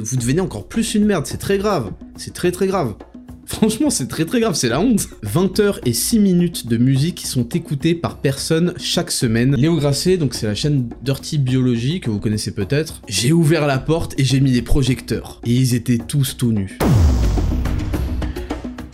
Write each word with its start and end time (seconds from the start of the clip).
Vous 0.00 0.16
devenez 0.16 0.40
encore 0.40 0.68
plus 0.68 0.94
une 0.94 1.04
merde, 1.06 1.26
c'est 1.26 1.38
très 1.38 1.58
grave. 1.58 1.90
C'est 2.16 2.32
très 2.32 2.52
très 2.52 2.68
grave. 2.68 2.94
Franchement, 3.46 3.90
c'est 3.90 4.06
très 4.06 4.24
très 4.24 4.38
grave, 4.38 4.54
c'est 4.54 4.68
la 4.68 4.78
honte. 4.78 5.08
20 5.22 5.58
heures 5.58 5.80
et 5.84 5.92
6 5.92 6.20
minutes 6.20 6.68
de 6.68 6.76
musique 6.76 7.26
sont 7.26 7.48
écoutées 7.48 7.96
par 7.96 8.18
personne 8.18 8.74
chaque 8.78 9.10
semaine. 9.10 9.56
Léo 9.56 9.74
Grasset, 9.74 10.16
donc 10.16 10.34
c'est 10.34 10.46
la 10.46 10.54
chaîne 10.54 10.88
Dirty 11.02 11.38
Biology 11.38 11.98
que 11.98 12.10
vous 12.10 12.20
connaissez 12.20 12.52
peut-être. 12.52 13.02
J'ai 13.08 13.32
ouvert 13.32 13.66
la 13.66 13.80
porte 13.80 14.14
et 14.20 14.24
j'ai 14.24 14.38
mis 14.38 14.52
des 14.52 14.62
projecteurs. 14.62 15.40
Et 15.44 15.52
ils 15.52 15.74
étaient 15.74 15.98
tous 15.98 16.36
tout 16.36 16.52
nus. 16.52 16.78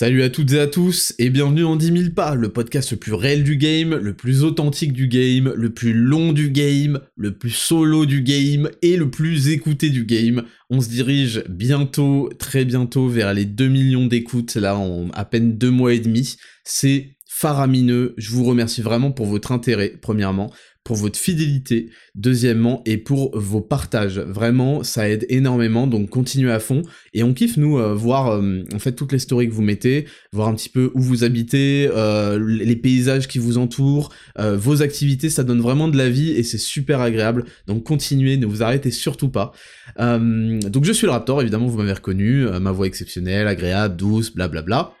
Salut 0.00 0.22
à 0.22 0.30
toutes 0.30 0.52
et 0.52 0.58
à 0.58 0.66
tous 0.66 1.12
et 1.18 1.28
bienvenue 1.28 1.62
en 1.62 1.76
10 1.76 2.04
000 2.04 2.14
pas, 2.14 2.34
le 2.34 2.48
podcast 2.48 2.90
le 2.92 2.96
plus 2.96 3.12
réel 3.12 3.44
du 3.44 3.58
game, 3.58 3.94
le 3.94 4.14
plus 4.14 4.44
authentique 4.44 4.94
du 4.94 5.08
game, 5.08 5.52
le 5.54 5.74
plus 5.74 5.92
long 5.92 6.32
du 6.32 6.48
game, 6.48 7.00
le 7.16 7.36
plus 7.36 7.50
solo 7.50 8.06
du 8.06 8.22
game 8.22 8.70
et 8.80 8.96
le 8.96 9.10
plus 9.10 9.50
écouté 9.50 9.90
du 9.90 10.06
game. 10.06 10.44
On 10.70 10.80
se 10.80 10.88
dirige 10.88 11.44
bientôt, 11.50 12.30
très 12.38 12.64
bientôt 12.64 13.08
vers 13.08 13.34
les 13.34 13.44
2 13.44 13.68
millions 13.68 14.06
d'écoutes 14.06 14.54
là 14.54 14.74
en 14.74 15.10
à 15.10 15.26
peine 15.26 15.58
deux 15.58 15.70
mois 15.70 15.92
et 15.92 16.00
demi. 16.00 16.36
C'est 16.64 17.10
faramineux. 17.40 18.12
Je 18.18 18.30
vous 18.32 18.44
remercie 18.44 18.82
vraiment 18.82 19.12
pour 19.12 19.24
votre 19.24 19.50
intérêt, 19.50 19.94
premièrement 20.02 20.50
pour 20.84 20.96
votre 20.96 21.18
fidélité, 21.18 21.90
deuxièmement, 22.14 22.82
et 22.86 22.96
pour 22.96 23.38
vos 23.38 23.60
partages. 23.60 24.18
Vraiment, 24.18 24.82
ça 24.82 25.08
aide 25.08 25.26
énormément, 25.28 25.86
donc 25.86 26.08
continuez 26.08 26.50
à 26.50 26.58
fond. 26.58 26.82
Et 27.12 27.22
on 27.22 27.34
kiffe, 27.34 27.58
nous, 27.58 27.78
euh, 27.78 27.94
voir 27.94 28.28
euh, 28.28 28.62
en 28.74 28.78
fait 28.78 28.92
toutes 28.92 29.12
les 29.12 29.18
stories 29.18 29.48
que 29.48 29.52
vous 29.52 29.62
mettez, 29.62 30.06
voir 30.32 30.48
un 30.48 30.54
petit 30.54 30.70
peu 30.70 30.90
où 30.94 31.00
vous 31.00 31.22
habitez, 31.22 31.88
euh, 31.94 32.38
les 32.42 32.76
paysages 32.76 33.28
qui 33.28 33.38
vous 33.38 33.58
entourent, 33.58 34.10
vos 34.38 34.82
activités, 34.82 35.28
ça 35.28 35.44
donne 35.44 35.60
vraiment 35.60 35.88
de 35.88 35.98
la 35.98 36.08
vie 36.08 36.30
et 36.30 36.42
c'est 36.42 36.58
super 36.58 37.00
agréable. 37.00 37.44
Donc 37.66 37.84
continuez, 37.84 38.36
ne 38.38 38.46
vous 38.46 38.62
arrêtez 38.62 38.90
surtout 38.90 39.28
pas. 39.28 39.52
donc 39.98 40.84
je 40.84 40.92
suis 40.92 41.06
le 41.06 41.12
Raptor, 41.12 41.42
évidemment, 41.42 41.66
vous 41.66 41.78
m'avez 41.78 41.92
reconnu, 41.92 42.46
ma 42.60 42.72
voix 42.72 42.86
exceptionnelle, 42.86 43.46
agréable, 43.46 43.96
douce, 43.96 44.34
blablabla. 44.34 44.94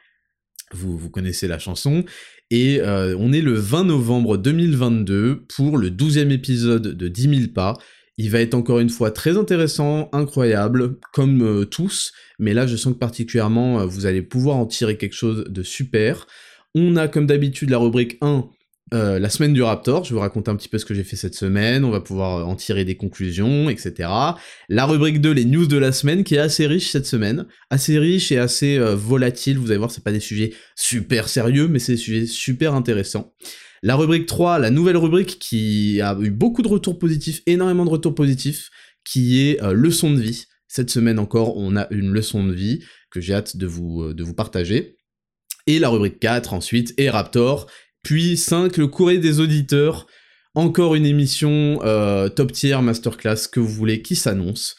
Vous, 0.74 0.96
vous 0.96 1.10
connaissez 1.10 1.48
la 1.48 1.58
chanson. 1.58 2.04
Et 2.50 2.80
euh, 2.80 3.16
on 3.18 3.32
est 3.32 3.40
le 3.40 3.54
20 3.54 3.84
novembre 3.84 4.36
2022 4.36 5.44
pour 5.54 5.78
le 5.78 5.90
12e 5.90 6.30
épisode 6.30 6.96
de 6.96 7.08
10 7.08 7.22
000 7.22 7.52
pas. 7.54 7.76
Il 8.18 8.30
va 8.30 8.40
être 8.40 8.54
encore 8.54 8.80
une 8.80 8.90
fois 8.90 9.10
très 9.10 9.38
intéressant, 9.38 10.10
incroyable, 10.12 10.98
comme 11.12 11.42
euh, 11.42 11.64
tous, 11.64 12.12
mais 12.38 12.52
là 12.52 12.66
je 12.66 12.76
sens 12.76 12.92
que 12.92 12.98
particulièrement 12.98 13.80
euh, 13.80 13.86
vous 13.86 14.04
allez 14.04 14.20
pouvoir 14.20 14.56
en 14.56 14.66
tirer 14.66 14.98
quelque 14.98 15.14
chose 15.14 15.44
de 15.48 15.62
super. 15.62 16.26
On 16.74 16.96
a 16.96 17.08
comme 17.08 17.26
d'habitude 17.26 17.70
la 17.70 17.78
rubrique 17.78 18.18
1 18.20 18.48
euh, 18.92 19.18
la 19.20 19.28
semaine 19.28 19.52
du 19.52 19.62
Raptor, 19.62 20.04
je 20.04 20.12
vous 20.12 20.20
raconter 20.20 20.50
un 20.50 20.56
petit 20.56 20.68
peu 20.68 20.78
ce 20.78 20.84
que 20.84 20.94
j'ai 20.94 21.04
fait 21.04 21.14
cette 21.14 21.34
semaine, 21.34 21.84
on 21.84 21.90
va 21.90 22.00
pouvoir 22.00 22.48
en 22.48 22.56
tirer 22.56 22.84
des 22.84 22.96
conclusions, 22.96 23.70
etc. 23.70 24.08
La 24.68 24.84
rubrique 24.84 25.20
2, 25.20 25.30
les 25.30 25.44
news 25.44 25.66
de 25.66 25.76
la 25.76 25.92
semaine, 25.92 26.24
qui 26.24 26.34
est 26.34 26.38
assez 26.38 26.66
riche 26.66 26.90
cette 26.90 27.06
semaine, 27.06 27.46
assez 27.70 27.98
riche 27.98 28.32
et 28.32 28.38
assez 28.38 28.78
euh, 28.78 28.96
volatile, 28.96 29.58
vous 29.58 29.70
allez 29.70 29.78
voir, 29.78 29.92
c'est 29.92 30.02
pas 30.02 30.10
des 30.10 30.20
sujets 30.20 30.52
super 30.74 31.28
sérieux, 31.28 31.68
mais 31.68 31.78
c'est 31.78 31.92
des 31.92 31.98
sujets 31.98 32.26
super 32.26 32.74
intéressants. 32.74 33.32
La 33.82 33.94
rubrique 33.94 34.26
3, 34.26 34.58
la 34.58 34.70
nouvelle 34.70 34.96
rubrique 34.96 35.38
qui 35.38 36.00
a 36.00 36.16
eu 36.20 36.30
beaucoup 36.30 36.62
de 36.62 36.68
retours 36.68 36.98
positifs, 36.98 37.42
énormément 37.46 37.84
de 37.84 37.90
retours 37.90 38.14
positifs, 38.14 38.70
qui 39.04 39.40
est 39.40 39.62
euh, 39.62 39.72
leçon 39.72 40.10
de 40.10 40.20
vie. 40.20 40.46
Cette 40.66 40.90
semaine 40.90 41.18
encore, 41.20 41.56
on 41.56 41.76
a 41.76 41.86
une 41.90 42.10
leçon 42.10 42.44
de 42.44 42.52
vie 42.52 42.80
que 43.10 43.20
j'ai 43.20 43.34
hâte 43.34 43.56
de 43.56 43.66
vous, 43.66 44.12
de 44.12 44.22
vous 44.22 44.34
partager. 44.34 44.96
Et 45.66 45.78
la 45.78 45.88
rubrique 45.88 46.18
4 46.20 46.54
ensuite 46.54 46.94
est 46.96 47.10
Raptor, 47.10 47.66
puis 48.02 48.36
5, 48.36 48.76
le 48.76 48.86
courrier 48.86 49.18
des 49.18 49.40
auditeurs. 49.40 50.06
Encore 50.54 50.96
une 50.96 51.06
émission 51.06 51.78
euh, 51.84 52.28
top 52.28 52.52
tier 52.52 52.80
masterclass 52.82 53.46
que 53.50 53.60
vous 53.60 53.68
voulez 53.68 54.02
qui 54.02 54.16
s'annonce. 54.16 54.76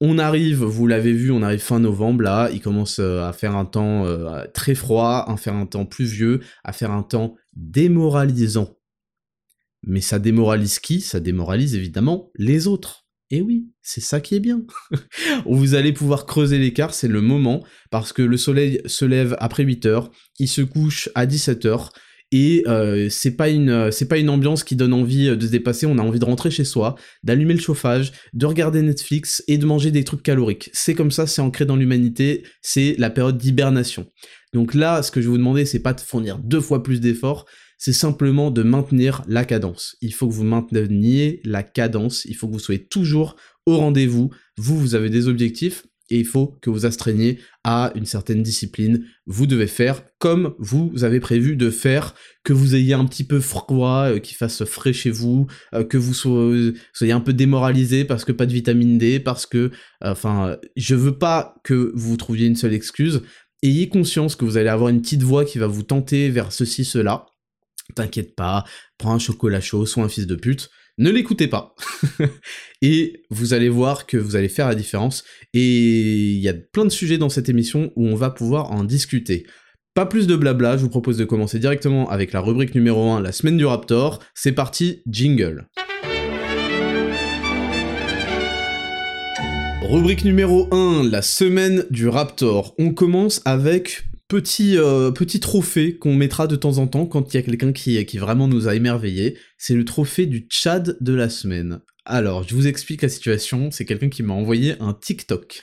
On 0.00 0.18
arrive, 0.18 0.64
vous 0.64 0.88
l'avez 0.88 1.12
vu, 1.12 1.30
on 1.30 1.42
arrive 1.42 1.60
fin 1.60 1.78
novembre 1.78 2.24
là, 2.24 2.50
il 2.52 2.60
commence 2.60 2.98
euh, 2.98 3.22
à 3.22 3.32
faire 3.32 3.54
un 3.54 3.64
temps 3.64 4.04
euh, 4.04 4.44
très 4.52 4.74
froid, 4.74 5.24
à 5.28 5.36
faire 5.36 5.54
un 5.54 5.66
temps 5.66 5.86
pluvieux, 5.86 6.40
à 6.64 6.72
faire 6.72 6.90
un 6.90 7.04
temps 7.04 7.36
démoralisant. 7.54 8.76
Mais 9.84 10.00
ça 10.00 10.18
démoralise 10.18 10.80
qui? 10.80 11.00
Ça 11.00 11.20
démoralise 11.20 11.76
évidemment 11.76 12.30
les 12.34 12.66
autres. 12.66 13.02
Et 13.30 13.40
oui, 13.40 13.68
c'est 13.80 14.00
ça 14.00 14.20
qui 14.20 14.34
est 14.34 14.40
bien. 14.40 14.62
vous 15.46 15.74
allez 15.74 15.92
pouvoir 15.92 16.26
creuser 16.26 16.58
l'écart, 16.58 16.94
c'est 16.94 17.08
le 17.08 17.20
moment, 17.20 17.64
parce 17.90 18.12
que 18.12 18.22
le 18.22 18.36
soleil 18.36 18.82
se 18.86 19.04
lève 19.04 19.36
après 19.38 19.64
8h, 19.64 20.10
il 20.38 20.48
se 20.48 20.62
couche 20.62 21.08
à 21.14 21.26
17h, 21.26 21.90
et 22.32 22.64
euh, 22.66 23.08
c'est 23.10 23.36
pas 23.36 23.50
une 23.50 23.68
euh, 23.68 23.90
c'est 23.90 24.08
pas 24.08 24.18
une 24.18 24.30
ambiance 24.30 24.64
qui 24.64 24.74
donne 24.74 24.94
envie 24.94 25.28
euh, 25.28 25.36
de 25.36 25.46
se 25.46 25.52
dépasser, 25.52 25.86
on 25.86 25.98
a 25.98 26.02
envie 26.02 26.18
de 26.18 26.24
rentrer 26.24 26.50
chez 26.50 26.64
soi, 26.64 26.96
d'allumer 27.22 27.52
le 27.52 27.60
chauffage, 27.60 28.12
de 28.32 28.46
regarder 28.46 28.80
Netflix 28.80 29.44
et 29.46 29.58
de 29.58 29.66
manger 29.66 29.90
des 29.90 30.02
trucs 30.02 30.22
caloriques. 30.22 30.70
C'est 30.72 30.94
comme 30.94 31.10
ça, 31.10 31.26
c'est 31.26 31.42
ancré 31.42 31.66
dans 31.66 31.76
l'humanité, 31.76 32.42
c'est 32.62 32.96
la 32.98 33.10
période 33.10 33.36
d'hibernation. 33.36 34.06
Donc 34.54 34.74
là, 34.74 35.02
ce 35.02 35.10
que 35.10 35.20
je 35.20 35.26
vais 35.26 35.32
vous 35.32 35.38
demander, 35.38 35.66
c'est 35.66 35.80
pas 35.80 35.92
de 35.92 36.00
fournir 36.00 36.38
deux 36.38 36.60
fois 36.60 36.82
plus 36.82 37.00
d'efforts, 37.00 37.46
c'est 37.76 37.92
simplement 37.92 38.50
de 38.50 38.62
maintenir 38.62 39.22
la 39.26 39.44
cadence. 39.44 39.96
Il 40.00 40.14
faut 40.14 40.26
que 40.26 40.32
vous 40.32 40.44
mainteniez 40.44 41.40
la 41.44 41.62
cadence, 41.62 42.24
il 42.24 42.34
faut 42.34 42.48
que 42.48 42.52
vous 42.52 42.58
soyez 42.58 42.86
toujours 42.86 43.36
au 43.66 43.76
rendez-vous. 43.76 44.30
Vous, 44.56 44.78
vous 44.78 44.94
avez 44.94 45.10
des 45.10 45.28
objectifs, 45.28 45.84
et 46.12 46.18
il 46.18 46.26
faut 46.26 46.58
que 46.60 46.68
vous 46.68 46.84
astreigniez 46.84 47.38
à 47.64 47.90
une 47.94 48.04
certaine 48.04 48.42
discipline. 48.42 49.06
Vous 49.24 49.46
devez 49.46 49.66
faire 49.66 50.02
comme 50.18 50.54
vous 50.58 50.92
avez 51.04 51.20
prévu 51.20 51.56
de 51.56 51.70
faire, 51.70 52.14
que 52.44 52.52
vous 52.52 52.74
ayez 52.74 52.92
un 52.92 53.06
petit 53.06 53.24
peu 53.24 53.40
froid, 53.40 54.10
euh, 54.10 54.18
qu'il 54.18 54.36
fasse 54.36 54.64
frais 54.64 54.92
chez 54.92 55.10
vous, 55.10 55.46
euh, 55.72 55.84
que 55.84 55.96
vous 55.96 56.12
soyez 56.12 57.12
un 57.12 57.20
peu 57.20 57.32
démoralisé 57.32 58.04
parce 58.04 58.26
que 58.26 58.32
pas 58.32 58.44
de 58.44 58.52
vitamine 58.52 58.98
D, 58.98 59.20
parce 59.20 59.46
que, 59.46 59.70
enfin, 60.02 60.58
je 60.76 60.94
veux 60.94 61.16
pas 61.16 61.54
que 61.64 61.92
vous 61.94 62.18
trouviez 62.18 62.46
une 62.46 62.56
seule 62.56 62.74
excuse. 62.74 63.22
Ayez 63.62 63.88
conscience 63.88 64.36
que 64.36 64.44
vous 64.44 64.58
allez 64.58 64.68
avoir 64.68 64.90
une 64.90 65.00
petite 65.00 65.22
voix 65.22 65.46
qui 65.46 65.56
va 65.56 65.66
vous 65.66 65.82
tenter 65.82 66.28
vers 66.28 66.52
ceci, 66.52 66.84
cela. 66.84 67.24
T'inquiète 67.94 68.34
pas, 68.36 68.64
prends 68.98 69.14
un 69.14 69.18
chocolat 69.18 69.62
chaud, 69.62 69.86
sois 69.86 70.04
un 70.04 70.08
fils 70.08 70.26
de 70.26 70.36
pute 70.36 70.68
ne 70.98 71.10
l'écoutez 71.10 71.48
pas. 71.48 71.74
et 72.82 73.22
vous 73.30 73.54
allez 73.54 73.68
voir 73.68 74.06
que 74.06 74.16
vous 74.16 74.36
allez 74.36 74.48
faire 74.48 74.68
la 74.68 74.74
différence. 74.74 75.24
Et 75.54 76.32
il 76.32 76.40
y 76.40 76.48
a 76.48 76.54
plein 76.54 76.84
de 76.84 76.90
sujets 76.90 77.18
dans 77.18 77.30
cette 77.30 77.48
émission 77.48 77.92
où 77.96 78.06
on 78.06 78.14
va 78.14 78.30
pouvoir 78.30 78.72
en 78.72 78.84
discuter. 78.84 79.46
Pas 79.94 80.06
plus 80.06 80.26
de 80.26 80.36
blabla, 80.36 80.76
je 80.76 80.82
vous 80.82 80.88
propose 80.88 81.18
de 81.18 81.24
commencer 81.24 81.58
directement 81.58 82.08
avec 82.08 82.32
la 82.32 82.40
rubrique 82.40 82.74
numéro 82.74 83.10
1, 83.10 83.20
la 83.20 83.32
semaine 83.32 83.56
du 83.56 83.66
Raptor. 83.66 84.20
C'est 84.34 84.52
parti, 84.52 85.02
jingle. 85.06 85.66
Rubrique 89.82 90.24
numéro 90.24 90.72
1, 90.72 91.08
la 91.10 91.20
semaine 91.20 91.84
du 91.90 92.08
Raptor. 92.08 92.74
On 92.78 92.94
commence 92.94 93.42
avec 93.44 94.04
petit, 94.32 94.78
euh, 94.78 95.10
petit 95.10 95.40
trophée 95.40 95.98
qu'on 95.98 96.14
mettra 96.14 96.46
de 96.46 96.56
temps 96.56 96.78
en 96.78 96.86
temps 96.86 97.04
quand 97.04 97.34
il 97.34 97.36
y 97.36 97.40
a 97.40 97.42
quelqu'un 97.42 97.72
qui, 97.72 98.16
vraiment 98.16 98.48
nous 98.48 98.66
a 98.66 98.74
émerveillé. 98.74 99.36
C'est 99.58 99.74
le 99.74 99.84
trophée 99.84 100.24
du 100.24 100.46
Tchad 100.48 100.96
de 101.02 101.12
la 101.12 101.28
semaine. 101.28 101.80
Alors, 102.06 102.42
je 102.42 102.54
vous 102.54 102.66
explique 102.66 103.02
la 103.02 103.10
situation. 103.10 103.70
C'est 103.70 103.84
quelqu'un 103.84 104.08
qui 104.08 104.22
m'a 104.22 104.32
envoyé 104.32 104.74
un 104.80 104.94
TikTok. 104.94 105.62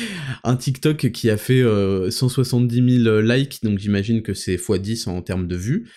un 0.44 0.54
TikTok 0.56 1.10
qui 1.12 1.30
a 1.30 1.38
fait 1.38 1.62
170 1.62 2.80
euh, 2.80 3.04
000 3.04 3.20
likes, 3.22 3.62
donc 3.62 3.78
j'imagine 3.78 4.20
que 4.20 4.34
c'est 4.34 4.56
x10 4.56 5.08
en 5.08 5.22
termes 5.22 5.48
de 5.48 5.56
vues. 5.56 5.88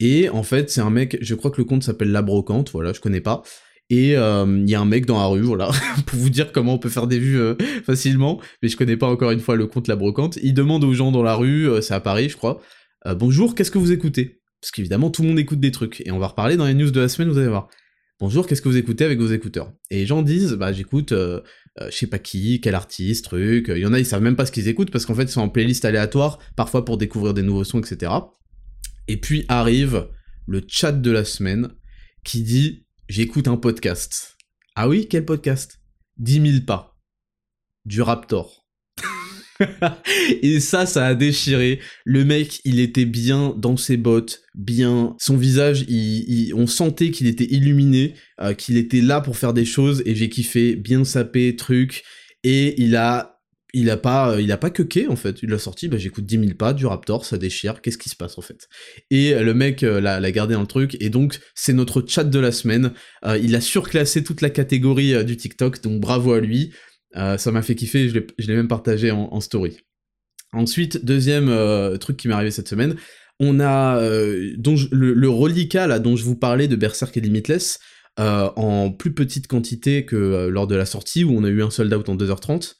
Et 0.00 0.28
en 0.28 0.42
fait, 0.42 0.70
c'est 0.70 0.80
un 0.80 0.90
mec, 0.90 1.18
je 1.20 1.36
crois 1.36 1.52
que 1.52 1.58
le 1.58 1.66
compte 1.66 1.84
s'appelle 1.84 2.10
La 2.10 2.22
Brocante, 2.22 2.72
voilà, 2.72 2.92
je 2.92 2.98
connais 2.98 3.20
pas. 3.20 3.44
Et 3.90 4.16
euh, 4.16 4.46
il 4.62 4.70
y 4.70 4.76
a 4.76 4.80
un 4.80 4.84
mec 4.84 5.04
dans 5.04 5.18
la 5.18 5.26
rue, 5.26 5.42
voilà, 5.42 5.70
pour 6.06 6.18
vous 6.18 6.30
dire 6.30 6.52
comment 6.52 6.74
on 6.74 6.78
peut 6.78 6.88
faire 6.88 7.08
des 7.08 7.18
vues 7.18 7.40
euh, 7.40 7.56
facilement, 7.84 8.40
mais 8.62 8.68
je 8.68 8.76
connais 8.76 8.96
pas 8.96 9.08
encore 9.08 9.32
une 9.32 9.40
fois 9.40 9.56
le 9.56 9.66
compte 9.66 9.88
La 9.88 9.96
Brocante. 9.96 10.38
Il 10.42 10.54
demande 10.54 10.84
aux 10.84 10.94
gens 10.94 11.10
dans 11.10 11.24
la 11.24 11.34
rue, 11.34 11.68
euh, 11.68 11.80
c'est 11.80 11.94
à 11.94 12.00
Paris 12.00 12.28
je 12.28 12.36
crois, 12.36 12.60
bonjour, 13.16 13.54
qu'est-ce 13.54 13.72
que 13.72 13.78
vous 13.78 13.90
écoutez? 13.90 14.40
Parce 14.60 14.70
qu'évidemment 14.70 15.10
tout 15.10 15.22
le 15.22 15.28
monde 15.28 15.38
écoute 15.40 15.58
des 15.58 15.72
trucs, 15.72 16.02
et 16.06 16.12
on 16.12 16.20
va 16.20 16.28
reparler 16.28 16.56
dans 16.56 16.66
les 16.66 16.74
news 16.74 16.90
de 16.90 17.00
la 17.00 17.08
semaine, 17.08 17.28
vous 17.30 17.38
allez 17.38 17.48
voir. 17.48 17.68
Bonjour, 18.20 18.46
qu'est-ce 18.46 18.62
que 18.62 18.68
vous 18.68 18.76
écoutez 18.76 19.04
avec 19.04 19.18
vos 19.18 19.32
écouteurs? 19.32 19.72
Et 19.90 19.96
les 19.96 20.06
gens 20.06 20.22
disent, 20.22 20.52
bah 20.52 20.72
j'écoute, 20.72 21.12
je 21.12 21.40
sais 21.90 22.06
pas 22.06 22.18
qui, 22.18 22.60
quel 22.60 22.74
artiste, 22.74 23.24
truc. 23.24 23.72
Il 23.74 23.80
y 23.80 23.86
en 23.86 23.94
a, 23.94 23.98
ils 23.98 24.06
savent 24.06 24.22
même 24.22 24.36
pas 24.36 24.46
ce 24.46 24.52
qu'ils 24.52 24.68
écoutent 24.68 24.90
parce 24.90 25.06
qu'en 25.06 25.14
fait 25.14 25.24
ils 25.24 25.30
sont 25.30 25.40
en 25.40 25.48
playlist 25.48 25.84
aléatoire, 25.84 26.38
parfois 26.54 26.84
pour 26.84 26.96
découvrir 26.96 27.34
des 27.34 27.42
nouveaux 27.42 27.64
sons, 27.64 27.80
etc. 27.80 28.12
Et 29.08 29.16
puis 29.16 29.46
arrive 29.48 30.06
le 30.46 30.62
chat 30.68 30.92
de 30.92 31.10
la 31.10 31.24
semaine 31.24 31.70
qui 32.22 32.42
dit 32.42 32.84
j'écoute 33.10 33.48
un 33.48 33.56
podcast. 33.56 34.36
Ah 34.76 34.88
oui, 34.88 35.08
quel 35.10 35.24
podcast? 35.24 35.80
10 36.18 36.52
000 36.52 36.64
pas. 36.64 36.96
Du 37.84 38.02
Raptor. 38.02 38.68
et 40.42 40.60
ça, 40.60 40.86
ça 40.86 41.06
a 41.06 41.14
déchiré. 41.16 41.80
Le 42.04 42.24
mec, 42.24 42.60
il 42.64 42.78
était 42.78 43.06
bien 43.06 43.52
dans 43.58 43.76
ses 43.76 43.96
bottes, 43.96 44.42
bien. 44.54 45.16
Son 45.18 45.36
visage, 45.36 45.84
on 46.54 46.68
sentait 46.68 47.10
qu'il 47.10 47.26
était 47.26 47.52
illuminé, 47.52 48.14
euh, 48.40 48.54
qu'il 48.54 48.76
était 48.76 49.00
là 49.00 49.20
pour 49.20 49.36
faire 49.36 49.54
des 49.54 49.64
choses, 49.64 50.04
et 50.06 50.14
j'ai 50.14 50.28
kiffé, 50.28 50.76
bien 50.76 51.04
sapé, 51.04 51.56
truc. 51.56 52.04
Et 52.44 52.80
il 52.80 52.94
a 52.94 53.39
il 53.72 53.90
a 53.90 53.96
pas 53.96 54.40
il 54.40 54.50
a 54.52 54.56
pas 54.56 54.70
quequé 54.70 55.08
en 55.08 55.16
fait 55.16 55.42
il 55.42 55.52
a 55.52 55.58
sorti 55.58 55.88
bah 55.88 55.98
j'écoute 55.98 56.24
10 56.24 56.38
000 56.38 56.54
pas 56.54 56.72
du 56.72 56.86
Raptor 56.86 57.24
ça 57.24 57.38
déchire 57.38 57.80
qu'est-ce 57.80 57.98
qui 57.98 58.08
se 58.08 58.16
passe 58.16 58.38
en 58.38 58.42
fait? 58.42 58.68
Et 59.10 59.34
le 59.34 59.54
mec 59.54 59.82
euh, 59.82 60.00
l'a 60.00 60.32
gardé 60.32 60.54
dans 60.54 60.60
le 60.60 60.66
truc 60.66 60.96
et 61.00 61.10
donc 61.10 61.38
c'est 61.54 61.72
notre 61.72 62.04
chat 62.06 62.24
de 62.24 62.38
la 62.38 62.52
semaine 62.52 62.92
euh, 63.24 63.38
il 63.38 63.54
a 63.54 63.60
surclassé 63.60 64.24
toute 64.24 64.40
la 64.40 64.50
catégorie 64.50 65.24
du 65.24 65.36
TikTok 65.36 65.82
donc 65.82 66.00
bravo 66.00 66.32
à 66.32 66.40
lui 66.40 66.72
euh, 67.16 67.36
ça 67.38 67.50
m'a 67.50 67.62
fait 67.62 67.74
kiffer, 67.74 68.08
je 68.08 68.46
l'ai 68.46 68.54
même 68.54 68.68
partagé 68.68 69.10
en, 69.10 69.40
story. 69.40 69.78
Ensuite, 70.52 71.04
deuxième 71.04 71.48
euh, 71.48 71.96
truc 71.96 72.16
qui 72.16 72.28
m'est 72.28 72.34
arrivé 72.34 72.50
cette 72.50 72.68
semaine, 72.68 72.96
on 73.38 73.60
a 73.60 73.98
euh, 73.98 74.52
le, 74.92 75.28
reliquat 75.28 75.86
là 75.86 75.98
dont 75.98 76.16
je 76.16 76.24
vous 76.24 76.36
parlais 76.36 76.68
de 76.68 76.76
Berserk 76.76 77.16
et 77.16 77.20
Limitless, 77.20 77.78
en 78.18 78.90
plus 78.90 79.14
petite 79.14 79.46
quantité 79.46 80.04
que 80.04 80.48
lors 80.48 80.66
de 80.66 80.74
la 80.74 80.84
sortie, 80.84 81.24
où 81.24 81.32
on 81.32 81.42
a 81.44 81.48
eu 81.48 81.62
un 81.62 81.70
sold 81.70 81.92
out 81.94 82.08
en 82.08 82.16
2h30. 82.16 82.74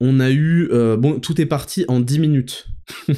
On 0.00 0.20
a 0.20 0.30
eu... 0.30 0.68
bon, 0.98 1.20
tout 1.20 1.40
est 1.40 1.46
parti 1.46 1.84
en 1.88 2.00
10 2.00 2.18
minutes. 2.18 2.66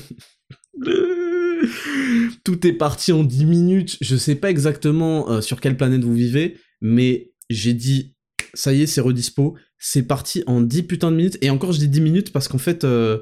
tout 2.45 2.67
est 2.67 2.73
parti 2.73 3.13
en 3.13 3.25
10 3.25 3.47
minutes. 3.47 3.97
Je 4.01 4.17
sais 4.17 4.35
pas 4.35 4.51
exactement 4.51 5.41
sur 5.41 5.61
quelle 5.61 5.77
planète 5.77 6.05
vous 6.05 6.15
vivez, 6.15 6.59
mais 6.81 7.33
j'ai 7.51 7.73
dit, 7.73 8.15
ça 8.55 8.73
y 8.73 8.83
est, 8.83 8.87
c'est 8.87 9.01
redispo 9.01 9.57
c'est 9.79 10.03
parti 10.03 10.43
en 10.47 10.61
10 10.61 10.85
putains 10.85 11.11
de 11.11 11.17
minutes. 11.17 11.39
Et 11.43 11.51
encore, 11.51 11.73
je 11.73 11.79
dis 11.79 11.89
10 11.89 12.01
minutes 12.01 12.33
parce 12.33 12.49
qu'en 12.49 12.59
fait, 12.59 12.85
euh, 12.85 13.19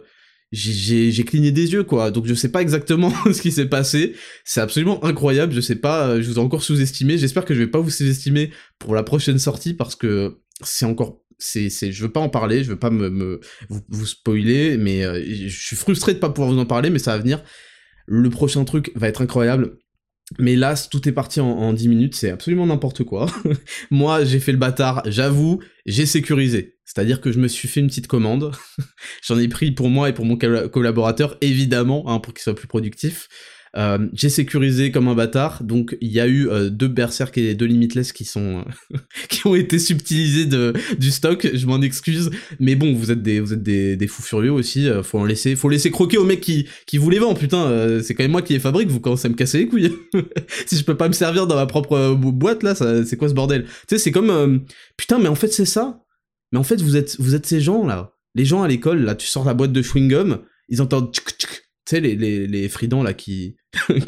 j'ai 0.52 1.24
cligné 1.24 1.50
des 1.52 1.72
yeux, 1.72 1.84
quoi. 1.84 2.10
Donc 2.10 2.26
je 2.26 2.34
sais 2.34 2.50
pas 2.50 2.62
exactement 2.62 3.12
ce 3.32 3.40
qui 3.40 3.50
s'est 3.50 3.68
passé. 3.68 4.14
C'est 4.44 4.60
absolument 4.60 5.04
incroyable. 5.04 5.52
Je 5.52 5.60
sais 5.60 5.76
pas, 5.76 6.08
euh, 6.08 6.22
je 6.22 6.28
vous 6.28 6.36
ai 6.36 6.42
encore 6.42 6.62
sous-estimé. 6.62 7.18
J'espère 7.18 7.44
que 7.44 7.54
je 7.54 7.60
vais 7.60 7.70
pas 7.70 7.80
vous 7.80 7.90
sous-estimer 7.90 8.50
pour 8.78 8.94
la 8.94 9.02
prochaine 9.02 9.38
sortie 9.38 9.74
parce 9.74 9.96
que 9.96 10.38
c'est 10.62 10.86
encore 10.86 11.23
c'est, 11.44 11.70
c'est, 11.70 11.92
je 11.92 12.02
veux 12.02 12.12
pas 12.12 12.20
en 12.20 12.28
parler, 12.28 12.64
je 12.64 12.70
veux 12.70 12.78
pas 12.78 12.90
me, 12.90 13.40
vous, 13.68 14.06
spoiler, 14.06 14.76
mais 14.76 15.04
euh, 15.04 15.22
je 15.26 15.48
suis 15.48 15.76
frustré 15.76 16.14
de 16.14 16.18
pas 16.18 16.30
pouvoir 16.30 16.52
vous 16.52 16.58
en 16.58 16.66
parler, 16.66 16.90
mais 16.90 16.98
ça 16.98 17.12
va 17.12 17.18
venir. 17.18 17.42
Le 18.06 18.30
prochain 18.30 18.64
truc 18.64 18.90
va 18.94 19.08
être 19.08 19.22
incroyable. 19.22 19.78
Mais 20.38 20.56
là, 20.56 20.74
tout 20.90 21.06
est 21.06 21.12
parti 21.12 21.40
en, 21.40 21.72
10 21.74 21.88
minutes, 21.88 22.14
c'est 22.14 22.30
absolument 22.30 22.66
n'importe 22.66 23.04
quoi. 23.04 23.26
Moi, 23.90 24.24
j'ai 24.24 24.40
fait 24.40 24.52
le 24.52 24.58
bâtard, 24.58 25.02
j'avoue, 25.06 25.60
j'ai 25.84 26.06
sécurisé. 26.06 26.76
C'est-à-dire 26.86 27.20
que 27.20 27.30
je 27.30 27.38
me 27.38 27.48
suis 27.48 27.68
fait 27.68 27.80
une 27.80 27.88
petite 27.88 28.06
commande. 28.06 28.52
J'en 29.26 29.38
ai 29.38 29.48
pris 29.48 29.72
pour 29.72 29.90
moi 29.90 30.08
et 30.08 30.12
pour 30.12 30.24
mon 30.24 30.36
collaborateur, 30.36 31.36
évidemment, 31.40 32.08
hein, 32.08 32.20
pour 32.20 32.32
qu'il 32.32 32.42
soit 32.42 32.54
plus 32.54 32.68
productif. 32.68 33.28
Euh, 33.76 34.06
j'ai 34.12 34.28
sécurisé 34.28 34.92
comme 34.92 35.08
un 35.08 35.14
bâtard, 35.14 35.64
donc 35.64 35.96
il 36.00 36.12
y 36.12 36.20
a 36.20 36.28
eu 36.28 36.48
euh, 36.48 36.70
deux 36.70 36.86
Berserk 36.86 37.36
et 37.38 37.54
deux 37.54 37.66
Limitless 37.66 38.12
qui 38.12 38.24
sont 38.24 38.64
euh, 38.92 38.98
qui 39.28 39.46
ont 39.46 39.56
été 39.56 39.80
subtilisés 39.80 40.46
de, 40.46 40.72
du 40.98 41.10
stock. 41.10 41.48
Je 41.52 41.66
m'en 41.66 41.80
excuse, 41.80 42.30
mais 42.60 42.76
bon, 42.76 42.94
vous 42.94 43.10
êtes 43.10 43.22
des 43.22 43.40
vous 43.40 43.52
êtes 43.52 43.62
des, 43.62 43.96
des 43.96 44.06
fous 44.06 44.22
furieux 44.22 44.52
aussi. 44.52 44.88
faut 45.02 45.18
en 45.18 45.24
laisser 45.24 45.56
faut 45.56 45.68
laisser 45.68 45.90
croquer 45.90 46.18
au 46.18 46.24
mec 46.24 46.40
qui 46.40 46.68
qui 46.86 46.98
vous 46.98 47.10
les 47.10 47.18
vend. 47.18 47.34
Putain, 47.34 48.00
c'est 48.02 48.14
quand 48.14 48.22
même 48.22 48.30
moi 48.30 48.42
qui 48.42 48.52
les 48.52 48.60
fabrique. 48.60 48.88
Vous 48.88 49.00
commencez 49.00 49.26
à 49.26 49.30
me 49.30 49.34
casser 49.34 49.58
les 49.58 49.66
couilles. 49.66 49.92
si 50.66 50.76
je 50.76 50.84
peux 50.84 50.96
pas 50.96 51.08
me 51.08 51.14
servir 51.14 51.46
dans 51.48 51.56
ma 51.56 51.66
propre 51.66 52.14
boîte 52.14 52.62
là, 52.62 52.74
c'est 52.74 53.16
quoi 53.16 53.28
ce 53.28 53.34
bordel? 53.34 53.64
Tu 53.64 53.70
sais, 53.88 53.98
c'est 53.98 54.12
comme 54.12 54.64
putain, 54.96 55.18
mais 55.18 55.28
en 55.28 55.34
fait 55.34 55.52
c'est 55.52 55.64
ça. 55.64 56.00
Mais 56.52 56.58
en 56.58 56.64
fait 56.64 56.80
vous 56.80 56.96
êtes 56.96 57.16
vous 57.18 57.34
êtes 57.34 57.46
ces 57.46 57.60
gens 57.60 57.84
là. 57.84 58.12
Les 58.36 58.44
gens 58.44 58.62
à 58.62 58.68
l'école 58.68 59.02
là, 59.02 59.16
tu 59.16 59.26
sors 59.26 59.44
la 59.44 59.54
boîte 59.54 59.72
de 59.72 59.82
chewing 59.82 60.08
gum, 60.08 60.38
ils 60.68 60.80
entendent 60.80 61.12
tu 61.86 61.96
sais, 61.96 62.00
les, 62.00 62.14
les, 62.16 62.46
les 62.46 62.70
là 63.02 63.12
qui, 63.14 63.56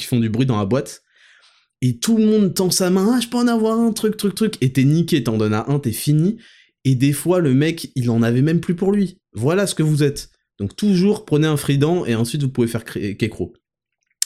font 0.00 0.20
du 0.20 0.28
bruit 0.28 0.46
dans 0.46 0.58
la 0.58 0.67
boîte. 0.67 1.02
Et 1.82 1.99
tout 1.99 2.17
le 2.17 2.25
monde 2.25 2.55
tend 2.55 2.70
sa 2.70 2.88
main, 2.90 3.17
ah, 3.17 3.20
je 3.20 3.28
peux 3.28 3.37
en 3.37 3.49
avoir 3.49 3.78
un, 3.78 3.93
truc, 3.93 4.17
truc, 4.17 4.34
truc. 4.34 4.55
Et 4.61 4.73
t'es 4.73 4.84
niqué, 4.84 5.23
t'en 5.23 5.37
donnes 5.37 5.55
un, 5.55 5.78
t'es 5.78 5.93
fini. 5.93 6.38
Et 6.84 6.94
des 6.94 7.12
fois, 7.12 7.40
le 7.40 7.52
mec, 7.52 7.90
il 7.94 8.11
en 8.11 8.23
avait 8.23 8.43
même 8.43 8.61
plus 8.61 8.75
pour 8.75 8.93
lui. 8.93 9.20
Voilà 9.34 9.67
ce 9.67 9.75
que 9.75 9.82
vous 9.82 10.02
êtes. 10.02 10.31
Donc 10.58 10.75
toujours 10.75 11.26
prenez 11.26 11.46
un 11.46 11.56
fridant 11.56 12.06
et 12.06 12.14
ensuite 12.14 12.43
vous 12.43 12.49
pouvez 12.49 12.67
faire 12.67 12.84
Kekro. 12.84 13.52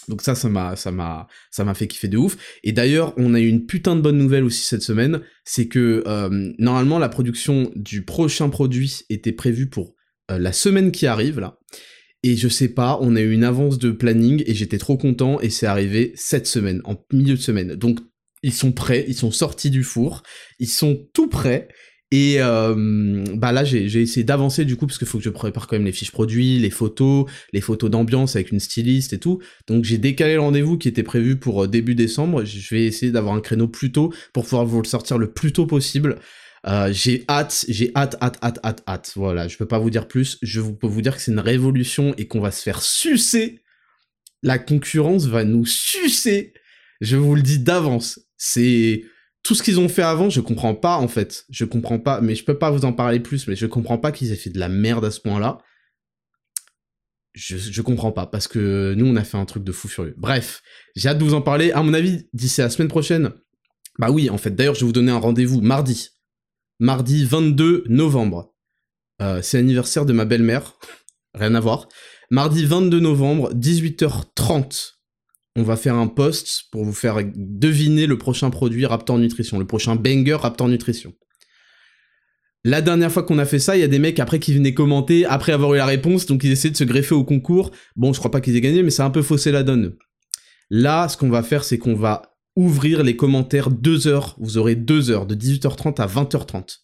Donc 0.09 0.23
ça, 0.23 0.35
ça 0.35 0.49
m'a, 0.49 0.77
ça 0.77 0.91
m'a, 0.91 1.27
ça 1.51 1.65
m'a 1.65 1.75
fait 1.75 1.87
kiffer 1.87 2.09
de 2.09 2.17
ouf. 2.17 2.37
Et 2.65 2.73
d'ailleurs, 2.73 3.15
on 3.17 3.35
a 3.35 3.41
eu 3.41 3.47
une 3.47 3.67
putain 3.67 3.97
de 3.97 4.01
bonne 4.01 4.19
nouvelle 4.19 4.45
aussi 4.45 4.63
cette 4.63 4.83
semaine, 4.83 5.21
c'est 5.45 5.69
que 5.69 6.03
euh, 6.07 6.53
normalement 6.59 6.99
la 6.99 7.09
production 7.09 7.71
du 7.77 8.05
prochain 8.05 8.49
produit 8.49 9.03
était 9.09 9.33
prévue 9.33 9.69
pour 9.69 9.95
euh, 10.31 10.39
la 10.39 10.53
semaine 10.53 10.93
qui 10.93 11.07
arrive 11.07 11.39
là. 11.39 11.59
Et 12.23 12.37
je 12.37 12.49
sais 12.49 12.69
pas, 12.69 12.99
on 13.01 13.17
a 13.17 13.21
eu 13.21 13.33
une 13.33 13.45
avance 13.45 13.79
de 13.79 13.91
planning 13.91 14.43
et 14.47 14.55
j'étais 14.55 14.79
trop 14.79 14.99
content 14.99 15.41
et 15.41 15.49
c'est 15.49 15.67
arrivé 15.67 16.13
cette 16.17 16.47
semaine, 16.47 16.83
en 16.85 16.97
milieu 17.13 17.35
de 17.35 17.41
semaine. 17.41 17.75
Donc 17.77 18.01
ils 18.43 18.53
sont 18.53 18.73
prêts, 18.73 19.05
ils 19.09 19.15
sont 19.15 19.31
sortis 19.31 19.71
du 19.71 19.83
four, 19.83 20.23
ils 20.59 20.69
sont 20.69 21.07
tout 21.15 21.29
prêts. 21.29 21.69
Et 22.13 22.37
euh, 22.39 23.25
bah 23.37 23.53
là 23.53 23.63
j'ai 23.63 23.85
essayé 23.85 24.25
d'avancer 24.25 24.65
du 24.65 24.77
coup 24.77 24.87
parce 24.87 24.99
qu'il 24.99 25.07
faut 25.07 25.19
que 25.19 25.25
je 25.25 25.31
prépare 25.31 25.69
quand 25.69 25.77
même 25.77 25.85
les 25.85 25.93
fiches 25.93 26.11
produits, 26.11 26.59
les 26.59 26.71
photos, 26.71 27.27
les 27.53 27.61
photos 27.61 27.89
d'ambiance 27.89 28.35
avec 28.35 28.51
une 28.51 28.59
styliste 28.59 29.13
et 29.13 29.19
tout. 29.19 29.39
Donc 29.69 29.85
j'ai 29.85 29.97
décalé 29.97 30.35
le 30.35 30.41
rendez-vous 30.41 30.77
qui 30.77 30.89
était 30.89 31.05
prévu 31.05 31.37
pour 31.37 31.65
euh, 31.65 31.69
début 31.69 31.95
décembre. 31.95 32.45
Je 32.45 32.75
vais 32.75 32.85
essayer 32.85 33.13
d'avoir 33.13 33.35
un 33.35 33.41
créneau 33.41 33.69
plus 33.69 33.93
tôt 33.93 34.13
pour 34.33 34.45
pouvoir 34.45 34.67
vous 34.67 34.83
le 34.83 34.89
sortir 34.89 35.19
le 35.19 35.33
plus 35.33 35.53
tôt 35.53 35.67
possible. 35.67 36.19
Euh, 36.67 36.93
j'ai 36.93 37.25
hâte, 37.29 37.65
j'ai 37.69 37.91
hâte, 37.97 38.17
hâte, 38.21 38.39
hâte, 38.43 38.61
hâte, 38.65 38.83
hâte. 38.87 39.13
Voilà, 39.17 39.49
je 39.49 39.57
peux 39.57 39.67
pas 39.67 39.79
vous 39.79 39.91
dire 39.91 40.09
plus. 40.09 40.39
Je 40.43 40.61
peux 40.61 40.87
vous 40.87 41.03
dire 41.03 41.17
que 41.17 41.23
c'est 41.23 41.33
une 41.33 41.41
révolution 41.41 42.15
et 42.19 42.27
qu'on 42.27 42.41
va 42.41 42.51
se 42.51 42.63
faire 42.63 42.83
sucer. 42.83 43.63
La 44.43 44.59
concurrence 44.59 45.27
va 45.27 45.45
nous 45.45 45.67
sucer. 45.67 46.53
Je 47.01 47.17
vous 47.17 47.35
le 47.35 47.43
dis 47.43 47.59
d'avance. 47.59 48.21
C'est 48.37 49.05
tout 49.43 49.55
ce 49.55 49.63
qu'ils 49.63 49.81
ont 49.81 49.89
fait 49.89 50.03
avant, 50.03 50.29
je 50.29 50.41
comprends 50.41 50.75
pas 50.75 50.97
en 50.97 51.09
fait. 51.09 51.47
Je 51.49 51.65
comprends 51.65 51.99
pas, 51.99 52.21
mais 52.21 52.35
je 52.35 52.45
peux 52.45 52.59
pas 52.59 52.71
vous 52.71 52.85
en 52.85 52.93
parler 52.93 53.21
plus, 53.21 53.49
mais 53.49 53.57
je 53.57 53.67
comprends 53.67 53.99
pas 53.99 54.13
qu'ils 54.13 54.33
aient 54.33 54.37
fait 54.37 54.51
de 54.51 54.59
la 54.59 54.69
merde 54.69 55.05
à 55.05 55.11
ce 55.11 55.21
point-là. 55.21 55.59
Je, 57.33 57.57
je 57.57 57.83
comprends 57.83 58.13
pas, 58.13 58.27
parce 58.27 58.49
que 58.49 58.93
nous 58.97 59.07
on 59.07 59.17
a 59.17 59.25
fait 59.25 59.39
un 59.39 59.45
truc 59.47 59.65
de 59.65 59.73
fou 59.73 59.89
furieux. 59.89 60.15
Bref, 60.19 60.63
j'ai 60.97 61.09
hâte 61.09 61.19
de 61.19 61.25
vous 61.25 61.35
en 61.35 61.43
parler. 61.43 61.73
À 61.73 61.83
mon 61.83 61.95
avis, 61.95 62.29
d'ici 62.35 62.61
la 62.61 62.69
semaine 62.69 62.89
prochaine, 62.89 63.33
bah 63.99 64.11
oui, 64.11 64.29
en 64.31 64.39
fait, 64.39 64.51
d'ailleurs, 64.51 64.75
je 64.75 64.81
vais 64.81 64.87
vous 64.87 64.93
donner 64.93 65.13
un 65.13 65.19
rendez-vous 65.19 65.61
mardi 65.61 66.11
mardi 66.81 67.27
22 67.27 67.85
novembre. 67.89 68.55
Euh, 69.21 69.41
c'est 69.43 69.59
l'anniversaire 69.59 70.07
de 70.07 70.15
ma 70.15 70.25
belle-mère, 70.25 70.79
rien 71.35 71.55
à 71.55 71.61
voir. 71.61 71.89
Mardi 72.31 72.65
22 72.65 73.01
novembre, 73.01 73.53
18h30, 73.53 74.95
on 75.57 75.63
va 75.63 75.77
faire 75.77 75.95
un 75.97 76.07
post 76.07 76.65
pour 76.73 76.85
vous 76.85 76.95
faire 76.95 77.19
deviner 77.35 78.07
le 78.07 78.17
prochain 78.17 78.49
produit 78.49 78.87
Raptor 78.87 79.19
Nutrition, 79.19 79.59
le 79.59 79.67
prochain 79.67 79.95
banger 79.95 80.35
Raptor 80.35 80.69
Nutrition. 80.69 81.13
La 82.65 82.81
dernière 82.81 83.13
fois 83.13 83.25
qu'on 83.25 83.39
a 83.39 83.45
fait 83.45 83.59
ça, 83.59 83.77
il 83.77 83.81
y 83.81 83.85
a 83.85 83.89
des 83.89 83.99
mecs 83.99 84.19
après 84.19 84.39
qui 84.39 84.55
venaient 84.55 84.75
commenter 84.75 85.27
après 85.27 85.53
avoir 85.53 85.75
eu 85.75 85.79
la 85.79 85.87
réponse, 85.87 86.25
donc 86.25 86.45
ils 86.45 86.51
essaient 86.53 86.71
de 86.71 86.77
se 86.77 86.85
greffer 86.85 87.15
au 87.15 87.25
concours. 87.25 87.73
Bon, 87.97 88.15
je 88.15 88.19
crois 88.19 88.31
pas 88.31 88.41
qu'ils 88.41 88.57
aient 88.57 88.61
gagné, 88.61 88.83
mais 88.83 88.91
c'est 88.91 89.03
un 89.03 89.11
peu 89.11 89.23
faussé 89.23 89.53
la 89.53 89.63
donne. 89.63 89.97
Là, 90.71 91.09
ce 91.09 91.17
qu'on 91.19 91.29
va 91.29 91.43
faire, 91.43 91.65
c'est 91.65 91.79
qu'on 91.79 91.95
va 91.95 92.30
ouvrir 92.57 93.03
les 93.03 93.17
commentaires 93.17 93.71
deux 93.71 94.07
heures. 94.07 94.37
Vous 94.39 94.59
aurez 94.59 94.75
deux 94.75 95.11
heures, 95.11 95.27
de 95.27 95.35
18h30 95.35 96.01
à 96.01 96.07
20h30. 96.07 96.79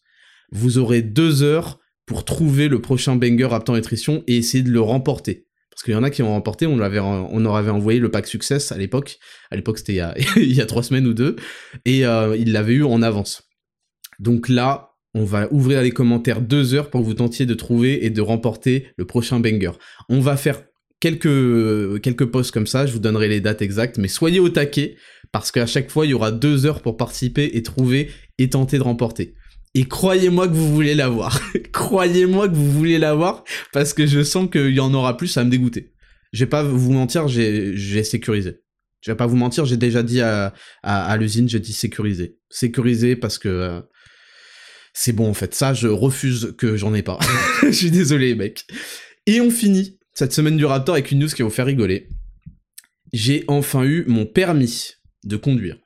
Vous 0.52 0.78
aurez 0.78 1.02
deux 1.02 1.42
heures 1.42 1.78
pour 2.06 2.24
trouver 2.24 2.68
le 2.68 2.80
prochain 2.80 3.16
banger 3.16 3.48
Aptan 3.52 3.74
Nutrition 3.74 4.22
et 4.26 4.36
essayer 4.36 4.62
de 4.62 4.70
le 4.70 4.80
remporter. 4.80 5.46
Parce 5.70 5.82
qu'il 5.82 5.92
y 5.92 5.96
en 5.96 6.04
a 6.04 6.10
qui 6.10 6.22
ont 6.22 6.30
remporté, 6.30 6.66
on, 6.66 6.76
leur 6.76 7.56
avait 7.56 7.70
envoyé 7.70 8.00
le 8.00 8.10
pack 8.10 8.26
Success 8.26 8.72
à 8.72 8.78
l'époque. 8.78 9.18
À 9.50 9.56
l'époque, 9.56 9.78
c'était 9.78 10.00
il 10.36 10.52
y 10.52 10.60
a, 10.60 10.66
trois 10.66 10.82
semaines 10.82 11.06
ou 11.06 11.12
deux. 11.12 11.36
Et 11.84 12.06
euh, 12.06 12.34
ils 12.36 12.52
l'avaient 12.52 12.74
eu 12.74 12.84
en 12.84 13.02
avance. 13.02 13.42
Donc 14.18 14.48
là, 14.48 14.92
on 15.12 15.24
va 15.24 15.52
ouvrir 15.52 15.82
les 15.82 15.90
commentaires 15.90 16.40
deux 16.40 16.74
heures 16.74 16.88
pour 16.88 17.02
que 17.02 17.06
vous 17.06 17.14
tentiez 17.14 17.44
de 17.44 17.54
trouver 17.54 18.06
et 18.06 18.10
de 18.10 18.22
remporter 18.22 18.88
le 18.96 19.04
prochain 19.04 19.40
banger. 19.40 19.72
On 20.08 20.20
va 20.20 20.36
faire 20.36 20.62
quelques, 21.00 22.00
quelques 22.00 22.26
posts 22.26 22.52
comme 22.52 22.66
ça, 22.66 22.86
je 22.86 22.92
vous 22.92 22.98
donnerai 22.98 23.28
les 23.28 23.40
dates 23.40 23.62
exactes, 23.62 23.98
mais 23.98 24.08
soyez 24.08 24.40
au 24.40 24.48
taquet, 24.48 24.96
parce 25.32 25.50
qu'à 25.52 25.66
chaque 25.66 25.90
fois, 25.90 26.06
il 26.06 26.10
y 26.10 26.14
aura 26.14 26.32
deux 26.32 26.66
heures 26.66 26.82
pour 26.82 26.96
participer 26.96 27.50
et 27.54 27.62
trouver 27.62 28.10
et 28.38 28.50
tenter 28.50 28.78
de 28.78 28.82
remporter. 28.82 29.34
Et 29.74 29.84
croyez-moi 29.84 30.48
que 30.48 30.54
vous 30.54 30.72
voulez 30.72 30.94
l'avoir. 30.94 31.40
croyez-moi 31.72 32.48
que 32.48 32.54
vous 32.54 32.72
voulez 32.72 32.98
l'avoir, 32.98 33.44
parce 33.72 33.92
que 33.92 34.06
je 34.06 34.22
sens 34.22 34.48
qu'il 34.50 34.74
y 34.74 34.80
en 34.80 34.94
aura 34.94 35.16
plus, 35.16 35.28
ça 35.28 35.40
va 35.40 35.44
me 35.44 35.50
dégoûter. 35.50 35.92
Je 36.32 36.44
vais 36.44 36.48
pas 36.48 36.62
vous 36.62 36.92
mentir, 36.92 37.28
j'ai 37.28 38.04
sécurisé. 38.04 38.60
Je 39.00 39.10
vais 39.10 39.16
pas 39.16 39.26
vous 39.26 39.36
mentir, 39.36 39.64
j'ai 39.66 39.76
déjà 39.76 40.02
dit 40.02 40.20
à, 40.20 40.52
l'usine, 41.18 41.48
j'ai 41.48 41.60
dit 41.60 41.72
sécuriser. 41.72 42.38
Sécuriser 42.48 43.16
parce 43.16 43.38
que 43.38 43.48
euh, 43.48 43.80
c'est 44.92 45.12
bon 45.12 45.28
en 45.28 45.34
fait. 45.34 45.54
Ça, 45.54 45.74
je 45.74 45.88
refuse 45.88 46.54
que 46.58 46.76
j'en 46.76 46.94
ai 46.94 47.02
pas. 47.02 47.18
Je 47.62 47.70
suis 47.70 47.90
désolé, 47.90 48.34
mec. 48.34 48.64
Et 49.26 49.40
on 49.40 49.50
finit 49.50 49.98
cette 50.14 50.32
semaine 50.32 50.56
du 50.56 50.64
Raptor 50.64 50.94
avec 50.94 51.10
une 51.10 51.18
news 51.18 51.28
qui 51.28 51.42
va 51.42 51.48
vous 51.48 51.54
faire 51.54 51.66
rigoler. 51.66 52.08
J'ai 53.12 53.44
enfin 53.46 53.84
eu 53.84 54.04
mon 54.08 54.26
permis 54.26 54.94
de 55.26 55.36
conduire. 55.36 55.78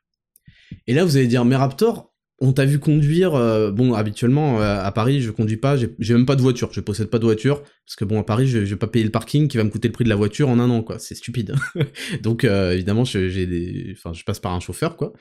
Et 0.86 0.94
là, 0.94 1.04
vous 1.04 1.16
allez 1.16 1.26
dire, 1.26 1.44
mais 1.44 1.56
Raptor, 1.56 2.10
on 2.40 2.52
t'a 2.52 2.64
vu 2.64 2.78
conduire, 2.78 3.34
euh, 3.34 3.70
bon, 3.70 3.92
habituellement, 3.92 4.60
euh, 4.60 4.82
à 4.82 4.90
Paris, 4.92 5.20
je 5.20 5.30
conduis 5.30 5.58
pas, 5.58 5.76
j'ai 5.76 6.14
même 6.14 6.24
pas 6.24 6.36
de 6.36 6.40
voiture, 6.40 6.70
je 6.72 6.80
possède 6.80 7.08
pas 7.08 7.18
de 7.18 7.24
voiture, 7.24 7.62
parce 7.62 7.96
que 7.96 8.04
bon, 8.06 8.18
à 8.18 8.24
Paris, 8.24 8.46
je, 8.48 8.64
je 8.64 8.70
vais 8.70 8.78
pas 8.78 8.86
payer 8.86 9.04
le 9.04 9.10
parking 9.10 9.46
qui 9.46 9.58
va 9.58 9.64
me 9.64 9.68
coûter 9.68 9.88
le 9.88 9.92
prix 9.92 10.04
de 10.04 10.08
la 10.08 10.16
voiture 10.16 10.48
en 10.48 10.58
un 10.58 10.70
an, 10.70 10.82
quoi, 10.82 10.98
c'est 10.98 11.14
stupide. 11.14 11.54
Donc, 12.22 12.44
euh, 12.44 12.72
évidemment, 12.72 13.04
je 13.04 14.24
passe 14.24 14.38
par 14.38 14.54
un 14.54 14.60
chauffeur, 14.60 14.96
quoi. 14.96 15.12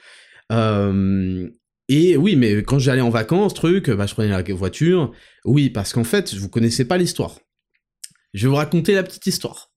et 1.89 2.17
oui, 2.17 2.35
mais 2.37 2.63
quand 2.63 2.79
j'allais 2.79 3.01
en 3.01 3.09
vacances, 3.09 3.53
truc, 3.53 3.89
bah, 3.89 4.05
je 4.05 4.13
prenais 4.13 4.29
la 4.29 4.41
voiture, 4.53 5.11
oui, 5.43 5.69
parce 5.69 5.91
qu'en 5.91 6.05
fait, 6.05 6.33
vous 6.33 6.47
connaissez 6.47 6.85
pas 6.85 6.97
l'histoire. 6.97 7.37
Je 8.33 8.43
vais 8.43 8.49
vous 8.49 8.55
raconter 8.55 8.93
la 8.93 9.03
petite 9.03 9.25
histoire. 9.27 9.68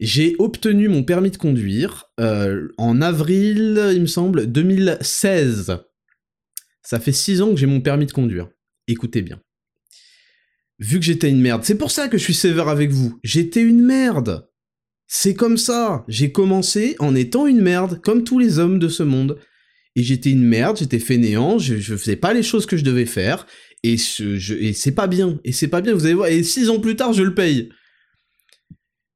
J'ai 0.00 0.34
obtenu 0.38 0.88
mon 0.88 1.02
permis 1.02 1.30
de 1.30 1.36
conduire 1.36 2.06
en 2.18 3.00
avril, 3.00 3.90
il 3.94 4.00
me 4.00 4.06
semble, 4.06 4.50
2016. 4.50 5.78
Ça 6.82 7.00
fait 7.00 7.12
6 7.12 7.42
ans 7.42 7.50
que 7.50 7.56
j'ai 7.56 7.66
mon 7.66 7.80
permis 7.80 8.06
de 8.06 8.12
conduire. 8.12 8.48
Écoutez 8.86 9.22
bien. 9.22 9.40
Vu 10.78 10.98
que 10.98 11.04
j'étais 11.04 11.30
une 11.30 11.40
merde, 11.40 11.64
c'est 11.64 11.78
pour 11.78 11.90
ça 11.90 12.08
que 12.08 12.18
je 12.18 12.24
suis 12.24 12.34
sévère 12.34 12.68
avec 12.68 12.90
vous. 12.90 13.18
J'étais 13.22 13.62
une 13.62 13.82
merde. 13.82 14.48
C'est 15.06 15.34
comme 15.34 15.56
ça. 15.56 16.04
J'ai 16.08 16.32
commencé 16.32 16.96
en 16.98 17.14
étant 17.14 17.46
une 17.46 17.60
merde, 17.60 18.00
comme 18.02 18.24
tous 18.24 18.38
les 18.38 18.58
hommes 18.58 18.78
de 18.78 18.88
ce 18.88 19.02
monde. 19.02 19.38
Et 19.96 20.02
j'étais 20.02 20.30
une 20.30 20.44
merde, 20.44 20.76
j'étais 20.76 20.98
fainéant, 20.98 21.58
je, 21.58 21.96
faisais 21.96 22.16
pas 22.16 22.34
les 22.34 22.42
choses 22.42 22.66
que 22.66 22.76
je 22.76 22.82
devais 22.82 23.06
faire, 23.06 23.46
et, 23.84 23.94
et 23.94 24.72
c'est 24.72 24.92
pas 24.92 25.06
bien, 25.06 25.38
et 25.44 25.52
c'est 25.52 25.68
pas 25.68 25.80
bien, 25.80 25.94
vous 25.94 26.04
allez 26.04 26.14
voir, 26.14 26.28
et 26.28 26.42
six 26.42 26.68
ans 26.68 26.80
plus 26.80 26.96
tard, 26.96 27.12
je 27.12 27.22
le 27.22 27.32
paye. 27.32 27.68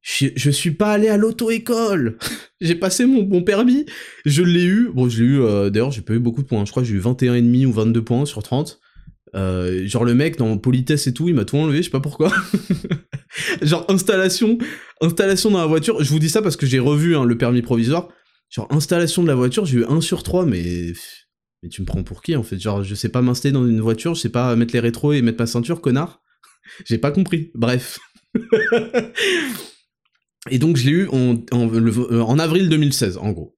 Je, 0.00 0.50
suis 0.50 0.70
pas 0.70 0.92
allé 0.92 1.08
à 1.08 1.16
l'auto-école. 1.16 2.18
j'ai 2.60 2.74
passé 2.74 3.04
mon 3.04 3.22
bon 3.22 3.42
permis. 3.42 3.84
Je 4.24 4.42
l'ai 4.42 4.64
eu. 4.64 4.90
Bon, 4.92 5.08
je 5.08 5.22
l'ai 5.22 5.28
eu. 5.28 5.40
Euh, 5.40 5.70
d'ailleurs, 5.70 5.90
j'ai 5.90 6.02
pas 6.02 6.14
eu 6.14 6.18
beaucoup 6.18 6.42
de 6.42 6.46
points. 6.46 6.64
Je 6.64 6.70
crois 6.70 6.82
que 6.82 6.88
j'ai 6.88 6.94
eu 6.94 7.00
21,5 7.00 7.66
ou 7.66 7.72
22 7.72 8.02
points 8.02 8.24
sur 8.24 8.42
30. 8.42 8.80
Euh, 9.34 9.86
genre 9.86 10.04
le 10.04 10.14
mec 10.14 10.38
dans 10.38 10.56
politesse 10.56 11.06
et 11.06 11.12
tout, 11.12 11.28
il 11.28 11.34
m'a 11.34 11.44
tout 11.44 11.56
enlevé, 11.56 11.78
je 11.78 11.82
sais 11.82 11.90
pas 11.90 12.00
pourquoi. 12.00 12.32
genre 13.62 13.84
installation, 13.88 14.58
installation 15.00 15.50
dans 15.50 15.58
la 15.58 15.66
voiture. 15.66 16.02
Je 16.02 16.10
vous 16.10 16.18
dis 16.18 16.30
ça 16.30 16.42
parce 16.42 16.56
que 16.56 16.66
j'ai 16.66 16.78
revu 16.78 17.16
hein, 17.16 17.24
le 17.24 17.36
permis 17.36 17.62
provisoire. 17.62 18.08
Genre 18.48 18.66
installation 18.70 19.22
de 19.22 19.28
la 19.28 19.34
voiture, 19.34 19.66
j'ai 19.66 19.78
eu 19.80 19.84
1 19.84 20.00
sur 20.00 20.22
3, 20.22 20.46
mais 20.46 20.92
mais 21.62 21.68
tu 21.68 21.82
me 21.82 21.86
prends 21.86 22.02
pour 22.02 22.22
qui 22.22 22.36
en 22.36 22.42
fait? 22.42 22.58
Genre 22.58 22.82
je 22.82 22.94
sais 22.94 23.08
pas 23.08 23.20
m'installer 23.20 23.52
dans 23.52 23.66
une 23.66 23.80
voiture, 23.80 24.14
je 24.14 24.20
sais 24.20 24.28
pas 24.28 24.54
mettre 24.56 24.72
les 24.72 24.80
rétros 24.80 25.12
et 25.12 25.22
mettre 25.22 25.40
ma 25.40 25.46
ceinture, 25.46 25.80
connard. 25.80 26.22
j'ai 26.86 26.98
pas 26.98 27.10
compris. 27.10 27.50
Bref. 27.54 27.98
Et 30.50 30.58
donc 30.58 30.76
je 30.76 30.86
l'ai 30.86 30.92
eu 30.92 31.08
en, 31.08 31.36
euh, 31.52 32.38
avril 32.38 32.68
2016, 32.68 33.18
en 33.18 33.32
gros. 33.32 33.56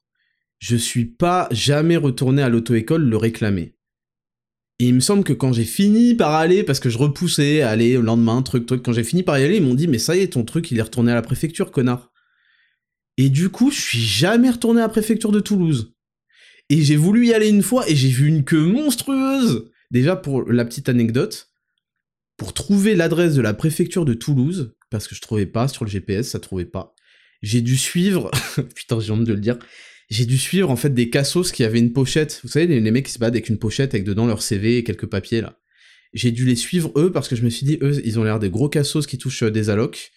Je 0.58 0.76
suis 0.76 1.06
pas 1.06 1.48
jamais 1.50 1.96
retourné 1.96 2.42
à 2.42 2.48
l'auto-école 2.48 3.04
le 3.04 3.16
réclamer. 3.16 3.74
Et 4.78 4.88
il 4.88 4.94
me 4.94 5.00
semble 5.00 5.24
que 5.24 5.34
quand 5.34 5.52
j'ai 5.52 5.64
fini 5.64 6.14
par 6.14 6.34
aller, 6.34 6.62
parce 6.62 6.80
que 6.80 6.88
je 6.88 6.96
repoussais, 6.96 7.60
aller 7.60 7.98
au 7.98 8.02
lendemain, 8.02 8.40
truc, 8.40 8.64
truc, 8.64 8.82
quand 8.82 8.94
j'ai 8.94 9.04
fini 9.04 9.22
par 9.22 9.38
y 9.38 9.44
aller, 9.44 9.56
ils 9.56 9.62
m'ont 9.62 9.74
dit, 9.74 9.88
mais 9.88 9.98
ça 9.98 10.16
y 10.16 10.20
est, 10.20 10.32
ton 10.32 10.42
truc, 10.42 10.70
il 10.70 10.78
est 10.78 10.82
retourné 10.82 11.12
à 11.12 11.14
la 11.14 11.22
préfecture, 11.22 11.70
connard. 11.70 12.10
Et 13.18 13.28
du 13.28 13.50
coup, 13.50 13.70
je 13.70 13.78
suis 13.78 14.00
jamais 14.00 14.48
retourné 14.48 14.80
à 14.80 14.84
la 14.84 14.88
préfecture 14.88 15.32
de 15.32 15.40
Toulouse. 15.40 15.94
Et 16.70 16.80
j'ai 16.80 16.96
voulu 16.96 17.26
y 17.26 17.34
aller 17.34 17.50
une 17.50 17.62
fois, 17.62 17.86
et 17.90 17.94
j'ai 17.94 18.08
vu 18.08 18.26
une 18.26 18.42
queue 18.42 18.64
monstrueuse. 18.64 19.70
Déjà, 19.90 20.16
pour 20.16 20.50
la 20.50 20.64
petite 20.64 20.88
anecdote, 20.88 21.50
pour 22.38 22.54
trouver 22.54 22.94
l'adresse 22.94 23.34
de 23.34 23.42
la 23.42 23.52
préfecture 23.52 24.06
de 24.06 24.14
Toulouse, 24.14 24.74
parce 24.90 25.08
que 25.08 25.14
je 25.14 25.20
trouvais 25.20 25.46
pas 25.46 25.68
sur 25.68 25.84
le 25.84 25.90
GPS, 25.90 26.28
ça 26.28 26.40
trouvait 26.40 26.64
pas. 26.64 26.94
J'ai 27.42 27.62
dû 27.62 27.76
suivre, 27.76 28.30
putain 28.74 29.00
j'ai 29.00 29.12
honte 29.12 29.24
de 29.24 29.32
le 29.32 29.40
dire, 29.40 29.58
j'ai 30.10 30.26
dû 30.26 30.36
suivre 30.36 30.70
en 30.70 30.76
fait 30.76 30.90
des 30.90 31.08
cassos 31.08 31.52
qui 31.52 31.64
avaient 31.64 31.78
une 31.78 31.92
pochette. 31.92 32.40
Vous 32.42 32.50
savez, 32.50 32.66
les, 32.66 32.90
mecs 32.90 33.06
qui 33.06 33.12
se 33.12 33.18
battent 33.18 33.34
avec 33.34 33.48
une 33.48 33.58
pochette 33.58 33.94
avec 33.94 34.04
dedans 34.04 34.26
leur 34.26 34.42
CV 34.42 34.78
et 34.78 34.84
quelques 34.84 35.06
papiers 35.06 35.40
là. 35.40 35.56
J'ai 36.12 36.32
dû 36.32 36.44
les 36.44 36.56
suivre 36.56 36.92
eux 36.96 37.12
parce 37.12 37.28
que 37.28 37.36
je 37.36 37.42
me 37.42 37.50
suis 37.50 37.64
dit, 37.64 37.78
eux, 37.82 38.02
ils 38.04 38.18
ont 38.18 38.24
l'air 38.24 38.40
des 38.40 38.50
gros 38.50 38.68
cassos 38.68 39.06
qui 39.06 39.16
touchent 39.16 39.44
euh, 39.44 39.50
des 39.50 39.70
allocs. 39.70 40.10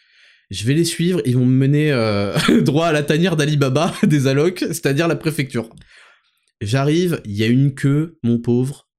Je 0.49 0.65
vais 0.65 0.73
les 0.73 0.85
suivre, 0.85 1.21
ils 1.25 1.37
vont 1.37 1.45
me 1.45 1.55
mener 1.55 1.91
euh, 1.91 2.35
droit 2.61 2.87
à 2.87 2.91
la 2.91 3.03
tanière 3.03 3.35
d'Alibaba 3.35 3.93
des 4.03 4.25
allocs, 4.25 4.59
c'est-à-dire 4.59 5.07
la 5.07 5.15
préfecture. 5.15 5.69
J'arrive, 6.61 7.21
il 7.25 7.33
y 7.33 7.43
a 7.43 7.47
une 7.47 7.75
queue, 7.75 8.17
mon 8.23 8.39
pauvre. 8.39 8.89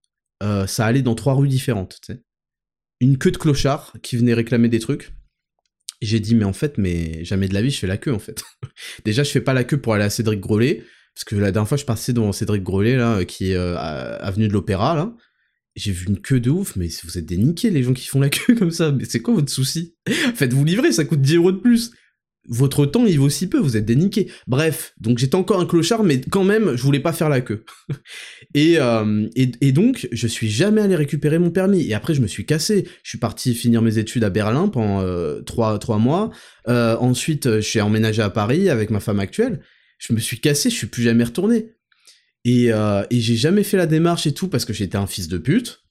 Euh, 0.42 0.68
ça 0.68 0.86
allait 0.86 1.02
dans 1.02 1.14
trois 1.16 1.34
rues 1.34 1.48
différentes. 1.48 2.00
Une 3.00 3.18
queue 3.18 3.32
de 3.32 3.38
clochard 3.38 3.94
qui 4.02 4.16
venait 4.16 4.34
réclamer 4.34 4.68
des 4.68 4.78
trucs 4.78 5.12
j'ai 6.00 6.20
dit, 6.20 6.34
mais 6.34 6.44
en 6.44 6.52
fait, 6.52 6.78
mais 6.78 7.24
jamais 7.24 7.48
de 7.48 7.54
la 7.54 7.62
vie, 7.62 7.70
je 7.70 7.78
fais 7.78 7.86
la 7.86 7.96
queue, 7.96 8.12
en 8.12 8.18
fait. 8.18 8.42
Déjà, 9.04 9.22
je 9.22 9.30
fais 9.30 9.40
pas 9.40 9.54
la 9.54 9.64
queue 9.64 9.78
pour 9.78 9.94
aller 9.94 10.04
à 10.04 10.10
Cédric 10.10 10.40
Grolet, 10.40 10.84
parce 11.14 11.24
que 11.24 11.36
la 11.36 11.52
dernière 11.52 11.68
fois, 11.68 11.76
je 11.76 11.84
passais 11.84 12.12
devant 12.12 12.32
Cédric 12.32 12.62
Grolet, 12.62 12.96
là, 12.96 13.24
qui 13.24 13.52
est 13.52 13.56
euh, 13.56 13.76
avenue 13.76 14.48
de 14.48 14.52
l'Opéra, 14.52 14.94
là. 14.94 15.14
J'ai 15.76 15.90
vu 15.90 16.06
une 16.06 16.20
queue 16.20 16.38
de 16.38 16.50
ouf, 16.50 16.76
mais 16.76 16.88
vous 17.02 17.18
êtes 17.18 17.26
des 17.26 17.36
niqués, 17.36 17.70
les 17.70 17.82
gens 17.82 17.94
qui 17.94 18.06
font 18.06 18.20
la 18.20 18.28
queue 18.30 18.54
comme 18.54 18.70
ça. 18.70 18.92
Mais 18.92 19.04
c'est 19.04 19.20
quoi 19.20 19.34
votre 19.34 19.50
souci? 19.50 19.96
Faites-vous 20.34 20.64
livrer, 20.64 20.92
ça 20.92 21.04
coûte 21.04 21.20
10 21.20 21.36
euros 21.36 21.52
de 21.52 21.58
plus 21.58 21.92
votre 22.48 22.86
temps 22.86 23.06
il 23.06 23.18
vaut 23.18 23.30
si 23.30 23.48
peu, 23.48 23.58
vous 23.58 23.76
êtes 23.76 23.84
déniqué. 23.84 24.30
Bref, 24.46 24.94
donc 25.00 25.18
j'étais 25.18 25.34
encore 25.34 25.60
un 25.60 25.66
clochard, 25.66 26.04
mais 26.04 26.20
quand 26.20 26.44
même, 26.44 26.76
je 26.76 26.82
voulais 26.82 27.00
pas 27.00 27.12
faire 27.12 27.28
la 27.28 27.40
queue. 27.40 27.64
Euh, 28.56 29.28
et, 29.34 29.50
et, 29.62 29.72
donc, 29.72 30.08
je 30.12 30.28
suis 30.28 30.48
jamais 30.48 30.80
allé 30.80 30.94
récupérer 30.94 31.40
mon 31.40 31.50
permis. 31.50 31.84
Et 31.88 31.92
après, 31.92 32.14
je 32.14 32.20
me 32.20 32.28
suis 32.28 32.46
cassé. 32.46 32.86
Je 33.02 33.08
suis 33.08 33.18
parti 33.18 33.52
finir 33.52 33.82
mes 33.82 33.98
études 33.98 34.22
à 34.22 34.30
Berlin 34.30 34.68
pendant 34.68 35.00
euh, 35.00 35.40
trois, 35.40 35.98
mois. 35.98 36.30
Euh, 36.68 36.96
ensuite, 36.98 37.56
je 37.56 37.60
suis 37.60 37.80
emménagé 37.80 38.22
à 38.22 38.30
Paris 38.30 38.68
avec 38.68 38.90
ma 38.90 39.00
femme 39.00 39.18
actuelle. 39.18 39.60
Je 39.98 40.12
me 40.12 40.20
suis 40.20 40.38
cassé, 40.38 40.70
je 40.70 40.76
suis 40.76 40.86
plus 40.86 41.02
jamais 41.02 41.24
retourné. 41.24 41.72
Et, 42.44 42.66
et 42.68 43.20
j'ai 43.20 43.36
jamais 43.36 43.64
fait 43.64 43.76
la 43.76 43.86
démarche 43.86 44.28
et 44.28 44.32
tout 44.32 44.46
parce 44.46 44.64
que 44.64 44.72
j'étais 44.72 44.96
un 44.96 45.08
fils 45.08 45.26
de 45.26 45.38
pute. 45.38 45.82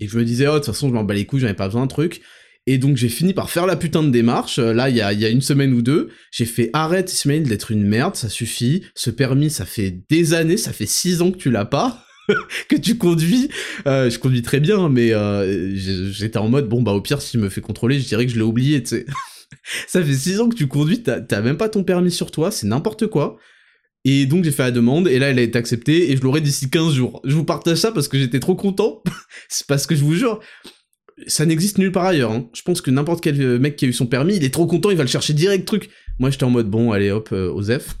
Et 0.00 0.08
je 0.08 0.16
me 0.16 0.24
disais, 0.24 0.46
oh, 0.46 0.54
de 0.54 0.58
toute 0.58 0.66
façon, 0.66 0.88
je 0.88 0.94
m'en 0.94 1.04
bats 1.04 1.12
les 1.12 1.26
couilles, 1.26 1.40
j'en 1.40 1.48
ai 1.48 1.54
pas 1.54 1.66
besoin 1.66 1.84
de 1.84 1.90
truc. 1.90 2.22
Et 2.68 2.78
donc 2.78 2.96
j'ai 2.96 3.08
fini 3.08 3.32
par 3.32 3.48
faire 3.48 3.66
la 3.66 3.76
putain 3.76 4.02
de 4.02 4.10
démarche, 4.10 4.58
euh, 4.58 4.72
là 4.72 4.90
il 4.90 4.96
y 4.96 5.00
a, 5.00 5.12
y 5.12 5.24
a, 5.24 5.28
une 5.28 5.40
semaine 5.40 5.72
ou 5.72 5.82
deux, 5.82 6.08
j'ai 6.32 6.46
fait 6.46 6.70
arrête 6.72 7.12
Ismail 7.12 7.42
d'être 7.42 7.70
une 7.70 7.84
merde, 7.84 8.16
ça 8.16 8.28
suffit, 8.28 8.82
ce 8.96 9.10
permis 9.10 9.50
ça 9.50 9.64
fait 9.64 10.02
des 10.10 10.34
années, 10.34 10.56
ça 10.56 10.72
fait 10.72 10.86
six 10.86 11.22
ans 11.22 11.30
que 11.30 11.36
tu 11.36 11.52
l'as 11.52 11.64
pas, 11.64 12.04
que 12.68 12.74
tu 12.74 12.98
conduis, 12.98 13.50
euh, 13.86 14.10
je 14.10 14.18
conduis 14.18 14.42
très 14.42 14.58
bien, 14.58 14.88
mais 14.88 15.12
euh, 15.12 15.76
j'étais 15.76 16.38
en 16.38 16.48
mode 16.48 16.68
bon 16.68 16.82
bah 16.82 16.90
au 16.90 17.00
pire 17.00 17.22
s'il 17.22 17.38
me 17.38 17.48
fait 17.48 17.60
contrôler 17.60 18.00
je 18.00 18.08
dirais 18.08 18.26
que 18.26 18.32
je 18.32 18.36
l'ai 18.36 18.42
oublié, 18.42 18.82
tu 18.82 18.88
sais. 18.88 19.06
ça 19.86 20.02
fait 20.02 20.14
six 20.14 20.40
ans 20.40 20.48
que 20.48 20.56
tu 20.56 20.66
conduis, 20.66 21.04
t'as 21.04 21.40
même 21.40 21.56
pas 21.56 21.68
ton 21.68 21.84
permis 21.84 22.10
sur 22.10 22.32
toi, 22.32 22.50
c'est 22.50 22.66
n'importe 22.66 23.06
quoi. 23.06 23.36
Et 24.04 24.26
donc 24.26 24.44
j'ai 24.44 24.52
fait 24.52 24.62
la 24.62 24.70
demande, 24.70 25.08
et 25.08 25.18
là 25.18 25.30
elle 25.30 25.38
a 25.38 25.42
été 25.42 25.58
acceptée, 25.58 26.10
et 26.10 26.16
je 26.16 26.22
l'aurai 26.22 26.40
d'ici 26.40 26.70
15 26.70 26.94
jours. 26.94 27.20
Je 27.24 27.34
vous 27.34 27.44
partage 27.44 27.78
ça 27.78 27.90
parce 27.90 28.06
que 28.06 28.18
j'étais 28.18 28.38
trop 28.40 28.54
content, 28.54 29.02
c'est 29.48 29.66
parce 29.66 29.86
que 29.86 29.96
je 29.96 30.04
vous 30.04 30.14
jure, 30.14 30.40
ça 31.26 31.46
n'existe 31.46 31.78
nulle 31.78 31.92
part 31.92 32.04
ailleurs. 32.04 32.32
Hein. 32.32 32.48
Je 32.52 32.62
pense 32.62 32.80
que 32.80 32.90
n'importe 32.90 33.22
quel 33.22 33.40
euh, 33.40 33.58
mec 33.58 33.76
qui 33.76 33.84
a 33.84 33.88
eu 33.88 33.92
son 33.92 34.06
permis, 34.06 34.36
il 34.36 34.44
est 34.44 34.52
trop 34.52 34.66
content, 34.66 34.90
il 34.90 34.96
va 34.96 35.04
le 35.04 35.08
chercher 35.08 35.32
direct 35.32 35.66
truc. 35.66 35.90
Moi 36.18 36.30
j'étais 36.30 36.44
en 36.44 36.50
mode 36.50 36.68
bon, 36.68 36.92
allez 36.92 37.10
hop, 37.10 37.30
euh, 37.32 37.50
Osef. 37.50 37.96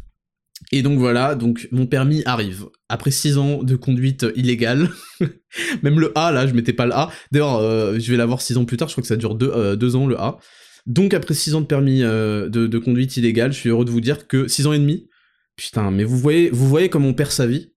Et 0.72 0.82
donc 0.82 0.98
voilà, 0.98 1.34
donc 1.34 1.68
mon 1.70 1.86
permis 1.86 2.22
arrive. 2.24 2.66
Après 2.88 3.10
6 3.10 3.38
ans 3.38 3.62
de 3.62 3.76
conduite 3.76 4.26
illégale, 4.36 4.88
même 5.82 6.00
le 6.00 6.12
A 6.16 6.32
là, 6.32 6.46
je 6.46 6.54
mettais 6.54 6.72
pas 6.72 6.86
le 6.86 6.94
A. 6.94 7.10
D'ailleurs, 7.30 7.56
euh, 7.56 7.98
je 7.98 8.10
vais 8.10 8.16
l'avoir 8.16 8.40
6 8.40 8.56
ans 8.56 8.64
plus 8.64 8.76
tard, 8.76 8.88
je 8.88 8.94
crois 8.94 9.02
que 9.02 9.08
ça 9.08 9.16
dure 9.16 9.34
2 9.34 9.96
ans 9.96 10.06
le 10.06 10.18
A. 10.18 10.38
Donc 10.86 11.14
après 11.14 11.34
6 11.34 11.54
ans 11.54 11.60
de 11.60 11.66
permis 11.66 12.00
de, 12.00 12.48
de, 12.48 12.78
conduite 12.78 13.16
illégale, 13.16 13.52
je 13.52 13.58
suis 13.58 13.70
heureux 13.70 13.84
de 13.84 13.90
vous 13.90 14.00
dire 14.00 14.28
que 14.28 14.48
6 14.48 14.66
ans 14.66 14.72
et 14.72 14.78
demi, 14.78 15.08
putain, 15.56 15.90
mais 15.90 16.04
vous 16.04 16.18
voyez, 16.18 16.48
vous 16.50 16.68
voyez 16.68 16.88
comment 16.88 17.08
on 17.08 17.14
perd 17.14 17.32
sa 17.32 17.46
vie 17.46 17.72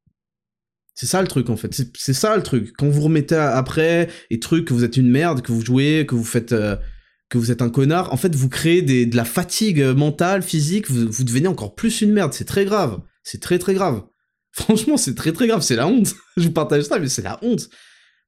c'est 1.00 1.06
ça 1.06 1.22
le 1.22 1.30
truc 1.30 1.50
en 1.50 1.56
fait. 1.56 1.74
C'est 1.96 2.14
ça 2.14 2.36
le 2.36 2.44
truc. 2.44 2.74
Quand 2.78 2.90
vous 2.90 3.04
remettez 3.04 3.34
après 3.34 4.10
et 4.30 4.38
truc 4.42 4.66
que 4.66 4.74
vous 4.74 4.84
êtes 4.84 4.98
une 4.98 5.10
merde, 5.10 5.42
que 5.42 5.54
vous 5.54 5.64
jouez, 5.64 6.06
que 6.06 6.14
vous 6.14 6.26
faites, 6.26 6.52
euh, 6.52 6.76
que 7.30 7.38
vous 7.38 7.52
êtes 7.52 7.62
un 7.62 7.70
connard, 7.70 8.12
en 8.12 8.18
fait 8.18 8.36
vous 8.36 8.50
créez 8.50 8.82
des, 8.82 9.06
de 9.06 9.16
la 9.16 9.24
fatigue 9.24 9.82
mentale, 9.82 10.42
physique. 10.42 10.92
Vous, 10.92 11.10
vous 11.10 11.24
devenez 11.24 11.48
encore 11.48 11.74
plus 11.74 12.02
une 12.02 12.12
merde. 12.12 12.34
C'est 12.34 12.44
très 12.44 12.66
grave. 12.66 13.00
C'est 13.24 13.40
très 13.40 13.60
très 13.60 13.74
grave. 13.76 14.04
Franchement, 14.52 14.98
c'est 14.98 15.16
très 15.16 15.32
très 15.32 15.48
grave. 15.48 15.62
C'est 15.62 15.78
la 15.78 15.88
honte. 15.88 16.16
Je 16.36 16.44
vous 16.44 16.52
partage 16.52 16.84
ça, 16.84 17.00
mais 17.00 17.08
c'est 17.08 17.22
la 17.22 17.40
honte. 17.44 17.70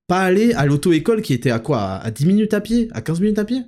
Pas 0.07 0.21
aller 0.21 0.53
à 0.53 0.65
l'auto-école 0.65 1.21
qui 1.21 1.33
était 1.33 1.51
à 1.51 1.59
quoi? 1.59 1.95
À 1.95 2.09
10 2.09 2.25
minutes 2.25 2.53
à 2.53 2.61
pied? 2.61 2.87
À 2.93 3.01
15 3.01 3.19
minutes 3.19 3.39
à 3.39 3.43
pied? 3.43 3.63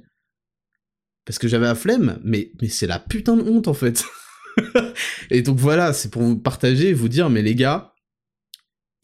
Parce 1.25 1.39
que 1.39 1.49
j'avais 1.49 1.65
la 1.65 1.75
flemme, 1.75 2.21
mais, 2.23 2.53
mais 2.61 2.69
c'est 2.69 2.87
la 2.87 2.99
putain 2.99 3.35
de 3.35 3.41
honte 3.41 3.67
en 3.67 3.73
fait. 3.73 4.05
et 5.29 5.41
donc 5.41 5.57
voilà, 5.57 5.91
c'est 5.91 6.09
pour 6.09 6.21
vous 6.21 6.37
partager 6.37 6.93
vous 6.93 7.09
dire, 7.09 7.29
mais 7.29 7.41
les 7.41 7.55
gars, 7.55 7.92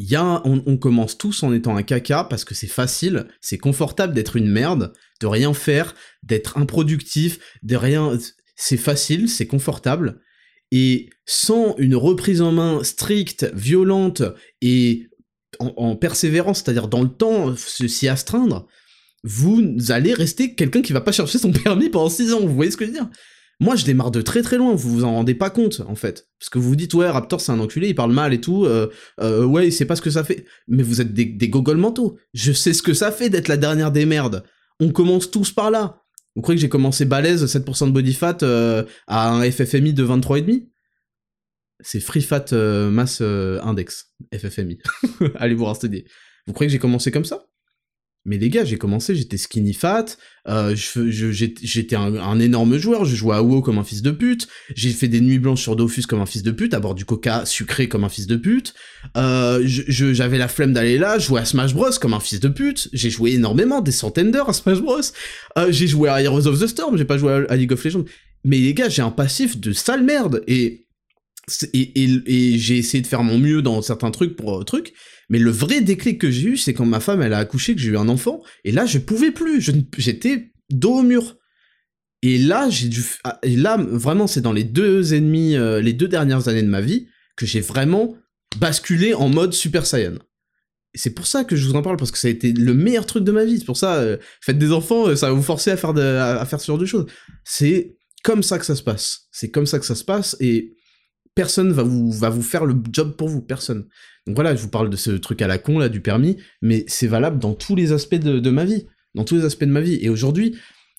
y 0.05 0.15
a 0.15 0.41
on, 0.45 0.77
commence 0.77 1.17
tous 1.17 1.43
en 1.43 1.53
étant 1.53 1.75
un 1.75 1.83
caca 1.83 2.23
parce 2.23 2.45
que 2.45 2.55
c'est 2.55 2.67
facile, 2.67 3.27
c'est 3.41 3.57
confortable 3.57 4.13
d'être 4.13 4.37
une 4.37 4.49
merde, 4.49 4.93
de 5.19 5.27
rien 5.27 5.53
faire, 5.53 5.93
d'être 6.23 6.57
improductif, 6.57 7.39
de 7.63 7.75
rien. 7.75 8.17
C'est 8.55 8.77
facile, 8.77 9.29
c'est 9.29 9.47
confortable. 9.47 10.21
Et 10.71 11.09
sans 11.25 11.75
une 11.77 11.95
reprise 11.95 12.41
en 12.41 12.51
main 12.51 12.83
stricte, 12.83 13.51
violente 13.53 14.23
et 14.61 15.07
en, 15.59 15.95
persévérance, 15.95 16.59
c'est-à-dire 16.59 16.87
dans 16.87 17.01
le 17.01 17.09
temps, 17.09 17.55
s'y 17.55 18.07
astreindre, 18.07 18.67
vous 19.23 19.75
allez 19.89 20.13
rester 20.13 20.55
quelqu'un 20.55 20.81
qui 20.81 20.93
va 20.93 21.01
pas 21.01 21.11
chercher 21.11 21.39
son 21.39 21.51
permis 21.63 21.89
pendant 21.89 22.09
6 22.09 22.33
ans, 22.33 22.39
vous 22.39 22.55
voyez 22.55 22.71
ce 22.71 22.77
que 22.77 22.85
je 22.85 22.91
veux 22.91 22.97
dire? 22.97 23.09
Moi, 23.61 23.75
je 23.75 23.83
démarre 23.83 24.11
de 24.11 24.21
très 24.21 24.41
très 24.41 24.57
loin, 24.57 24.73
vous 24.73 24.89
vous 24.89 25.03
en 25.03 25.11
rendez 25.15 25.35
pas 25.35 25.49
compte, 25.49 25.81
en 25.85 25.95
fait. 25.95 26.29
Parce 26.39 26.49
que 26.49 26.59
vous 26.59 26.69
vous 26.69 26.75
dites, 26.77 26.93
ouais, 26.93 27.09
Raptor, 27.09 27.41
c'est 27.41 27.51
un 27.51 27.59
enculé, 27.59 27.89
il 27.89 27.95
parle 27.95 28.13
mal 28.13 28.33
et 28.33 28.39
tout, 28.39 28.63
euh, 28.65 28.89
euh, 29.19 29.43
ouais, 29.43 29.67
il 29.67 29.73
sait 29.73 29.85
pas 29.85 29.97
ce 29.97 30.01
que 30.01 30.09
ça 30.09 30.23
fait. 30.23 30.45
Mais 30.69 30.81
vous 30.81 31.01
êtes 31.01 31.13
des, 31.13 31.25
des 31.25 31.49
gogoles 31.49 31.77
mentaux. 31.77 32.17
Je 32.33 32.53
sais 32.53 32.71
ce 32.71 32.81
que 32.81 32.93
ça 32.93 33.11
fait 33.11 33.29
d'être 33.29 33.49
la 33.49 33.57
dernière 33.57 33.91
des 33.91 34.05
merdes. 34.05 34.45
On 34.79 34.91
commence 34.91 35.29
tous 35.29 35.51
par 35.51 35.71
là. 35.71 36.03
Vous 36.35 36.41
croyez 36.41 36.55
que 36.57 36.61
j'ai 36.61 36.69
commencé 36.69 37.03
balèze, 37.03 37.43
7% 37.45 37.87
de 37.87 37.91
body 37.91 38.13
fat, 38.13 38.37
euh, 38.43 38.85
à 39.07 39.29
un 39.29 39.51
FFMI 39.51 39.93
de 39.93 40.05
23,5 40.05 40.69
C'est 41.81 41.99
Free 41.99 42.21
Fat 42.21 42.45
euh, 42.53 42.89
Mass 42.89 43.19
Index, 43.19 44.13
FFMI. 44.33 44.77
Allez 45.35 45.55
vous 45.55 45.65
renseigner. 45.65 46.05
Vous 46.47 46.53
croyez 46.53 46.69
que 46.69 46.73
j'ai 46.73 46.79
commencé 46.79 47.11
comme 47.11 47.25
ça? 47.25 47.48
Mais 48.25 48.38
les 48.38 48.49
gars, 48.49 48.65
j'ai 48.65 48.77
commencé, 48.77 49.15
j'étais 49.15 49.38
skinny 49.38 49.73
fat, 49.73 50.05
euh, 50.47 50.75
j'étais 50.75 51.95
un, 51.95 52.39
énorme 52.39 52.77
joueur, 52.77 53.05
je 53.05 53.15
jouais 53.15 53.35
à 53.35 53.41
WoW 53.41 53.61
comme 53.61 53.77
un 53.77 53.83
fils 53.83 54.01
de 54.01 54.11
pute, 54.11 54.47
j'ai 54.75 54.91
fait 54.91 55.07
des 55.07 55.21
nuits 55.21 55.39
blanches 55.39 55.61
sur 55.61 55.75
Dofus 55.75 56.03
comme 56.03 56.19
un 56.19 56.25
fils 56.25 56.43
de 56.43 56.51
pute, 56.51 56.73
à 56.73 56.79
boire 56.79 56.95
du 56.95 57.05
coca 57.05 57.45
sucré 57.45 57.88
comme 57.88 58.03
un 58.03 58.09
fils 58.09 58.27
de 58.27 58.35
pute, 58.35 58.73
euh, 59.15 59.61
j'avais 59.65 60.38
la 60.38 60.49
flemme 60.49 60.73
d'aller 60.73 60.97
là, 60.97 61.17
je 61.17 61.27
jouais 61.27 61.41
à 61.41 61.45
Smash 61.45 61.73
Bros 61.73 61.91
comme 62.01 62.13
un 62.13 62.19
fils 62.19 62.41
de 62.41 62.49
pute, 62.49 62.89
j'ai 62.91 63.09
joué 63.09 63.31
énormément, 63.31 63.79
des 63.79 63.91
centaines 63.91 64.31
d'heures 64.31 64.49
à 64.49 64.53
Smash 64.53 64.81
Bros, 64.81 64.99
euh, 65.57 65.71
j'ai 65.71 65.88
joué 65.88 66.09
à 66.09 66.21
Heroes 66.21 66.47
of 66.47 66.59
the 66.59 66.67
Storm, 66.67 66.97
j'ai 66.97 67.05
pas 67.05 67.17
joué 67.17 67.45
à, 67.47 67.55
League 67.55 67.71
of 67.71 67.83
Legends, 67.83 68.05
mais 68.43 68.57
les 68.57 68.73
gars, 68.73 68.89
j'ai 68.89 69.01
un 69.01 69.11
passif 69.11 69.57
de 69.57 69.71
sale 69.71 70.03
merde, 70.03 70.43
et 70.45 70.88
j'ai 71.47 72.77
essayé 72.77 73.01
de 73.01 73.07
faire 73.07 73.23
mon 73.23 73.39
mieux 73.39 73.61
dans 73.61 73.81
certains 73.81 74.11
trucs 74.11 74.35
pour 74.35 74.63
trucs, 74.65 74.93
mais 75.29 75.39
le 75.39 75.51
vrai 75.51 75.81
déclic 75.81 76.19
que 76.19 76.31
j'ai 76.31 76.50
eu, 76.50 76.57
c'est 76.57 76.74
quand 76.74 76.86
ma 76.86 77.00
femme, 77.00 77.21
elle 77.21 77.33
a 77.33 77.38
accouché, 77.38 77.75
que 77.75 77.81
j'ai 77.81 77.91
eu 77.91 77.98
un 77.98 78.09
enfant, 78.09 78.41
et 78.63 78.71
là, 78.71 78.86
je 78.86 78.98
pouvais 78.98 79.31
plus, 79.31 79.71
j'étais 79.98 80.51
dos 80.69 81.00
au 81.00 81.03
mur. 81.03 81.38
Et 82.21 82.38
là, 82.38 82.69
j'ai 82.69 82.89
dû, 82.89 83.03
ah, 83.24 83.39
et 83.43 83.55
là, 83.55 83.77
vraiment, 83.77 84.27
c'est 84.27 84.41
dans 84.41 84.51
les 84.51 84.65
deux 84.65 85.13
ennemis, 85.13 85.55
euh, 85.55 85.81
les 85.81 85.93
deux 85.93 86.07
dernières 86.07 86.48
années 86.48 86.63
de 86.63 86.67
ma 86.67 86.81
vie, 86.81 87.07
que 87.38 87.45
j'ai 87.45 87.62
vraiment 87.62 88.17
basculé 88.57 89.13
en 89.13 89.29
mode 89.29 89.53
Super 89.53 89.86
Saiyan. 89.86 90.15
C'est 90.95 91.12
pour 91.12 91.27
ça 91.27 91.43
que 91.43 91.55
je 91.55 91.65
vous 91.65 91.75
en 91.75 91.81
parle, 91.81 91.98
parce 91.98 92.12
que 92.12 92.17
ça 92.17 92.27
a 92.27 92.31
été 92.31 92.51
le 92.51 92.74
meilleur 92.74 93.05
truc 93.05 93.24
de 93.24 93.31
ma 93.31 93.45
vie. 93.45 93.59
C'est 93.59 93.65
pour 93.65 93.77
ça, 93.77 93.98
euh, 93.98 94.17
faites 94.41 94.57
des 94.57 94.71
enfants, 94.71 95.07
euh, 95.07 95.15
ça 95.15 95.27
va 95.27 95.33
vous 95.33 95.43
forcer 95.43 95.71
à 95.71 95.77
faire, 95.77 95.93
de, 95.93 96.01
à 96.01 96.43
faire 96.45 96.59
ce 96.59 96.67
genre 96.67 96.79
de 96.79 96.86
choses. 96.86 97.05
C'est 97.45 97.95
comme 98.24 98.43
ça 98.43 98.59
que 98.59 98.65
ça 98.65 98.75
se 98.75 98.83
passe. 98.83 99.27
C'est 99.31 99.51
comme 99.51 99.67
ça 99.67 99.79
que 99.79 99.86
ça 99.86 99.95
se 99.95 100.03
passe, 100.03 100.36
et 100.39 100.75
personne 101.39 101.72
va 101.72 101.84
vous, 101.84 102.12
va 102.12 102.29
vous 102.29 102.41
faire 102.41 102.65
le 102.65 102.75
job 102.91 103.15
pour 103.15 103.29
vous, 103.29 103.41
personne. 103.41 103.88
Donc 104.27 104.36
voilà, 104.36 104.58
je 104.58 104.62
vous 104.62 104.67
parle 104.67 104.89
de 104.89 104.98
ce 104.98 105.12
truc 105.12 105.41
à 105.41 105.48
la 105.48 105.58
con, 105.58 105.79
là, 105.79 105.88
du 105.88 106.01
permis, 106.01 106.36
mais 106.62 106.84
c'est 106.89 107.08
valable 107.08 107.39
dans 107.39 107.53
tous 107.53 107.77
les 107.77 107.93
aspects 107.93 108.15
de, 108.15 108.50
ma 108.50 108.65
vie, 108.65 108.88
dans 109.15 109.24
tous 109.24 109.38
les 109.38 109.46
aspects 109.46 109.63
de 109.63 109.72
ma 109.72 109.79
vie. 109.79 110.00
Et 110.01 110.10
aujourd'hui, 110.10 110.58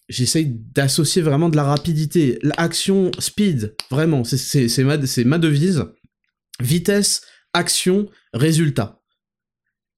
j'essaye 0.08 0.46
d'associer 0.74 1.20
vraiment 1.20 1.50
de 1.50 1.56
la 1.56 1.64
rapidité, 1.64 2.38
l'action, 2.40 3.10
speed, 3.18 3.74
vraiment, 3.90 4.24
c'est 4.24 4.82
ma, 4.82 4.96
ma 5.26 5.38
devise. 5.38 5.84
Vitesse, 6.58 7.20
action, 7.52 8.08
résultat. 8.32 9.02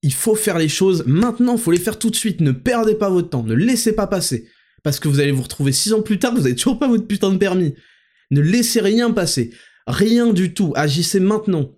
Il 0.01 0.11
faut 0.11 0.35
faire 0.35 0.57
les 0.57 0.67
choses 0.67 1.05
maintenant, 1.07 1.53
il 1.53 1.61
faut 1.61 1.71
les 1.71 1.79
faire 1.79 1.99
tout 1.99 2.09
de 2.09 2.17
suite, 2.17 2.41
ne 2.41 2.51
perdez 2.51 2.95
pas 2.95 3.09
votre 3.09 3.29
temps, 3.29 3.43
ne 3.43 3.53
laissez 3.53 3.93
pas 3.93 4.07
passer. 4.07 4.49
Parce 4.83 4.99
que 4.99 5.07
vous 5.07 5.21
allez 5.21 5.31
vous 5.31 5.43
retrouver 5.43 5.71
six 5.71 5.93
ans 5.93 6.01
plus 6.01 6.19
tard, 6.19 6.35
vous 6.35 6.41
n'avez 6.41 6.55
toujours 6.55 6.79
pas 6.79 6.89
votre 6.89 7.07
putain 7.07 7.31
de 7.31 7.37
permis. 7.37 7.75
Ne 8.29 8.41
laissez 8.41 8.81
rien 8.81 9.09
passer. 9.11 9.53
Rien 9.87 10.31
du 10.31 10.53
tout. 10.53 10.73
Agissez 10.75 11.19
maintenant. 11.19 11.77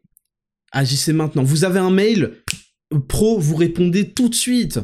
Agissez 0.71 1.13
maintenant. 1.13 1.43
Vous 1.43 1.63
avez 1.63 1.79
un 1.79 1.91
mail 1.91 2.33
pro, 3.07 3.39
vous 3.39 3.55
répondez 3.55 4.11
tout 4.11 4.29
de 4.29 4.35
suite. 4.35 4.79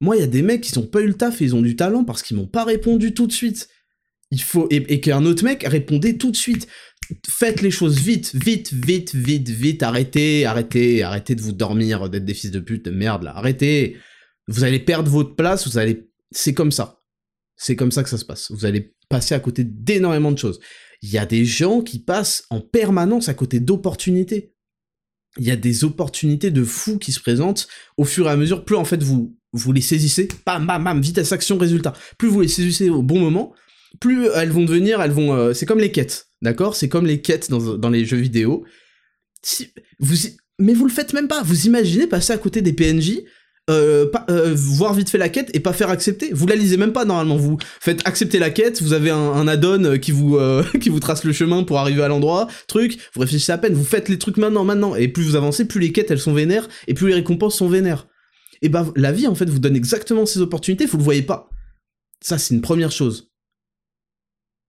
Moi, 0.00 0.16
il 0.16 0.20
y 0.20 0.24
a 0.24 0.28
des 0.28 0.42
mecs 0.42 0.62
qui 0.62 0.78
n'ont 0.78 0.86
pas 0.86 1.00
eu 1.00 1.06
le 1.06 1.14
taf 1.14 1.40
et 1.40 1.44
ils 1.44 1.54
ont 1.54 1.62
du 1.62 1.76
talent 1.76 2.04
parce 2.04 2.22
qu'ils 2.22 2.36
m'ont 2.36 2.46
pas 2.46 2.64
répondu 2.64 3.14
tout 3.14 3.26
de 3.26 3.32
suite. 3.32 3.68
Il 4.30 4.42
faut 4.42 4.68
et, 4.70 5.00
qu'un 5.00 5.24
autre 5.24 5.42
mec 5.44 5.64
répondait 5.66 6.18
tout 6.18 6.30
de 6.30 6.36
suite. 6.36 6.68
Faites 7.26 7.62
les 7.62 7.70
choses 7.70 7.98
vite, 7.98 8.34
vite, 8.34 8.72
vite, 8.72 9.14
vite, 9.14 9.48
vite. 9.48 9.82
Arrêtez, 9.82 10.44
arrêtez, 10.44 11.02
arrêtez 11.02 11.34
de 11.34 11.40
vous 11.40 11.52
dormir, 11.52 12.10
d'être 12.10 12.26
des 12.26 12.34
fils 12.34 12.50
de 12.50 12.60
pute, 12.60 12.84
de 12.84 12.90
merde. 12.90 13.26
Arrêtez. 13.26 13.96
Vous 14.46 14.64
allez 14.64 14.78
perdre 14.78 15.10
votre 15.10 15.34
place. 15.34 15.66
Vous 15.66 15.78
allez. 15.78 16.10
C'est 16.30 16.52
comme 16.52 16.70
ça. 16.70 17.00
C'est 17.56 17.74
comme 17.74 17.90
ça 17.90 18.02
que 18.02 18.10
ça 18.10 18.18
se 18.18 18.24
passe. 18.24 18.50
Vous 18.50 18.66
allez 18.66 18.94
passer 19.08 19.34
à 19.34 19.40
côté 19.40 19.64
d'énormément 19.64 20.30
de 20.30 20.38
choses 20.38 20.60
il 21.02 21.10
y 21.10 21.18
a 21.18 21.26
des 21.26 21.44
gens 21.44 21.80
qui 21.80 21.98
passent 21.98 22.44
en 22.50 22.60
permanence 22.60 23.28
à 23.28 23.34
côté 23.34 23.60
d'opportunités. 23.60 24.54
Il 25.38 25.44
y 25.44 25.50
a 25.50 25.56
des 25.56 25.84
opportunités 25.84 26.50
de 26.50 26.64
fous 26.64 26.98
qui 26.98 27.12
se 27.12 27.20
présentent 27.20 27.68
au 27.96 28.04
fur 28.04 28.26
et 28.26 28.30
à 28.30 28.36
mesure. 28.36 28.64
Plus 28.64 28.76
en 28.76 28.84
fait 28.84 29.02
vous, 29.02 29.36
vous 29.52 29.72
les 29.72 29.80
saisissez, 29.80 30.28
bam, 30.44 30.66
bam, 30.66 30.82
bam, 30.82 31.00
vitesse, 31.00 31.32
action, 31.32 31.58
résultat. 31.58 31.92
Plus 32.18 32.28
vous 32.28 32.40
les 32.40 32.48
saisissez 32.48 32.90
au 32.90 33.02
bon 33.02 33.20
moment, 33.20 33.54
plus 34.00 34.26
elles 34.34 34.50
vont 34.50 34.64
devenir, 34.64 35.00
elles 35.00 35.12
vont. 35.12 35.32
Euh, 35.34 35.54
c'est 35.54 35.66
comme 35.66 35.78
les 35.78 35.92
quêtes, 35.92 36.28
d'accord? 36.42 36.74
C'est 36.74 36.88
comme 36.88 37.06
les 37.06 37.20
quêtes 37.20 37.50
dans, 37.50 37.76
dans 37.76 37.90
les 37.90 38.04
jeux 38.04 38.16
vidéo. 38.16 38.64
Si, 39.42 39.72
vous, 40.00 40.16
mais 40.58 40.74
vous 40.74 40.86
le 40.86 40.92
faites 40.92 41.12
même 41.12 41.28
pas. 41.28 41.42
Vous 41.42 41.66
imaginez 41.66 42.06
passer 42.06 42.32
à 42.32 42.38
côté 42.38 42.62
des 42.62 42.72
PNJ 42.72 43.20
euh, 43.68 44.10
euh, 44.30 44.54
voir 44.54 44.94
vite 44.94 45.10
fait 45.10 45.18
la 45.18 45.28
quête 45.28 45.50
et 45.54 45.60
pas 45.60 45.72
faire 45.72 45.90
accepter. 45.90 46.32
Vous 46.32 46.46
la 46.46 46.56
lisez 46.56 46.76
même 46.76 46.92
pas 46.92 47.04
normalement. 47.04 47.36
Vous 47.36 47.58
faites 47.80 48.06
accepter 48.06 48.38
la 48.38 48.50
quête, 48.50 48.80
vous 48.80 48.94
avez 48.94 49.10
un, 49.10 49.46
add-on 49.46 49.84
euh, 49.84 49.96
qui 49.98 50.10
vous 50.10 50.38
qui 50.80 50.88
vous 50.88 51.00
trace 51.00 51.24
le 51.24 51.32
chemin 51.32 51.64
pour 51.64 51.78
arriver 51.78 52.02
à 52.02 52.08
l'endroit. 52.08 52.48
Truc, 52.66 52.98
vous 53.14 53.20
réfléchissez 53.20 53.52
à 53.52 53.58
peine. 53.58 53.74
Vous 53.74 53.84
faites 53.84 54.08
les 54.08 54.18
trucs 54.18 54.38
maintenant, 54.38 54.64
maintenant. 54.64 54.94
Et 54.94 55.08
plus 55.08 55.22
vous 55.22 55.36
avancez, 55.36 55.66
plus 55.66 55.80
les 55.80 55.92
quêtes 55.92 56.10
elles 56.10 56.20
sont 56.20 56.32
vénères 56.32 56.68
et 56.86 56.94
plus 56.94 57.08
les 57.08 57.14
récompenses 57.14 57.56
sont 57.56 57.68
vénères. 57.68 58.06
Et 58.62 58.68
bah 58.68 58.86
la 58.96 59.12
vie 59.12 59.26
en 59.26 59.34
fait 59.34 59.48
vous 59.48 59.58
donne 59.58 59.76
exactement 59.76 60.24
ces 60.24 60.40
opportunités. 60.40 60.86
Vous 60.86 60.98
le 60.98 61.04
voyez 61.04 61.22
pas. 61.22 61.50
Ça 62.22 62.38
c'est 62.38 62.54
une 62.54 62.62
première 62.62 62.90
chose. 62.90 63.30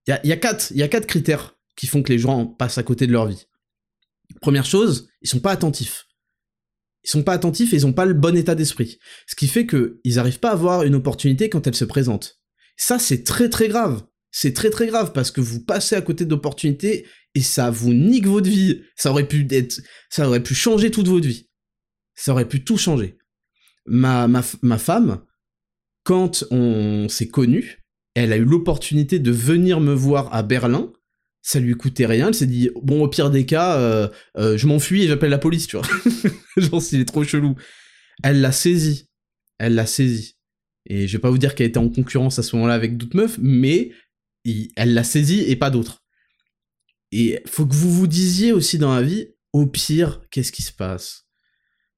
Il 0.07 0.11
y 0.11 0.13
a, 0.13 0.27
y 0.27 0.31
a 0.31 0.37
quatre 0.37 0.71
il 0.71 0.77
y 0.77 0.83
a 0.83 0.87
quatre 0.87 1.07
critères 1.07 1.55
qui 1.77 1.87
font 1.87 2.03
que 2.03 2.11
les 2.11 2.19
gens 2.19 2.45
passent 2.45 2.77
à 2.77 2.83
côté 2.83 3.07
de 3.07 3.13
leur 3.13 3.27
vie. 3.27 3.45
Première 4.41 4.65
chose, 4.65 5.07
ils 5.21 5.29
sont 5.29 5.39
pas 5.39 5.51
attentifs 5.51 6.08
ils 7.03 7.09
sont 7.09 7.23
pas 7.23 7.33
attentifs 7.33 7.73
et 7.73 7.77
ils 7.77 7.85
ont 7.85 7.93
pas 7.93 8.05
le 8.05 8.13
bon 8.13 8.35
état 8.35 8.55
d'esprit. 8.55 8.99
Ce 9.27 9.35
qui 9.35 9.47
fait 9.47 9.65
que 9.65 9.99
ils 10.03 10.19
arrivent 10.19 10.39
pas 10.39 10.51
à 10.51 10.55
voir 10.55 10.83
une 10.83 10.95
opportunité 10.95 11.49
quand 11.49 11.65
elle 11.67 11.75
se 11.75 11.85
présente. 11.85 12.39
Ça, 12.77 12.99
c'est 12.99 13.23
très 13.23 13.49
très 13.49 13.67
grave. 13.67 14.03
C'est 14.31 14.53
très 14.53 14.69
très 14.69 14.87
grave 14.87 15.11
parce 15.11 15.31
que 15.31 15.41
vous 15.41 15.63
passez 15.63 15.95
à 15.95 16.01
côté 16.01 16.25
d'opportunités 16.25 17.07
et 17.35 17.41
ça 17.41 17.71
vous 17.71 17.93
nique 17.93 18.27
votre 18.27 18.49
vie. 18.49 18.81
Ça 18.95 19.11
aurait 19.11 19.27
pu 19.27 19.47
être, 19.49 19.81
ça 20.09 20.27
aurait 20.27 20.43
pu 20.43 20.53
changer 20.53 20.91
toute 20.91 21.07
votre 21.07 21.27
vie. 21.27 21.49
Ça 22.15 22.31
aurait 22.31 22.47
pu 22.47 22.63
tout 22.63 22.77
changer. 22.77 23.17
Ma, 23.85 24.27
femme, 24.77 25.23
quand 26.03 26.43
on 26.51 27.07
s'est 27.09 27.29
connus, 27.29 27.83
elle 28.13 28.33
a 28.33 28.37
eu 28.37 28.45
l'opportunité 28.45 29.19
de 29.19 29.31
venir 29.31 29.79
me 29.79 29.93
voir 29.93 30.33
à 30.33 30.43
Berlin 30.43 30.91
ça 31.49 31.59
lui 31.59 31.73
coûtait 31.73 32.05
rien, 32.05 32.27
elle 32.27 32.35
s'est 32.35 32.45
dit 32.45 32.69
bon 32.83 33.01
au 33.01 33.07
pire 33.07 33.31
des 33.31 33.47
cas 33.47 33.75
euh, 33.79 34.07
euh, 34.37 34.55
je 34.55 34.67
m'enfuis 34.67 35.05
et 35.05 35.07
j'appelle 35.07 35.31
la 35.31 35.39
police, 35.39 35.65
tu 35.65 35.77
vois. 35.77 35.87
Genre 36.57 36.79
s'il 36.79 36.99
est 36.99 37.05
trop 37.05 37.23
chelou. 37.23 37.55
Elle 38.21 38.41
l'a 38.41 38.51
saisi. 38.51 39.09
Elle 39.57 39.73
l'a 39.73 39.87
saisi. 39.87 40.37
Et 40.85 41.07
je 41.07 41.17
vais 41.17 41.21
pas 41.21 41.31
vous 41.31 41.39
dire 41.39 41.55
qu'elle 41.55 41.65
était 41.65 41.79
en 41.79 41.89
concurrence 41.89 42.37
à 42.37 42.43
ce 42.43 42.55
moment-là 42.55 42.75
avec 42.75 42.97
d'autres 42.97 43.17
meufs, 43.17 43.39
mais 43.41 43.89
elle 44.75 44.93
l'a 44.93 45.03
saisi 45.03 45.39
et 45.41 45.55
pas 45.55 45.71
d'autres. 45.71 46.03
Et 47.11 47.41
faut 47.47 47.65
que 47.65 47.73
vous 47.73 47.91
vous 47.91 48.07
disiez 48.07 48.51
aussi 48.51 48.77
dans 48.77 48.93
la 48.93 49.01
vie, 49.01 49.29
au 49.51 49.65
pire, 49.65 50.21
qu'est-ce 50.29 50.51
qui 50.51 50.61
se 50.61 50.71
passe? 50.71 51.25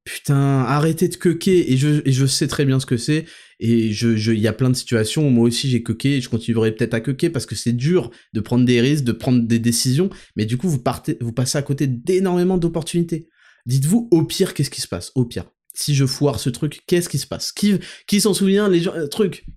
Putain, 0.06 0.62
arrêtez 0.62 1.10
de 1.10 1.18
coquer, 1.18 1.74
et 1.74 1.78
je, 1.78 2.02
et 2.06 2.14
je 2.14 2.26
sais 2.26 2.48
très 2.48 2.64
bien 2.64 2.80
ce 2.80 2.86
que 2.86 2.96
c'est, 2.96 3.26
et 3.62 3.94
je, 3.94 4.32
il 4.32 4.40
y 4.40 4.48
a 4.48 4.54
plein 4.54 4.72
de 4.72 4.76
situations 4.76 5.28
où 5.28 5.30
moi 5.30 5.46
aussi 5.48 5.70
j'ai 5.70 5.84
coqué, 5.84 6.18
et 6.18 6.22
je 6.22 6.30
continuerai 6.30 6.72
peut-être 6.72 6.96
à 6.96 7.00
coquer 7.00 7.30
parce 7.30 7.46
que 7.46 7.56
c'est 7.56 7.74
dur 7.74 8.10
de 8.34 8.40
prendre 8.40 8.66
des 8.66 8.82
risques, 8.82 9.04
de 9.04 9.12
prendre 9.12 9.44
des 9.44 9.60
décisions, 9.60 10.10
mais 10.36 10.46
du 10.46 10.58
coup 10.58 10.68
vous 10.68 10.82
partez, 10.82 11.18
vous 11.22 11.32
passez 11.32 11.60
à 11.60 11.62
côté 11.62 11.86
d'énormément 11.86 12.58
d'opportunités. 12.58 13.30
Dites-vous, 13.68 14.08
au 14.10 14.24
pire, 14.24 14.56
qu'est-ce 14.56 14.72
qui 14.72 14.82
se 14.82 14.88
passe? 14.88 15.12
Au 15.14 15.26
pire. 15.26 15.46
Si 15.76 15.94
je 15.94 16.08
foire 16.08 16.40
ce 16.40 16.50
truc, 16.50 16.82
qu'est-ce 16.88 17.08
qui 17.08 17.20
se 17.20 17.28
passe? 17.28 17.52
Qui, 17.52 18.20
s'en 18.20 18.34
souvient? 18.34 18.68
Les 18.68 18.82
gens, 18.82 18.94
euh, 18.96 19.08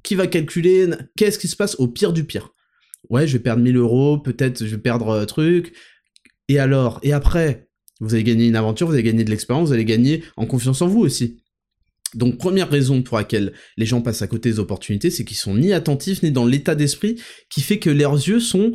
qui 0.02 0.14
va 0.14 0.26
calculer? 0.26 0.86
Qu'est-ce 1.16 1.38
qui 1.38 1.48
se 1.48 1.56
passe? 1.56 1.74
Au 1.76 1.88
pire 1.88 2.12
du 2.12 2.24
pire. 2.24 2.52
Ouais, 3.08 3.26
je 3.26 3.32
vais 3.32 3.42
perdre 3.42 3.62
1000 3.62 3.76
euros, 3.76 4.18
peut-être 4.18 4.64
je 4.64 4.70
vais 4.76 4.82
perdre 4.82 5.08
euh, 5.08 5.24
truc. 5.24 5.74
Et 6.48 6.58
alors? 6.58 7.00
Et 7.02 7.14
après? 7.14 7.68
Vous 8.00 8.14
allez 8.14 8.24
gagner 8.24 8.48
une 8.48 8.56
aventure, 8.56 8.86
vous 8.86 8.92
allez 8.92 9.02
gagner 9.02 9.24
de 9.24 9.30
l'expérience, 9.30 9.68
vous 9.68 9.74
allez 9.74 9.84
gagner 9.86 10.22
en 10.36 10.46
confiance 10.46 10.82
en 10.82 10.88
vous 10.88 11.00
aussi. 11.00 11.42
Donc 12.14 12.38
première 12.38 12.70
raison 12.70 13.02
pour 13.02 13.16
laquelle 13.16 13.52
les 13.76 13.86
gens 13.86 14.00
passent 14.00 14.22
à 14.22 14.26
côté 14.26 14.50
des 14.50 14.58
opportunités, 14.58 15.10
c'est 15.10 15.24
qu'ils 15.24 15.36
sont 15.36 15.54
ni 15.54 15.72
attentifs 15.72 16.22
ni 16.22 16.30
dans 16.30 16.46
l'état 16.46 16.74
d'esprit 16.74 17.20
qui 17.50 17.60
fait 17.60 17.78
que 17.78 17.90
leurs 17.90 18.14
yeux 18.14 18.40
sont 18.40 18.74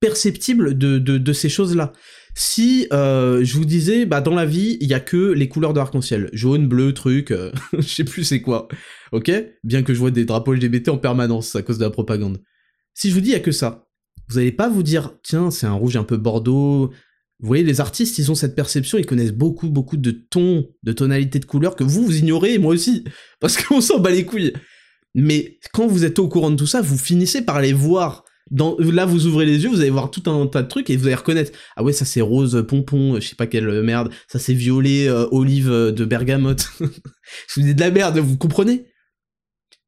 perceptibles 0.00 0.76
de, 0.76 0.98
de, 0.98 1.32
ces 1.32 1.48
choses-là. 1.48 1.92
Si 2.34 2.86
euh, 2.92 3.42
je 3.42 3.54
vous 3.54 3.64
disais, 3.64 4.06
bah 4.06 4.20
dans 4.20 4.34
la 4.34 4.44
vie, 4.44 4.76
il 4.80 4.88
y 4.88 4.94
a 4.94 5.00
que 5.00 5.32
les 5.32 5.48
couleurs 5.48 5.72
de 5.72 5.78
l'arc-en-ciel, 5.78 6.28
jaune, 6.32 6.66
bleu, 6.66 6.92
truc, 6.92 7.30
euh, 7.30 7.52
je 7.72 7.88
sais 7.88 8.04
plus 8.04 8.24
c'est 8.24 8.42
quoi, 8.42 8.68
ok? 9.12 9.32
Bien 9.62 9.82
que 9.82 9.94
je 9.94 9.98
vois 9.98 10.10
des 10.10 10.24
drapeaux 10.24 10.52
LGBT 10.52 10.90
en 10.90 10.98
permanence 10.98 11.56
à 11.56 11.62
cause 11.62 11.78
de 11.78 11.84
la 11.84 11.90
propagande. 11.90 12.42
Si 12.92 13.08
je 13.08 13.14
vous 13.14 13.20
dis 13.20 13.30
il 13.30 13.32
y 13.32 13.36
a 13.36 13.40
que 13.40 13.52
ça, 13.52 13.86
vous 14.28 14.38
allez 14.38 14.52
pas 14.52 14.68
vous 14.68 14.82
dire, 14.82 15.14
tiens, 15.22 15.50
c'est 15.50 15.66
un 15.66 15.72
rouge 15.72 15.96
un 15.96 16.04
peu 16.04 16.16
bordeaux, 16.16 16.90
vous 17.44 17.48
voyez, 17.48 17.62
les 17.62 17.82
artistes, 17.82 18.16
ils 18.16 18.30
ont 18.30 18.34
cette 18.34 18.54
perception, 18.56 18.96
ils 18.96 19.04
connaissent 19.04 19.34
beaucoup, 19.34 19.68
beaucoup 19.68 19.98
de 19.98 20.12
tons, 20.12 20.66
de 20.82 20.92
tonalités 20.92 21.40
de 21.40 21.44
couleurs 21.44 21.76
que 21.76 21.84
vous, 21.84 22.02
vous 22.02 22.16
ignorez, 22.16 22.56
moi 22.56 22.72
aussi, 22.72 23.04
parce 23.40 23.62
qu'on 23.62 23.82
s'en 23.82 23.98
bat 23.98 24.12
les 24.12 24.24
couilles. 24.24 24.54
Mais 25.14 25.58
quand 25.74 25.86
vous 25.86 26.06
êtes 26.06 26.18
au 26.18 26.26
courant 26.26 26.50
de 26.50 26.56
tout 26.56 26.66
ça, 26.66 26.80
vous 26.80 26.96
finissez 26.96 27.42
par 27.42 27.60
les 27.60 27.74
voir 27.74 28.24
là, 28.50 29.04
vous 29.04 29.26
ouvrez 29.26 29.44
les 29.44 29.62
yeux, 29.62 29.68
vous 29.68 29.82
allez 29.82 29.90
voir 29.90 30.10
tout 30.10 30.22
un 30.30 30.46
tas 30.46 30.62
de 30.62 30.68
trucs 30.68 30.88
et 30.88 30.96
vous 30.96 31.04
allez 31.04 31.16
reconnaître. 31.16 31.52
Ah 31.76 31.84
ouais, 31.84 31.92
ça 31.92 32.06
c'est 32.06 32.22
rose 32.22 32.64
pompon, 32.66 33.20
je 33.20 33.28
sais 33.28 33.36
pas 33.36 33.46
quelle 33.46 33.82
merde. 33.82 34.10
Ça 34.26 34.38
c'est 34.38 34.54
violet 34.54 35.10
olive 35.10 35.68
de 35.68 36.04
bergamote. 36.06 36.70
je 36.80 37.60
vous 37.60 37.74
de 37.74 37.80
la 37.80 37.90
merde, 37.90 38.18
vous 38.18 38.38
comprenez? 38.38 38.86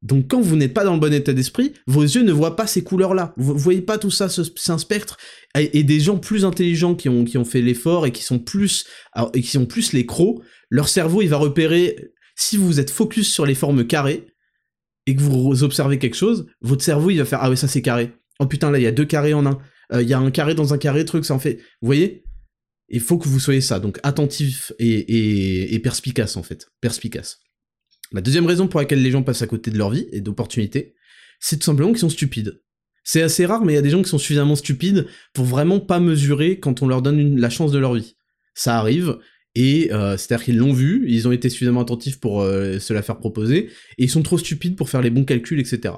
Donc 0.03 0.27
quand 0.27 0.41
vous 0.41 0.55
n'êtes 0.55 0.73
pas 0.73 0.83
dans 0.83 0.93
le 0.93 0.99
bon 0.99 1.13
état 1.13 1.33
d'esprit, 1.33 1.73
vos 1.87 2.03
yeux 2.03 2.21
ne 2.21 2.31
voient 2.31 2.55
pas 2.55 2.67
ces 2.67 2.83
couleurs-là. 2.83 3.33
Vous, 3.35 3.57
voyez 3.57 3.81
pas 3.81 3.97
tout 3.97 4.11
ça, 4.11 4.29
c'est 4.29 4.71
un 4.71 4.77
spectre. 4.77 5.17
Et, 5.57 5.83
des 5.83 5.99
gens 5.99 6.17
plus 6.17 6.45
intelligents 6.45 6.93
qui 6.93 7.09
ont, 7.09 7.25
qui 7.25 7.37
ont 7.37 7.45
fait 7.45 7.61
l'effort 7.61 8.05
et 8.05 8.11
qui 8.11 8.23
sont 8.23 8.39
plus 8.39 8.85
et 9.33 9.41
qui 9.41 9.57
ont 9.57 9.65
plus 9.65 9.93
les 9.93 10.05
crocs, 10.05 10.41
leur 10.69 10.87
cerveau 10.87 11.21
il 11.21 11.29
va 11.29 11.37
repérer. 11.37 12.11
Si 12.35 12.57
vous 12.57 12.79
êtes 12.79 12.91
focus 12.91 13.33
sur 13.33 13.45
les 13.47 13.55
formes 13.55 13.87
carrées 13.87 14.27
et 15.07 15.15
que 15.15 15.21
vous 15.21 15.63
observez 15.63 15.97
quelque 15.97 16.15
chose, 16.15 16.45
votre 16.61 16.83
cerveau 16.83 17.09
il 17.09 17.17
va 17.17 17.25
faire 17.25 17.39
ah 17.41 17.49
ouais 17.49 17.55
ça 17.55 17.67
c'est 17.67 17.81
carré. 17.81 18.11
Oh 18.39 18.45
putain 18.45 18.69
là 18.69 18.77
il 18.77 18.83
y 18.83 18.87
a 18.87 18.91
deux 18.91 19.05
carrés 19.05 19.33
en 19.33 19.47
un. 19.47 19.57
Euh, 19.93 20.03
il 20.03 20.09
y 20.09 20.13
a 20.13 20.19
un 20.19 20.29
carré 20.29 20.53
dans 20.53 20.73
un 20.73 20.77
carré 20.77 21.05
truc 21.05 21.25
ça 21.25 21.33
en 21.33 21.39
fait. 21.39 21.55
Vous 21.81 21.87
voyez? 21.87 22.23
Il 22.89 23.01
faut 23.01 23.17
que 23.17 23.27
vous 23.27 23.39
soyez 23.39 23.61
ça 23.61 23.79
donc 23.79 23.99
attentif 24.03 24.71
et, 24.79 25.79
perspicace 25.83 26.37
en 26.37 26.43
fait, 26.43 26.67
perspicace. 26.79 27.39
La 28.11 28.21
deuxième 28.21 28.45
raison 28.45 28.67
pour 28.67 28.79
laquelle 28.79 29.01
les 29.01 29.11
gens 29.11 29.23
passent 29.23 29.41
à 29.41 29.47
côté 29.47 29.71
de 29.71 29.77
leur 29.77 29.89
vie 29.89 30.07
et 30.11 30.21
d'opportunités, 30.21 30.95
c'est 31.39 31.57
tout 31.57 31.65
simplement 31.65 31.89
qu'ils 31.89 31.99
sont 31.99 32.09
stupides. 32.09 32.61
C'est 33.03 33.21
assez 33.21 33.45
rare, 33.45 33.63
mais 33.63 33.73
il 33.73 33.75
y 33.75 33.79
a 33.79 33.81
des 33.81 33.89
gens 33.89 34.01
qui 34.01 34.09
sont 34.09 34.17
suffisamment 34.17 34.55
stupides 34.55 35.07
pour 35.33 35.45
vraiment 35.45 35.79
pas 35.79 35.99
mesurer 35.99 36.59
quand 36.59 36.81
on 36.81 36.87
leur 36.87 37.01
donne 37.01 37.39
la 37.39 37.49
chance 37.49 37.71
de 37.71 37.77
leur 37.77 37.93
vie. 37.93 38.17
Ça 38.53 38.77
arrive, 38.77 39.17
et 39.55 39.93
euh, 39.93 40.17
c'est-à-dire 40.17 40.45
qu'ils 40.45 40.57
l'ont 40.57 40.73
vu, 40.73 41.05
ils 41.07 41.27
ont 41.27 41.31
été 41.31 41.49
suffisamment 41.49 41.81
attentifs 41.81 42.19
pour 42.19 42.41
euh, 42.41 42.79
se 42.79 42.93
la 42.93 43.01
faire 43.01 43.17
proposer, 43.17 43.69
et 43.97 44.03
ils 44.03 44.09
sont 44.09 44.23
trop 44.23 44.37
stupides 44.37 44.75
pour 44.75 44.89
faire 44.89 45.01
les 45.01 45.09
bons 45.09 45.25
calculs, 45.25 45.59
etc. 45.59 45.93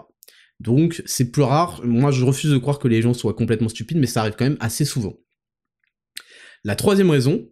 Donc 0.59 1.01
c'est 1.05 1.31
plus 1.31 1.41
rare, 1.41 1.81
moi 1.83 2.11
je 2.11 2.23
refuse 2.23 2.51
de 2.51 2.57
croire 2.57 2.79
que 2.79 2.87
les 2.87 3.01
gens 3.01 3.13
soient 3.13 3.33
complètement 3.33 3.69
stupides, 3.69 3.97
mais 3.97 4.07
ça 4.07 4.21
arrive 4.21 4.35
quand 4.37 4.45
même 4.45 4.57
assez 4.59 4.85
souvent. 4.85 5.17
La 6.63 6.75
troisième 6.75 7.09
raison, 7.09 7.49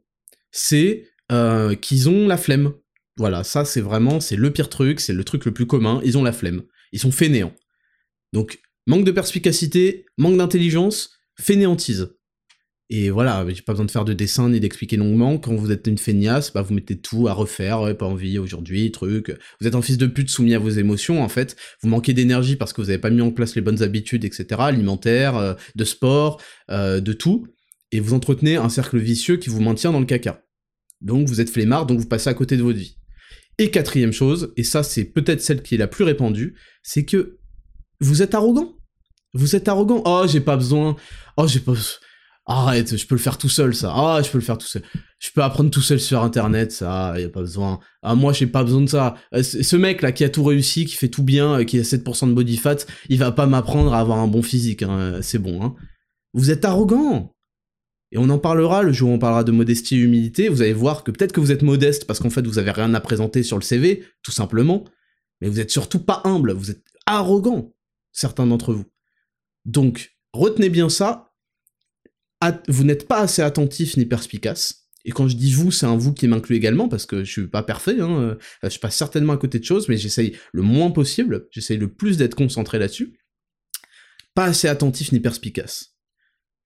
c'est 0.51 1.07
euh, 1.31 1.75
qu'ils 1.75 2.09
ont 2.09 2.27
la 2.27 2.37
flemme. 2.37 2.73
Voilà, 3.17 3.43
ça 3.43 3.65
c'est 3.65 3.81
vraiment, 3.81 4.19
c'est 4.19 4.35
le 4.35 4.51
pire 4.51 4.69
truc, 4.69 4.99
c'est 4.99 5.13
le 5.13 5.23
truc 5.23 5.45
le 5.45 5.53
plus 5.53 5.65
commun, 5.65 6.01
ils 6.03 6.17
ont 6.17 6.23
la 6.23 6.31
flemme. 6.31 6.61
Ils 6.91 6.99
sont 6.99 7.11
fainéants. 7.11 7.53
Donc, 8.31 8.59
manque 8.85 9.05
de 9.05 9.11
perspicacité, 9.11 10.05
manque 10.17 10.37
d'intelligence, 10.37 11.11
fainéantise. 11.39 12.09
Et 12.89 13.09
voilà, 13.09 13.45
j'ai 13.49 13.61
pas 13.63 13.73
besoin 13.73 13.85
de 13.85 13.91
faire 13.91 14.05
de 14.05 14.13
dessin 14.13 14.49
ni 14.49 14.61
d'expliquer 14.61 14.95
longuement. 14.95 15.37
Quand 15.39 15.53
vous 15.55 15.71
êtes 15.71 15.87
une 15.87 15.97
feignasse, 15.97 16.53
bah 16.53 16.61
vous 16.61 16.73
mettez 16.73 16.97
tout 16.97 17.27
à 17.27 17.33
refaire, 17.33 17.97
pas 17.97 18.05
envie 18.05 18.37
aujourd'hui, 18.37 18.91
truc. 18.91 19.35
Vous 19.59 19.67
êtes 19.67 19.75
un 19.75 19.81
fils 19.81 19.97
de 19.97 20.07
pute 20.07 20.29
soumis 20.29 20.53
à 20.53 20.59
vos 20.59 20.69
émotions, 20.69 21.21
en 21.21 21.27
fait. 21.27 21.57
Vous 21.81 21.89
manquez 21.89 22.13
d'énergie 22.13 22.55
parce 22.55 22.71
que 22.71 22.81
vous 22.81 22.89
avez 22.89 22.99
pas 22.99 23.09
mis 23.09 23.21
en 23.21 23.31
place 23.31 23.55
les 23.55 23.61
bonnes 23.61 23.83
habitudes, 23.83 24.23
etc., 24.23 24.45
alimentaires, 24.59 25.35
euh, 25.35 25.53
de 25.75 25.83
sport, 25.83 26.41
euh, 26.71 27.01
de 27.01 27.11
tout. 27.11 27.45
Et 27.91 27.99
vous 27.99 28.13
entretenez 28.13 28.55
un 28.55 28.69
cercle 28.69 28.99
vicieux 28.99 29.35
qui 29.35 29.49
vous 29.49 29.61
maintient 29.61 29.91
dans 29.91 29.99
le 29.99 30.05
caca. 30.05 30.43
Donc 31.01 31.27
vous 31.27 31.41
êtes 31.41 31.49
flemmard, 31.49 31.87
donc 31.87 31.99
vous 31.99 32.07
passez 32.07 32.29
à 32.29 32.33
côté 32.33 32.55
de 32.55 32.63
votre 32.63 32.79
vie. 32.79 32.97
Et 33.59 33.71
quatrième 33.71 34.13
chose, 34.13 34.53
et 34.55 34.63
ça 34.63 34.83
c'est 34.83 35.05
peut-être 35.05 35.41
celle 35.41 35.63
qui 35.63 35.75
est 35.75 35.79
la 35.79 35.87
plus 35.87 36.03
répandue, 36.03 36.55
c'est 36.83 37.05
que 37.05 37.39
vous 37.99 38.21
êtes 38.21 38.35
arrogant. 38.35 38.75
Vous 39.33 39.55
êtes 39.55 39.67
arrogant. 39.67 40.01
Oh, 40.05 40.25
j'ai 40.27 40.41
pas 40.41 40.55
besoin. 40.55 40.95
Oh, 41.37 41.47
j'ai 41.47 41.59
pas. 41.59 41.73
Arrête, 42.49 42.95
je 42.95 43.05
peux 43.05 43.15
le 43.15 43.21
faire 43.21 43.37
tout 43.37 43.49
seul, 43.49 43.75
ça. 43.75 43.91
Ah, 43.93 44.21
je 44.23 44.29
peux 44.29 44.37
le 44.37 44.43
faire 44.43 44.57
tout 44.57 44.67
seul. 44.67 44.81
Je 45.19 45.29
peux 45.31 45.43
apprendre 45.43 45.69
tout 45.69 45.81
seul 45.81 45.99
sur 45.99 46.23
internet, 46.23 46.71
ça, 46.71 47.13
y 47.19 47.25
a 47.25 47.29
pas 47.29 47.41
besoin. 47.41 47.79
Ah, 48.01 48.15
moi, 48.15 48.31
j'ai 48.31 48.47
pas 48.47 48.63
besoin 48.63 48.81
de 48.81 48.89
ça. 48.89 49.15
Euh, 49.33 49.43
ce 49.43 49.75
mec 49.75 50.01
là 50.01 50.13
qui 50.13 50.23
a 50.23 50.29
tout 50.29 50.45
réussi, 50.45 50.85
qui 50.85 50.95
fait 50.95 51.09
tout 51.09 51.23
bien, 51.23 51.59
euh, 51.59 51.63
qui 51.65 51.77
a 51.77 51.83
7% 51.83 52.29
de 52.29 52.33
body 52.33 52.55
fat, 52.55 52.77
il 53.09 53.19
va 53.19 53.33
pas 53.33 53.47
m'apprendre 53.47 53.93
à 53.93 53.99
avoir 53.99 54.19
un 54.19 54.27
bon 54.27 54.41
physique, 54.41 54.83
hein. 54.83 55.19
c'est 55.21 55.39
bon, 55.39 55.61
hein. 55.61 55.75
Vous 56.33 56.49
êtes 56.51 56.63
arrogant. 56.63 57.35
Et 58.11 58.17
on 58.17 58.29
en 58.29 58.39
parlera 58.39 58.83
le 58.83 58.93
jour 58.93 59.09
où 59.09 59.13
on 59.13 59.19
parlera 59.19 59.43
de 59.43 59.51
modestie 59.51 59.95
et 59.95 59.99
humilité. 59.99 60.49
Vous 60.49 60.61
allez 60.61 60.73
voir 60.73 61.03
que 61.03 61.11
peut-être 61.11 61.33
que 61.33 61.39
vous 61.39 61.51
êtes 61.51 61.61
modeste 61.61 62.05
parce 62.05 62.19
qu'en 62.19 62.29
fait 62.29 62.45
vous 62.45 62.57
avez 62.57 62.71
rien 62.71 62.93
à 62.93 63.01
présenter 63.01 63.43
sur 63.43 63.57
le 63.57 63.63
CV, 63.63 64.03
tout 64.23 64.31
simplement. 64.31 64.85
Mais 65.41 65.49
vous 65.49 65.59
êtes 65.59 65.71
surtout 65.71 65.99
pas 65.99 66.21
humble, 66.23 66.53
vous 66.53 66.71
êtes 66.71 66.83
arrogant, 67.05 67.73
certains 68.11 68.47
d'entre 68.47 68.73
vous. 68.73 68.85
Donc, 69.65 70.17
retenez 70.33 70.69
bien 70.69 70.89
ça. 70.89 71.33
Vous 72.67 72.83
n'êtes 72.83 73.07
pas 73.07 73.19
assez 73.19 73.41
attentif 73.41 73.97
ni 73.97 74.05
perspicace. 74.05 74.87
Et 75.05 75.11
quand 75.11 75.27
je 75.27 75.35
dis 75.35 75.53
vous, 75.53 75.71
c'est 75.71 75.85
un 75.85 75.95
vous 75.95 76.13
qui 76.13 76.27
m'inclut 76.27 76.55
également, 76.55 76.89
parce 76.89 77.05
que 77.05 77.23
je 77.23 77.31
suis 77.31 77.47
pas 77.47 77.63
parfait, 77.63 77.99
hein. 78.01 78.37
Euh, 78.63 78.69
je 78.69 78.77
passe 78.77 78.95
certainement 78.95 79.33
à 79.33 79.37
côté 79.37 79.57
de 79.57 79.63
choses, 79.63 79.87
mais 79.87 79.97
j'essaye 79.97 80.37
le 80.51 80.61
moins 80.63 80.91
possible, 80.91 81.47
j'essaye 81.49 81.77
le 81.77 81.93
plus 81.93 82.17
d'être 82.17 82.35
concentré 82.35 82.77
là-dessus. 82.77 83.17
Pas 84.35 84.45
assez 84.45 84.67
attentif 84.67 85.13
ni 85.13 85.19
perspicace 85.19 85.96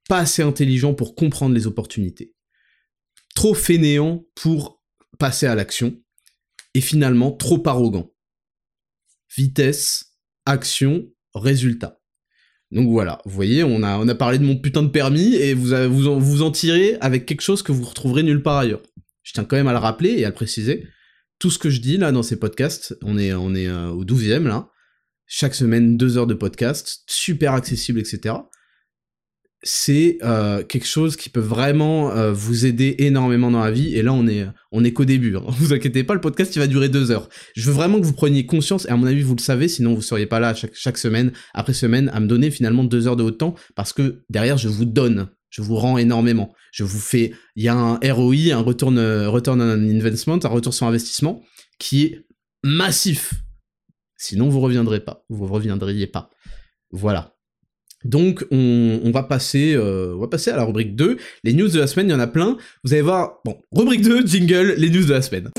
pas 0.07 0.19
assez 0.19 0.41
intelligent 0.41 0.93
pour 0.93 1.15
comprendre 1.15 1.55
les 1.55 1.67
opportunités, 1.67 2.33
trop 3.35 3.53
fainéant 3.53 4.25
pour 4.35 4.81
passer 5.19 5.45
à 5.45 5.55
l'action, 5.55 6.01
et 6.73 6.81
finalement 6.81 7.31
trop 7.31 7.61
arrogant. 7.67 8.11
Vitesse, 9.35 10.17
action, 10.45 11.05
résultat. 11.33 11.99
Donc 12.71 12.89
voilà, 12.89 13.21
vous 13.25 13.31
voyez, 13.31 13.63
on 13.63 13.83
a, 13.83 14.15
parlé 14.15 14.39
de 14.39 14.45
mon 14.45 14.57
putain 14.57 14.83
de 14.83 14.87
permis, 14.87 15.35
et 15.35 15.53
vous, 15.53 15.75
vous, 15.89 16.07
en, 16.07 16.17
vous 16.17 16.49
tirez 16.51 16.97
avec 17.01 17.25
quelque 17.25 17.41
chose 17.41 17.63
que 17.63 17.71
vous 17.71 17.83
retrouverez 17.83 18.23
nulle 18.23 18.41
part 18.41 18.59
ailleurs. 18.59 18.81
Je 19.23 19.33
tiens 19.33 19.43
quand 19.43 19.57
même 19.57 19.67
à 19.67 19.73
le 19.73 19.77
rappeler 19.77 20.11
et 20.11 20.25
à 20.25 20.29
le 20.29 20.33
préciser. 20.33 20.87
Tout 21.37 21.51
ce 21.51 21.59
que 21.59 21.69
je 21.69 21.81
dis 21.81 21.97
là 21.97 22.11
dans 22.11 22.23
ces 22.23 22.39
podcasts, 22.39 22.97
on 23.01 23.17
est, 23.17 23.33
on 23.33 23.53
est 23.53 23.67
euh, 23.67 23.89
au 23.89 24.05
12e 24.05 24.43
là, 24.43 24.69
chaque 25.27 25.55
semaine 25.55 25.97
deux 25.97 26.17
heures 26.17 26.27
de 26.27 26.33
podcast, 26.33 27.03
super 27.07 27.53
accessible, 27.53 27.99
etc 27.99 28.35
c'est 29.63 30.17
euh, 30.24 30.63
quelque 30.63 30.88
chose 30.88 31.15
qui 31.15 31.30
peut 31.30 31.39
vraiment 31.39 32.12
euh, 32.12 32.34
vous 32.34 32.65
aider 32.65 32.95
énormément 33.00 33.52
dans 33.52 33.63
la 33.63 33.71
vie. 33.71 33.95
Et 33.95 34.02
là, 34.02 34.12
on 34.13 34.28
est, 34.28 34.47
on 34.71 34.84
est 34.84 34.91
qu'au 34.91 35.06
début. 35.06 35.36
Hein. 35.36 35.43
Vous 35.50 35.74
inquiétez 35.74 36.04
pas, 36.04 36.15
le 36.15 36.21
podcast 36.21 36.56
il 36.56 36.60
va 36.60 36.67
durer 36.67 36.89
deux 36.89 37.12
heures. 37.12 37.30
Je 37.56 37.65
veux 37.67 37.74
vraiment 37.74 38.00
que 38.00 38.06
vous 38.06 38.13
preniez 38.13 38.45
conscience. 38.45 38.86
Et 38.86 38.89
à 38.89 38.95
mon 38.95 39.06
avis, 39.06 39.21
vous 39.21 39.36
le 39.36 39.41
savez, 39.41 39.67
sinon 39.67 39.93
vous 39.93 40.02
seriez 40.02 40.26
pas 40.26 40.39
là 40.39 40.56
chaque, 40.56 40.74
chaque 40.74 40.97
semaine 40.97 41.32
après 41.54 41.74
semaine 41.74 42.10
à 42.13 42.19
me 42.19 42.28
donner 42.28 42.50
finalement 42.50 42.84
deux 42.84 43.08
heures 43.08 43.15
de 43.15 43.24
haut 43.24 43.32
temps 43.32 43.56
parce 43.76 43.93
que 43.93 44.24
derrière, 44.30 44.58
je 44.58 44.67
vous 44.67 44.86
donne, 44.86 45.30
je 45.50 45.62
vous 45.62 45.76
rends 45.76 45.97
énormément. 45.97 46.54
Je 46.71 46.84
vous 46.84 47.00
fais, 47.00 47.34
il 47.56 47.63
y 47.63 47.67
a 47.67 47.76
un 47.76 48.00
ROI, 48.04 48.54
un 48.54 48.62
return, 48.62 48.97
return 49.28 49.62
on 49.62 49.89
investment, 49.89 50.39
un 50.43 50.50
retour 50.50 50.74
sur 50.74 50.88
investissement 50.88 51.43
qui 51.78 52.06
est 52.06 52.26
massif. 52.63 53.34
Sinon, 54.17 54.50
vous 54.50 54.60
reviendrez 54.60 55.02
pas. 55.02 55.24
Vous 55.30 55.45
reviendriez 55.47 56.08
pas. 56.08 56.30
Voilà. 56.91 57.31
Donc 58.03 58.45
on, 58.51 59.11
va 59.13 59.23
passer, 59.23 59.73
euh, 59.75 60.15
on 60.15 60.21
va 60.21 60.27
passer 60.27 60.51
à 60.51 60.57
la 60.57 60.63
rubrique 60.63 60.95
2. 60.95 61.17
Les 61.43 61.53
news 61.53 61.69
de 61.69 61.79
la 61.79 61.87
semaine, 61.87 62.07
il 62.07 62.11
y 62.11 62.15
en 62.15 62.19
a 62.19 62.27
plein. 62.27 62.57
Vous 62.83 62.93
allez 62.93 63.01
voir, 63.01 63.39
bon, 63.45 63.57
rubrique 63.71 64.01
2, 64.01 64.25
jingle, 64.25 64.75
les 64.77 64.89
news 64.89 65.05
de 65.05 65.13
la 65.13 65.21
semaine. 65.21 65.49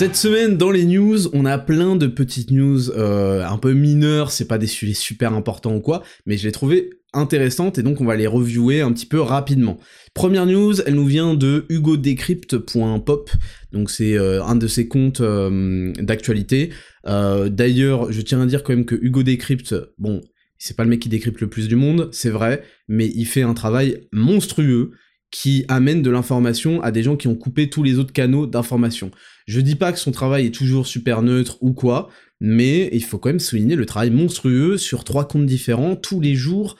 Cette 0.00 0.16
semaine, 0.16 0.56
dans 0.56 0.70
les 0.70 0.86
news, 0.86 1.28
on 1.34 1.44
a 1.44 1.58
plein 1.58 1.94
de 1.94 2.06
petites 2.06 2.52
news 2.52 2.88
euh, 2.92 3.44
un 3.44 3.58
peu 3.58 3.74
mineures, 3.74 4.30
c'est 4.30 4.46
pas 4.46 4.56
des 4.56 4.66
sujets 4.66 4.94
super 4.94 5.34
importants 5.34 5.76
ou 5.76 5.80
quoi, 5.80 6.02
mais 6.24 6.38
je 6.38 6.46
les 6.46 6.52
trouvais 6.52 6.88
intéressantes 7.12 7.76
et 7.76 7.82
donc 7.82 8.00
on 8.00 8.06
va 8.06 8.16
les 8.16 8.26
reviewer 8.26 8.80
un 8.80 8.94
petit 8.94 9.04
peu 9.04 9.20
rapidement. 9.20 9.78
Première 10.14 10.46
news, 10.46 10.80
elle 10.86 10.94
nous 10.94 11.04
vient 11.04 11.34
de 11.34 11.66
hugodecrypt.pop, 11.68 13.30
donc 13.72 13.90
c'est 13.90 14.16
euh, 14.16 14.42
un 14.42 14.56
de 14.56 14.68
ses 14.68 14.88
comptes 14.88 15.20
euh, 15.20 15.92
d'actualité. 15.98 16.70
D'ailleurs, 17.04 18.10
je 18.10 18.22
tiens 18.22 18.40
à 18.40 18.46
dire 18.46 18.62
quand 18.62 18.72
même 18.72 18.86
que 18.86 18.94
Hugo 18.94 19.22
Decrypt, 19.22 19.74
bon, 19.98 20.22
c'est 20.56 20.78
pas 20.78 20.84
le 20.84 20.88
mec 20.88 21.00
qui 21.00 21.10
décrypte 21.10 21.42
le 21.42 21.50
plus 21.50 21.68
du 21.68 21.76
monde, 21.76 22.08
c'est 22.10 22.30
vrai, 22.30 22.62
mais 22.88 23.06
il 23.14 23.26
fait 23.26 23.42
un 23.42 23.52
travail 23.52 24.08
monstrueux 24.12 24.92
qui 25.30 25.64
amène 25.68 26.02
de 26.02 26.10
l'information 26.10 26.82
à 26.82 26.90
des 26.90 27.02
gens 27.02 27.16
qui 27.16 27.28
ont 27.28 27.36
coupé 27.36 27.70
tous 27.70 27.82
les 27.82 27.98
autres 27.98 28.12
canaux 28.12 28.46
d'information. 28.46 29.10
Je 29.46 29.60
dis 29.60 29.76
pas 29.76 29.92
que 29.92 29.98
son 29.98 30.12
travail 30.12 30.46
est 30.46 30.54
toujours 30.54 30.86
super 30.86 31.22
neutre 31.22 31.58
ou 31.60 31.72
quoi, 31.72 32.08
mais 32.40 32.88
il 32.92 33.04
faut 33.04 33.18
quand 33.18 33.28
même 33.28 33.40
souligner 33.40 33.76
le 33.76 33.86
travail 33.86 34.10
monstrueux 34.10 34.76
sur 34.76 35.04
trois 35.04 35.28
comptes 35.28 35.46
différents 35.46 35.96
tous 35.96 36.20
les 36.20 36.34
jours. 36.34 36.76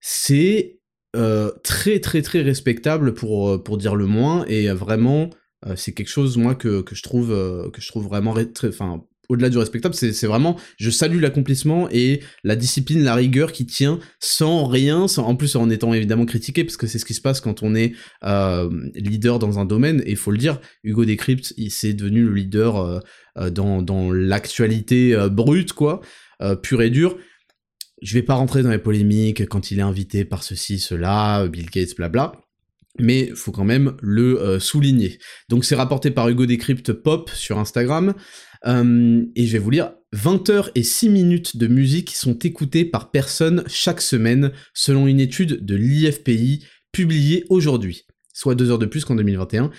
C'est 0.00 0.80
euh, 1.16 1.52
très 1.62 2.00
très 2.00 2.22
très 2.22 2.42
respectable 2.42 3.14
pour, 3.14 3.50
euh, 3.50 3.62
pour 3.62 3.78
dire 3.78 3.94
le 3.94 4.06
moins 4.06 4.44
et 4.46 4.68
vraiment 4.68 5.30
euh, 5.64 5.76
c'est 5.76 5.92
quelque 5.92 6.08
chose 6.08 6.36
moi 6.36 6.56
que, 6.56 6.82
que 6.82 6.96
je 6.96 7.02
trouve 7.02 7.28
que 7.72 7.80
je 7.80 7.88
trouve 7.88 8.04
vraiment 8.04 8.34
très, 8.52 8.68
enfin 8.68 9.04
au-delà 9.28 9.48
du 9.48 9.58
respectable, 9.58 9.94
c'est 9.94 10.26
vraiment, 10.26 10.56
je 10.78 10.90
salue 10.90 11.20
l'accomplissement 11.20 11.88
et 11.90 12.20
la 12.42 12.56
discipline, 12.56 13.02
la 13.02 13.14
rigueur 13.14 13.52
qui 13.52 13.66
tient 13.66 13.98
sans 14.20 14.66
rien, 14.66 15.08
sans, 15.08 15.24
en 15.24 15.36
plus 15.36 15.56
en 15.56 15.70
étant 15.70 15.94
évidemment 15.94 16.26
critiqué, 16.26 16.64
parce 16.64 16.76
que 16.76 16.86
c'est 16.86 16.98
ce 16.98 17.04
qui 17.04 17.14
se 17.14 17.20
passe 17.20 17.40
quand 17.40 17.62
on 17.62 17.74
est 17.74 17.92
euh, 18.24 18.70
leader 18.94 19.38
dans 19.38 19.58
un 19.58 19.64
domaine, 19.64 20.02
et 20.04 20.10
il 20.10 20.16
faut 20.16 20.30
le 20.30 20.38
dire, 20.38 20.60
Hugo 20.82 21.04
Decrypt, 21.04 21.54
il 21.56 21.70
s'est 21.70 21.94
devenu 21.94 22.24
le 22.24 22.34
leader 22.34 22.76
euh, 22.76 23.00
euh, 23.38 23.50
dans, 23.50 23.82
dans 23.82 24.12
l'actualité 24.12 25.16
brute, 25.30 25.72
quoi, 25.72 26.00
pure 26.62 26.82
et 26.82 26.90
dure. 26.90 27.16
Je 28.02 28.14
vais 28.14 28.22
pas 28.22 28.34
rentrer 28.34 28.62
dans 28.62 28.70
les 28.70 28.78
polémiques 28.78 29.46
quand 29.48 29.70
il 29.70 29.78
est 29.78 29.82
invité 29.82 30.24
par 30.24 30.42
ceci, 30.42 30.78
cela, 30.78 31.46
Bill 31.48 31.70
Gates, 31.70 31.96
blabla 31.96 32.32
mais 33.00 33.30
faut 33.34 33.50
quand 33.50 33.64
même 33.64 33.96
le 34.02 34.60
souligner. 34.60 35.18
Donc 35.48 35.64
c'est 35.64 35.74
rapporté 35.74 36.12
par 36.12 36.28
Hugo 36.28 36.46
Decrypt 36.46 36.92
Pop 36.92 37.28
sur 37.30 37.58
Instagram. 37.58 38.14
Euh, 38.66 39.24
et 39.34 39.46
je 39.46 39.52
vais 39.52 39.58
vous 39.58 39.70
lire 39.70 39.92
20 40.12 40.48
heures 40.50 40.70
et 40.74 40.82
6 40.82 41.08
minutes 41.08 41.56
de 41.56 41.66
musique 41.66 42.10
sont 42.10 42.38
écoutées 42.38 42.84
par 42.84 43.10
personne 43.10 43.64
chaque 43.66 44.00
semaine, 44.00 44.52
selon 44.72 45.06
une 45.06 45.20
étude 45.20 45.64
de 45.64 45.74
l'IFPI 45.74 46.64
publiée 46.92 47.44
aujourd'hui, 47.48 48.06
soit 48.32 48.54
2 48.54 48.70
heures 48.70 48.78
de 48.78 48.86
plus 48.86 49.04
qu'en 49.04 49.16
2021. 49.16 49.70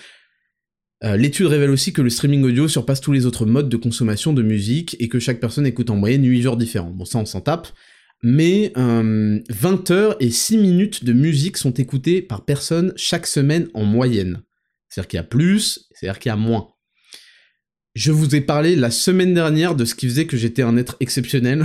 Euh, 1.04 1.16
l'étude 1.16 1.46
révèle 1.46 1.70
aussi 1.70 1.92
que 1.92 2.02
le 2.02 2.10
streaming 2.10 2.44
audio 2.44 2.68
surpasse 2.68 3.00
tous 3.00 3.12
les 3.12 3.26
autres 3.26 3.44
modes 3.44 3.68
de 3.68 3.76
consommation 3.76 4.32
de 4.32 4.42
musique 4.42 4.96
et 4.98 5.08
que 5.08 5.18
chaque 5.18 5.40
personne 5.40 5.66
écoute 5.66 5.90
en 5.90 5.96
moyenne 5.96 6.24
8 6.24 6.42
genres 6.42 6.56
différents. 6.56 6.90
Bon, 6.90 7.04
ça 7.04 7.18
on 7.18 7.26
s'en 7.26 7.40
tape. 7.40 7.68
Mais 8.22 8.72
20 8.74 8.80
euh, 8.80 9.94
heures 9.94 10.16
et 10.20 10.30
6 10.30 10.56
minutes 10.56 11.04
de 11.04 11.12
musique 11.12 11.58
sont 11.58 11.72
écoutées 11.72 12.22
par 12.22 12.44
personne 12.44 12.92
chaque 12.96 13.26
semaine 13.26 13.68
en 13.74 13.84
moyenne. 13.84 14.42
C'est-à-dire 14.88 15.08
qu'il 15.08 15.16
y 15.18 15.20
a 15.20 15.24
plus, 15.24 15.88
c'est-à-dire 15.92 16.18
qu'il 16.18 16.30
y 16.30 16.32
a 16.32 16.36
moins. 16.36 16.75
Je 17.96 18.12
vous 18.12 18.36
ai 18.36 18.42
parlé 18.42 18.76
la 18.76 18.90
semaine 18.90 19.32
dernière 19.32 19.74
de 19.74 19.86
ce 19.86 19.94
qui 19.94 20.06
faisait 20.06 20.26
que 20.26 20.36
j'étais 20.36 20.60
un 20.60 20.76
être 20.76 20.98
exceptionnel. 21.00 21.64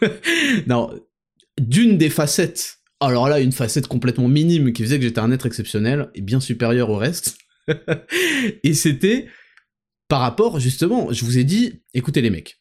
non, 0.66 0.98
d'une 1.60 1.98
des 1.98 2.08
facettes. 2.08 2.78
Alors 3.00 3.28
là, 3.28 3.38
une 3.38 3.52
facette 3.52 3.86
complètement 3.86 4.28
minime 4.28 4.72
qui 4.72 4.82
faisait 4.82 4.96
que 4.96 5.04
j'étais 5.04 5.20
un 5.20 5.30
être 5.30 5.44
exceptionnel 5.44 6.08
et 6.14 6.22
bien 6.22 6.40
supérieur 6.40 6.88
au 6.88 6.96
reste. 6.96 7.36
et 8.62 8.72
c'était 8.72 9.26
par 10.08 10.20
rapport, 10.20 10.58
justement, 10.58 11.12
je 11.12 11.22
vous 11.26 11.36
ai 11.36 11.44
dit, 11.44 11.82
écoutez 11.92 12.22
les 12.22 12.30
mecs, 12.30 12.57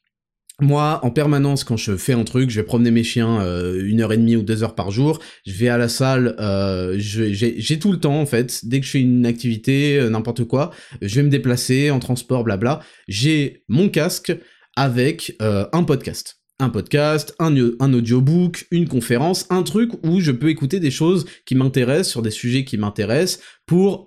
moi, 0.59 0.99
en 1.03 1.11
permanence, 1.11 1.63
quand 1.63 1.77
je 1.77 1.95
fais 1.97 2.13
un 2.13 2.23
truc, 2.23 2.49
je 2.49 2.59
vais 2.59 2.65
promener 2.65 2.89
mes 2.89 3.03
chiens 3.03 3.41
euh, 3.41 3.85
une 3.85 4.01
heure 4.01 4.11
et 4.11 4.17
demie 4.17 4.35
ou 4.35 4.41
deux 4.41 4.63
heures 4.63 4.73
par 4.73 4.89
jour. 4.89 5.19
Je 5.45 5.53
vais 5.53 5.69
à 5.69 5.77
la 5.77 5.87
salle, 5.87 6.35
euh, 6.39 6.95
j'ai 6.97 7.79
tout 7.79 7.91
le 7.91 7.99
temps 7.99 8.19
en 8.19 8.25
fait. 8.25 8.65
Dès 8.65 8.79
que 8.79 8.85
je 8.85 8.91
fais 8.91 9.01
une 9.01 9.27
activité, 9.27 9.99
euh, 9.99 10.09
n'importe 10.09 10.45
quoi, 10.45 10.71
je 11.01 11.15
vais 11.15 11.23
me 11.23 11.29
déplacer 11.29 11.91
en 11.91 11.99
transport, 11.99 12.43
blabla. 12.43 12.79
J'ai 13.07 13.63
mon 13.67 13.89
casque 13.89 14.35
avec 14.75 15.35
un 15.39 15.83
podcast. 15.83 16.39
Un 16.59 16.69
podcast, 16.69 17.35
un, 17.37 17.55
un 17.79 17.93
audiobook, 17.93 18.65
une 18.71 18.87
conférence, 18.87 19.45
un 19.51 19.61
truc 19.61 19.91
où 20.03 20.21
je 20.21 20.31
peux 20.31 20.49
écouter 20.49 20.79
des 20.79 20.89
choses 20.89 21.25
qui 21.45 21.53
m'intéressent, 21.53 22.09
sur 22.09 22.23
des 22.23 22.31
sujets 22.31 22.65
qui 22.65 22.77
m'intéressent, 22.77 23.43
pour 23.67 24.05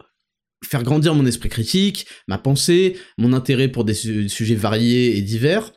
faire 0.64 0.82
grandir 0.82 1.14
mon 1.14 1.26
esprit 1.26 1.48
critique, 1.48 2.06
ma 2.26 2.38
pensée, 2.38 2.96
mon 3.18 3.32
intérêt 3.32 3.68
pour 3.68 3.84
des 3.84 3.94
sujets 3.94 4.56
variés 4.56 5.16
et 5.16 5.22
divers. 5.22 5.72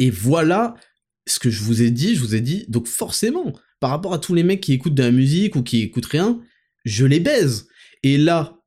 Et 0.00 0.10
voilà 0.10 0.74
ce 1.26 1.38
que 1.38 1.50
je 1.50 1.62
vous 1.62 1.82
ai 1.82 1.90
dit, 1.90 2.16
je 2.16 2.20
vous 2.20 2.34
ai 2.34 2.40
dit, 2.40 2.64
donc 2.68 2.88
forcément, 2.88 3.52
par 3.78 3.90
rapport 3.90 4.14
à 4.14 4.18
tous 4.18 4.34
les 4.34 4.42
mecs 4.42 4.62
qui 4.62 4.72
écoutent 4.72 4.94
de 4.94 5.02
la 5.02 5.12
musique 5.12 5.54
ou 5.54 5.62
qui 5.62 5.82
écoutent 5.82 6.06
rien, 6.06 6.40
je 6.84 7.04
les 7.04 7.20
baise. 7.20 7.68
Et 8.02 8.16
là, 8.16 8.58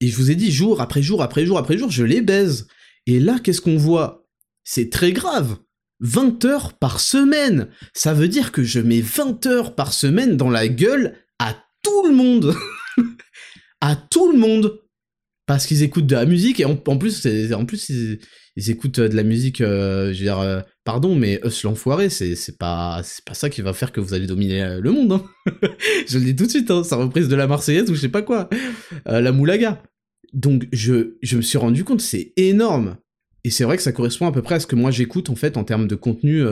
et 0.00 0.08
je 0.08 0.16
vous 0.16 0.32
ai 0.32 0.34
dit 0.34 0.50
jour 0.50 0.80
après 0.80 1.00
jour 1.00 1.22
après 1.22 1.46
jour 1.46 1.58
après 1.58 1.78
jour, 1.78 1.90
je 1.90 2.02
les 2.02 2.20
baise. 2.20 2.66
Et 3.06 3.20
là, 3.20 3.38
qu'est-ce 3.38 3.60
qu'on 3.60 3.76
voit? 3.76 4.26
C'est 4.64 4.90
très 4.90 5.12
grave. 5.12 5.58
20 6.00 6.44
heures 6.44 6.72
par 6.76 6.98
semaine. 6.98 7.68
Ça 7.94 8.12
veut 8.12 8.28
dire 8.28 8.50
que 8.50 8.64
je 8.64 8.80
mets 8.80 9.00
20 9.00 9.46
heures 9.46 9.74
par 9.76 9.92
semaine 9.92 10.36
dans 10.36 10.50
la 10.50 10.66
gueule 10.66 11.16
à 11.38 11.56
tout 11.82 12.06
le 12.06 12.14
monde. 12.14 12.54
à 13.80 13.94
tout 13.94 14.32
le 14.32 14.38
monde. 14.38 14.80
Parce 15.46 15.66
qu'ils 15.66 15.84
écoutent 15.84 16.06
de 16.06 16.16
la 16.16 16.26
musique 16.26 16.58
et 16.58 16.64
en, 16.64 16.76
plus, 16.76 17.26
en 17.52 17.64
plus 17.64 17.88
ils, 17.90 18.18
écoutent 18.56 19.00
euh, 19.00 19.08
de 19.08 19.16
la 19.16 19.22
musique, 19.22 19.60
euh, 19.60 20.12
je 20.12 20.18
veux 20.18 20.24
dire, 20.24 20.38
euh, 20.38 20.60
pardon, 20.84 21.14
mais 21.14 21.40
Us 21.44 21.62
l'enfoiré, 21.64 22.08
c'est 22.08 22.58
pas, 22.58 23.02
pas 23.26 23.34
ça 23.34 23.50
qui 23.50 23.62
va 23.62 23.72
faire 23.72 23.92
que 23.92 24.00
vous 24.00 24.14
allez 24.14 24.26
dominer 24.26 24.78
le 24.80 24.90
monde. 24.90 25.12
Hein. 25.12 25.24
je 26.08 26.18
le 26.18 26.24
dis 26.24 26.36
tout 26.36 26.44
de 26.44 26.50
suite, 26.50 26.70
hein, 26.70 26.84
sa 26.84 26.96
reprise 26.96 27.28
de 27.28 27.36
la 27.36 27.46
Marseillaise 27.46 27.90
ou 27.90 27.94
je 27.94 28.00
sais 28.00 28.08
pas 28.08 28.22
quoi, 28.22 28.48
la 29.06 29.32
Moulaga. 29.32 29.82
Donc 30.32 30.66
je, 30.72 31.16
je 31.22 31.36
me 31.36 31.42
suis 31.42 31.58
rendu 31.58 31.84
compte, 31.84 32.00
c'est 32.00 32.32
énorme. 32.36 32.96
Et 33.44 33.50
c'est 33.50 33.64
vrai 33.64 33.76
que 33.76 33.82
ça 33.82 33.92
correspond 33.92 34.26
à 34.26 34.32
peu 34.32 34.42
près 34.42 34.56
à 34.56 34.60
ce 34.60 34.66
que 34.66 34.76
moi 34.76 34.90
j'écoute 34.90 35.30
en 35.30 35.36
fait 35.36 35.56
en 35.56 35.64
termes 35.64 35.86
de 35.86 35.94
contenu. 35.94 36.42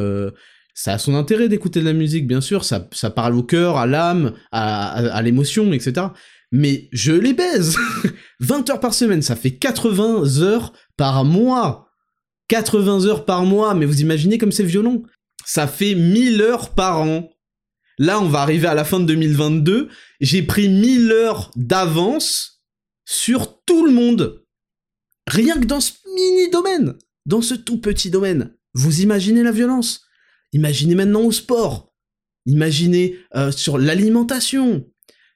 ça 0.74 0.94
a 0.94 0.98
son 0.98 1.14
intérêt 1.14 1.48
d'écouter 1.48 1.80
de 1.80 1.84
la 1.84 1.92
musique, 1.92 2.26
bien 2.26 2.40
sûr, 2.40 2.64
ça, 2.64 2.88
ça 2.92 3.10
parle 3.10 3.34
au 3.34 3.42
cœur, 3.42 3.76
à 3.76 3.86
l'âme, 3.86 4.34
à, 4.50 4.92
à 4.92 5.22
l'émotion, 5.22 5.72
etc 5.72 6.06
mais 6.52 6.90
je 6.92 7.12
les 7.12 7.32
baise 7.32 7.76
20 8.40 8.70
heures 8.70 8.80
par 8.80 8.94
semaine, 8.94 9.22
ça 9.22 9.34
fait 9.34 9.52
80 9.52 10.42
heures 10.42 10.72
par 10.96 11.24
mois 11.24 11.91
80 12.48 13.06
heures 13.06 13.24
par 13.24 13.44
mois, 13.44 13.74
mais 13.74 13.86
vous 13.86 14.00
imaginez 14.00 14.38
comme 14.38 14.52
c'est 14.52 14.64
violent 14.64 15.02
Ça 15.44 15.66
fait 15.66 15.94
1000 15.94 16.40
heures 16.42 16.70
par 16.74 17.00
an. 17.00 17.30
Là, 17.98 18.20
on 18.20 18.28
va 18.28 18.40
arriver 18.40 18.66
à 18.66 18.74
la 18.74 18.84
fin 18.84 19.00
de 19.00 19.04
2022, 19.06 19.88
j'ai 20.20 20.42
pris 20.42 20.68
1000 20.68 21.12
heures 21.12 21.50
d'avance 21.56 22.62
sur 23.04 23.62
tout 23.64 23.84
le 23.86 23.92
monde. 23.92 24.44
Rien 25.26 25.60
que 25.60 25.66
dans 25.66 25.80
ce 25.80 25.92
mini 26.14 26.50
domaine, 26.50 26.94
dans 27.26 27.42
ce 27.42 27.54
tout 27.54 27.80
petit 27.80 28.10
domaine. 28.10 28.54
Vous 28.74 29.02
imaginez 29.02 29.42
la 29.42 29.52
violence 29.52 30.06
Imaginez 30.52 30.94
maintenant 30.94 31.22
au 31.22 31.32
sport. 31.32 31.92
Imaginez 32.46 33.18
euh, 33.34 33.52
sur 33.52 33.78
l'alimentation, 33.78 34.86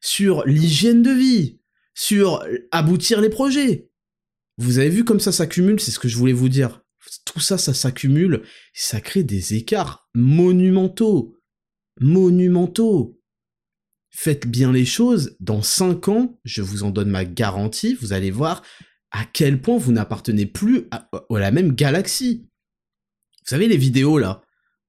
sur 0.01 0.45
l'hygiène 0.45 1.03
de 1.03 1.11
vie, 1.11 1.61
sur 1.95 2.45
aboutir 2.71 3.21
les 3.21 3.31
projets. 3.31 3.91
Vous 4.59 4.79
avez 4.79 4.91
vu 4.91 5.05
comme 5.05 5.21
ça 5.21 5.33
s'accumule, 5.33 5.81
c'est 5.81 5.91
ce 5.91 5.99
que 5.99 6.09
je 6.09 6.17
voulais 6.17 6.33
vous 6.33 6.49
dire. 6.49 6.83
Tout 7.27 7.41
ça, 7.41 7.59
ça 7.59 7.75
s'accumule, 7.75 8.43
ça 8.73 9.03
crée 9.03 9.23
des 9.23 9.55
écarts 9.55 10.09
monumentaux. 10.15 11.37
Monumentaux. 12.01 13.21
Faites 14.11 14.47
bien 14.47 14.73
les 14.73 14.87
choses, 14.87 15.37
dans 15.41 15.61
5 15.61 16.09
ans, 16.09 16.41
je 16.45 16.63
vous 16.63 16.85
en 16.85 16.91
donne 16.91 17.11
ma 17.11 17.27
garantie, 17.27 17.95
vous 18.01 18.15
allez 18.15 18.31
voir 18.31 18.63
à 19.11 19.25
quel 19.31 19.61
point 19.61 19.77
vous 19.77 19.93
n'appartenez 19.93 20.47
plus 20.47 20.87
à, 20.91 21.11
la 21.31 21.51
même 21.51 21.73
galaxie. 21.75 22.47
Vous 23.41 23.51
savez 23.51 23.69
les 23.69 23.77
vidéos 23.77 24.19
là, 24.19 24.43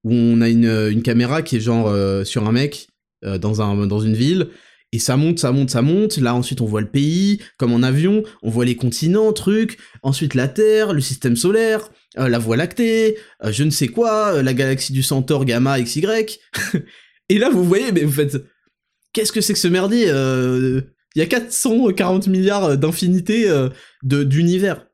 où 0.04 0.12
on 0.12 0.40
a 0.40 0.48
une, 0.48 1.02
caméra 1.02 1.42
qui 1.42 1.56
est 1.56 1.60
genre 1.60 1.88
euh, 1.88 2.24
sur 2.24 2.46
un 2.48 2.52
mec 2.52 2.88
euh, 3.24 3.36
dans, 3.36 3.60
un, 3.60 3.86
dans 3.86 4.00
une 4.00 4.14
ville, 4.14 4.48
et 4.92 4.98
ça 4.98 5.16
monte, 5.16 5.38
ça 5.38 5.52
monte, 5.52 5.70
ça 5.70 5.82
monte. 5.82 6.16
Là, 6.16 6.34
ensuite, 6.34 6.60
on 6.60 6.66
voit 6.66 6.80
le 6.80 6.88
pays, 6.88 7.40
comme 7.58 7.72
en 7.72 7.82
avion. 7.82 8.22
On 8.42 8.50
voit 8.50 8.64
les 8.64 8.76
continents, 8.76 9.32
trucs. 9.32 9.78
Ensuite, 10.02 10.34
la 10.34 10.48
Terre, 10.48 10.94
le 10.94 11.00
système 11.00 11.36
solaire, 11.36 11.90
euh, 12.18 12.28
la 12.28 12.38
Voie 12.38 12.56
lactée, 12.56 13.18
euh, 13.44 13.52
je 13.52 13.64
ne 13.64 13.70
sais 13.70 13.88
quoi, 13.88 14.34
euh, 14.34 14.42
la 14.42 14.54
galaxie 14.54 14.92
du 14.92 15.02
Centaure, 15.02 15.44
Gamma, 15.44 15.80
XY. 15.80 16.06
et 17.28 17.38
là, 17.38 17.50
vous 17.50 17.64
voyez, 17.64 17.92
mais 17.92 18.04
vous 18.04 18.12
faites... 18.12 18.38
Qu'est-ce 19.12 19.32
que 19.32 19.40
c'est 19.40 19.52
que 19.52 19.58
ce 19.58 19.68
merdier 19.68 20.06
Il 20.06 21.18
y 21.18 21.22
a 21.22 21.26
440 21.26 22.28
milliards 22.28 22.76
d'infinités 22.76 23.50
d'univers. 24.02 24.86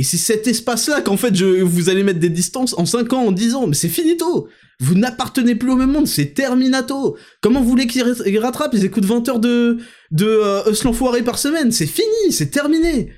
Et 0.00 0.02
c'est 0.02 0.16
cet 0.16 0.46
espace-là 0.46 1.02
qu'en 1.02 1.18
fait, 1.18 1.34
je, 1.34 1.60
vous 1.60 1.90
allez 1.90 2.02
mettre 2.02 2.20
des 2.20 2.30
distances 2.30 2.72
en 2.78 2.86
5 2.86 3.12
ans, 3.12 3.26
en 3.26 3.32
10 3.32 3.54
ans. 3.54 3.66
Mais 3.66 3.74
c'est 3.74 3.90
finito. 3.90 4.48
Vous 4.78 4.94
n'appartenez 4.94 5.54
plus 5.54 5.70
au 5.70 5.76
même 5.76 5.92
monde, 5.92 6.06
c'est 6.06 6.32
terminato. 6.32 7.18
Comment 7.42 7.60
vous 7.60 7.68
voulez 7.68 7.86
qu'ils 7.86 8.38
rattrapent? 8.38 8.72
Ils 8.72 8.86
écoutent 8.86 9.04
20 9.04 9.28
heures 9.28 9.40
de, 9.40 9.76
de 10.10 10.24
euh, 10.24 10.72
l'enfoiré 10.84 11.22
par 11.22 11.36
semaine, 11.36 11.70
c'est 11.70 11.86
fini, 11.86 12.32
c'est 12.32 12.48
terminé. 12.48 13.12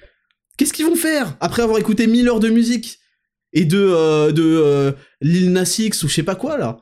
Qu'est-ce 0.56 0.72
qu'ils 0.72 0.86
vont 0.86 0.96
faire 0.96 1.36
après 1.38 1.62
avoir 1.62 1.78
écouté 1.78 2.08
1000 2.08 2.28
heures 2.28 2.40
de 2.40 2.50
musique? 2.50 2.98
Et 3.52 3.64
de, 3.64 3.78
euh, 3.78 4.32
de 4.32 4.42
euh, 4.42 4.90
Lil 5.20 5.52
Nas 5.52 5.76
X 5.78 6.02
ou 6.02 6.08
je 6.08 6.14
sais 6.14 6.24
pas 6.24 6.34
quoi 6.34 6.58
là? 6.58 6.80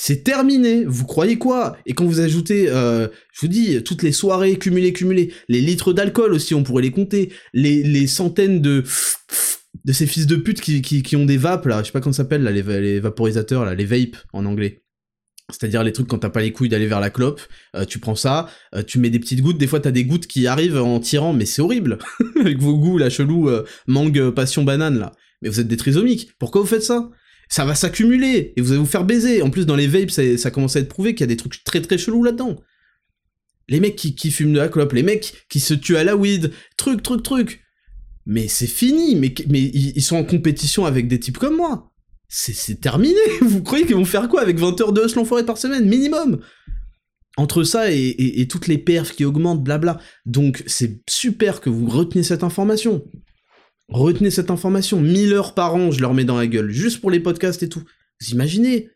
C'est 0.00 0.22
terminé, 0.22 0.84
vous 0.84 1.04
croyez 1.04 1.38
quoi? 1.38 1.76
Et 1.84 1.92
quand 1.92 2.04
vous 2.04 2.20
ajoutez, 2.20 2.70
euh, 2.70 3.08
je 3.32 3.40
vous 3.40 3.48
dis, 3.48 3.82
toutes 3.82 4.04
les 4.04 4.12
soirées 4.12 4.56
cumulées, 4.56 4.92
cumulées, 4.92 5.32
les 5.48 5.60
litres 5.60 5.92
d'alcool 5.92 6.32
aussi, 6.32 6.54
on 6.54 6.62
pourrait 6.62 6.84
les 6.84 6.92
compter, 6.92 7.32
les, 7.52 8.06
centaines 8.06 8.62
de 8.62 8.84
de 9.84 9.92
ces 9.92 10.06
fils 10.06 10.26
de 10.26 10.36
pute 10.36 10.60
qui, 10.60 10.82
qui, 10.82 11.16
ont 11.16 11.24
des 11.24 11.36
vapes, 11.36 11.66
là, 11.66 11.80
je 11.80 11.86
sais 11.86 11.92
pas 11.92 12.00
comment 12.00 12.12
ça 12.12 12.22
s'appelle, 12.22 12.42
là, 12.42 12.52
les, 12.52 13.00
vaporisateurs, 13.00 13.64
là, 13.64 13.74
les 13.74 13.84
vapes 13.84 14.16
en 14.32 14.46
anglais. 14.46 14.84
C'est-à-dire 15.50 15.82
les 15.82 15.92
trucs 15.92 16.06
quand 16.06 16.18
t'as 16.18 16.30
pas 16.30 16.42
les 16.42 16.52
couilles 16.52 16.68
d'aller 16.68 16.86
vers 16.86 17.00
la 17.00 17.10
clope, 17.10 17.40
euh, 17.74 17.84
tu 17.84 17.98
prends 17.98 18.14
ça, 18.14 18.48
euh, 18.76 18.84
tu 18.84 19.00
mets 19.00 19.10
des 19.10 19.18
petites 19.18 19.40
gouttes, 19.40 19.58
des 19.58 19.66
fois 19.66 19.80
t'as 19.80 19.90
des 19.90 20.04
gouttes 20.04 20.26
qui 20.28 20.46
arrivent 20.46 20.78
en 20.78 21.00
tirant, 21.00 21.32
mais 21.32 21.46
c'est 21.46 21.62
horrible. 21.62 21.98
Avec 22.40 22.60
vos 22.60 22.76
goûts, 22.78 22.98
la 22.98 23.10
chelou, 23.10 23.48
euh, 23.48 23.64
mangue, 23.88 24.30
passion, 24.30 24.62
banane, 24.62 24.98
là. 24.98 25.12
Mais 25.42 25.48
vous 25.48 25.58
êtes 25.58 25.68
des 25.68 25.76
trisomiques, 25.76 26.30
pourquoi 26.38 26.60
vous 26.60 26.66
faites 26.68 26.84
ça? 26.84 27.10
Ça 27.48 27.64
va 27.64 27.74
s'accumuler, 27.74 28.52
et 28.56 28.60
vous 28.60 28.72
allez 28.72 28.80
vous 28.80 28.86
faire 28.86 29.04
baiser. 29.04 29.42
En 29.42 29.50
plus, 29.50 29.66
dans 29.66 29.76
les 29.76 29.86
vapes, 29.86 30.10
ça, 30.10 30.50
commence 30.50 30.76
à 30.76 30.80
être 30.80 30.88
prouvé 30.88 31.14
qu'il 31.14 31.22
y 31.22 31.24
a 31.24 31.28
des 31.28 31.36
trucs 31.36 31.64
très 31.64 31.80
très 31.80 31.98
chelous 31.98 32.22
là-dedans. 32.22 32.56
Les 33.68 33.80
mecs 33.80 33.96
qui, 33.96 34.30
fument 34.30 34.52
de 34.52 34.58
la 34.58 34.68
clope, 34.68 34.92
les 34.92 35.02
mecs 35.02 35.46
qui 35.48 35.60
se 35.60 35.74
tuent 35.74 35.96
à 35.96 36.04
la 36.04 36.16
weed, 36.16 36.52
truc, 36.76 37.02
truc, 37.02 37.22
truc 37.22 37.62
mais 38.28 38.46
c'est 38.46 38.66
fini, 38.66 39.16
mais, 39.16 39.32
ils 39.50 40.02
sont 40.02 40.16
en 40.16 40.22
compétition 40.22 40.84
avec 40.84 41.08
des 41.08 41.18
types 41.18 41.38
comme 41.38 41.56
moi. 41.56 41.90
C'est 42.28 42.78
terminé, 42.78 43.18
vous 43.40 43.62
croyez 43.62 43.86
qu'ils 43.86 43.96
vont 43.96 44.04
faire 44.04 44.28
quoi 44.28 44.42
avec 44.42 44.58
20 44.58 44.78
heures 44.82 44.92
de 44.92 45.02
hustle 45.02 45.24
forêt 45.24 45.46
par 45.46 45.56
semaine, 45.56 45.88
minimum? 45.88 46.38
Entre 47.38 47.64
ça 47.64 47.90
et, 47.90 48.46
toutes 48.50 48.66
les 48.66 48.76
perfs 48.76 49.12
qui 49.12 49.24
augmentent, 49.24 49.64
blabla. 49.64 49.98
Donc 50.26 50.62
c'est 50.66 51.00
super 51.08 51.62
que 51.62 51.70
vous 51.70 51.88
reteniez 51.88 52.22
cette 52.22 52.44
information. 52.44 53.02
Retenez 53.88 54.30
cette 54.30 54.50
information, 54.50 55.00
1000 55.00 55.32
heures 55.32 55.54
par 55.54 55.74
an, 55.74 55.90
je 55.90 56.00
leur 56.00 56.14
mets 56.14 56.24
dans 56.24 56.36
la 56.36 56.46
gueule, 56.46 56.70
juste 56.70 57.00
pour 57.00 57.10
les 57.10 57.20
podcasts 57.20 57.62
et 57.62 57.68
tout. 57.68 57.82
Vous 58.20 58.30
imaginez 58.30 58.90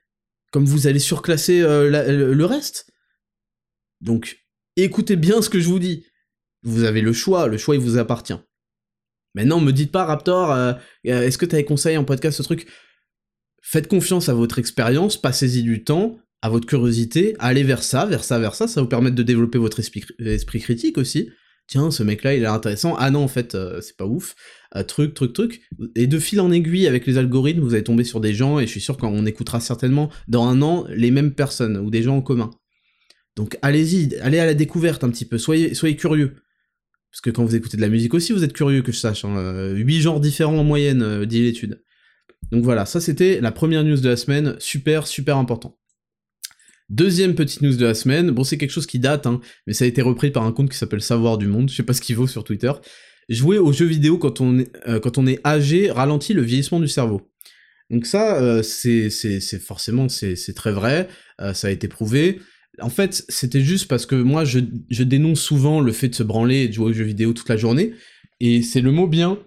Comme 0.50 0.64
vous 0.64 0.86
allez 0.86 0.98
surclasser 0.98 1.62
euh, 1.62 2.34
le 2.34 2.44
reste? 2.44 2.92
Donc, 4.02 4.44
écoutez 4.76 5.16
bien 5.16 5.40
ce 5.40 5.48
que 5.48 5.60
je 5.60 5.68
vous 5.68 5.78
dis. 5.78 6.04
Vous 6.62 6.84
avez 6.84 7.00
le 7.00 7.12
choix, 7.12 7.48
le 7.48 7.56
choix 7.56 7.74
il 7.74 7.80
vous 7.80 7.96
appartient. 7.96 8.36
Maintenant, 9.34 9.60
me 9.60 9.72
dites 9.72 9.92
pas, 9.92 10.04
Raptor, 10.04 10.52
euh, 10.52 10.74
euh, 11.06 11.22
est-ce 11.22 11.38
que 11.38 11.46
tu 11.46 11.54
as 11.54 11.58
des 11.58 11.64
conseils 11.64 11.96
en 11.96 12.04
podcast, 12.04 12.36
ce 12.36 12.42
truc? 12.42 12.68
Faites 13.62 13.88
confiance 13.88 14.28
à 14.28 14.34
votre 14.34 14.58
expérience, 14.58 15.16
passez-y 15.16 15.62
du 15.62 15.84
temps, 15.84 16.18
à 16.42 16.50
votre 16.50 16.66
curiosité, 16.66 17.34
allez 17.38 17.62
vers 17.62 17.82
ça, 17.82 18.04
vers 18.04 18.24
ça, 18.24 18.38
vers 18.38 18.54
ça, 18.54 18.66
ça 18.66 18.82
vous 18.82 18.88
permettre 18.88 19.14
de 19.14 19.22
développer 19.22 19.58
votre 19.58 19.80
esprit 19.80 20.60
critique 20.60 20.98
aussi. 20.98 21.30
Tiens, 21.68 21.90
ce 21.90 22.02
mec-là, 22.02 22.34
il 22.34 22.42
est 22.42 22.46
intéressant. 22.46 22.96
Ah 22.98 23.10
non, 23.10 23.24
en 23.24 23.28
fait, 23.28 23.54
euh, 23.54 23.80
c'est 23.80 23.96
pas 23.96 24.06
ouf. 24.06 24.34
truc, 24.88 25.14
truc, 25.14 25.32
truc. 25.32 25.62
Et 25.94 26.06
de 26.06 26.18
fil 26.18 26.40
en 26.40 26.50
aiguille, 26.50 26.86
avec 26.86 27.06
les 27.06 27.18
algorithmes, 27.18 27.60
vous 27.60 27.74
allez 27.74 27.84
tomber 27.84 28.04
sur 28.04 28.20
des 28.20 28.34
gens, 28.34 28.58
et 28.58 28.66
je 28.66 28.70
suis 28.70 28.80
sûr 28.80 28.96
qu'on 28.96 29.24
écoutera 29.26 29.60
certainement 29.60 30.10
dans 30.28 30.46
un 30.46 30.60
an 30.62 30.84
les 30.90 31.10
mêmes 31.10 31.32
personnes, 31.32 31.78
ou 31.78 31.90
des 31.90 32.02
gens 32.02 32.16
en 32.16 32.22
commun. 32.22 32.50
Donc 33.36 33.58
allez-y, 33.62 34.16
allez 34.16 34.38
à 34.38 34.46
la 34.46 34.54
découverte 34.54 35.04
un 35.04 35.10
petit 35.10 35.24
peu, 35.24 35.38
soyez, 35.38 35.96
curieux. 35.96 36.36
Parce 37.10 37.20
que 37.20 37.30
quand 37.30 37.44
vous 37.44 37.54
écoutez 37.54 37.76
de 37.76 37.82
la 37.82 37.88
musique 37.88 38.14
aussi, 38.14 38.32
vous 38.32 38.44
êtes 38.44 38.52
curieux 38.52 38.82
que 38.82 38.92
je 38.92 38.98
sache. 38.98 39.24
Hein. 39.24 39.72
8 39.74 40.00
genres 40.00 40.20
différents 40.20 40.58
en 40.58 40.64
moyenne, 40.64 41.02
euh, 41.02 41.26
dit 41.26 41.42
l'étude. 41.42 41.82
Donc 42.50 42.64
voilà, 42.64 42.86
ça 42.86 43.00
c'était 43.00 43.40
la 43.40 43.52
première 43.52 43.84
news 43.84 43.96
de 43.96 44.08
la 44.08 44.16
semaine, 44.16 44.56
super, 44.58 45.06
super 45.06 45.36
important. 45.36 45.78
Deuxième 46.92 47.34
petite 47.34 47.62
news 47.62 47.74
de 47.74 47.86
la 47.86 47.94
semaine, 47.94 48.32
bon 48.32 48.44
c'est 48.44 48.58
quelque 48.58 48.70
chose 48.70 48.86
qui 48.86 48.98
date, 48.98 49.26
hein, 49.26 49.40
mais 49.66 49.72
ça 49.72 49.86
a 49.86 49.88
été 49.88 50.02
repris 50.02 50.30
par 50.30 50.44
un 50.44 50.52
compte 50.52 50.68
qui 50.68 50.76
s'appelle 50.76 51.00
Savoir 51.00 51.38
du 51.38 51.46
Monde, 51.46 51.70
je 51.70 51.74
sais 51.74 51.82
pas 51.82 51.94
ce 51.94 52.02
qu'il 52.02 52.16
vaut 52.16 52.26
sur 52.26 52.44
Twitter. 52.44 52.70
Jouer 53.30 53.56
aux 53.56 53.72
jeux 53.72 53.86
vidéo 53.86 54.18
quand 54.18 54.42
on 54.42 54.58
est, 54.58 54.70
euh, 54.86 55.36
âgé 55.46 55.90
ralentit 55.90 56.34
le 56.34 56.42
vieillissement 56.42 56.80
du 56.80 56.88
cerveau. 56.88 57.22
Donc 57.88 58.04
ça, 58.04 58.36
euh, 58.42 58.62
c'est 58.62 59.08
forcément 59.58 60.10
c'est 60.10 60.54
très 60.54 60.72
vrai, 60.72 61.08
ça 61.54 61.68
a 61.68 61.70
été 61.70 61.88
prouvé. 61.88 62.40
En 62.82 62.90
fait, 62.90 63.24
c'était 63.30 63.62
juste 63.62 63.88
parce 63.88 64.04
que 64.04 64.14
moi, 64.14 64.44
je, 64.44 64.58
dénonce 65.02 65.40
souvent 65.40 65.80
le 65.80 65.92
fait 65.92 66.10
de 66.10 66.14
se 66.14 66.22
branler 66.22 66.64
et 66.64 66.68
de 66.68 66.74
jouer 66.74 66.90
aux 66.90 66.92
jeux 66.92 67.04
vidéo 67.04 67.32
toute 67.32 67.48
la 67.48 67.56
journée, 67.56 67.94
et 68.40 68.60
c'est 68.60 68.82
le 68.82 68.92
mot 68.92 69.06
bien. 69.06 69.38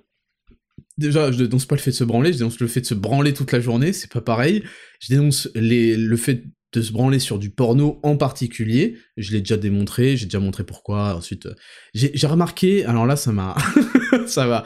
Déjà, 0.98 1.32
je 1.32 1.44
dénonce 1.44 1.68
pas 1.68 1.76
le 1.76 1.82
fait 1.82 1.92
de 1.92 1.96
se 1.96 2.04
branler, 2.04 2.34
je 2.34 2.40
dénonce 2.40 2.60
le 2.60 2.68
fait 2.68 2.82
de 2.82 2.88
se 2.88 2.96
branler 2.96 3.36
toute 3.36 3.52
la 3.52 3.60
journée, 3.60 3.94
c'est 3.94 4.12
pas 4.12 4.22
pareil. 4.22 4.64
Je 5.00 5.14
dénonce 5.14 5.48
le 5.54 6.16
fait 6.16 6.46
de 6.76 6.82
se 6.82 6.92
branler 6.92 7.20
sur 7.20 7.40
du 7.40 7.50
porno 7.50 8.00
en 8.04 8.18
particulier. 8.18 8.98
Je 9.18 9.32
l'ai 9.32 9.40
déjà 9.40 9.58
démontré, 9.58 10.18
j'ai 10.18 10.26
déjà 10.26 10.40
montré 10.40 10.64
pourquoi. 10.64 11.16
Ensuite, 11.16 11.46
euh, 11.46 11.54
j'ai 11.94 12.28
remarqué, 12.28 12.86
alors 12.86 13.06
là, 13.06 13.16
ça 13.16 13.32
m'a, 13.32 13.56
ça 14.28 14.48
va. 14.48 14.64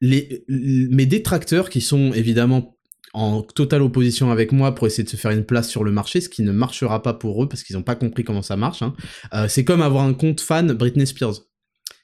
Les, 0.00 0.44
mes 0.48 1.06
détracteurs 1.06 1.70
qui 1.70 1.80
sont 1.80 2.12
évidemment 2.12 2.76
en 3.14 3.42
totale 3.42 3.82
opposition 3.82 4.30
avec 4.30 4.52
moi 4.52 4.74
pour 4.74 4.86
essayer 4.86 5.04
de 5.04 5.08
se 5.08 5.16
faire 5.16 5.30
une 5.30 5.44
place 5.44 5.68
sur 5.68 5.84
le 5.84 5.92
marché, 5.92 6.20
ce 6.20 6.28
qui 6.28 6.42
ne 6.42 6.50
marchera 6.50 7.02
pas 7.02 7.12
pour 7.12 7.42
eux 7.42 7.48
parce 7.48 7.62
qu'ils 7.62 7.76
n'ont 7.76 7.82
pas 7.82 7.94
compris 7.94 8.24
comment 8.24 8.42
ça 8.42 8.56
marche. 8.56 8.82
Hein. 8.82 8.94
Euh, 9.34 9.46
c'est 9.48 9.64
comme 9.64 9.82
avoir 9.82 10.04
un 10.04 10.14
compte 10.14 10.40
fan 10.40 10.72
Britney 10.72 11.06
Spears. 11.06 11.40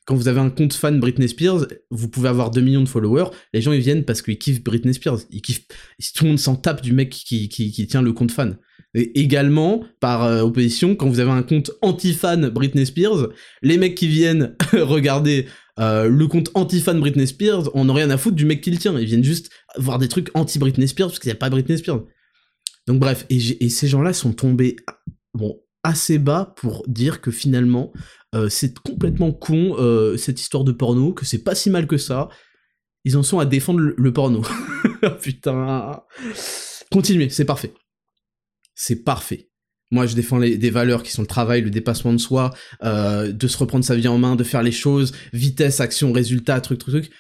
Quand 0.09 0.15
vous 0.15 0.29
avez 0.29 0.41
un 0.41 0.49
compte 0.49 0.73
fan 0.73 1.01
Britney 1.01 1.29
Spears, 1.29 1.67
vous 1.91 2.09
pouvez 2.09 2.31
avoir 2.31 2.51
2 2.51 2.63
millions 2.63 2.83
de 2.83 2.89
followers, 2.89 3.27
les 3.53 3.61
gens 3.61 3.73
ils 3.73 3.83
viennent 3.83 4.07
parce 4.07 4.23
qu'ils 4.23 4.39
kiffent 4.39 4.65
Britney 4.65 4.95
Spears, 4.95 5.19
ils 5.31 5.43
kiffent, 5.43 5.67
tout 6.15 6.25
le 6.25 6.31
monde 6.31 6.39
s'en 6.39 6.57
tape 6.57 6.81
du 6.81 6.95
mec 6.95 7.11
qui, 7.11 7.87
tient 7.87 8.01
le 8.01 8.15
compte 8.15 8.33
fan. 8.33 8.57
Et 8.95 9.21
également, 9.21 9.85
par 10.01 10.25
euh, 10.25 10.41
opposition, 10.41 10.97
quand 10.97 11.11
vous 11.11 11.21
avez 11.21 11.31
un 11.31 11.43
compte 11.43 11.73
anti-fan 11.83 12.49
Britney 12.49 12.87
Spears, 12.87 13.29
les 13.61 13.77
mecs 13.77 13.97
qui 13.97 14.09
viennent 14.09 14.57
regarder 14.73 15.45
euh, 15.79 16.09
le 16.09 16.27
compte 16.27 16.53
anti-fan 16.55 16.99
Britney 17.01 17.27
Spears, 17.27 17.69
on 17.75 17.85
n'a 17.85 17.93
rien 17.93 18.09
à 18.09 18.17
foutre 18.17 18.37
du 18.37 18.47
mec 18.47 18.63
qui 18.63 18.71
le 18.71 18.79
tient. 18.79 18.99
Ils 18.99 19.05
viennent 19.05 19.23
juste 19.23 19.51
voir 19.77 19.99
des 19.99 20.09
trucs 20.09 20.31
anti-Britney 20.33 20.89
Spears 20.89 21.09
parce 21.09 21.19
qu'il 21.19 21.29
n'y 21.29 21.37
a 21.37 21.39
pas 21.39 21.51
Britney 21.51 21.77
Spears. 21.77 22.01
Donc 22.87 22.99
bref, 22.99 23.27
et, 23.29 23.69
ces 23.69 23.89
gens-là 23.89 24.15
sont 24.15 24.33
tombés 24.33 24.77
bon, 25.35 25.61
assez 25.83 26.19
bas 26.19 26.55
pour 26.57 26.85
dire 26.87 27.21
que 27.21 27.31
finalement, 27.31 27.93
euh, 28.35 28.49
c'est 28.49 28.79
complètement 28.79 29.33
con 29.33 29.77
euh, 29.79 30.17
cette 30.17 30.41
histoire 30.41 30.65
de 30.65 30.73
porno, 30.73 31.13
que 31.13 31.25
c'est 31.25 31.43
pas 31.43 31.55
si 31.55 31.71
mal 31.71 31.87
que 31.87 31.99
ça. 31.99 32.29
Ils 33.05 33.17
en 33.17 33.23
sont 33.23 33.39
à 33.39 33.47
défendre 33.47 33.81
le 33.81 34.13
porno. 34.13 34.43
Putain. 35.23 36.03
Continuez, 36.91 37.31
c'est 37.31 37.45
parfait. 37.45 37.73
C'est 38.75 39.03
parfait. 39.05 39.49
Moi, 39.91 40.07
je 40.07 40.15
défends 40.15 40.39
des 40.39 40.71
valeurs 40.71 41.03
qui 41.03 41.11
sont 41.11 41.23
le 41.23 41.29
travail, 41.29 41.63
le 41.63 41.71
dépassement 41.71 42.13
de 42.13 42.19
soi, 42.19 42.53
euh, 42.83 43.33
de 43.33 43.49
se 43.49 43.57
reprendre 43.57 43.85
sa 43.85 43.97
vie 43.97 44.09
en 44.09 44.19
main, 44.19 44.37
de 44.37 44.45
faire 44.45 44.63
les 44.63 44.73
choses, 44.73 45.15
vitesse, 45.33 45.81
action, 45.81 46.13
résultat, 46.13 46.61
truc, 46.61 46.79
truc, 46.79 47.05
truc. 47.05 47.13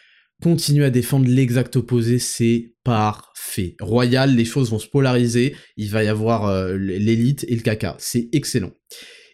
Continuer 0.42 0.84
à 0.84 0.90
défendre 0.90 1.26
l'exact 1.28 1.74
opposé, 1.74 2.20
c'est 2.20 2.74
parfait. 2.84 3.74
Royal, 3.80 4.36
les 4.36 4.44
choses 4.44 4.70
vont 4.70 4.78
se 4.78 4.86
polariser, 4.86 5.56
il 5.76 5.90
va 5.90 6.04
y 6.04 6.08
avoir 6.08 6.46
euh, 6.46 6.76
l'élite 6.76 7.44
et 7.48 7.56
le 7.56 7.62
caca. 7.62 7.96
C'est 7.98 8.28
excellent. 8.32 8.70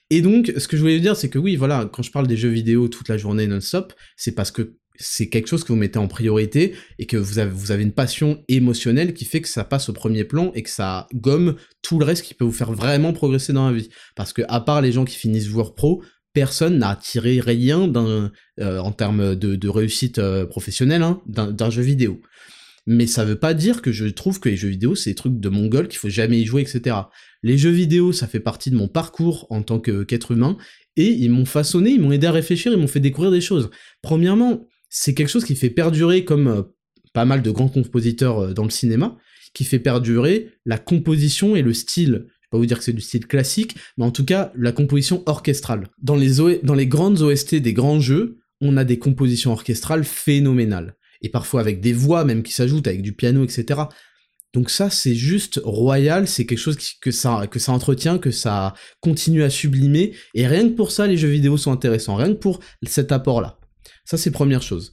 Et 0.09 0.23
donc, 0.23 0.53
ce 0.57 0.67
que 0.67 0.77
je 0.77 0.83
voulais 0.83 1.01
dire, 1.01 1.17
c'est 1.17 1.29
que 1.29 1.39
oui, 1.39 1.57
voilà, 1.57 1.91
quand 1.93 2.03
je 2.03 2.11
parle 2.11 2.27
des 2.27 2.39
jeux 2.39 2.49
vidéo 2.49 2.89
toute 2.89 3.09
la 3.09 3.19
journée 3.19 3.47
non-stop, 3.47 3.93
c'est 4.17 4.33
parce 4.33 4.51
que 4.51 4.79
c'est 4.97 5.29
quelque 5.29 5.49
chose 5.49 5.65
que 5.65 5.73
vous 5.73 5.79
mettez 5.79 5.99
en 5.99 6.09
priorité 6.09 6.75
et 6.99 7.07
que 7.07 7.17
vous 7.17 7.39
avez, 7.39 7.51
vous 7.51 7.73
avez 7.73 7.83
une 7.83 7.93
passion 7.93 8.43
émotionnelle 8.49 9.13
qui 9.13 9.25
fait 9.25 9.41
que 9.41 9.49
ça 9.49 9.65
passe 9.65 9.89
au 9.89 9.93
premier 9.93 10.25
plan 10.25 10.53
et 10.55 10.63
que 10.63 10.71
ça 10.71 11.09
gomme 11.15 11.57
tout 11.83 11.99
le 11.99 12.05
reste 12.05 12.25
qui 12.25 12.35
peut 12.35 12.45
vous 12.45 12.53
faire 12.53 12.73
vraiment 12.73 13.13
progresser 13.13 13.53
dans 13.53 13.69
la 13.69 13.77
vie. 13.77 13.89
Parce 14.15 14.33
que 14.33 14.43
à 14.49 14.61
part 14.61 14.83
les 14.83 14.93
gens 14.93 15.05
qui 15.05 15.17
finissent 15.17 15.47
joueur 15.47 15.75
pro, 15.75 16.03
personne 16.35 16.79
n'a 16.79 16.99
tiré 17.01 17.41
rien 17.41 17.91
euh, 17.97 18.29
en 18.79 18.93
termes 18.93 19.35
de, 19.35 19.69
réussite 19.69 20.19
euh, 20.19 20.45
professionnelle 20.45 21.03
hein, 21.03 21.23
d'un, 21.27 21.71
jeu 21.71 21.83
vidéo. 21.83 22.21
Mais 22.87 23.07
ça 23.07 23.25
veut 23.25 23.39
pas 23.39 23.55
dire 23.55 23.81
que 23.81 23.93
je 23.93 24.05
trouve 24.05 24.41
que 24.41 24.51
les 24.51 24.57
jeux 24.57 24.69
vidéo 24.69 24.95
c'est 24.95 25.11
des 25.11 25.15
trucs 25.15 25.41
de 25.41 25.49
mongol 25.49 25.89
qu'il 25.89 25.99
faut 25.99 26.11
jamais 26.11 26.41
y 26.41 26.45
jouer, 26.45 26.61
etc. 26.61 26.97
Les 27.43 27.57
jeux 27.57 27.71
vidéo 27.71 28.13
ça 28.13 28.27
fait 28.27 28.41
partie 28.41 28.71
de 28.71 28.77
mon 28.77 28.89
parcours 28.89 29.47
en 29.49 29.63
tant 29.63 29.81
qu'être 29.81 30.33
humain 30.33 30.59
et 30.97 31.09
ils 31.09 31.31
m'ont 31.31 31.47
façonné, 31.47 31.91
ils 31.91 32.01
m'ont 32.01 32.13
aidé 32.13 32.27
à 32.27 32.33
réfléchir, 32.33 32.73
ils 32.73 32.79
m'ont 32.79 32.89
fait 32.89 33.01
découvrir 33.01 33.31
des 33.31 33.41
choses. 33.41 33.71
Premièrement, 34.03 34.69
c'est 34.91 35.15
quelque 35.15 35.31
chose 35.31 35.45
qui 35.45 35.57
fait 35.57 35.71
perdurer, 35.71 36.25
comme 36.25 36.49
euh, 36.49 36.63
pas 37.15 37.25
mal 37.25 37.43
de 37.43 37.51
grands 37.51 37.69
compositeurs 37.69 38.55
dans 38.55 38.65
le 38.65 38.71
cinéma, 38.71 39.17
qui 39.55 39.65
fait 39.65 39.79
perdurer 39.79 40.51
la 40.67 40.79
composition 40.79 41.57
et 41.57 41.63
le 41.63 41.73
style. 41.73 42.27
Pas 42.55 42.59
vous 42.59 42.67
dire 42.67 42.79
que 42.79 42.85
c'est 42.85 42.93
du 42.93 43.01
style 43.01 43.27
classique, 43.27 43.75
mais 43.99 44.05
en 44.05 44.13
tout 44.13 44.25
cas 44.25 44.53
la 44.55 44.71
composition 44.71 45.25
orchestrale. 45.27 45.89
Dans 46.01 46.15
les, 46.15 46.41
les 46.63 46.87
grandes 46.87 47.21
OST 47.21 47.57
des 47.57 47.73
grands 47.73 47.99
jeux, 47.99 48.39
on 48.61 48.77
a 48.77 48.85
des 48.85 48.97
compositions 48.97 49.51
orchestrales 49.51 50.05
phénoménales. 50.05 50.95
Et 51.21 51.31
parfois 51.31 51.61
avec 51.61 51.81
des 51.81 51.93
voix 51.93 52.25
même 52.25 52.45
qui 52.45 52.53
s'ajoutent, 52.53 52.87
avec 52.87 53.03
du 53.03 53.13
piano, 53.13 53.43
etc. 53.43 53.81
Donc 54.53 54.71
ça, 54.71 54.89
c'est 54.89 55.17
juste 55.17 55.61
royal, 55.65 56.29
c'est 56.29 56.47
quelque 56.47 56.61
chose 56.61 56.79
que, 57.01 57.11
ça, 57.11 57.45
entretient, 57.67 58.19
que 58.19 58.31
ça 58.31 58.75
continue 59.01 59.43
à 59.43 59.51
sublimer, 59.51 60.13
et 60.35 60.47
rien 60.47 60.69
que 60.69 60.75
pour 60.75 60.93
ça, 60.93 61.09
les 61.09 61.17
jeux 61.17 61.27
vidéo 61.31 61.57
sont 61.57 61.73
intéressants, 61.73 62.15
rien 62.15 62.29
que 62.29 62.39
pour 62.39 62.61
cet 62.87 63.11
apport-là. 63.11 63.59
Ça, 64.05 64.17
c'est 64.17 64.31
première 64.31 64.63
chose. 64.63 64.93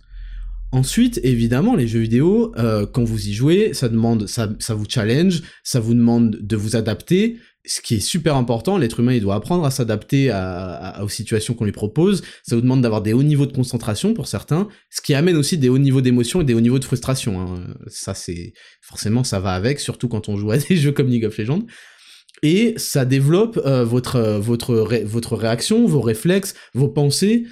Ensuite, 0.72 1.20
évidemment, 1.24 1.76
les 1.76 1.88
jeux 1.88 2.00
vidéo, 2.00 2.54
euh, 2.58 2.88
quand 2.88 3.04
vous 3.04 3.28
y 3.28 3.34
jouez, 3.34 3.76
ça 3.76 3.88
demande, 3.88 4.26
ça 4.28 4.48
vous 4.70 4.86
challenge, 4.90 5.44
ça 5.64 5.80
vous 5.80 5.94
demande 5.94 6.38
de 6.42 6.56
vous 6.56 6.76
adapter, 6.76 7.38
ce 7.66 7.82
qui 7.82 7.96
est 7.96 8.00
super 8.00 8.36
important. 8.36 8.78
L'être 8.78 9.00
humain, 9.00 9.14
il 9.14 9.22
doit 9.22 9.36
apprendre 9.36 9.66
à 9.66 9.72
s'adapter 9.72 10.32
aux 11.02 11.10
situations 11.10 11.54
qu'on 11.54 11.66
lui 11.66 11.72
propose. 11.72 12.24
Ça 12.44 12.56
vous 12.56 12.62
demande 12.62 12.82
d'avoir 12.82 13.02
des 13.02 13.14
hauts 13.14 13.24
niveaux 13.24 13.46
de 13.46 13.54
concentration 13.54 14.14
pour 14.14 14.28
certains, 14.28 14.68
ce 14.90 15.02
qui 15.02 15.14
amène 15.14 15.38
aussi 15.38 15.58
des 15.58 15.70
hauts 15.70 15.78
niveaux 15.78 16.02
d'émotion 16.02 16.42
et 16.42 16.44
des 16.44 16.54
hauts 16.54 16.62
niveaux 16.62 16.80
de 16.80 16.86
frustration. 16.86 17.40
Hein. 17.40 17.68
Ça, 17.88 18.14
c'est 18.14 18.54
forcément, 18.82 19.24
ça 19.24 19.40
va 19.40 19.54
avec, 19.54 19.80
surtout 19.80 20.08
quand 20.08 20.30
on 20.30 20.38
joue 20.38 20.52
à 20.52 20.58
des 20.70 20.76
jeux 20.76 20.92
comme 20.92 21.08
League 21.08 21.26
of 21.26 21.38
Legends. 21.38 21.66
Et 22.44 22.74
ça 22.78 23.06
développe 23.06 23.60
euh, 23.66 23.86
votre, 23.86 25.36
réaction, 25.36 25.86
vos 25.86 26.02
réflexes, 26.02 26.56
vos 26.74 26.88
pensées, 26.88 27.46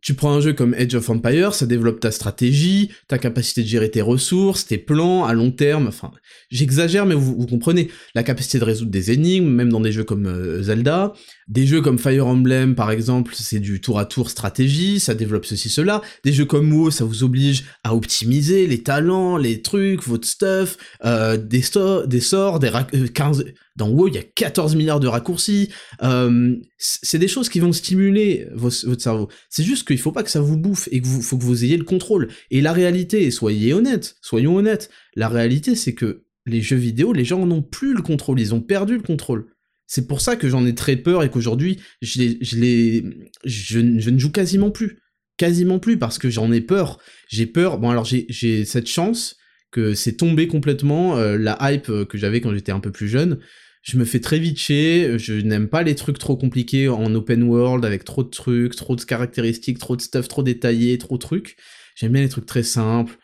tu 0.00 0.14
prends 0.14 0.32
un 0.32 0.40
jeu 0.40 0.52
comme 0.52 0.74
Edge 0.74 0.94
of 0.94 1.08
Empire, 1.10 1.54
ça 1.54 1.66
développe 1.66 2.00
ta 2.00 2.10
stratégie, 2.10 2.90
ta 3.08 3.18
capacité 3.18 3.62
de 3.62 3.66
gérer 3.66 3.90
tes 3.90 4.02
ressources, 4.02 4.66
tes 4.66 4.78
plans 4.78 5.24
à 5.24 5.34
long 5.34 5.50
terme, 5.50 5.88
enfin, 5.88 6.10
j'exagère 6.50 7.06
mais 7.06 7.14
vous, 7.14 7.46
comprenez, 7.46 7.88
la 8.14 8.22
capacité 8.22 8.58
de 8.58 8.64
résoudre 8.64 8.90
des 8.90 9.10
énigmes, 9.10 9.48
même 9.48 9.70
dans 9.70 9.80
des 9.80 9.92
jeux 9.92 10.04
comme 10.04 10.26
euh, 10.26 10.62
Zelda, 10.62 11.12
des 11.50 11.66
jeux 11.66 11.82
comme 11.82 11.98
Fire 11.98 12.26
Emblem 12.26 12.74
par 12.74 12.90
exemple, 12.90 13.34
c'est 13.36 13.58
du 13.58 13.80
tour 13.80 13.98
à 13.98 14.06
tour 14.06 14.30
stratégie, 14.30 15.00
ça 15.00 15.14
développe 15.14 15.44
ceci, 15.44 15.68
cela, 15.68 16.00
des 16.24 16.32
jeux 16.32 16.44
comme 16.44 16.72
WoW, 16.72 16.90
ça 16.90 17.04
vous 17.04 17.24
oblige 17.24 17.64
à 17.82 17.94
optimiser 17.94 18.66
les 18.68 18.82
talents, 18.82 19.36
les 19.36 19.60
trucs, 19.60 20.04
votre 20.04 20.26
stuff, 20.26 20.78
euh, 21.04 21.36
des, 21.36 21.62
des 22.06 22.20
sorts, 22.20 22.58
des 22.60 22.70
15... 23.12 23.40
Euh, 23.40 23.52
dans 23.76 23.88
WoW, 23.88 24.08
il 24.08 24.14
y 24.14 24.18
a 24.18 24.22
14 24.22 24.76
milliards 24.76 25.00
de 25.00 25.06
raccourcis. 25.06 25.70
Euh, 26.02 26.54
c'est 26.76 27.18
des 27.18 27.28
choses 27.28 27.48
qui 27.48 27.60
vont 27.60 27.72
stimuler 27.72 28.46
votre 28.52 29.00
cerveau. 29.00 29.28
C'est 29.48 29.62
juste 29.62 29.86
qu'il 29.86 29.98
faut 29.98 30.12
pas 30.12 30.22
que 30.22 30.30
ça 30.30 30.42
vous 30.42 30.58
bouffe 30.58 30.86
et 30.92 31.00
qu'il 31.00 31.22
faut 31.22 31.38
que 31.38 31.44
vous 31.44 31.64
ayez 31.64 31.78
le 31.78 31.84
contrôle. 31.84 32.28
Et 32.50 32.60
la 32.60 32.74
réalité, 32.74 33.30
soyez 33.30 33.72
honnêtes, 33.72 34.16
soyons 34.20 34.56
honnêtes, 34.56 34.90
la 35.16 35.28
réalité 35.28 35.76
c'est 35.76 35.94
que 35.94 36.24
les 36.46 36.60
jeux 36.60 36.76
vidéo, 36.76 37.12
les 37.12 37.24
gens 37.24 37.46
n'ont 37.46 37.62
plus 37.62 37.94
le 37.94 38.02
contrôle, 38.02 38.38
ils 38.38 38.54
ont 38.54 38.60
perdu 38.60 38.96
le 38.96 39.02
contrôle. 39.02 39.46
C'est 39.90 40.06
pour 40.06 40.20
ça 40.20 40.36
que 40.36 40.48
j'en 40.48 40.64
ai 40.66 40.74
très 40.76 40.94
peur 40.94 41.24
et 41.24 41.30
qu'aujourd'hui, 41.30 41.80
je, 42.00 43.80
ne 43.80 44.18
joue 44.20 44.30
quasiment 44.30 44.70
plus. 44.70 45.00
Quasiment 45.36 45.80
plus 45.80 45.98
parce 45.98 46.16
que 46.16 46.30
j'en 46.30 46.52
ai 46.52 46.60
peur. 46.60 47.00
J'ai 47.26 47.46
peur. 47.46 47.78
Bon, 47.78 47.90
alors 47.90 48.04
j'ai 48.04 48.64
cette 48.64 48.86
chance 48.86 49.36
que 49.72 49.94
c'est 49.94 50.12
tombé 50.12 50.46
complètement 50.46 51.16
euh, 51.16 51.36
la 51.36 51.58
hype 51.60 51.88
euh, 51.88 52.04
que 52.04 52.18
j'avais 52.18 52.40
quand 52.40 52.54
j'étais 52.54 52.70
un 52.70 52.78
peu 52.78 52.92
plus 52.92 53.08
jeune. 53.08 53.40
Je 53.82 53.98
me 53.98 54.04
fais 54.04 54.20
très 54.20 54.38
vite 54.38 54.58
chier, 54.58 55.18
je 55.18 55.32
n'aime 55.32 55.68
pas 55.68 55.82
les 55.82 55.96
trucs 55.96 56.18
trop 56.18 56.36
compliqués 56.36 56.88
en 56.88 57.12
open 57.12 57.42
world 57.42 57.84
avec 57.84 58.04
trop 58.04 58.22
de 58.22 58.28
trucs, 58.28 58.76
trop 58.76 58.94
de 58.94 59.02
caractéristiques, 59.02 59.80
trop 59.80 59.96
de 59.96 60.02
stuff 60.02 60.28
trop 60.28 60.44
détaillé, 60.44 60.98
trop 60.98 61.16
de 61.16 61.22
trucs. 61.22 61.56
J'aime 61.96 62.12
bien 62.12 62.22
les 62.22 62.28
trucs 62.28 62.46
très 62.46 62.62
simples. 62.62 63.18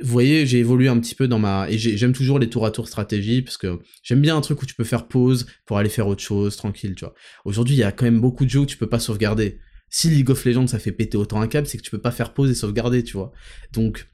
Vous 0.00 0.08
voyez, 0.10 0.46
j'ai 0.46 0.58
évolué 0.58 0.88
un 0.88 0.98
petit 0.98 1.14
peu 1.14 1.28
dans 1.28 1.38
ma... 1.38 1.68
Et 1.70 1.78
j'aime 1.78 2.12
toujours 2.12 2.38
les 2.38 2.48
tour 2.48 2.64
à 2.64 2.70
tour 2.70 2.88
stratégie, 2.88 3.42
parce 3.42 3.56
que 3.56 3.78
j'aime 4.02 4.20
bien 4.20 4.36
un 4.36 4.40
truc 4.40 4.62
où 4.62 4.66
tu 4.66 4.74
peux 4.74 4.84
faire 4.84 5.06
pause 5.06 5.46
pour 5.66 5.78
aller 5.78 5.90
faire 5.90 6.06
autre 6.06 6.22
chose, 6.22 6.56
tranquille, 6.56 6.94
tu 6.94 7.04
vois. 7.04 7.14
Aujourd'hui, 7.44 7.74
il 7.74 7.78
y 7.78 7.84
a 7.84 7.92
quand 7.92 8.04
même 8.04 8.20
beaucoup 8.20 8.44
de 8.44 8.50
jeux 8.50 8.60
où 8.60 8.66
tu 8.66 8.76
peux 8.76 8.88
pas 8.88 9.00
sauvegarder. 9.00 9.58
Si 9.90 10.08
League 10.08 10.30
of 10.30 10.44
Legends, 10.44 10.66
ça 10.66 10.78
fait 10.78 10.92
péter 10.92 11.18
autant 11.18 11.40
un 11.40 11.48
câble, 11.48 11.66
c'est 11.66 11.76
que 11.76 11.82
tu 11.82 11.90
peux 11.90 12.00
pas 12.00 12.10
faire 12.10 12.32
pause 12.32 12.50
et 12.50 12.54
sauvegarder, 12.54 13.04
tu 13.04 13.16
vois. 13.16 13.32
Donc, 13.72 14.06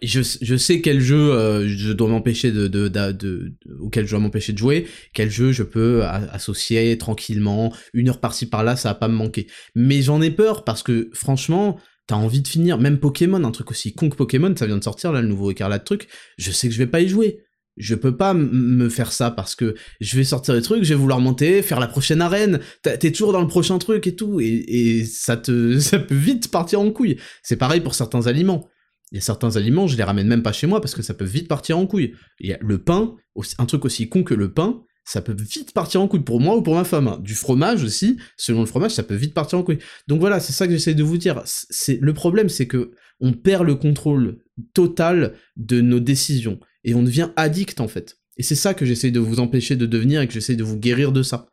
je, 0.00 0.20
je 0.40 0.56
sais 0.56 0.80
quel 0.80 1.00
jeu 1.00 1.32
euh, 1.32 1.68
je 1.68 1.92
dois 1.92 2.08
m'empêcher 2.08 2.50
de, 2.50 2.66
de, 2.66 2.88
de, 2.88 3.52
auquel 3.80 4.06
je 4.06 4.10
dois 4.10 4.20
m'empêcher 4.20 4.52
de 4.52 4.58
jouer, 4.58 4.86
quel 5.12 5.30
jeu 5.30 5.52
je 5.52 5.62
peux 5.62 6.04
associer 6.04 6.96
tranquillement, 6.96 7.74
une 7.92 8.08
heure 8.08 8.20
par-ci 8.20 8.46
par-là, 8.46 8.76
ça 8.76 8.90
va 8.90 8.94
pas 8.94 9.08
me 9.08 9.14
manquer. 9.14 9.48
Mais 9.74 10.00
j'en 10.00 10.22
ai 10.22 10.30
peur 10.30 10.64
parce 10.64 10.82
que 10.82 11.10
franchement, 11.12 11.78
t'as 12.06 12.16
envie 12.16 12.42
de 12.42 12.48
finir, 12.48 12.78
même 12.78 12.98
Pokémon, 12.98 13.42
un 13.44 13.50
truc 13.50 13.70
aussi 13.70 13.94
con 13.94 14.08
que 14.08 14.16
Pokémon, 14.16 14.54
ça 14.56 14.66
vient 14.66 14.78
de 14.78 14.84
sortir 14.84 15.12
là, 15.12 15.22
le 15.22 15.28
nouveau 15.28 15.50
écarlate 15.50 15.84
truc, 15.84 16.08
je 16.38 16.50
sais 16.50 16.68
que 16.68 16.74
je 16.74 16.78
vais 16.78 16.86
pas 16.86 17.00
y 17.00 17.08
jouer. 17.08 17.40
Je 17.78 17.94
peux 17.94 18.14
pas 18.14 18.34
me 18.34 18.90
faire 18.90 19.12
ça 19.12 19.30
parce 19.30 19.54
que 19.54 19.74
je 20.00 20.16
vais 20.16 20.24
sortir 20.24 20.52
des 20.52 20.60
trucs, 20.60 20.84
je 20.84 20.90
vais 20.90 21.00
vouloir 21.00 21.20
monter, 21.20 21.62
faire 21.62 21.80
la 21.80 21.86
prochaine 21.86 22.20
arène, 22.20 22.60
t'es 22.82 23.10
toujours 23.12 23.32
dans 23.32 23.40
le 23.40 23.46
prochain 23.46 23.78
truc 23.78 24.06
et 24.06 24.14
tout, 24.14 24.40
et, 24.40 24.64
et 24.68 25.04
ça 25.06 25.38
te, 25.38 25.78
ça 25.80 25.98
peut 25.98 26.14
vite 26.14 26.50
partir 26.50 26.80
en 26.80 26.90
couille. 26.90 27.16
C'est 27.42 27.56
pareil 27.56 27.80
pour 27.80 27.94
certains 27.94 28.26
aliments 28.26 28.68
il 29.12 29.16
y 29.16 29.18
a 29.18 29.20
certains 29.20 29.56
aliments, 29.56 29.86
je 29.86 29.96
les 29.96 30.02
ramène 30.02 30.26
même 30.26 30.42
pas 30.42 30.52
chez 30.52 30.66
moi 30.66 30.80
parce 30.80 30.94
que 30.94 31.02
ça 31.02 31.12
peut 31.12 31.26
vite 31.26 31.46
partir 31.46 31.76
en 31.76 31.86
couille. 31.86 32.14
Il 32.40 32.48
y 32.48 32.54
a 32.54 32.58
le 32.62 32.78
pain, 32.78 33.14
un 33.58 33.66
truc 33.66 33.84
aussi 33.84 34.08
con 34.08 34.22
que 34.22 34.32
le 34.32 34.52
pain, 34.54 34.82
ça 35.04 35.20
peut 35.20 35.34
vite 35.36 35.72
partir 35.72 36.00
en 36.00 36.08
couille 36.08 36.20
pour 36.20 36.40
moi 36.40 36.56
ou 36.56 36.62
pour 36.62 36.74
ma 36.74 36.84
femme. 36.84 37.08
Hein. 37.08 37.18
Du 37.22 37.34
fromage 37.34 37.82
aussi, 37.82 38.18
selon 38.36 38.60
le 38.60 38.66
fromage, 38.66 38.92
ça 38.92 39.02
peut 39.02 39.14
vite 39.14 39.34
partir 39.34 39.58
en 39.58 39.62
couille. 39.62 39.78
Donc 40.06 40.20
voilà, 40.20 40.40
c'est 40.40 40.52
ça 40.52 40.66
que 40.66 40.72
j'essaie 40.72 40.94
de 40.94 41.02
vous 41.02 41.18
dire. 41.18 41.42
C'est 41.44 41.98
le 42.00 42.14
problème, 42.14 42.48
c'est 42.48 42.66
que 42.66 42.92
on 43.20 43.32
perd 43.32 43.66
le 43.66 43.74
contrôle 43.74 44.38
total 44.74 45.34
de 45.56 45.80
nos 45.80 46.00
décisions 46.00 46.60
et 46.84 46.94
on 46.94 47.02
devient 47.02 47.30
addict 47.36 47.80
en 47.80 47.88
fait. 47.88 48.18
Et 48.36 48.42
c'est 48.42 48.54
ça 48.54 48.74
que 48.74 48.84
j'essaie 48.84 49.10
de 49.10 49.20
vous 49.20 49.40
empêcher 49.40 49.76
de 49.76 49.86
devenir 49.86 50.20
et 50.20 50.26
que 50.26 50.32
j'essaie 50.32 50.56
de 50.56 50.64
vous 50.64 50.78
guérir 50.78 51.12
de 51.12 51.22
ça. 51.22 51.48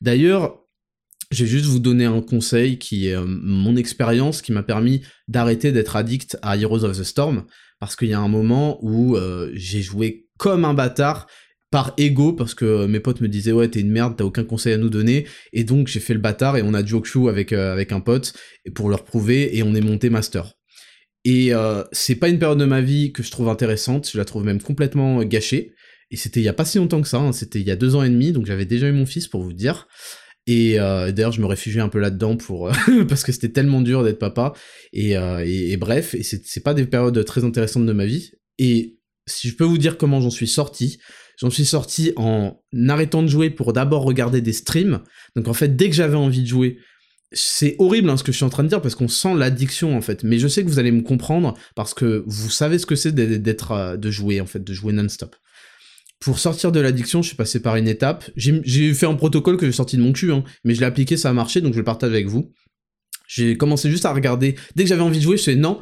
D'ailleurs, 0.00 0.60
je 1.30 1.44
vais 1.44 1.50
juste 1.50 1.66
vous 1.66 1.78
donner 1.78 2.06
un 2.06 2.22
conseil 2.22 2.78
qui 2.78 3.08
est 3.08 3.14
euh, 3.14 3.24
mon 3.26 3.76
expérience 3.76 4.42
qui 4.42 4.52
m'a 4.52 4.62
permis 4.62 5.02
d'arrêter 5.28 5.72
d'être 5.72 5.96
addict 5.96 6.38
à 6.42 6.56
Heroes 6.56 6.84
of 6.84 6.98
the 6.98 7.04
Storm, 7.04 7.44
parce 7.78 7.96
qu'il 7.96 8.08
y 8.08 8.14
a 8.14 8.20
un 8.20 8.28
moment 8.28 8.78
où 8.82 9.16
euh, 9.16 9.50
j'ai 9.54 9.82
joué 9.82 10.28
comme 10.38 10.64
un 10.64 10.74
bâtard 10.74 11.26
par 11.70 11.94
ego, 11.98 12.32
parce 12.32 12.54
que 12.54 12.86
mes 12.86 13.00
potes 13.00 13.20
me 13.20 13.28
disaient 13.28 13.52
ouais 13.52 13.68
t'es 13.68 13.80
une 13.80 13.90
merde, 13.90 14.14
t'as 14.16 14.24
aucun 14.24 14.44
conseil 14.44 14.72
à 14.72 14.76
nous 14.76 14.90
donner, 14.90 15.26
et 15.52 15.64
donc 15.64 15.86
j'ai 15.86 16.00
fait 16.00 16.14
le 16.14 16.20
bâtard 16.20 16.56
et 16.56 16.62
on 16.62 16.74
a 16.74 16.84
Jokshu 16.84 17.28
avec, 17.28 17.52
euh, 17.52 17.72
avec 17.72 17.92
un 17.92 18.00
pote 18.00 18.32
pour 18.74 18.88
leur 18.88 19.04
prouver, 19.04 19.56
et 19.56 19.62
on 19.62 19.74
est 19.74 19.80
monté 19.80 20.10
master. 20.10 20.54
Et 21.24 21.52
c'est 21.92 22.14
pas 22.14 22.30
une 22.30 22.38
période 22.38 22.58
de 22.58 22.64
ma 22.64 22.80
vie 22.80 23.12
que 23.12 23.22
je 23.22 23.30
trouve 23.30 23.50
intéressante, 23.50 24.08
je 24.10 24.16
la 24.16 24.24
trouve 24.24 24.42
même 24.44 24.62
complètement 24.62 25.22
gâchée, 25.22 25.74
et 26.10 26.16
c'était 26.16 26.40
il 26.40 26.44
y 26.44 26.48
a 26.48 26.54
pas 26.54 26.64
si 26.64 26.78
longtemps 26.78 27.02
que 27.02 27.08
ça, 27.08 27.18
hein, 27.18 27.32
c'était 27.32 27.60
il 27.60 27.66
y 27.66 27.70
a 27.70 27.76
deux 27.76 27.94
ans 27.94 28.02
et 28.02 28.08
demi, 28.08 28.32
donc 28.32 28.46
j'avais 28.46 28.64
déjà 28.64 28.88
eu 28.88 28.92
mon 28.92 29.04
fils 29.04 29.28
pour 29.28 29.42
vous 29.42 29.52
dire, 29.52 29.86
et 30.46 30.80
euh, 30.80 31.12
d'ailleurs, 31.12 31.32
je 31.32 31.40
me 31.40 31.46
réfugiais 31.46 31.80
un 31.80 31.88
peu 31.88 31.98
là-dedans 31.98 32.36
pour 32.36 32.68
euh, 32.68 33.04
parce 33.08 33.22
que 33.22 33.32
c'était 33.32 33.50
tellement 33.50 33.82
dur 33.82 34.02
d'être 34.02 34.18
papa. 34.18 34.52
Et, 34.92 35.16
euh, 35.16 35.44
et, 35.46 35.76
bref, 35.76 36.14
et 36.14 36.22
c'est 36.22 36.62
pas 36.62 36.74
des 36.74 36.86
périodes 36.86 37.24
très 37.24 37.44
intéressantes 37.44 37.86
de 37.86 37.92
ma 37.92 38.06
vie. 38.06 38.32
Et 38.58 38.98
si 39.26 39.48
je 39.48 39.56
peux 39.56 39.64
vous 39.64 39.78
dire 39.78 39.96
comment 39.96 40.20
j'en 40.20 40.30
suis 40.30 40.48
sorti, 40.48 40.98
j'en 41.40 41.50
suis 41.50 41.64
sorti 41.64 42.12
en 42.16 42.60
arrêtant 42.88 43.22
de 43.22 43.28
jouer 43.28 43.50
pour 43.50 43.72
d'abord 43.72 44.02
regarder 44.02 44.40
des 44.40 44.52
streams. 44.52 45.00
Donc 45.36 45.48
en 45.48 45.54
fait, 45.54 45.76
dès 45.76 45.88
que 45.88 45.96
j'avais 45.96 46.16
envie 46.16 46.42
de 46.42 46.48
jouer, 46.48 46.78
c'est 47.32 47.76
horrible 47.78 48.10
hein, 48.10 48.16
ce 48.16 48.24
que 48.24 48.32
je 48.32 48.36
suis 48.36 48.44
en 48.44 48.50
train 48.50 48.64
de 48.64 48.68
dire 48.68 48.82
parce 48.82 48.94
qu'on 48.94 49.08
sent 49.08 49.34
l'addiction 49.34 49.96
en 49.96 50.00
fait. 50.00 50.24
Mais 50.24 50.38
je 50.38 50.48
sais 50.48 50.64
que 50.64 50.68
vous 50.68 50.78
allez 50.78 50.92
me 50.92 51.02
comprendre 51.02 51.54
parce 51.74 51.94
que 51.94 52.24
vous 52.26 52.50
savez 52.50 52.78
ce 52.78 52.86
que 52.86 52.96
c'est 52.96 53.14
d'être 53.14 53.96
de 53.96 54.10
jouer 54.10 54.40
en 54.40 54.46
fait, 54.46 54.62
de 54.62 54.72
jouer 54.72 54.92
non-stop 54.92 55.36
pour 56.20 56.38
sortir 56.38 56.70
de 56.70 56.80
l'addiction, 56.80 57.22
je 57.22 57.28
suis 57.28 57.36
passé 57.36 57.60
par 57.60 57.76
une 57.76 57.88
étape. 57.88 58.30
J'ai 58.36 58.94
fait 58.94 59.06
un 59.06 59.14
protocole 59.14 59.56
que 59.56 59.66
j'ai 59.66 59.72
sorti 59.72 59.96
de 59.96 60.02
mon 60.02 60.12
cul, 60.12 60.32
hein, 60.32 60.44
mais 60.64 60.74
je 60.74 60.80
l'ai 60.80 60.86
appliqué, 60.86 61.16
ça 61.16 61.30
a 61.30 61.32
marché, 61.32 61.62
donc 61.62 61.72
je 61.72 61.78
le 61.78 61.84
partage 61.84 62.10
avec 62.10 62.26
vous. 62.26 62.52
J'ai 63.26 63.56
commencé 63.56 63.90
juste 63.90 64.04
à 64.04 64.12
regarder. 64.12 64.56
Dès 64.76 64.82
que 64.82 64.88
j'avais 64.88 65.02
envie 65.02 65.18
de 65.18 65.22
jouer, 65.22 65.38
je 65.38 65.44
faisais 65.44 65.56
non, 65.56 65.80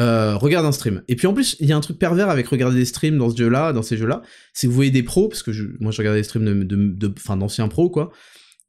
euh, 0.00 0.36
regarde 0.36 0.66
un 0.66 0.72
stream. 0.72 1.02
Et 1.08 1.16
puis 1.16 1.26
en 1.26 1.34
plus, 1.34 1.56
il 1.60 1.66
y 1.68 1.72
a 1.72 1.76
un 1.76 1.80
truc 1.80 1.98
pervers 1.98 2.30
avec 2.30 2.46
regarder 2.48 2.76
des 2.76 2.84
streams 2.84 3.18
dans 3.18 3.30
ce 3.30 3.36
jeu-là, 3.36 3.72
dans 3.72 3.82
ces 3.82 3.96
jeux-là, 3.96 4.22
c'est 4.54 4.66
que 4.66 4.70
vous 4.70 4.76
voyez 4.76 4.90
des 4.90 5.02
pros, 5.02 5.28
parce 5.28 5.42
que 5.42 5.50
moi 5.80 5.92
je 5.92 5.98
regardais 5.98 6.20
des 6.20 6.24
streams 6.24 6.64
de, 6.64 6.76
de, 6.76 7.14
d'anciens 7.36 7.68
pros, 7.68 7.90
quoi. 7.90 8.10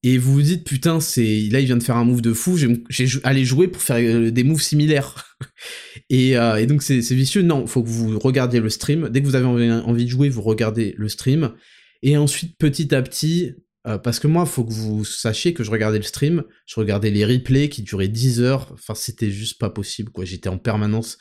Et 0.03 0.17
vous 0.17 0.33
vous 0.33 0.41
dites 0.41 0.63
putain 0.63 0.99
c'est 0.99 1.41
là 1.51 1.59
il 1.59 1.67
vient 1.67 1.77
de 1.77 1.83
faire 1.83 1.95
un 1.95 2.05
move 2.05 2.21
de 2.21 2.33
fou. 2.33 2.57
J'ai 2.57 3.07
allé 3.23 3.45
jouer 3.45 3.67
pour 3.67 3.81
faire 3.81 3.97
euh, 3.97 4.31
des 4.31 4.43
moves 4.43 4.61
similaires. 4.61 5.37
Et, 6.09 6.37
euh, 6.37 6.57
et, 6.57 6.65
donc 6.65 6.83
c'est 6.83 6.99
vicieux. 6.99 7.41
Non 7.41 7.67
faut 7.67 7.83
que 7.83 7.87
vous 7.87 8.19
regardiez 8.19 8.59
le 8.59 8.69
stream. 8.69 9.09
Dès 9.09 9.21
que 9.21 9.27
vous 9.27 9.35
avez 9.35 9.45
envie 9.45 10.05
de 10.05 10.09
jouer 10.09 10.29
vous 10.29 10.41
regardez 10.41 10.93
le 10.97 11.07
stream. 11.07 11.53
Et 12.01 12.17
ensuite 12.17 12.57
petit 12.57 12.93
à 12.93 13.01
petit 13.01 13.53
euh, 13.87 13.97
parce 13.97 14.19
que 14.19 14.27
moi 14.27 14.45
faut 14.45 14.63
que 14.63 14.73
vous 14.73 15.05
sachiez 15.05 15.53
que 15.53 15.63
je 15.63 15.71
regardais 15.71 15.97
le 15.97 16.03
stream 16.03 16.43
je 16.65 16.79
regardais 16.79 17.09
les 17.09 17.25
replays 17.25 17.69
qui 17.69 17.81
duraient 17.81 18.07
10 18.07 18.41
heures 18.41 18.69
enfin 18.73 18.93
c'était 18.95 19.31
juste 19.31 19.59
pas 19.59 19.69
possible 19.69 20.11
quoi 20.11 20.25
j'étais 20.25 20.49
en 20.49 20.57
permanence 20.57 21.17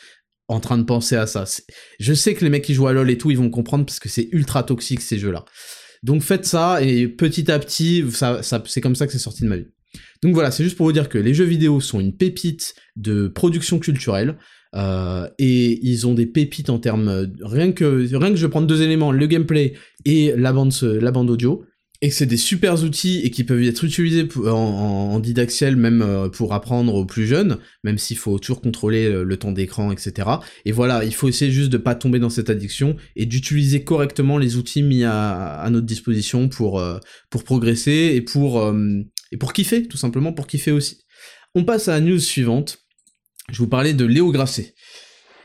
en 0.49 0.61
train 0.61 0.79
de 0.79 0.83
penser 0.83 1.17
à 1.17 1.27
ça 1.27 1.45
je 1.99 2.15
sais 2.15 2.35
que 2.35 2.45
les 2.45 2.51
mecs 2.51 2.65
qui 2.65 2.75
jouent 2.75 2.89
à 2.89 2.93
LoL 2.93 3.11
et 3.11 3.19
tout 3.19 3.31
ils 3.31 3.39
vont 3.39 3.51
comprendre 3.51 3.87
parce 3.87 4.01
que 4.01 4.09
c'est 4.09 4.29
ultra 4.33 4.63
toxique 4.63 5.01
ces 5.01 5.19
jeux 5.19 5.31
là 5.31 5.45
donc 6.03 6.23
faites 6.23 6.47
ça 6.47 6.83
et 6.83 7.09
petit 7.09 7.51
à 7.51 7.59
petit, 7.59 8.05
ça, 8.11 8.41
c'est 8.43 8.81
comme 8.81 8.95
ça 8.95 9.07
que 9.07 9.13
c'est 9.13 9.19
sorti 9.19 9.43
de 9.43 9.49
ma 9.49 9.57
vie. 9.57 9.67
Donc 10.23 10.35
voilà, 10.35 10.51
c'est 10.51 10.65
juste 10.65 10.77
pour 10.77 10.87
vous 10.87 10.93
dire 10.93 11.09
que 11.09 11.19
les 11.19 11.35
jeux 11.35 11.45
vidéo 11.45 11.81
sont 11.81 12.01
une 12.01 12.17
pépite 12.17 12.75
de 12.97 13.29
production 13.29 13.79
culturelle. 13.79 14.37
Euh, 14.77 15.29
et 15.41 15.85
ils 15.85 16.07
ont 16.07 16.15
des 16.15 16.27
pépites 16.27 16.71
en 16.71 16.79
termes 16.79 17.27
rien 17.41 17.73
que 17.73 18.07
rien 18.15 18.31
que 18.31 18.37
je 18.37 18.47
prendre 18.47 18.69
deux 18.69 18.83
éléments 18.83 19.11
le 19.11 19.27
gameplay 19.27 19.73
et 20.05 20.33
la 20.37 20.53
bande 20.53 20.73
la 20.81 21.11
bande 21.11 21.29
audio 21.29 21.65
et 22.03 22.09
que 22.09 22.15
c'est 22.15 22.27
des 22.27 22.39
super 22.39 22.83
outils 22.83 23.21
et 23.25 23.31
qui 23.31 23.45
peuvent 23.45 23.63
être 23.63 23.85
utilisés 23.85 24.27
en, 24.47 25.21
didactiel 25.21 25.77
même 25.77 26.01
euh, 26.01 26.29
pour 26.29 26.55
apprendre 26.55 26.95
aux 26.95 27.05
plus 27.05 27.27
jeunes, 27.27 27.59
même 27.85 27.99
s'il 27.99 28.17
faut 28.17 28.39
toujours 28.39 28.63
contrôler 28.63 29.11
le, 29.11 29.37
temps 29.37 29.53
d'écran, 29.53 29.93
etc. 29.93 30.29
Et 30.65 30.73
voilà, 30.73 31.05
il 31.05 31.15
faut 31.15 31.29
essayer 31.29 31.51
juste 31.51 31.71
de 31.71 31.77
pas 31.77 31.95
tomber 31.95 32.19
dans 32.19 32.31
cette 32.31 32.49
addiction 32.49 32.97
et 33.17 33.27
d'utiliser 33.27 33.85
correctement 33.85 34.39
les 34.39 34.57
outils 34.57 34.83
mis 34.83 35.05
à, 35.05 35.67
notre 35.71 35.87
disposition 35.87 36.49
pour, 36.49 36.81
euh, 36.81 36.99
pour 37.29 37.45
progresser 37.45 38.13
et 38.15 38.23
pour, 38.23 38.61
euh, 38.61 39.01
et 39.33 39.37
pour 39.37 39.53
kiffer, 39.53 39.87
tout 39.87 39.99
simplement 39.99 40.33
pour 40.33 40.47
kiffer 40.47 40.73
aussi. 40.73 41.03
On 41.55 41.65
passe 41.65 41.89
à 41.89 41.93
la 41.93 42.01
news 42.01 42.19
suivante. 42.19 42.79
Je 43.51 43.59
vous 43.59 43.69
parlais 43.69 43.95
de 43.95 44.05
Léo 44.05 44.31
Grasset. 44.31 44.75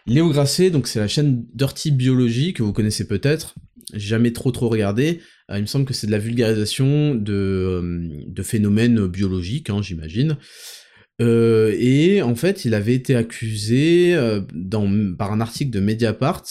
Léo 0.06 0.30
Grasset, 0.30 0.70
donc 0.70 0.88
c'est 0.88 1.00
la 1.00 1.08
chaîne 1.08 1.46
Dirty 1.54 1.92
Biologie 1.92 2.54
que 2.54 2.64
vous 2.64 2.74
connaissez 2.74 3.08
peut-être. 3.08 3.56
Jamais 3.94 4.34
trop 4.34 4.52
trop 4.52 4.70
regardé. 4.70 5.22
Euh, 5.52 5.58
il 5.58 5.62
me 5.62 5.68
semble 5.68 5.86
que 5.86 5.94
c'est 5.94 6.08
de 6.08 6.12
la 6.12 6.18
vulgarisation 6.18 7.16
de, 7.16 7.34
euh, 7.34 8.10
de 8.28 8.44
phénomènes 8.44 9.08
biologiques, 9.08 9.70
hein, 9.70 9.82
j'imagine. 9.82 10.38
Euh, 11.22 11.74
et 11.78 12.22
en 12.22 12.36
fait, 12.36 12.66
il 12.66 12.74
avait 12.74 12.96
été 12.96 13.16
accusé 13.16 14.18
dans, 14.54 15.16
par 15.16 15.32
un 15.32 15.42
article 15.42 15.72
de 15.72 15.80
Mediapart 15.80 16.44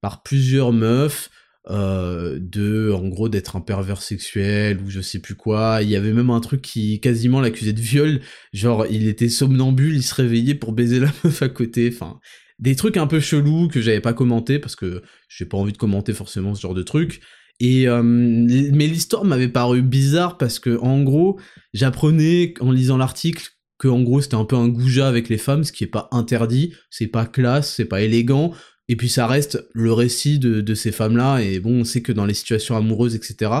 par 0.00 0.22
plusieurs 0.22 0.72
meufs 0.72 1.30
de, 1.68 2.90
en 2.92 3.06
gros, 3.08 3.28
d'être 3.28 3.54
un 3.54 3.60
pervers 3.60 4.02
sexuel 4.02 4.80
ou 4.84 4.90
je 4.90 5.00
sais 5.00 5.20
plus 5.20 5.36
quoi. 5.36 5.78
Il 5.82 5.88
y 5.88 5.94
avait 5.94 6.12
même 6.12 6.30
un 6.30 6.40
truc 6.40 6.62
qui 6.62 6.98
quasiment 7.00 7.40
l'accusait 7.40 7.72
de 7.72 7.80
viol. 7.80 8.20
Genre, 8.52 8.86
il 8.90 9.06
était 9.06 9.28
somnambule, 9.28 9.94
il 9.94 10.02
se 10.02 10.14
réveillait 10.14 10.56
pour 10.56 10.72
baiser 10.72 10.98
la 10.98 11.12
meuf 11.24 11.42
à 11.42 11.48
côté. 11.48 11.90
Enfin, 11.92 12.18
des 12.60 12.76
trucs 12.76 12.96
un 12.96 13.06
peu 13.06 13.20
chelous 13.20 13.68
que 13.68 13.80
j'avais 13.80 14.00
pas 14.00 14.12
commenté 14.12 14.58
parce 14.58 14.76
que 14.76 15.02
j'ai 15.28 15.46
pas 15.46 15.56
envie 15.56 15.72
de 15.72 15.78
commenter 15.78 16.12
forcément 16.12 16.54
ce 16.54 16.60
genre 16.60 16.74
de 16.74 16.82
trucs. 16.82 17.20
Et 17.58 17.88
euh, 17.88 18.02
mais 18.02 18.86
l'histoire 18.86 19.24
m'avait 19.24 19.48
paru 19.48 19.82
bizarre 19.82 20.38
parce 20.38 20.58
que 20.58 20.78
en 20.78 21.02
gros, 21.02 21.38
j'apprenais 21.74 22.54
en 22.60 22.70
lisant 22.70 22.96
l'article 22.96 23.48
que 23.78 23.88
en 23.88 24.02
gros 24.02 24.20
c'était 24.20 24.36
un 24.36 24.44
peu 24.44 24.56
un 24.56 24.68
goujat 24.68 25.08
avec 25.08 25.28
les 25.28 25.38
femmes, 25.38 25.64
ce 25.64 25.72
qui 25.72 25.84
est 25.84 25.88
pas 25.88 26.08
interdit, 26.12 26.74
c'est 26.90 27.06
pas 27.06 27.26
classe, 27.26 27.74
c'est 27.74 27.86
pas 27.86 28.02
élégant. 28.02 28.52
Et 28.88 28.96
puis 28.96 29.08
ça 29.08 29.26
reste 29.26 29.66
le 29.72 29.92
récit 29.92 30.38
de, 30.38 30.60
de 30.60 30.74
ces 30.74 30.90
femmes-là. 30.90 31.40
Et 31.40 31.60
bon, 31.60 31.80
on 31.80 31.84
sait 31.84 32.02
que 32.02 32.12
dans 32.12 32.26
les 32.26 32.34
situations 32.34 32.76
amoureuses, 32.76 33.14
etc., 33.14 33.52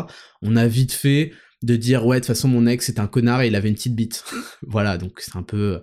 on 0.42 0.56
a 0.56 0.66
vite 0.66 0.92
fait 0.92 1.32
de 1.62 1.76
dire 1.76 2.06
ouais 2.06 2.16
de 2.16 2.20
toute 2.20 2.28
façon 2.28 2.48
mon 2.48 2.66
ex 2.66 2.86
c'est 2.86 2.98
un 2.98 3.06
connard 3.06 3.42
et 3.42 3.48
il 3.48 3.54
avait 3.54 3.68
une 3.68 3.74
petite 3.74 3.94
bite. 3.94 4.24
voilà, 4.66 4.98
donc 4.98 5.20
c'est 5.20 5.36
un 5.36 5.42
peu 5.42 5.80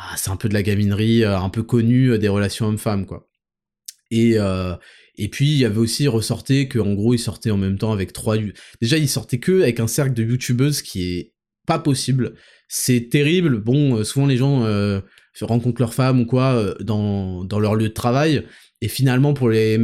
ah, 0.00 0.14
c'est 0.16 0.30
un 0.30 0.36
peu 0.36 0.48
de 0.48 0.54
la 0.54 0.62
gaminerie, 0.62 1.24
euh, 1.24 1.38
un 1.38 1.48
peu 1.50 1.64
connue 1.64 2.12
euh, 2.12 2.18
des 2.18 2.28
relations 2.28 2.66
hommes-femmes, 2.66 3.04
quoi. 3.04 3.28
Et, 4.12 4.34
euh, 4.38 4.74
et 5.16 5.28
puis, 5.28 5.46
il 5.46 5.58
y 5.58 5.64
avait 5.64 5.78
aussi 5.78 6.06
ressorti 6.06 6.68
qu'en 6.68 6.94
gros, 6.94 7.14
il 7.14 7.18
sortait 7.18 7.50
en 7.50 7.56
même 7.56 7.78
temps 7.78 7.92
avec 7.92 8.12
trois... 8.12 8.36
Déjà, 8.80 8.96
il 8.96 9.08
sortait 9.08 9.40
que 9.40 9.62
avec 9.62 9.80
un 9.80 9.88
cercle 9.88 10.14
de 10.14 10.22
youtubeuses 10.22 10.82
qui 10.82 11.18
est 11.18 11.32
pas 11.66 11.80
possible. 11.80 12.34
C'est 12.68 13.08
terrible. 13.10 13.58
Bon, 13.60 14.02
souvent, 14.04 14.26
les 14.26 14.36
gens 14.36 14.64
rencontrent 15.42 15.82
leur 15.82 15.92
femme 15.94 16.20
ou 16.20 16.26
quoi 16.26 16.74
dans, 16.80 17.44
dans 17.44 17.58
leur 17.58 17.74
lieu 17.74 17.88
de 17.88 17.94
travail. 17.94 18.44
Et 18.80 18.88
finalement, 18.88 19.34
pour 19.34 19.50
les 19.50 19.78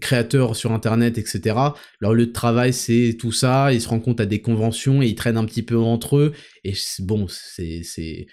créateurs 0.00 0.56
sur 0.56 0.72
Internet, 0.72 1.16
etc., 1.16 1.56
leur 2.00 2.12
lieu 2.12 2.26
de 2.26 2.32
travail, 2.32 2.72
c'est 2.72 3.16
tout 3.18 3.32
ça. 3.32 3.72
Ils 3.72 3.80
se 3.80 3.88
rencontrent 3.88 4.22
à 4.22 4.26
des 4.26 4.42
conventions 4.42 5.00
et 5.00 5.06
ils 5.06 5.14
traînent 5.14 5.36
un 5.38 5.44
petit 5.44 5.62
peu 5.62 5.78
entre 5.78 6.16
eux. 6.16 6.32
Et 6.64 6.74
bon, 6.98 7.26
c'est 7.28 8.26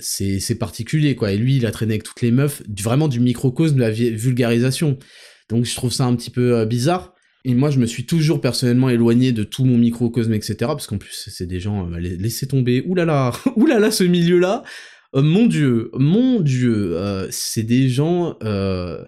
c'est 0.00 0.58
particulier, 0.58 1.14
quoi. 1.14 1.32
Et 1.32 1.36
lui, 1.36 1.56
il 1.56 1.66
a 1.66 1.70
traîné 1.70 1.94
avec 1.94 2.02
toutes 2.02 2.22
les 2.22 2.30
meufs, 2.30 2.62
vraiment 2.82 3.08
du 3.08 3.20
microcosme 3.20 3.76
de 3.76 3.80
la 3.80 3.90
vulgarisation. 3.90 4.98
Donc 5.48 5.64
je 5.64 5.74
trouve 5.74 5.92
ça 5.92 6.04
un 6.04 6.14
petit 6.14 6.30
peu 6.30 6.64
bizarre. 6.64 7.14
Et 7.44 7.54
moi, 7.54 7.70
je 7.70 7.78
me 7.78 7.86
suis 7.86 8.04
toujours 8.04 8.40
personnellement 8.40 8.90
éloigné 8.90 9.32
de 9.32 9.44
tout 9.44 9.64
mon 9.64 9.78
microcosme, 9.78 10.34
etc. 10.34 10.56
Parce 10.60 10.86
qu'en 10.86 10.98
plus, 10.98 11.30
c'est 11.32 11.46
des 11.46 11.60
gens, 11.60 11.90
euh, 11.90 11.98
laissez 11.98 12.46
tomber. 12.46 12.84
Là 12.96 13.04
là, 13.78 13.90
ce 13.90 14.04
milieu-là. 14.04 14.64
Euh, 15.14 15.22
mon 15.22 15.46
dieu, 15.46 15.90
mon 15.94 16.40
dieu, 16.40 16.98
euh, 16.98 17.28
c'est 17.30 17.62
des 17.62 17.88
gens 17.88 18.36
euh, 18.42 19.02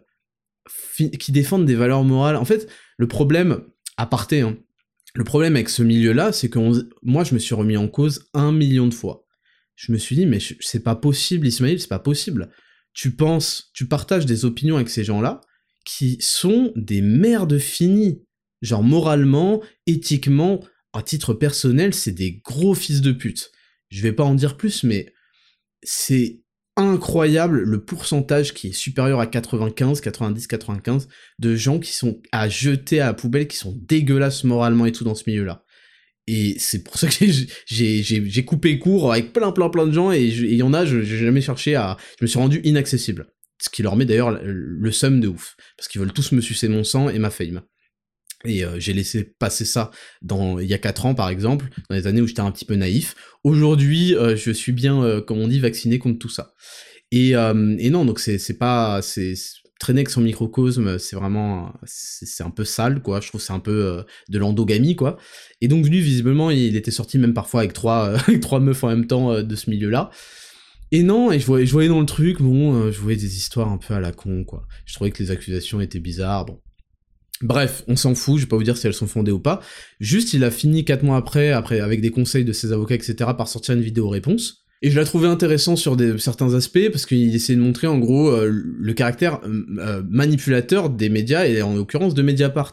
qui 0.96 1.32
défendent 1.32 1.66
des 1.66 1.74
valeurs 1.74 2.04
morales. 2.04 2.36
En 2.36 2.44
fait, 2.44 2.68
le 2.96 3.08
problème, 3.08 3.62
à 3.96 4.06
parté, 4.06 4.40
hein, 4.40 4.56
le 5.14 5.24
problème 5.24 5.56
avec 5.56 5.68
ce 5.68 5.82
milieu-là, 5.82 6.32
c'est 6.32 6.48
que 6.48 6.58
moi, 7.02 7.24
je 7.24 7.34
me 7.34 7.38
suis 7.38 7.54
remis 7.54 7.76
en 7.76 7.88
cause 7.88 8.30
un 8.32 8.52
million 8.52 8.86
de 8.86 8.94
fois. 8.94 9.26
Je 9.80 9.92
me 9.92 9.96
suis 9.96 10.14
dit, 10.14 10.26
mais 10.26 10.40
c'est 10.60 10.82
pas 10.82 10.94
possible, 10.94 11.46
Ismaël, 11.46 11.80
c'est 11.80 11.88
pas 11.88 11.98
possible. 11.98 12.50
Tu 12.92 13.12
penses, 13.16 13.70
tu 13.72 13.88
partages 13.88 14.26
des 14.26 14.44
opinions 14.44 14.76
avec 14.76 14.90
ces 14.90 15.04
gens-là, 15.04 15.40
qui 15.86 16.18
sont 16.20 16.70
des 16.76 17.00
merdes 17.00 17.58
finies. 17.58 18.22
Genre 18.60 18.82
moralement, 18.82 19.62
éthiquement, 19.86 20.62
à 20.92 21.02
titre 21.02 21.32
personnel, 21.32 21.94
c'est 21.94 22.12
des 22.12 22.42
gros 22.44 22.74
fils 22.74 23.00
de 23.00 23.10
pute. 23.10 23.52
Je 23.88 24.02
vais 24.02 24.12
pas 24.12 24.24
en 24.24 24.34
dire 24.34 24.58
plus, 24.58 24.84
mais 24.84 25.14
c'est 25.82 26.42
incroyable 26.76 27.62
le 27.62 27.82
pourcentage 27.82 28.52
qui 28.52 28.68
est 28.68 28.72
supérieur 28.72 29.18
à 29.18 29.26
95, 29.26 30.02
90, 30.02 30.46
95 30.46 31.08
de 31.38 31.56
gens 31.56 31.78
qui 31.78 31.94
sont 31.94 32.20
à 32.32 32.50
jeter 32.50 33.00
à 33.00 33.06
la 33.06 33.14
poubelle, 33.14 33.48
qui 33.48 33.56
sont 33.56 33.74
dégueulasses 33.80 34.44
moralement 34.44 34.84
et 34.84 34.92
tout 34.92 35.04
dans 35.04 35.14
ce 35.14 35.24
milieu-là. 35.26 35.64
Et 36.32 36.54
c'est 36.58 36.84
pour 36.84 36.96
ça 36.96 37.08
que 37.08 37.24
j'ai 37.66 38.44
coupé 38.44 38.78
court 38.78 39.12
avec 39.12 39.32
plein 39.32 39.50
plein 39.50 39.68
plein 39.68 39.86
de 39.88 39.92
gens 39.92 40.12
et 40.12 40.22
il 40.22 40.54
y 40.54 40.62
en 40.62 40.72
a, 40.72 40.84
je 40.84 41.02
j'ai 41.02 41.18
jamais 41.18 41.40
cherché 41.40 41.74
à... 41.74 41.96
Je 42.20 42.24
me 42.24 42.28
suis 42.28 42.38
rendu 42.38 42.60
inaccessible. 42.62 43.26
Ce 43.60 43.68
qui 43.68 43.82
leur 43.82 43.96
met 43.96 44.04
d'ailleurs 44.04 44.30
le, 44.30 44.92
seum 44.92 45.20
de 45.20 45.26
ouf. 45.26 45.56
Parce 45.76 45.88
qu'ils 45.88 46.00
veulent 46.00 46.12
tous 46.12 46.30
me 46.30 46.40
sucer 46.40 46.68
mon 46.68 46.84
sang 46.84 47.08
et 47.08 47.18
ma 47.18 47.30
fame. 47.30 47.62
Et 48.44 48.64
euh, 48.64 48.78
j'ai 48.78 48.92
laissé 48.92 49.24
passer 49.24 49.64
ça 49.64 49.90
dans 50.22 50.60
il 50.60 50.68
y 50.68 50.72
a 50.72 50.78
4 50.78 51.06
ans 51.06 51.14
par 51.16 51.30
exemple, 51.30 51.68
dans 51.88 51.96
les 51.96 52.06
années 52.06 52.20
où 52.20 52.28
j'étais 52.28 52.40
un 52.40 52.52
petit 52.52 52.64
peu 52.64 52.76
naïf. 52.76 53.16
Aujourd'hui, 53.42 54.14
euh, 54.14 54.36
je 54.36 54.52
suis 54.52 54.72
bien, 54.72 55.02
euh, 55.02 55.20
comme 55.20 55.40
on 55.40 55.48
dit, 55.48 55.58
vacciné 55.58 55.98
contre 55.98 56.20
tout 56.20 56.28
ça. 56.28 56.54
Et, 57.10 57.30
et 57.30 57.90
non, 57.90 58.04
donc 58.04 58.20
c'est 58.20 58.56
pas 58.56 59.02
c'est 59.02 59.34
traîner 59.80 60.00
avec 60.00 60.10
son 60.10 60.20
microcosme, 60.20 60.98
c'est 60.98 61.16
vraiment 61.16 61.72
c'est 61.84 62.44
un 62.44 62.50
peu 62.50 62.64
sale 62.64 63.02
quoi. 63.02 63.20
Je 63.20 63.26
trouve 63.28 63.40
c'est 63.40 63.52
un 63.52 63.58
peu 63.58 64.04
de 64.28 64.38
l'endogamie 64.38 64.94
quoi. 64.94 65.16
Et 65.60 65.66
donc 65.66 65.86
lui 65.86 66.00
visiblement 66.00 66.52
il 66.52 66.76
était 66.76 66.92
sorti 66.92 67.18
même 67.18 67.34
parfois 67.34 67.60
avec 67.60 67.72
trois 67.72 68.14
avec 68.28 68.40
trois 68.40 68.60
meufs 68.60 68.84
en 68.84 68.88
même 68.88 69.08
temps 69.08 69.42
de 69.42 69.56
ce 69.56 69.68
milieu 69.68 69.90
là. 69.90 70.10
Et 70.92 71.02
non, 71.02 71.30
et 71.30 71.38
je 71.38 71.46
voyais, 71.46 71.66
je 71.66 71.72
voyais 71.72 71.88
dans 71.88 72.00
le 72.00 72.06
truc, 72.06 72.42
bon, 72.42 72.74
euh, 72.74 72.90
je 72.90 73.00
voyais 73.00 73.16
des 73.16 73.36
histoires 73.36 73.70
un 73.70 73.78
peu 73.78 73.94
à 73.94 74.00
la 74.00 74.10
con, 74.10 74.44
quoi. 74.44 74.66
Je 74.86 74.94
trouvais 74.94 75.12
que 75.12 75.22
les 75.22 75.30
accusations 75.30 75.80
étaient 75.80 76.00
bizarres, 76.00 76.46
bon. 76.46 76.60
Bref, 77.42 77.84
on 77.86 77.96
s'en 77.96 78.14
fout, 78.14 78.36
je 78.36 78.42
vais 78.42 78.48
pas 78.48 78.56
vous 78.56 78.64
dire 78.64 78.76
si 78.76 78.86
elles 78.86 78.94
sont 78.94 79.06
fondées 79.06 79.30
ou 79.30 79.38
pas. 79.38 79.60
Juste, 80.00 80.34
il 80.34 80.44
a 80.44 80.50
fini 80.50 80.84
quatre 80.84 81.04
mois 81.04 81.16
après, 81.16 81.52
après 81.52 81.80
avec 81.80 82.00
des 82.00 82.10
conseils 82.10 82.44
de 82.44 82.52
ses 82.52 82.72
avocats, 82.72 82.96
etc., 82.96 83.14
par 83.36 83.48
sortir 83.48 83.74
une 83.76 83.80
vidéo 83.80 84.08
réponse. 84.08 84.59
Et 84.82 84.90
je 84.90 84.98
l'ai 84.98 85.04
trouvé 85.04 85.28
intéressant 85.28 85.76
sur 85.76 85.96
certains 86.18 86.54
aspects, 86.54 86.88
parce 86.90 87.04
qu'il 87.04 87.34
essayait 87.34 87.58
de 87.58 87.62
montrer, 87.62 87.86
en 87.86 87.98
gros, 87.98 88.30
euh, 88.30 88.50
le 88.50 88.92
caractère 88.94 89.40
euh, 89.44 90.02
manipulateur 90.08 90.88
des 90.88 91.10
médias, 91.10 91.46
et 91.46 91.60
en 91.60 91.74
l'occurrence 91.74 92.14
de 92.14 92.22
Mediapart. 92.22 92.72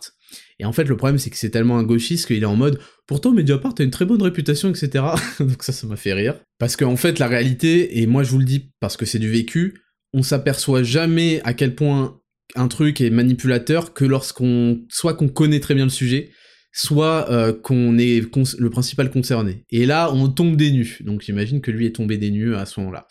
Et 0.59 0.65
en 0.65 0.71
fait, 0.71 0.85
le 0.85 0.95
problème, 0.95 1.19
c'est 1.19 1.29
que 1.29 1.37
c'est 1.37 1.49
tellement 1.49 1.77
un 1.77 1.83
gauchiste 1.83 2.27
qu'il 2.27 2.41
est 2.41 2.45
en 2.45 2.55
mode 2.55 2.79
Pourtant, 3.07 3.31
Mediapart 3.31 3.73
a 3.79 3.83
une 3.83 3.91
très 3.91 4.05
bonne 4.05 4.21
réputation, 4.21 4.69
etc. 4.69 5.05
Donc 5.39 5.63
ça, 5.63 5.71
ça 5.71 5.87
m'a 5.87 5.95
fait 5.95 6.13
rire. 6.13 6.39
Parce 6.59 6.75
qu'en 6.75 6.91
en 6.91 6.97
fait, 6.97 7.19
la 7.19 7.27
réalité, 7.27 8.01
et 8.01 8.05
moi 8.05 8.23
je 8.23 8.31
vous 8.31 8.39
le 8.39 8.45
dis 8.45 8.71
parce 8.79 8.97
que 8.97 9.05
c'est 9.05 9.19
du 9.19 9.29
vécu, 9.29 9.81
on 10.13 10.23
s'aperçoit 10.23 10.83
jamais 10.83 11.41
à 11.45 11.53
quel 11.53 11.73
point 11.73 12.19
un 12.55 12.67
truc 12.67 13.01
est 13.01 13.09
manipulateur 13.09 13.93
que 13.93 14.03
lorsqu'on... 14.03 14.81
soit 14.89 15.13
qu'on 15.13 15.29
connaît 15.29 15.59
très 15.59 15.75
bien 15.75 15.85
le 15.85 15.89
sujet, 15.89 16.31
soit 16.77 17.29
euh, 17.31 17.53
qu'on 17.53 17.97
est 17.97 18.21
le 18.21 18.69
principal 18.69 19.09
concerné. 19.09 19.63
Et 19.71 19.87
là, 19.87 20.11
on 20.13 20.29
tombe 20.29 20.55
des 20.55 20.71
nues. 20.71 20.99
Donc 21.01 21.23
j'imagine 21.23 21.59
que 21.59 21.71
lui 21.71 21.87
est 21.87 21.95
tombé 21.95 22.17
des 22.17 22.29
nues 22.29 22.55
à 22.55 22.67
ce 22.67 22.79
moment-là. 22.79 23.07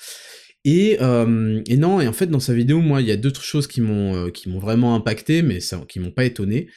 Et, 0.64 0.98
euh, 1.00 1.60
et, 1.66 1.76
non, 1.76 2.00
et 2.00 2.06
en 2.06 2.12
fait, 2.12 2.28
dans 2.28 2.40
sa 2.40 2.54
vidéo, 2.54 2.80
moi, 2.80 3.00
il 3.00 3.08
y 3.08 3.10
a 3.10 3.16
deux 3.16 3.32
choses 3.34 3.66
qui 3.66 3.80
m'ont 3.80 4.14
euh, 4.14 4.30
vraiment 4.60 4.94
impacté, 4.94 5.42
mais 5.42 5.58
ça, 5.58 5.84
qui 5.88 6.00
m'ont 6.00 6.12
pas 6.12 6.24
étonné 6.24 6.68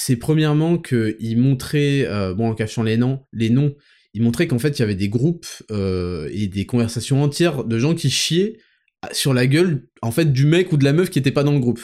c'est 0.00 0.14
premièrement 0.14 0.78
qu'il 0.78 1.38
montrait, 1.38 2.06
bon 2.36 2.50
en 2.50 2.54
cachant 2.54 2.84
les 2.84 2.96
noms, 2.96 3.24
les 3.32 3.50
noms, 3.50 3.74
il 4.14 4.22
montrait 4.22 4.46
qu'en 4.46 4.60
fait 4.60 4.78
il 4.78 4.78
y 4.78 4.82
avait 4.84 4.94
des 4.94 5.08
groupes 5.08 5.48
et 5.72 6.46
des 6.46 6.66
conversations 6.66 7.20
entières 7.20 7.64
de 7.64 7.78
gens 7.80 7.96
qui 7.96 8.08
chiaient 8.08 8.58
sur 9.10 9.34
la 9.34 9.48
gueule 9.48 9.88
en 10.00 10.12
fait 10.12 10.32
du 10.32 10.46
mec 10.46 10.70
ou 10.70 10.76
de 10.76 10.84
la 10.84 10.92
meuf 10.92 11.10
qui 11.10 11.18
était 11.18 11.32
pas 11.32 11.42
dans 11.42 11.50
le 11.50 11.58
groupe. 11.58 11.82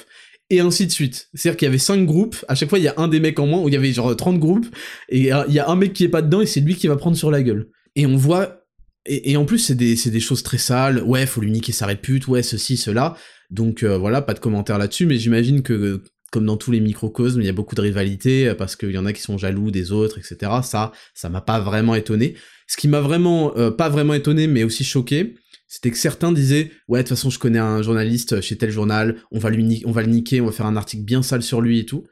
Et 0.55 0.61
ainsi 0.61 0.87
de 0.87 0.93
suite. 0.93 1.29
C'est-à-dire 1.35 1.57
qu'il 1.57 1.67
y 1.67 1.69
avait 1.69 1.79
5 1.79 2.05
groupes, 2.07 2.37
à 2.49 2.55
chaque 2.55 2.69
fois 2.69 2.79
il 2.79 2.85
y 2.85 2.89
a 2.89 2.95
un 2.97 3.09
des 3.09 3.21
mecs 3.21 3.39
en 3.41 3.47
moins, 3.47 3.61
où 3.61 3.69
il 3.69 3.75
y 3.75 3.77
avait 3.77 3.93
genre 3.93 4.15
30 4.15 4.39
groupes, 4.39 4.67
et 5.09 5.19
il 5.19 5.55
y 5.55 5.59
a 5.59 5.69
un 5.69 5.77
mec 5.77 5.93
qui 5.93 6.05
est 6.05 6.09
pas 6.09 6.23
dedans 6.23 6.41
et 6.41 6.47
c'est 6.47 6.61
lui 6.61 6.75
qui 6.75 6.87
va 6.87 6.97
prendre 6.97 7.17
sur 7.17 7.31
la 7.31 7.43
gueule. 7.43 7.69
Et 7.97 8.07
on 8.07 8.17
voit 8.17 8.61
et, 9.07 9.37
en 9.37 9.45
plus, 9.45 9.59
c'est 9.59 9.75
des, 9.75 9.97
des, 9.97 10.21
choses 10.21 10.43
très 10.43 10.57
sales. 10.57 11.03
Ouais, 11.03 11.27
faut 11.27 11.43
lui 11.43 11.51
niquer 11.51 11.73
sa 11.73 11.85
répute, 11.85 12.27
ouais, 12.27 12.43
ceci, 12.43 12.79
cela. 12.79 13.17
Donc 13.51 13.83
euh, 13.83 13.99
voilà, 13.99 14.23
pas 14.23 14.35
de 14.35 14.39
commentaire 14.39 14.79
là-dessus, 14.79 15.07
mais 15.07 15.19
j'imagine 15.19 15.63
que 15.63 16.03
comme 16.33 16.47
dans 16.47 16.57
tous 16.57 16.73
les 16.73 16.81
microcosmes, 16.81 17.41
il 17.41 17.47
y 17.47 17.51
a 17.51 17.53
beaucoup 17.53 17.77
de 17.77 17.81
rivalité 17.81 18.49
euh, 18.49 18.55
parce 18.55 18.75
qu'il 18.75 18.91
y 18.91 18.99
en 18.99 19.07
a 19.07 19.13
qui 19.13 19.23
sont 19.23 19.39
jaloux 19.39 19.71
des 19.71 19.93
autres, 19.93 20.19
etc. 20.19 20.51
Ça, 20.63 20.91
ça 21.15 21.29
m'a 21.29 21.41
pas 21.41 21.61
vraiment 21.61 21.95
étonné. 21.95 22.35
Ce 22.67 22.77
qui 22.77 22.89
m'a 22.89 23.01
vraiment, 23.01 23.57
euh, 23.57 23.71
pas 23.71 23.89
vraiment 23.89 24.15
étonné, 24.15 24.47
mais 24.47 24.65
aussi 24.65 24.85
choqué, 24.85 25.37
c'était 25.75 25.91
que 25.91 25.99
certains 25.99 26.33
disaient 26.33 26.71
ouais 26.87 27.01
de 27.01 27.09
toute 27.09 27.17
façon 27.17 27.31
je 27.31 27.39
connais 27.39 27.59
un 27.59 27.83
journaliste 27.83 28.41
chez 28.41 28.57
tel 28.57 28.71
journal, 28.71 29.17
on 29.31 29.39
va 29.39 29.51
lui 29.51 29.83
on 29.87 29.91
va 29.91 30.03
le 30.03 30.09
niquer, 30.09 30.41
on 30.41 30.47
va 30.47 30.53
faire 30.53 30.67
un 30.67 30.77
article 30.77 31.03
bien 31.03 31.23
sale 31.23 31.43
sur 31.43 31.61
lui 31.61 31.81
et 31.81 31.85
tout. 31.85 32.07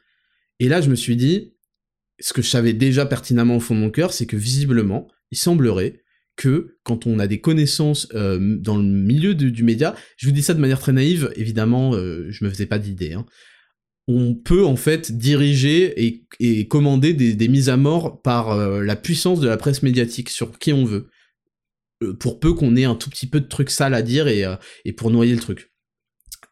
Et 0.58 0.68
là 0.68 0.80
je 0.80 0.90
me 0.90 0.96
suis 0.96 1.16
dit 1.16 1.54
ce 2.18 2.32
que 2.32 2.42
je 2.42 2.48
savais 2.48 2.72
déjà 2.72 3.06
pertinemment 3.06 3.56
au 3.56 3.60
fond 3.60 3.74
de 3.74 3.80
mon 3.80 3.90
cœur, 3.90 4.12
c'est 4.12 4.26
que 4.26 4.36
visiblement 4.36 5.08
il 5.30 5.38
semblerait 5.38 6.00
que 6.34 6.78
quand 6.82 7.06
on 7.06 7.18
a 7.18 7.26
des 7.26 7.40
connaissances 7.40 8.08
euh, 8.14 8.56
dans 8.58 8.76
le 8.76 8.82
milieu 8.82 9.34
du 9.34 9.62
média, 9.62 9.94
je 10.16 10.26
vous 10.26 10.32
dis 10.32 10.42
ça 10.42 10.54
de 10.54 10.60
manière 10.60 10.80
très 10.80 10.92
naïve, 10.92 11.32
évidemment 11.36 11.92
je 11.92 12.44
me 12.44 12.50
faisais 12.50 12.66
pas 12.66 12.78
d'idée, 12.78 13.12
hein, 13.12 13.26
on 14.08 14.34
peut 14.34 14.64
en 14.64 14.76
fait 14.76 15.12
diriger 15.12 16.14
et, 16.40 16.66
commander 16.68 17.12
des, 17.14 17.48
mises 17.48 17.68
à 17.68 17.76
mort 17.76 18.20
par 18.22 18.50
euh, 18.50 18.82
la 18.82 18.96
puissance 18.96 19.40
de 19.40 19.48
la 19.48 19.56
presse 19.56 19.82
médiatique 19.82 20.30
sur 20.30 20.58
qui 20.58 20.72
on 20.72 20.84
veut. 20.84 21.08
Euh, 22.02 22.14
pour 22.14 22.40
peu 22.40 22.52
qu'on 22.54 22.76
ait 22.76 22.84
un 22.84 22.94
tout 22.94 23.10
petit 23.10 23.26
peu 23.26 23.40
de 23.40 23.48
trucs 23.48 23.70
sales 23.70 23.94
à 23.94 24.02
dire 24.02 24.28
et, 24.28 24.44
euh, 24.44 24.56
pour 24.96 25.10
noyer 25.10 25.34
le 25.34 25.40
truc. 25.40 25.70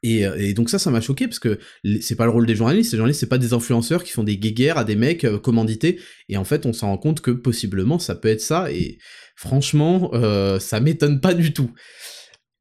Et, 0.02 0.54
donc 0.54 0.70
ça, 0.70 0.78
ça 0.78 0.90
m'a 0.90 1.02
choqué 1.02 1.28
parce 1.28 1.38
que 1.38 1.58
c'est 2.00 2.16
pas 2.16 2.24
le 2.24 2.30
rôle 2.30 2.46
des 2.46 2.54
journalistes. 2.54 2.92
Les 2.92 2.96
journalistes, 2.96 3.20
c'est 3.20 3.28
pas 3.28 3.36
des 3.36 3.52
influenceurs 3.52 4.02
qui 4.02 4.12
font 4.12 4.24
des 4.24 4.38
guéguerres 4.38 4.78
à 4.78 4.84
des 4.84 4.96
mecs 4.96 5.26
commandités. 5.42 6.00
Et 6.30 6.38
en 6.38 6.44
fait, 6.44 6.64
on 6.64 6.72
s'en 6.72 6.86
rend 6.86 6.96
compte 6.96 7.20
que 7.20 7.30
possiblement 7.30 7.98
ça 7.98 8.14
peut 8.14 8.28
être 8.28 8.40
ça. 8.40 8.72
Et 8.72 8.96
franchement, 9.36 10.10
ça 10.58 10.80
m'étonne 10.80 11.20
pas 11.20 11.34
du 11.34 11.52
tout. 11.52 11.74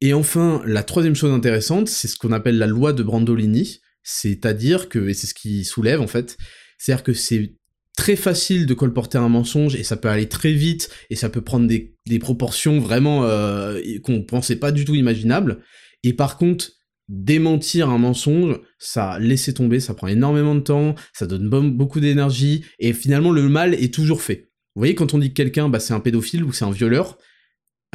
Et 0.01 0.13
enfin, 0.13 0.61
la 0.65 0.83
troisième 0.83 1.15
chose 1.15 1.31
intéressante, 1.31 1.87
c'est 1.87 2.09
ce 2.09 2.17
qu'on 2.17 2.33
appelle 2.33 2.57
la 2.57 2.67
loi 2.67 2.91
de 2.91 3.03
Brandolini. 3.03 3.79
C'est-à-dire 4.03 4.89
que, 4.89 5.07
et 5.07 5.13
c'est 5.13 5.27
ce 5.27 5.33
qui 5.33 5.63
soulève 5.63 6.01
en 6.01 6.07
fait, 6.07 6.35
c'est-à-dire 6.77 7.03
que 7.03 7.13
c'est 7.13 7.55
très 7.99 8.15
facile 8.15 8.65
de 8.65 8.73
colporter 8.73 9.17
un 9.17 9.27
mensonge 9.27 9.75
et 9.75 9.83
ça 9.83 9.97
peut 9.97 10.07
aller 10.07 10.29
très 10.29 10.53
vite 10.53 10.89
et 11.09 11.17
ça 11.17 11.27
peut 11.27 11.41
prendre 11.41 11.67
des, 11.67 11.97
proportions 12.19 12.79
vraiment 12.79 13.25
euh, 13.25 13.77
qu'on 14.03 14.23
pensait 14.23 14.55
pas 14.55 14.71
du 14.71 14.85
tout 14.85 14.95
imaginables. 14.95 15.59
Et 16.03 16.13
par 16.13 16.37
contre, 16.37 16.71
démentir 17.09 17.89
un 17.89 17.97
mensonge, 17.97 18.61
ça 18.77 19.19
laisser 19.19 19.53
tomber, 19.53 19.81
ça 19.81 19.93
prend 19.95 20.07
énormément 20.07 20.55
de 20.55 20.61
temps, 20.61 20.95
ça 21.11 21.27
donne 21.27 21.49
beaucoup 21.49 21.99
d'énergie 21.99 22.63
et 22.79 22.93
finalement 22.93 23.31
le 23.31 23.49
mal 23.49 23.73
est 23.73 23.93
toujours 23.93 24.21
fait. 24.21 24.49
Vous 24.75 24.79
voyez 24.79 24.95
quand 24.95 25.13
on 25.13 25.17
dit 25.17 25.29
que 25.29 25.35
quelqu'un 25.35 25.67
bah, 25.67 25.81
c'est 25.81 25.93
un 25.93 25.99
pédophile 25.99 26.45
ou 26.45 26.53
c'est 26.53 26.63
un 26.63 26.71
violeur, 26.71 27.17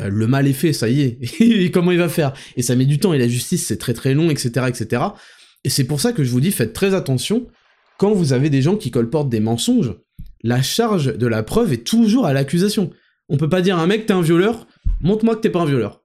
euh, 0.01 0.11
le 0.11 0.27
mal 0.27 0.47
est 0.47 0.53
fait, 0.53 0.75
ça 0.75 0.91
y 0.91 1.01
est. 1.01 1.19
et 1.41 1.71
comment 1.71 1.93
il 1.93 1.99
va 1.99 2.11
faire? 2.11 2.35
Et 2.59 2.63
ça 2.63 2.77
met 2.77 2.85
du 2.85 2.99
temps 2.99 3.15
et 3.15 3.19
la 3.19 3.29
justice 3.29 3.67
c'est 3.67 3.79
très 3.79 3.95
très 3.95 4.13
long, 4.13 4.29
etc., 4.29 4.67
etc. 4.69 5.03
Et 5.65 5.71
c'est 5.71 5.85
pour 5.85 6.03
ça 6.03 6.13
que 6.13 6.25
je 6.25 6.31
vous 6.31 6.43
dis, 6.43 6.53
faites 6.53 6.75
très 6.75 6.93
attention, 6.93 7.47
quand 7.99 8.13
vous 8.13 8.33
avez 8.33 8.51
des 8.51 8.63
gens 8.63 8.77
qui 8.77 8.91
colportent 8.91 9.29
des 9.29 9.41
mensonges, 9.41 9.95
la 10.43 10.63
charge 10.63 11.17
de 11.17 11.27
la 11.27 11.43
preuve 11.43 11.73
est 11.73 11.87
toujours 11.87 12.27
à 12.27 12.33
l'accusation. 12.33 12.91
On 13.29 13.37
peut 13.37 13.49
pas 13.49 13.63
dire 13.63 13.79
à 13.79 13.83
un 13.83 13.87
mec, 13.87 14.07
t'es 14.07 14.13
un 14.13 14.21
violeur, 14.21 14.67
montre-moi 15.01 15.37
que 15.37 15.41
t'es 15.41 15.51
pas 15.51 15.61
un 15.61 15.67
violeur. 15.67 16.03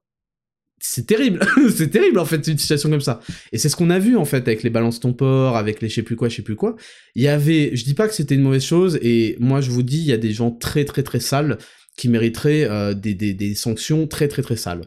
C'est 0.82 1.06
terrible, 1.06 1.40
c'est 1.76 1.90
terrible 1.90 2.18
en 2.18 2.24
fait 2.24 2.46
une 2.46 2.56
situation 2.56 2.88
comme 2.88 3.02
ça. 3.02 3.20
Et 3.52 3.58
c'est 3.58 3.68
ce 3.68 3.76
qu'on 3.76 3.90
a 3.90 3.98
vu 3.98 4.16
en 4.16 4.24
fait 4.24 4.48
avec 4.48 4.62
les 4.62 4.70
balances 4.70 4.98
ton 4.98 5.12
port, 5.12 5.58
avec 5.58 5.82
les 5.82 5.90
je 5.90 5.96
sais 5.96 6.02
plus 6.02 6.16
quoi, 6.16 6.30
je 6.30 6.36
sais 6.36 6.42
plus 6.42 6.56
quoi. 6.56 6.76
Il 7.14 7.22
y 7.22 7.28
avait, 7.28 7.76
je 7.76 7.84
dis 7.84 7.92
pas 7.92 8.08
que 8.08 8.14
c'était 8.14 8.34
une 8.34 8.40
mauvaise 8.40 8.64
chose, 8.64 8.98
et 9.02 9.36
moi 9.38 9.60
je 9.60 9.70
vous 9.70 9.82
dis, 9.82 9.98
il 9.98 10.06
y 10.06 10.12
a 10.12 10.16
des 10.16 10.32
gens 10.32 10.50
très 10.50 10.86
très 10.86 11.02
très 11.02 11.20
sales 11.20 11.58
qui 11.98 12.08
mériteraient 12.08 12.64
euh, 12.64 12.94
des, 12.94 13.54
sanctions 13.54 14.06
très 14.06 14.26
très 14.28 14.40
très 14.40 14.56
sales. 14.56 14.86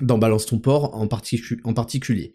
Dans 0.00 0.18
balance 0.18 0.46
ton 0.46 0.58
port 0.58 0.96
en, 0.96 1.06
en 1.06 1.74
particulier. 1.74 2.34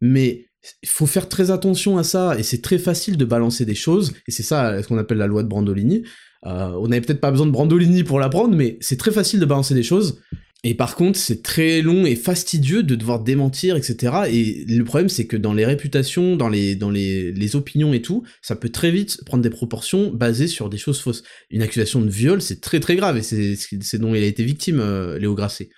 Mais 0.00 0.46
il 0.82 0.88
faut 0.88 1.06
faire 1.06 1.28
très 1.28 1.50
attention 1.50 1.98
à 1.98 2.04
ça, 2.04 2.38
et 2.38 2.42
c'est 2.42 2.62
très 2.62 2.78
facile 2.78 3.16
de 3.16 3.24
balancer 3.24 3.64
des 3.64 3.74
choses, 3.74 4.12
et 4.26 4.30
c'est 4.30 4.42
ça 4.42 4.82
ce 4.82 4.88
qu'on 4.88 4.98
appelle 4.98 5.18
la 5.18 5.26
loi 5.26 5.42
de 5.42 5.48
Brandolini. 5.48 6.02
Euh, 6.46 6.70
on 6.80 6.88
n'avait 6.88 7.00
peut-être 7.00 7.20
pas 7.20 7.30
besoin 7.30 7.46
de 7.46 7.50
Brandolini 7.52 8.04
pour 8.04 8.20
l'apprendre, 8.20 8.56
mais 8.56 8.78
c'est 8.80 8.98
très 8.98 9.10
facile 9.10 9.40
de 9.40 9.46
balancer 9.46 9.74
des 9.74 9.82
choses, 9.82 10.20
Et 10.64 10.74
par 10.74 10.96
contre, 10.96 11.18
c'est 11.18 11.42
très 11.42 11.80
long 11.80 12.06
et 12.06 12.16
fastidieux 12.16 12.82
de 12.82 12.96
devoir 12.96 13.20
démentir, 13.20 13.76
etc. 13.76 14.24
Et 14.30 14.64
le 14.66 14.84
problème, 14.84 15.08
c'est 15.08 15.26
que 15.26 15.36
dans 15.36 15.52
les 15.52 15.64
réputations, 15.64 16.34
dans 16.34 16.48
les, 16.48 16.74
dans 16.74 16.90
les, 16.90 17.30
les, 17.30 17.56
opinions 17.56 17.92
et 17.92 18.02
tout, 18.02 18.24
ça 18.42 18.56
peut 18.56 18.70
très 18.70 18.90
vite 18.90 19.22
prendre 19.26 19.42
des 19.44 19.50
proportions 19.50 20.10
basées 20.10 20.48
sur 20.48 20.68
des 20.68 20.78
choses 20.78 21.00
fausses. 21.00 21.22
Une 21.50 21.62
accusation 21.62 22.00
de 22.00 22.10
viol, 22.10 22.40
c'est 22.42 22.60
très 22.60 22.80
très 22.80 22.96
grave, 22.96 23.16
et 23.16 23.22
c'est 23.22 23.98
dont 23.98 24.14
il 24.14 24.22
a 24.22 24.26
été 24.26 24.42
victime, 24.42 24.80
euh, 24.80 25.18
Léo 25.18 25.34
Grasset. 25.34 25.68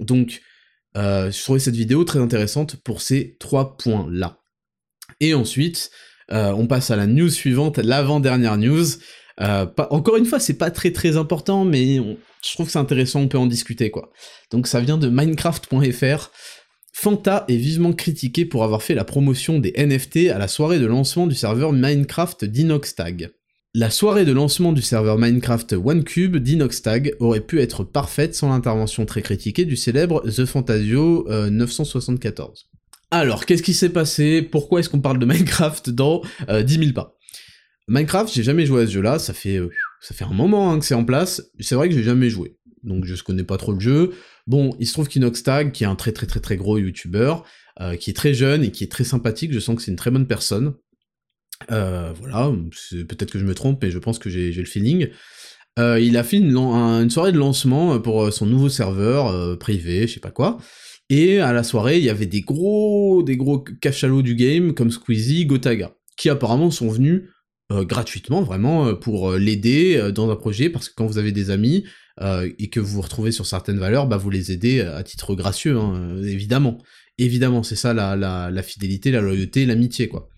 Donc, 0.00 0.42
euh, 0.96 1.30
je 1.30 1.42
trouvais 1.42 1.58
cette 1.58 1.76
vidéo 1.76 2.04
très 2.04 2.18
intéressante 2.18 2.76
pour 2.76 3.02
ces 3.02 3.36
trois 3.38 3.76
points-là. 3.76 4.40
Et 5.20 5.34
ensuite, 5.34 5.90
euh, 6.32 6.52
on 6.52 6.66
passe 6.66 6.90
à 6.90 6.96
la 6.96 7.06
news 7.06 7.30
suivante, 7.30 7.78
l'avant-dernière 7.78 8.56
news. 8.56 8.86
Euh, 9.40 9.66
encore 9.90 10.16
une 10.16 10.24
fois, 10.24 10.40
c'est 10.40 10.58
pas 10.58 10.70
très 10.70 10.92
très 10.92 11.16
important, 11.16 11.64
mais 11.64 11.96
je 11.96 12.52
trouve 12.54 12.66
que 12.66 12.72
c'est 12.72 12.78
intéressant, 12.78 13.20
on 13.20 13.28
peut 13.28 13.38
en 13.38 13.46
discuter 13.46 13.90
quoi. 13.90 14.10
Donc 14.50 14.66
ça 14.66 14.80
vient 14.80 14.98
de 14.98 15.08
Minecraft.fr. 15.08 16.30
Fanta 16.92 17.44
est 17.48 17.56
vivement 17.56 17.92
critiqué 17.92 18.46
pour 18.46 18.64
avoir 18.64 18.82
fait 18.82 18.94
la 18.94 19.04
promotion 19.04 19.58
des 19.58 19.74
NFT 19.76 20.30
à 20.30 20.38
la 20.38 20.48
soirée 20.48 20.78
de 20.78 20.86
lancement 20.86 21.26
du 21.26 21.34
serveur 21.34 21.72
Minecraft 21.74 22.46
d'Inoxtag. 22.46 23.32
La 23.78 23.90
soirée 23.90 24.24
de 24.24 24.32
lancement 24.32 24.72
du 24.72 24.80
serveur 24.80 25.18
Minecraft 25.18 25.74
OneCube 25.74 26.38
d'Inoxtag 26.38 27.14
aurait 27.20 27.42
pu 27.42 27.60
être 27.60 27.84
parfaite 27.84 28.34
sans 28.34 28.48
l'intervention 28.48 29.04
très 29.04 29.20
critiquée 29.20 29.66
du 29.66 29.76
célèbre 29.76 30.22
The 30.30 30.46
Fantasio 30.46 31.26
974. 31.50 32.70
Euh, 32.72 32.78
Alors, 33.10 33.44
qu'est-ce 33.44 33.62
qui 33.62 33.74
s'est 33.74 33.90
passé? 33.90 34.40
Pourquoi 34.40 34.80
est-ce 34.80 34.88
qu'on 34.88 35.02
parle 35.02 35.18
de 35.18 35.26
Minecraft 35.26 35.90
dans 35.90 36.22
10 36.22 36.28
euh, 36.48 36.66
000 36.66 36.92
pas? 36.94 37.18
Minecraft, 37.86 38.32
j'ai 38.34 38.42
jamais 38.42 38.64
joué 38.64 38.84
à 38.84 38.86
ce 38.86 38.92
jeu-là, 38.92 39.18
ça 39.18 39.34
fait 39.34 39.58
euh, 39.58 39.68
ça 40.00 40.14
fait 40.14 40.24
un 40.24 40.32
moment 40.32 40.72
hein, 40.72 40.78
que 40.78 40.86
c'est 40.86 40.94
en 40.94 41.04
place, 41.04 41.42
c'est 41.60 41.74
vrai 41.74 41.90
que 41.90 41.94
j'ai 41.94 42.02
jamais 42.02 42.30
joué, 42.30 42.56
donc 42.82 43.04
je 43.04 43.22
connais 43.22 43.44
pas 43.44 43.58
trop 43.58 43.72
le 43.72 43.80
jeu. 43.80 44.14
Bon, 44.46 44.74
il 44.80 44.86
se 44.86 44.94
trouve 44.94 45.06
qu'Inoxtag, 45.06 45.72
qui 45.72 45.84
est 45.84 45.86
un 45.86 45.96
très 45.96 46.12
très 46.12 46.26
très 46.26 46.40
très 46.40 46.56
gros 46.56 46.78
youtubeur, 46.78 47.44
qui 48.00 48.08
est 48.08 48.14
très 48.14 48.32
jeune 48.32 48.64
et 48.64 48.70
qui 48.70 48.84
est 48.84 48.90
très 48.90 49.04
sympathique, 49.04 49.52
je 49.52 49.60
sens 49.60 49.76
que 49.76 49.82
c'est 49.82 49.90
une 49.90 49.98
très 49.98 50.10
bonne 50.10 50.26
personne. 50.26 50.72
Euh, 51.70 52.12
voilà, 52.20 52.52
peut-être 53.08 53.30
que 53.30 53.38
je 53.38 53.44
me 53.44 53.54
trompe, 53.54 53.82
mais 53.82 53.90
je 53.90 53.98
pense 53.98 54.18
que 54.18 54.30
j'ai 54.30 54.52
le 54.52 54.64
feeling. 54.64 55.08
il 55.78 56.16
a 56.16 56.24
fait 56.24 56.36
une, 56.36 57.10
soirée 57.10 57.32
de 57.32 57.38
lancement 57.38 57.98
pour 58.00 58.32
son 58.32 58.46
nouveau 58.46 58.68
serveur 58.68 59.58
privé, 59.58 60.06
je 60.06 60.14
sais 60.14 60.20
pas 60.20 60.30
quoi. 60.30 60.58
Et 61.08 61.38
à 61.38 61.52
la 61.52 61.62
soirée, 61.62 61.98
il 61.98 62.04
y 62.04 62.10
avait 62.10 62.26
des 62.26 62.40
gros, 62.40 63.22
des 63.22 63.36
gros 63.36 63.60
cachalots 63.60 64.22
du 64.22 64.34
game 64.34 64.74
comme 64.74 64.90
Squeezie, 64.90 65.46
Gotaga, 65.46 65.94
qui 66.16 66.28
apparemment 66.28 66.70
sont 66.70 66.88
venus 66.88 67.22
euh, 67.72 67.84
gratuitement 67.84 68.42
vraiment 68.42 68.86
euh, 68.86 68.94
pour 68.94 69.32
euh, 69.32 69.38
l'aider 69.38 70.12
dans 70.14 70.30
un 70.30 70.36
projet 70.36 70.70
parce 70.70 70.88
que 70.88 70.94
quand 70.94 71.06
vous 71.06 71.18
avez 71.18 71.32
des 71.32 71.50
amis 71.50 71.84
et 72.58 72.70
que 72.70 72.80
vous 72.80 72.94
vous 72.94 73.00
retrouvez 73.02 73.30
sur 73.30 73.44
certaines 73.44 73.78
valeurs, 73.78 74.06
bah 74.06 74.16
vous 74.16 74.30
les 74.30 74.50
aidez 74.50 74.80
à 74.80 75.02
titre 75.02 75.34
gracieux, 75.34 75.76
hein, 75.76 76.16
évidemment. 76.22 76.78
Évidemment, 77.18 77.62
c'est 77.62 77.76
ça 77.76 77.92
la, 77.92 78.16
la, 78.16 78.50
la, 78.50 78.62
fidélité, 78.62 79.10
la 79.10 79.20
loyauté, 79.20 79.66
l'amitié, 79.66 80.08
quoi. 80.08 80.30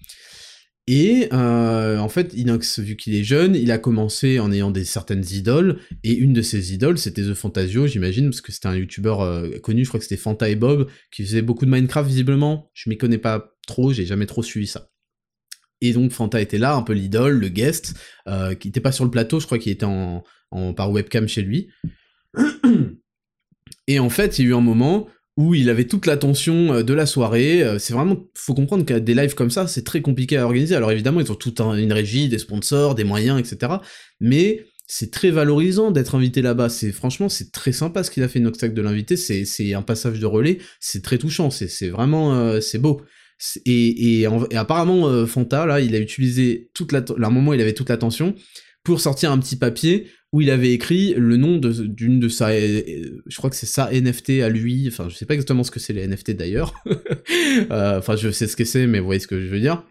Et 0.91 1.29
en 1.33 2.09
fait, 2.09 2.33
Inox, 2.33 2.81
vu 2.81 2.97
qu'il 2.97 3.15
est 3.15 3.23
jeune, 3.23 3.55
il 3.55 3.71
a 3.71 3.77
commencé 3.77 4.41
en 4.41 4.51
ayant 4.51 4.71
des 4.71 4.85
certaines 4.85 5.25
idoles, 5.31 5.81
et 6.03 6.15
une 6.15 6.33
de 6.33 6.41
ses 6.41 6.73
idoles, 6.73 6.97
c'était 6.97 7.23
The 7.23 7.35
Fantasio, 7.35 7.87
j'imagine, 7.87 8.31
parce 8.31 8.41
que 8.41 8.53
c'était 8.53 8.69
un 8.69 8.75
youtubeur 8.75 9.51
connu, 9.61 9.85
je 9.85 9.91
crois 9.91 10.01
que 10.01 10.05
c'était 10.05 10.17
Fanta 10.17 10.49
et 10.49 10.57
Bob, 10.57 10.89
qui 11.11 11.25
faisait 11.25 11.43
beaucoup 11.43 11.67
de 11.67 11.71
Minecraft, 11.71 12.09
visiblement. 12.09 12.71
Je 12.73 12.89
m'y 12.89 12.97
connais 12.97 13.19
pas 13.19 13.55
trop, 13.67 13.93
j'ai 13.93 14.07
jamais 14.07 14.25
trop 14.25 14.43
suivi 14.43 14.67
ça. 14.67 14.89
Et 15.81 15.93
donc 15.93 16.11
Fanta 16.11 16.41
était 16.41 16.59
là, 16.59 16.75
un 16.75 16.83
peu 16.83 16.93
l'idole, 16.93 17.39
le 17.39 17.49
guest, 17.49 17.95
euh, 18.27 18.55
qui 18.55 18.69
était 18.69 18.81
pas 18.81 18.93
sur 18.93 19.05
le 19.05 19.11
plateau, 19.11 19.41
je 19.41 19.47
crois 19.47 19.59
qu'il 19.59 19.73
était 19.73 19.87
en, 19.87 20.25
par 20.75 20.91
webcam 20.91 21.29
chez 21.29 21.43
lui. 21.43 21.69
Et 23.87 23.99
en 23.99 24.11
fait, 24.11 24.39
il 24.39 24.45
y 24.45 24.49
a 24.49 24.51
eu 24.51 24.55
un 24.55 24.61
moment 24.61 25.09
où 25.39 25.55
il 25.55 25.71
avait 25.71 25.87
toute 25.87 26.05
l'attention 26.07 26.75
euh, 26.75 26.83
de 26.83 26.93
la 26.93 27.07
soirée. 27.07 27.63
Euh, 27.63 27.79
c'est 27.79 27.95
vraiment, 27.95 28.17
faut 28.35 28.55
comprendre 28.55 28.85
qu'à 28.85 28.99
des 28.99 29.15
lives 29.15 29.35
comme 29.35 29.51
ça, 29.51 29.69
c'est 29.69 29.85
très 29.85 30.03
compliqué 30.03 30.37
à 30.37 30.45
organiser. 30.45 30.75
Alors 30.75 30.91
évidemment, 30.91 31.21
ils 31.21 31.31
ont 31.31 31.37
toute 31.37 31.61
une 31.61 31.93
régie, 31.93 32.29
des 32.29 32.39
sponsors, 32.39 32.97
des 32.97 33.05
moyens, 33.05 33.39
etc. 33.39 33.75
Mais 34.21 34.67
c'est 34.89 35.13
très 35.13 35.31
valorisant 35.31 35.93
d'être 35.93 36.17
invité 36.17 36.43
là-bas. 36.43 36.69
C'est 36.69 36.91
franchement, 36.91 37.29
c'est 37.29 37.53
très 37.53 37.73
sympa 37.73 38.03
ce 38.03 38.11
qu'il 38.11 38.25
a 38.25 38.29
fait 38.29 38.41
Noxtac 38.41 38.75
de 38.75 38.83
l'inviter. 38.83 39.17
C'est 39.17 39.75
un 39.75 39.83
passage 39.83 40.19
de 40.19 40.27
relais. 40.27 40.59
C'est 40.81 41.05
très 41.05 41.19
touchant. 41.19 41.51
C'est 41.51 41.89
vraiment, 41.89 42.61
c'est 42.61 42.79
beau. 42.79 43.03
Et, 43.65 44.27
apparemment, 44.55 45.09
euh, 45.09 45.27
Fanta, 45.27 45.67
là, 45.67 45.81
il 45.81 45.95
a 45.95 45.99
utilisé 45.99 46.71
toute 46.75 46.93
la, 46.93 47.05
un 47.23 47.31
moment, 47.31 47.53
il 47.53 47.61
avait 47.61 47.75
toute 47.75 47.89
l'attention 47.89 48.35
pour 48.89 49.03
sortir 49.03 49.31
un 49.31 49.39
petit 49.39 49.57
papier 49.57 50.11
où 50.33 50.41
il 50.41 50.49
avait 50.49 50.73
écrit 50.73 51.13
le 51.15 51.37
nom 51.37 51.59
d'une 51.59 52.19
de, 52.21 52.29
sa, 52.31 52.53
euh, 52.53 53.21
je 53.27 53.37
crois 53.37 53.51
que 53.51 53.57
c'est 53.57 53.67
sa 53.67 53.91
NFT 53.93 54.41
à 54.43 54.49
lui, 54.49 54.89
enfin 54.89 55.11
je 55.11 55.15
sais 55.15 55.27
pas 55.27 55.35
exactement 55.35 55.63
ce 55.63 55.71
que 55.71 55.79
c'est 55.79 55.93
les 55.93 56.07
NFT 56.07 56.31
d'ailleurs, 56.31 56.73
euh, 57.71 57.99
enfin 57.99 58.17
je 58.17 58.31
sais 58.31 58.47
ce 58.47 58.57
que 58.57 58.65
c'est 58.65 58.87
mais 58.87 58.99
vous 58.99 59.05
voyez 59.05 59.21
ce 59.21 59.27
que 59.27 59.43
je 59.43 59.47
veux 59.49 59.61
dire, 59.61 59.85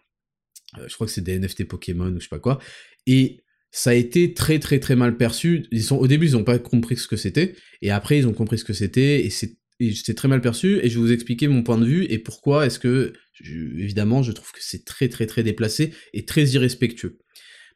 je 0.88 0.92
crois 0.96 1.06
que 1.06 1.14
c'est 1.14 1.22
des 1.22 1.38
NFT 1.38 1.66
Pokémon 1.66 2.08
ou 2.08 2.16
je 2.16 2.24
sais 2.24 2.30
pas 2.30 2.40
quoi, 2.40 2.58
et 3.06 3.44
ça 3.70 3.92
a 3.92 3.94
été 3.94 4.34
très 4.34 4.58
très 4.58 4.80
très 4.80 4.96
mal 4.96 5.16
perçu, 5.16 5.68
ils 5.72 5.84
sont, 5.84 5.98
au 5.98 6.08
début 6.08 6.26
ils 6.26 6.38
ont 6.38 6.44
pas 6.44 6.58
compris 6.58 6.98
ce 6.98 7.08
que 7.08 7.18
c'était, 7.18 7.56
et 7.84 7.92
après 7.92 8.18
ils 8.18 8.28
ont 8.28 8.34
compris 8.34 8.58
ce 8.58 8.64
que 8.64 8.74
c'était, 8.74 9.24
et 9.24 9.30
c'est 9.30 10.14
très 10.16 10.28
mal 10.28 10.42
perçu, 10.42 10.80
et 10.82 10.90
je 10.90 10.96
vais 10.96 11.06
vous 11.06 11.12
expliquer 11.12 11.48
mon 11.48 11.62
point 11.62 11.78
de 11.78 11.86
vue 11.86 12.08
et 12.10 12.18
pourquoi 12.18 12.66
est-ce 12.66 12.80
que, 12.80 13.14
évidemment, 13.44 14.24
je 14.24 14.32
trouve 14.32 14.52
que 14.52 14.62
c'est 14.62 14.86
très 14.86 15.08
très 15.08 15.28
très 15.28 15.44
déplacé 15.44 15.94
et 16.14 16.26
très 16.26 16.46
irrespectueux. 16.46 17.20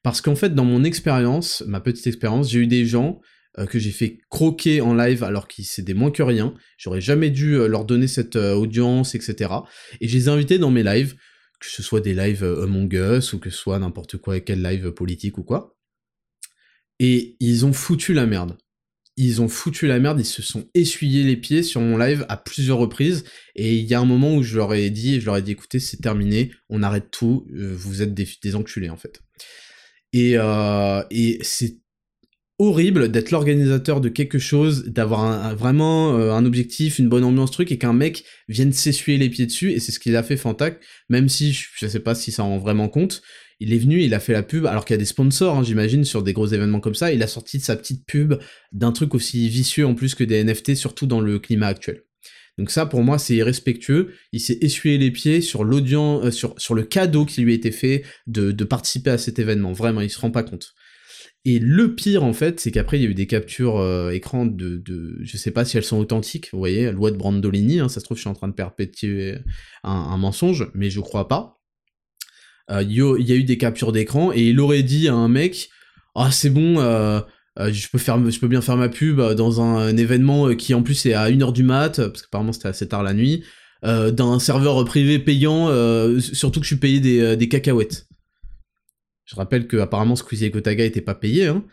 Parce 0.03 0.21
qu'en 0.21 0.35
fait, 0.35 0.55
dans 0.55 0.65
mon 0.65 0.83
expérience, 0.83 1.63
ma 1.67 1.79
petite 1.79 2.07
expérience, 2.07 2.49
j'ai 2.49 2.59
eu 2.59 2.67
des 2.67 2.85
gens 2.85 3.21
euh, 3.59 3.65
que 3.65 3.79
j'ai 3.79 3.91
fait 3.91 4.19
croquer 4.29 4.81
en 4.81 4.93
live 4.93 5.23
alors 5.23 5.47
qu'ils 5.47 5.65
des 5.83 5.93
moins 5.93 6.11
que 6.11 6.23
rien, 6.23 6.53
j'aurais 6.77 7.01
jamais 7.01 7.29
dû 7.29 7.55
euh, 7.55 7.67
leur 7.67 7.85
donner 7.85 8.07
cette 8.07 8.35
euh, 8.35 8.53
audience, 8.53 9.13
etc. 9.13 9.53
Et 9.99 10.07
je 10.07 10.17
les 10.17 10.25
ai 10.25 10.29
invités 10.29 10.57
dans 10.57 10.71
mes 10.71 10.83
lives, 10.83 11.15
que 11.59 11.67
ce 11.67 11.83
soit 11.83 11.99
des 11.99 12.13
lives 12.13 12.43
Among 12.43 12.91
Us, 12.93 13.33
ou 13.33 13.39
que 13.39 13.49
ce 13.49 13.57
soit 13.57 13.77
n'importe 13.77 14.17
quoi, 14.17 14.39
quel 14.39 14.63
live 14.63 14.91
politique 14.91 15.37
ou 15.37 15.43
quoi. 15.43 15.77
Et 16.99 17.35
ils 17.39 17.65
ont 17.65 17.73
foutu 17.73 18.13
la 18.13 18.25
merde 18.25 18.57
ils 19.17 19.41
ont 19.41 19.49
foutu 19.49 19.87
la 19.87 19.99
merde, 19.99 20.19
ils 20.19 20.25
se 20.25 20.41
sont 20.41 20.67
essuyés 20.73 21.23
les 21.23 21.35
pieds 21.35 21.63
sur 21.63 21.81
mon 21.81 21.97
live 21.97 22.25
à 22.29 22.37
plusieurs 22.37 22.77
reprises, 22.77 23.23
et 23.55 23.75
il 23.75 23.85
y 23.85 23.93
a 23.93 23.99
un 23.99 24.05
moment 24.05 24.35
où 24.35 24.41
je 24.41 24.55
leur 24.55 24.73
ai 24.73 24.89
dit, 24.89 25.19
je 25.19 25.25
leur 25.25 25.37
ai 25.37 25.41
dit, 25.41 25.51
écoutez, 25.51 25.79
c'est 25.79 25.97
terminé, 25.97 26.51
on 26.69 26.81
arrête 26.81 27.11
tout, 27.11 27.45
vous 27.51 28.01
êtes 28.01 28.13
des, 28.13 28.27
des, 28.41 28.55
enculés 28.55 28.89
en 28.89 28.97
fait. 28.97 29.21
Et, 30.13 30.33
euh, 30.37 31.03
et 31.09 31.39
c'est 31.41 31.77
horrible 32.59 33.09
d'être 33.09 33.31
l'organisateur 33.31 34.01
de 34.01 34.09
quelque 34.09 34.37
chose, 34.37 34.85
d'avoir 34.85 35.55
vraiment 35.55 36.17
euh, 36.17 36.31
un 36.31 36.45
objectif, 36.45 36.99
une 36.99 37.09
bonne 37.09 37.23
ambiance 37.23 37.51
truc, 37.51 37.71
et 37.71 37.77
qu'un 37.77 37.93
mec 37.93 38.23
vienne 38.47 38.71
s'essuyer 38.71 39.17
les 39.17 39.29
pieds 39.29 39.47
dessus, 39.47 39.71
et 39.71 39.79
c'est 39.79 39.91
ce 39.91 39.99
qu'il 39.99 40.15
a 40.15 40.21
fait 40.21 40.37
Fantac, 40.37 40.79
même 41.09 41.27
si 41.27 41.53
je, 41.53 41.67
je 41.75 41.87
sais 41.87 41.99
pas 41.99 42.13
si 42.13 42.31
ça 42.31 42.43
en 42.43 42.49
rend 42.49 42.57
vraiment 42.59 42.87
compte, 42.87 43.23
il 43.59 43.73
est 43.73 43.77
venu, 43.79 44.01
il 44.01 44.13
a 44.13 44.19
fait 44.19 44.33
la 44.33 44.43
pub, 44.43 44.65
alors 44.65 44.85
qu'il 44.85 44.93
y 44.93 44.95
a 44.95 44.97
des 44.97 45.05
sponsors, 45.05 45.57
hein, 45.57 45.63
j'imagine, 45.63 46.03
sur 46.03 46.23
des 46.23 46.33
gros 46.33 46.47
événements 46.47 46.79
comme 46.79 46.95
ça, 46.95 47.11
il 47.11 47.23
a 47.23 47.27
sorti 47.27 47.57
de 47.57 47.63
sa 47.63 47.75
petite 47.75 48.05
pub 48.05 48.35
d'un 48.71 48.91
truc 48.91 49.15
aussi 49.15 49.49
vicieux 49.49 49.85
en 49.85 49.95
plus 49.95 50.13
que 50.13 50.23
des 50.23 50.43
NFT, 50.43 50.75
surtout 50.75 51.07
dans 51.07 51.21
le 51.21 51.39
climat 51.39 51.67
actuel. 51.67 52.03
Donc 52.57 52.69
ça, 52.69 52.85
pour 52.85 53.03
moi, 53.03 53.17
c'est 53.17 53.35
irrespectueux. 53.35 54.13
Il 54.31 54.39
s'est 54.39 54.57
essuyé 54.61 54.97
les 54.97 55.11
pieds 55.11 55.41
sur 55.41 55.63
l'audience, 55.63 56.25
euh, 56.25 56.31
sur, 56.31 56.53
sur 56.57 56.75
le 56.75 56.83
cadeau 56.83 57.25
qui 57.25 57.41
lui 57.41 57.51
a 57.53 57.55
été 57.55 57.71
fait 57.71 58.03
de, 58.27 58.51
participer 58.63 59.11
à 59.11 59.17
cet 59.17 59.39
événement. 59.39 59.73
Vraiment, 59.73 60.01
il 60.01 60.09
se 60.09 60.19
rend 60.19 60.31
pas 60.31 60.43
compte. 60.43 60.73
Et 61.43 61.57
le 61.57 61.95
pire, 61.95 62.23
en 62.23 62.33
fait, 62.33 62.59
c'est 62.59 62.71
qu'après, 62.71 62.99
il 62.99 63.03
y 63.03 63.07
a 63.07 63.09
eu 63.09 63.15
des 63.15 63.25
captures 63.25 63.79
euh, 63.79 64.11
écran 64.11 64.45
de, 64.45 64.77
de, 64.77 65.17
Je 65.21 65.37
sais 65.37 65.51
pas 65.51 65.65
si 65.65 65.77
elles 65.77 65.83
sont 65.83 65.97
authentiques, 65.97 66.49
vous 66.51 66.59
voyez, 66.59 66.91
loi 66.91 67.09
de 67.09 67.17
Brandolini, 67.17 67.79
hein, 67.79 67.89
ça 67.89 67.99
se 67.99 68.05
trouve, 68.05 68.17
je 68.17 68.21
suis 68.21 68.29
en 68.29 68.35
train 68.35 68.47
de 68.47 68.53
perpétuer 68.53 69.37
un, 69.83 70.17
mensonge, 70.17 70.69
mais 70.75 70.91
je 70.91 70.99
crois 70.99 71.27
pas. 71.27 71.59
Euh, 72.69 72.83
il 72.83 72.93
y 72.93 73.31
a 73.31 73.35
eu 73.35 73.43
des 73.43 73.57
captures 73.57 73.91
d'écran 73.91 74.31
et 74.33 74.49
il 74.49 74.59
aurait 74.59 74.83
dit 74.83 75.07
à 75.07 75.15
un 75.15 75.27
mec 75.27 75.69
ah 76.13 76.31
c'est 76.31 76.49
bon 76.49 76.77
euh, 77.59 77.67
euh, 77.67 77.73
je 77.73 77.87
peux 77.89 77.97
faire 77.97 78.17
je 78.29 78.39
peux 78.39 78.47
bien 78.47 78.61
faire 78.61 78.77
ma 78.77 78.89
pub 78.89 79.21
dans 79.21 79.61
un, 79.61 79.95
événement 79.97 80.55
qui 80.55 80.73
en 80.73 80.83
plus 80.83 81.05
est 81.05 81.13
à 81.13 81.29
1h 81.29 81.53
du 81.53 81.63
mat 81.63 81.97
parce 81.97 82.21
qu'apparemment 82.21 82.53
c'était 82.53 82.69
assez 82.69 82.87
tard 82.87 83.03
la 83.03 83.13
nuit 83.13 83.43
d'un 83.83 84.39
serveur 84.39 84.85
privé 84.85 85.17
payant 85.17 85.67
surtout 86.19 86.59
que 86.59 86.65
je 86.65 86.73
suis 86.73 86.79
payé 86.79 86.99
des, 86.99 87.49
cacahuètes. 87.49 88.07
Je 89.25 89.35
rappelle 89.35 89.67
que 89.67 89.77
apparemment 89.77 90.15
Squeezie 90.15 90.45
et 90.45 90.51
Kotaga 90.51 90.85
étaient 90.85 91.01
pas 91.01 91.15
payés 91.15 91.47
hein, 91.47 91.65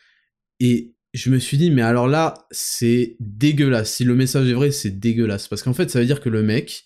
et 0.59 0.95
je 1.13 1.31
me 1.31 1.39
suis 1.39 1.59
dit 1.59 1.71
mais 1.71 1.83
alors 1.83 2.09
là 2.09 2.47
c'est 2.51 3.17
dégueulasse. 3.21 3.93
Si 3.93 4.05
le 4.05 4.15
message 4.15 4.49
est 4.49 4.55
vrai 4.55 4.71
c'est 4.71 4.99
dégueulasse. 4.99 5.49
Parce 5.49 5.63
qu'en 5.63 5.75
fait 5.75 5.91
ça 5.91 6.01
veut 6.01 6.07
dire 6.07 6.21
que 6.21 6.31
le 6.31 6.43
mec 6.43 6.85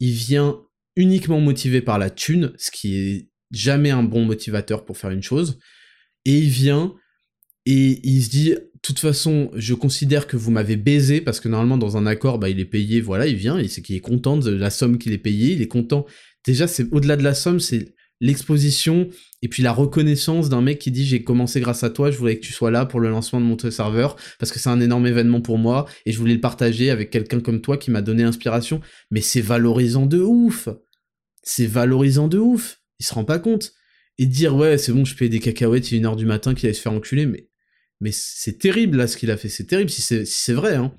il 0.00 0.12
vient 0.12 0.60
uniquement 0.96 1.40
motivé 1.40 1.80
par 1.80 1.98
la 1.98 2.10
thune 2.10 2.52
ce 2.58 2.70
qui 2.70 2.96
est 2.96 3.28
jamais 3.50 3.90
un 3.90 4.02
bon 4.02 4.24
motivateur 4.24 4.84
pour 4.84 4.98
faire 4.98 5.10
une 5.10 5.22
chose. 5.22 5.58
Et 6.24 6.38
il 6.38 6.50
vient 6.50 6.94
et 7.70 8.00
il 8.02 8.22
se 8.22 8.30
dit, 8.30 8.52
de 8.52 8.70
toute 8.80 8.98
façon, 8.98 9.50
je 9.54 9.74
considère 9.74 10.26
que 10.26 10.38
vous 10.38 10.50
m'avez 10.50 10.76
baisé 10.76 11.20
parce 11.20 11.38
que 11.38 11.50
normalement 11.50 11.76
dans 11.76 11.98
un 11.98 12.06
accord, 12.06 12.38
bah, 12.38 12.48
il 12.48 12.60
est 12.60 12.64
payé, 12.64 13.02
voilà, 13.02 13.26
il 13.26 13.36
vient, 13.36 13.60
il 13.60 13.68
sait 13.68 13.82
qu'il 13.82 13.94
est 13.94 14.00
content 14.00 14.38
de 14.38 14.50
la 14.50 14.70
somme 14.70 14.96
qu'il 14.96 15.12
est 15.12 15.18
payé, 15.18 15.52
il 15.52 15.60
est 15.60 15.68
content. 15.68 16.06
Déjà, 16.46 16.66
c'est 16.66 16.90
au-delà 16.94 17.18
de 17.18 17.22
la 17.22 17.34
somme, 17.34 17.60
c'est 17.60 17.94
l'exposition 18.22 19.10
et 19.42 19.48
puis 19.48 19.62
la 19.62 19.72
reconnaissance 19.72 20.48
d'un 20.48 20.62
mec 20.62 20.78
qui 20.78 20.90
dit 20.90 21.04
j'ai 21.04 21.22
commencé 21.22 21.60
grâce 21.60 21.84
à 21.84 21.90
toi, 21.90 22.10
je 22.10 22.16
voulais 22.16 22.38
que 22.38 22.42
tu 22.42 22.54
sois 22.54 22.70
là 22.70 22.86
pour 22.86 23.00
le 23.00 23.10
lancement 23.10 23.38
de 23.38 23.44
mon 23.44 23.58
serveur 23.58 24.16
parce 24.38 24.50
que 24.50 24.58
c'est 24.58 24.70
un 24.70 24.80
énorme 24.80 25.06
événement 25.06 25.42
pour 25.42 25.58
moi 25.58 25.84
et 26.06 26.12
je 26.12 26.18
voulais 26.18 26.34
le 26.34 26.40
partager 26.40 26.88
avec 26.88 27.10
quelqu'un 27.10 27.40
comme 27.40 27.60
toi 27.60 27.76
qui 27.76 27.90
m'a 27.90 28.00
donné 28.00 28.22
inspiration. 28.22 28.80
Mais 29.10 29.20
c'est 29.20 29.42
valorisant 29.42 30.06
de 30.06 30.20
ouf. 30.22 30.70
C'est 31.42 31.66
valorisant 31.66 32.28
de 32.28 32.38
ouf. 32.38 32.80
Il 32.98 33.04
se 33.04 33.12
rend 33.12 33.24
pas 33.24 33.38
compte. 33.38 33.74
Et 34.16 34.24
dire 34.24 34.56
ouais 34.56 34.78
c'est 34.78 34.92
bon 34.92 35.04
je 35.04 35.14
paye 35.14 35.28
des 35.28 35.38
cacahuètes 35.38 35.92
il 35.92 35.96
est 35.96 35.98
une 35.98 36.06
heure 36.06 36.16
du 36.16 36.24
matin 36.24 36.54
qu'il 36.54 36.64
allait 36.64 36.72
se 36.72 36.80
faire 36.80 36.92
enculer 36.92 37.26
mais 37.26 37.48
mais 38.00 38.10
c'est 38.12 38.58
terrible 38.58 38.98
là 38.98 39.06
ce 39.06 39.16
qu'il 39.16 39.30
a 39.30 39.36
fait 39.36 39.48
c'est 39.48 39.64
terrible 39.64 39.90
si 39.90 40.02
c'est 40.02 40.52
vrai 40.52 40.76
hein. 40.76 40.92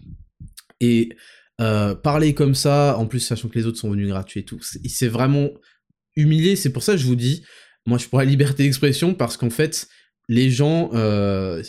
Et 0.82 1.10
euh, 1.60 1.94
parler 1.94 2.34
comme 2.34 2.56
ça, 2.56 2.96
en 2.98 3.06
plus 3.06 3.20
sachant 3.20 3.50
que 3.50 3.60
les 3.60 3.66
autres 3.66 3.78
sont 3.78 3.92
venus 3.92 4.08
gratuits 4.08 4.42
et 4.42 4.46
tout, 4.46 4.60
il 4.82 4.90
s'est 4.90 5.10
vraiment 5.10 5.50
humilié. 6.16 6.56
C'est 6.56 6.72
pour 6.72 6.84
ça 6.84 6.94
que 6.94 7.00
je 7.00 7.06
vous 7.06 7.18
dis, 7.18 7.44
moi 7.86 7.98
je 7.98 8.08
pourrais 8.08 8.26
liberté 8.38 8.64
d'expression 8.64 9.14
parce 9.14 9.36
qu'en 9.36 9.50
fait, 9.50 9.88
les 10.30 10.52
gens, 10.52 10.92
euh, 10.94 11.62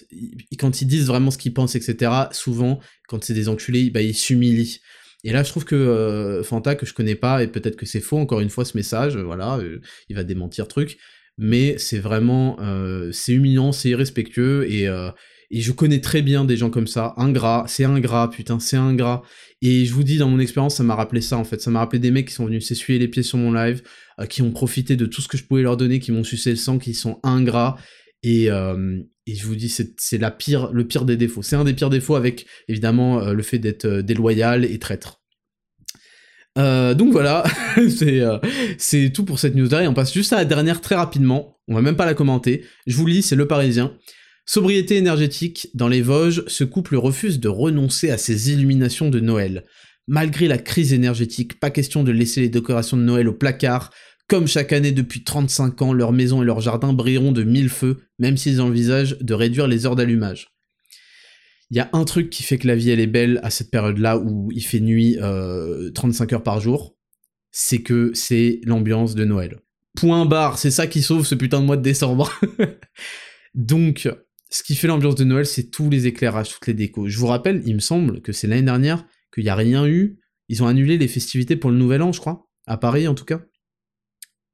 quand 0.59 0.81
ils 0.83 0.87
disent 0.87 1.07
vraiment 1.07 1.31
ce 1.31 1.39
qu'ils 1.39 1.55
pensent, 1.55 1.75
etc., 1.75 2.13
souvent, 2.31 2.79
quand 3.09 3.25
c'est 3.25 3.35
des 3.35 3.49
enculés, 3.49 3.91
bah, 3.91 4.03
ils 4.03 4.15
s'humilient. 4.15 4.79
Et 5.25 5.33
là, 5.33 5.43
je 5.43 5.51
trouve 5.51 5.65
que 5.65 5.75
euh, 5.75 6.43
Fanta, 6.43 6.75
que 6.77 6.87
je 6.87 6.95
connais 6.95 7.15
pas, 7.15 7.43
et 7.43 7.49
peut-être 7.49 7.77
que 7.77 7.85
c'est 7.85 8.01
faux, 8.01 8.19
encore 8.19 8.41
une 8.41 8.49
fois, 8.51 8.65
ce 8.65 8.77
message, 8.77 9.17
voilà, 9.17 9.59
il 10.09 10.17
va 10.17 10.25
démentir 10.25 10.69
truc, 10.69 10.99
mais 11.41 11.77
c'est 11.79 11.99
vraiment, 11.99 12.57
c'est 13.11 13.33
humiliant, 13.33 13.73
c'est 13.73 13.89
irrespectueux, 13.89 14.71
et, 14.71 14.85
et 15.53 15.61
je 15.61 15.73
connais 15.73 16.01
très 16.01 16.23
bien 16.23 16.45
des 16.45 16.57
gens 16.57 16.71
comme 16.71 16.87
ça, 16.87 17.15
ingrat, 17.17 17.65
c'est 17.67 17.85
ingrat, 17.85 18.31
putain, 18.31 18.61
c'est 18.61 18.77
ingrat. 18.77 19.23
Et 19.63 19.85
je 19.85 19.93
vous 19.93 20.05
dis, 20.05 20.17
dans 20.17 20.29
mon 20.29 20.39
expérience, 20.39 20.77
ça 20.77 20.85
m'a 20.85 20.95
rappelé 20.95 21.21
ça, 21.21 21.37
en 21.37 21.45
fait. 21.45 21.61
Ça 21.61 21.71
m'a 21.71 21.81
rappelé 21.81 21.99
des 21.99 22.11
mecs 22.11 22.29
qui 22.29 22.35
sont 22.35 22.47
venus 22.47 22.67
s'essuyer 22.67 22.99
les 22.99 23.09
pieds 23.09 23.23
sur 23.23 23.37
mon 23.37 23.53
live, 23.53 23.83
euh, 24.21 24.27
qui 24.27 24.43
ont 24.43 24.53
profité 24.53 24.97
de 24.97 25.07
tout 25.07 25.21
ce 25.21 25.29
que 25.29 25.37
je 25.37 25.45
pouvais 25.45 25.63
leur 25.63 25.77
donner, 25.77 25.99
qui 25.99 26.13
m'ont 26.13 26.25
sucé 26.25 26.51
le 26.51 26.57
sang, 26.57 26.79
qui 26.79 26.95
sont 26.95 27.19
ingrats. 27.23 27.77
Et, 28.23 28.51
euh, 28.51 29.01
et 29.27 29.35
je 29.35 29.47
vous 29.47 29.57
dis, 29.57 29.69
c'est 29.69 30.19
la 30.19 30.31
pire, 30.31 30.71
le 30.73 30.87
pire 30.87 31.05
des 31.05 31.17
défauts. 31.17 31.43
C'est 31.43 31.57
un 31.57 31.65
des 31.65 31.75
pires 31.75 31.91
défauts 31.91 32.15
avec, 32.15 32.47
évidemment, 32.69 33.21
euh, 33.21 33.33
le 33.33 33.43
fait 33.43 33.59
d'être 33.59 33.87
déloyal 33.87 34.65
et 34.65 34.79
traître. 34.79 35.20
Donc 36.57 37.13
voilà, 37.13 37.45
c'est 38.79 39.11
tout 39.13 39.25
pour 39.25 39.39
cette 39.39 39.55
news-là, 39.55 39.85
et 39.85 39.89
on 39.89 39.95
passe 39.95 40.13
juste 40.13 40.33
à 40.33 40.37
la 40.37 40.45
dernière 40.45 40.81
très 40.81 40.95
rapidement, 40.95 41.59
on 41.69 41.75
va 41.75 41.83
même 41.83 41.97
pas 41.97 42.07
la 42.07 42.15
commenter, 42.15 42.65
je 42.87 42.97
vous 42.97 43.07
lis, 43.07 43.23
c'est 43.23 43.37
Le 43.37 43.47
Parisien. 43.47 43.97
Sobriété 44.53 44.97
énergétique, 44.97 45.69
dans 45.75 45.87
les 45.87 46.03
Vosges, 46.03 46.43
ce 46.49 46.65
couple 46.65 46.97
refuse 46.97 47.39
de 47.39 47.49
renoncer 47.49 48.11
à 48.11 48.19
ses 48.19 48.51
illuminations 48.51 49.09
de 49.09 49.21
Noël. 49.21 49.65
Malgré 50.09 50.49
la 50.49 50.59
crise 50.59 50.93
énergétique, 50.93 51.61
pas 51.61 51.71
question 51.71 52.03
de 52.03 52.11
laisser 52.11 52.41
les 52.41 52.49
décorations 52.49 52.97
de 52.97 53.03
Noël 53.03 53.29
au 53.29 53.33
placard. 53.33 53.91
Comme 54.27 54.49
chaque 54.49 54.73
année 54.73 54.91
depuis 54.91 55.23
35 55.23 55.83
ans, 55.83 55.93
leur 55.93 56.11
maison 56.11 56.43
et 56.43 56.47
leur 56.47 56.61
jardin 56.61 56.93
brilleront 56.93 57.31
de 57.31 57.45
mille 57.45 57.69
feux, 57.69 57.99
même 58.19 58.37
s'ils 58.37 58.61
envisagent 58.61 59.19
de 59.21 59.35
réduire 59.35 59.69
les 59.69 59.87
heures 59.87 59.95
d'allumage. 59.95 60.49
Il 61.71 61.77
y 61.77 61.81
a 61.81 61.89
un 61.93 62.05
truc 62.05 62.31
qui 62.31 62.43
fait 62.43 62.59
que 62.59 62.67
la 62.67 62.75
vie 62.75 62.91
elle 62.91 63.01
est 63.01 63.07
belle 63.07 63.41
à 63.43 63.51
cette 63.51 63.71
période-là 63.71 64.19
où 64.19 64.51
il 64.53 64.63
fait 64.63 64.81
nuit 64.81 65.17
35 65.17 65.23
euh, 65.23 66.37
heures 66.37 66.43
par 66.43 66.61
jour, 66.61 66.97
c'est 67.53 67.83
que 67.83 68.13
c'est 68.15 68.61
l'ambiance 68.65 69.15
de 69.15 69.25
Noël. 69.25 69.61
Point 69.97 70.25
barre, 70.27 70.59
c'est 70.59 70.71
ça 70.71 70.87
qui 70.87 71.03
sauve 71.03 71.25
ce 71.25 71.35
putain 71.35 71.61
de 71.61 71.67
mois 71.67 71.77
de 71.77 71.83
décembre. 71.83 72.33
Donc, 73.55 74.09
ce 74.51 74.63
qui 74.63 74.75
fait 74.75 74.89
l'ambiance 74.89 75.15
de 75.15 75.25
Noël, 75.25 75.47
c'est 75.47 75.71
tous 75.71 75.91
les 75.91 76.07
éclairages, 76.07 76.51
toutes 76.51 76.67
les 76.67 76.75
décos. 76.75 77.09
Je 77.09 77.19
vous 77.19 77.27
rappelle, 77.27 77.63
il 77.67 77.75
me 77.75 77.81
semble 77.81 78.21
que 78.21 78.33
c'est 78.33 78.47
l'année 78.47 78.63
dernière 78.63 79.05
qu'il 79.33 79.45
n'y 79.45 79.51
a 79.51 79.55
rien 79.55 79.87
eu. 79.87 80.19
Ils 80.49 80.63
ont 80.63 80.67
annulé 80.67 80.99
les 80.99 81.09
festivités 81.09 81.57
pour 81.57 81.71
le 81.71 81.77
Nouvel 81.77 82.03
An, 82.03 82.13
je 82.13 82.21
crois. 82.21 82.49
À 82.67 82.77
Paris, 82.77 83.07
en 83.07 83.15
tout 83.15 83.25
cas. 83.25 83.41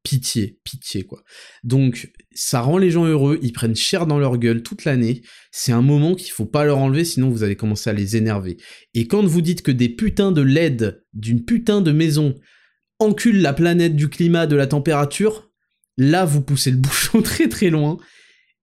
Pitié, 0.07 0.61
pitié, 0.63 1.03
quoi. 1.03 1.25
Donc, 1.65 2.13
ça 2.33 2.61
rend 2.61 2.79
les 2.79 2.93
gens 2.93 3.07
heureux, 3.07 3.41
ils 3.43 3.53
prennent 3.53 3.75
cher 3.75 4.07
dans 4.07 4.21
leur 4.21 4.39
gueule 4.39 4.63
toute 4.63 4.85
l'année. 4.85 5.23
C'est 5.51 5.73
un 5.73 5.83
moment 5.83 6.15
qu'il 6.15 6.31
faut 6.31 6.47
pas 6.47 6.65
leur 6.65 6.79
enlever, 6.79 7.05
sinon 7.05 7.29
vous 7.29 7.43
allez 7.43 7.57
commencer 7.57 7.91
à 7.91 7.93
les 7.93 8.17
énerver. 8.17 8.57
Et 8.95 9.09
quand 9.09 9.25
vous 9.25 9.43
dites 9.43 9.63
que 9.63 9.73
des 9.73 9.89
putains 9.89 10.31
de 10.31 10.43
LED 10.43 11.03
d'une 11.13 11.45
putain 11.45 11.81
de 11.81 11.91
maison 11.91 12.37
enculent 13.01 13.43
la 13.43 13.53
planète 13.53 13.97
du 13.97 14.09
climat, 14.09 14.47
de 14.47 14.55
la 14.55 14.69
température, 14.69 15.51
là 15.97 16.25
vous 16.25 16.41
poussez 16.41 16.71
le 16.71 16.77
bouchon 16.77 17.21
très 17.21 17.49
très 17.49 17.71
loin 17.71 17.97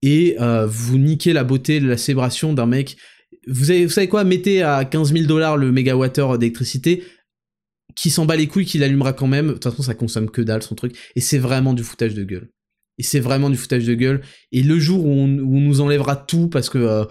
et 0.02 0.38
euh, 0.39 0.66
vous 0.66 0.98
niquez 0.98 1.34
la 1.34 1.44
beauté 1.44 1.82
la 1.82 1.98
célébration 1.98 2.54
d'un 2.54 2.68
mec. 2.68 2.96
Vous, 3.48 3.66
vous 3.66 3.89
savez 3.89 4.08
quoi? 4.08 4.24
Mettez 4.24 4.64
à 4.64 4.86
15 4.86 5.12
000 5.12 5.26
dollars 5.26 5.58
le 5.58 5.74
mégawattheure 5.74 6.38
d'électricité, 6.38 7.04
qui 7.96 8.10
s'en 8.10 8.26
bat 8.26 8.36
les 8.36 8.48
couilles, 8.48 8.66
qui 8.66 8.78
l'allumera 8.78 9.14
quand 9.14 9.28
même. 9.28 9.48
De 9.48 9.54
toute 9.54 9.64
façon, 9.64 9.84
ça 9.84 9.94
consomme 9.94 10.30
que 10.30 10.41
dalle 10.41 10.64
son 10.64 10.76
truc. 10.76 10.96
Et 11.16 11.22
c'est 11.22 11.39
vraiment 11.39 11.74
du 11.74 11.84
foutage 11.84 12.14
de 12.14 12.24
gueule. 12.24 12.50
Et 13.00 13.04
c'est 13.04 13.20
vraiment 13.20 13.50
du 13.50 13.58
foutage 13.58 13.86
de 13.86 13.96
gueule. 13.96 14.22
Et 14.52 14.62
le 14.62 14.78
jour 14.80 15.06
où 15.06 15.10
on, 15.10 15.28
nous 15.28 15.82
enlèvera 15.82 16.16
tout 16.16 16.48
parce 16.48 16.70
que 16.70 16.78
euh, 16.78 17.06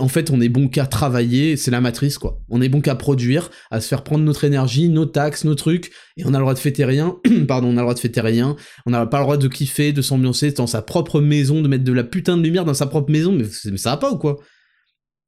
en 0.00 0.08
fait 0.08 0.30
on 0.30 0.40
est 0.40 0.48
bon 0.48 0.68
qu'à 0.68 0.86
travailler, 0.86 1.56
c'est 1.56 1.70
la 1.70 1.80
matrice 1.80 2.18
quoi. 2.18 2.40
On 2.48 2.60
est 2.60 2.68
bon 2.68 2.80
qu'à 2.80 2.96
produire, 2.96 3.50
à 3.70 3.80
se 3.80 3.86
faire 3.86 4.02
prendre 4.02 4.24
notre 4.24 4.42
énergie, 4.42 4.88
nos 4.88 5.06
taxes, 5.06 5.44
nos 5.44 5.54
trucs, 5.54 5.92
et 6.16 6.24
on 6.24 6.34
a 6.34 6.38
le 6.38 6.42
droit 6.42 6.54
de 6.54 6.58
fêter 6.58 6.84
rien. 6.84 7.16
Pardon, 7.46 7.68
on 7.68 7.72
a 7.72 7.76
le 7.76 7.82
droit 7.82 7.94
de 7.94 8.00
fêter 8.00 8.20
rien. 8.20 8.56
On 8.84 8.90
n'a 8.90 9.06
pas 9.06 9.18
le 9.18 9.24
droit 9.24 9.36
de 9.36 9.46
kiffer, 9.46 9.92
de 9.92 10.02
s'ambiancer 10.02 10.50
dans 10.50 10.66
sa 10.66 10.82
propre 10.82 11.20
maison, 11.20 11.62
de 11.62 11.68
mettre 11.68 11.84
de 11.84 11.92
la 11.92 12.04
putain 12.04 12.36
de 12.36 12.42
lumière 12.42 12.64
dans 12.64 12.74
sa 12.74 12.86
propre 12.86 13.12
maison. 13.12 13.30
Mais, 13.30 13.44
mais 13.70 13.78
ça 13.78 13.90
va 13.90 13.96
pas 13.98 14.10
ou 14.10 14.18
quoi? 14.18 14.38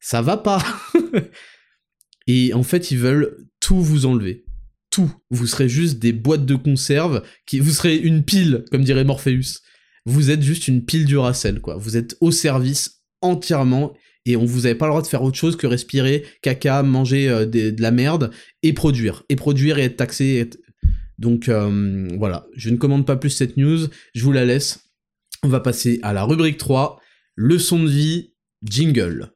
Ça 0.00 0.22
va 0.22 0.36
pas. 0.36 0.64
et 2.26 2.52
en 2.52 2.64
fait 2.64 2.90
ils 2.90 2.98
veulent 2.98 3.46
tout 3.60 3.80
vous 3.80 4.06
enlever 4.06 4.44
Vous 5.30 5.46
serez 5.46 5.68
juste 5.68 5.98
des 5.98 6.12
boîtes 6.12 6.46
de 6.46 6.54
conserve, 6.54 7.22
qui, 7.46 7.60
vous 7.60 7.70
serez 7.70 7.96
une 7.96 8.22
pile, 8.22 8.64
comme 8.70 8.84
dirait 8.84 9.04
Morpheus 9.04 9.60
vous 10.06 10.30
êtes 10.30 10.42
juste 10.42 10.68
une 10.68 10.84
pile 10.84 11.04
Duracell, 11.04 11.60
quoi. 11.60 11.76
Vous 11.76 11.96
êtes 11.96 12.16
au 12.20 12.30
service 12.30 13.02
entièrement 13.20 13.94
et 14.26 14.36
on 14.36 14.44
vous 14.44 14.66
avait 14.66 14.74
pas 14.74 14.86
le 14.86 14.90
droit 14.90 15.02
de 15.02 15.06
faire 15.06 15.22
autre 15.22 15.36
chose 15.36 15.56
que 15.56 15.66
respirer, 15.66 16.24
caca, 16.42 16.82
manger 16.82 17.28
euh, 17.28 17.46
de, 17.46 17.74
la 17.78 17.90
merde 17.90 18.30
et 18.62 18.72
produire. 18.72 19.22
Et 19.28 19.36
produire 19.36 19.78
et 19.78 19.84
être 19.84 19.96
taxé. 19.96 20.48
Donc 21.18 21.48
euh, 21.48 22.08
voilà, 22.18 22.46
je 22.56 22.70
ne 22.70 22.76
commande 22.76 23.06
pas 23.06 23.16
plus 23.16 23.30
cette 23.30 23.56
news, 23.56 23.86
je 24.14 24.24
vous 24.24 24.32
la 24.32 24.44
laisse. 24.44 24.80
On 25.42 25.48
va 25.48 25.60
passer 25.60 26.00
à 26.02 26.12
la 26.12 26.24
rubrique 26.24 26.58
3, 26.58 27.00
leçon 27.36 27.82
de 27.82 27.88
vie, 27.88 28.32
jingle. 28.62 29.32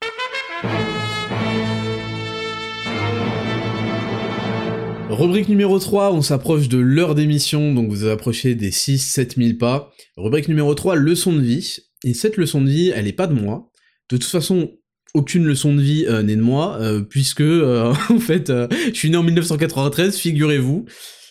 Rubrique 5.14 5.48
numéro 5.48 5.78
3, 5.78 6.12
on 6.12 6.22
s'approche 6.22 6.68
de 6.68 6.78
l'heure 6.78 7.14
d'émission, 7.14 7.72
donc 7.72 7.88
vous 7.88 8.06
approchez 8.06 8.56
des 8.56 8.70
6-7 8.70 9.36
000 9.36 9.58
pas. 9.58 9.92
Rubrique 10.16 10.48
numéro 10.48 10.74
3, 10.74 10.96
leçon 10.96 11.32
de 11.32 11.40
vie. 11.40 11.76
Et 12.04 12.14
cette 12.14 12.36
leçon 12.36 12.60
de 12.60 12.68
vie, 12.68 12.92
elle 12.92 13.06
est 13.06 13.12
pas 13.12 13.28
de 13.28 13.32
moi. 13.32 13.70
De 14.10 14.16
toute 14.16 14.28
façon, 14.28 14.72
aucune 15.14 15.44
leçon 15.44 15.72
de 15.72 15.80
vie 15.80 16.04
euh, 16.08 16.22
n'est 16.24 16.34
de 16.34 16.42
moi, 16.42 16.78
euh, 16.80 17.00
puisque, 17.00 17.42
euh, 17.42 17.94
en 18.10 18.18
fait, 18.18 18.52
je 18.92 18.98
suis 18.98 19.08
né 19.08 19.16
en 19.16 19.22
1993, 19.22 20.16
figurez-vous. 20.16 20.84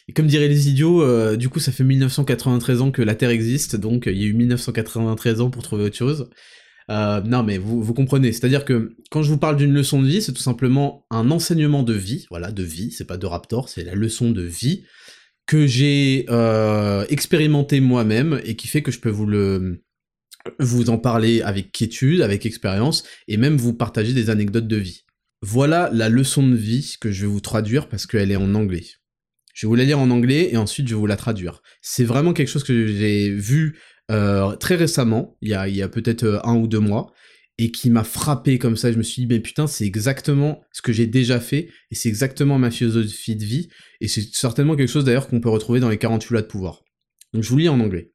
Et 0.07 0.13
comme 0.13 0.27
diraient 0.27 0.47
les 0.47 0.69
idiots, 0.69 1.35
du 1.37 1.49
coup, 1.49 1.59
ça 1.59 1.71
fait 1.71 1.85
1993 1.85 2.81
ans 2.81 2.91
que 2.91 3.01
la 3.01 3.15
Terre 3.15 3.29
existe, 3.29 3.77
donc 3.77 4.03
il 4.05 4.17
y 4.17 4.25
a 4.25 4.27
eu 4.27 4.33
1993 4.33 5.39
ans 5.39 5.49
pour 5.49 5.63
trouver 5.63 5.85
autre 5.85 5.95
chose. 5.95 6.29
Euh, 6.89 7.21
non, 7.21 7.43
mais 7.43 7.57
vous, 7.57 7.81
vous 7.81 7.93
comprenez. 7.93 8.31
C'est-à-dire 8.31 8.65
que 8.65 8.95
quand 9.11 9.23
je 9.23 9.29
vous 9.29 9.37
parle 9.37 9.57
d'une 9.57 9.73
leçon 9.73 10.01
de 10.01 10.07
vie, 10.07 10.21
c'est 10.21 10.33
tout 10.33 10.41
simplement 10.41 11.05
un 11.09 11.31
enseignement 11.31 11.83
de 11.83 11.93
vie, 11.93 12.25
voilà, 12.29 12.51
de 12.51 12.63
vie, 12.63 12.91
c'est 12.91 13.05
pas 13.05 13.17
de 13.17 13.25
Raptor, 13.25 13.69
c'est 13.69 13.83
la 13.83 13.95
leçon 13.95 14.31
de 14.31 14.41
vie 14.41 14.83
que 15.45 15.67
j'ai 15.67 16.25
euh, 16.29 17.05
expérimenté 17.09 17.79
moi-même 17.79 18.41
et 18.45 18.55
qui 18.55 18.67
fait 18.67 18.81
que 18.81 18.91
je 18.91 18.99
peux 18.99 19.09
vous 19.09 19.25
le 19.25 19.83
vous 20.59 20.89
en 20.89 20.97
parler 20.97 21.41
avec 21.41 21.71
quiétude, 21.71 22.21
avec 22.21 22.45
expérience, 22.45 23.03
et 23.29 23.37
même 23.37 23.55
vous 23.55 23.73
partager 23.73 24.13
des 24.13 24.29
anecdotes 24.29 24.67
de 24.67 24.75
vie. 24.75 25.05
Voilà 25.41 25.89
la 25.93 26.09
leçon 26.09 26.45
de 26.45 26.55
vie 26.55 26.95
que 26.99 27.11
je 27.11 27.21
vais 27.21 27.31
vous 27.31 27.39
traduire 27.39 27.87
parce 27.87 28.05
qu'elle 28.05 28.31
est 28.31 28.35
en 28.35 28.53
anglais. 28.55 28.85
Je 29.53 29.65
vais 29.65 29.69
vous 29.69 29.75
la 29.75 29.83
lire 29.83 29.99
en 29.99 30.09
anglais 30.09 30.49
et 30.51 30.57
ensuite 30.57 30.87
je 30.87 30.95
vais 30.95 30.99
vous 30.99 31.05
la 31.05 31.15
traduire. 31.15 31.61
C'est 31.81 32.03
vraiment 32.03 32.33
quelque 32.33 32.47
chose 32.47 32.63
que 32.63 32.87
j'ai 32.87 33.29
vu 33.29 33.79
euh, 34.11 34.55
très 34.55 34.75
récemment, 34.75 35.37
il 35.41 35.49
y 35.49 35.81
a, 35.81 35.89
peut-être 35.89 36.23
euh, 36.23 36.39
un 36.43 36.55
ou 36.55 36.67
deux 36.67 36.79
mois, 36.79 37.13
et 37.57 37.71
qui 37.71 37.89
m'a 37.89 38.03
frappé 38.03 38.57
comme 38.57 38.75
ça. 38.75 38.91
Je 38.91 38.97
me 38.97 39.03
suis 39.03 39.21
dit, 39.21 39.27
mais 39.27 39.39
putain, 39.39 39.67
c'est 39.67 39.85
exactement 39.85 40.61
ce 40.71 40.81
que 40.81 40.91
j'ai 40.91 41.07
déjà 41.07 41.39
fait, 41.39 41.69
et 41.91 41.95
c'est 41.95 42.09
exactement 42.09 42.57
ma 42.57 42.71
philosophie 42.71 43.35
de 43.35 43.45
vie, 43.45 43.69
et 44.01 44.07
c'est 44.07 44.33
certainement 44.33 44.75
quelque 44.75 44.91
chose 44.91 45.05
d'ailleurs 45.05 45.27
qu'on 45.27 45.39
peut 45.39 45.49
retrouver 45.49 45.79
dans 45.79 45.89
les 45.89 45.97
48 45.97 46.31
lois 46.31 46.41
de 46.41 46.47
pouvoir. 46.47 46.83
Donc 47.33 47.43
je 47.43 47.49
vous 47.49 47.57
lis 47.57 47.69
en 47.69 47.79
anglais. 47.79 48.11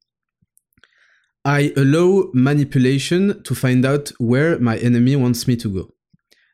I 1.47 1.73
allow 1.77 2.31
manipulation 2.35 3.35
to 3.45 3.55
find 3.55 3.87
out 3.87 4.13
where 4.21 4.59
my 4.61 4.77
enemy 4.83 5.17
wants 5.17 5.47
me 5.47 5.57
to 5.57 5.71
go. 5.71 5.95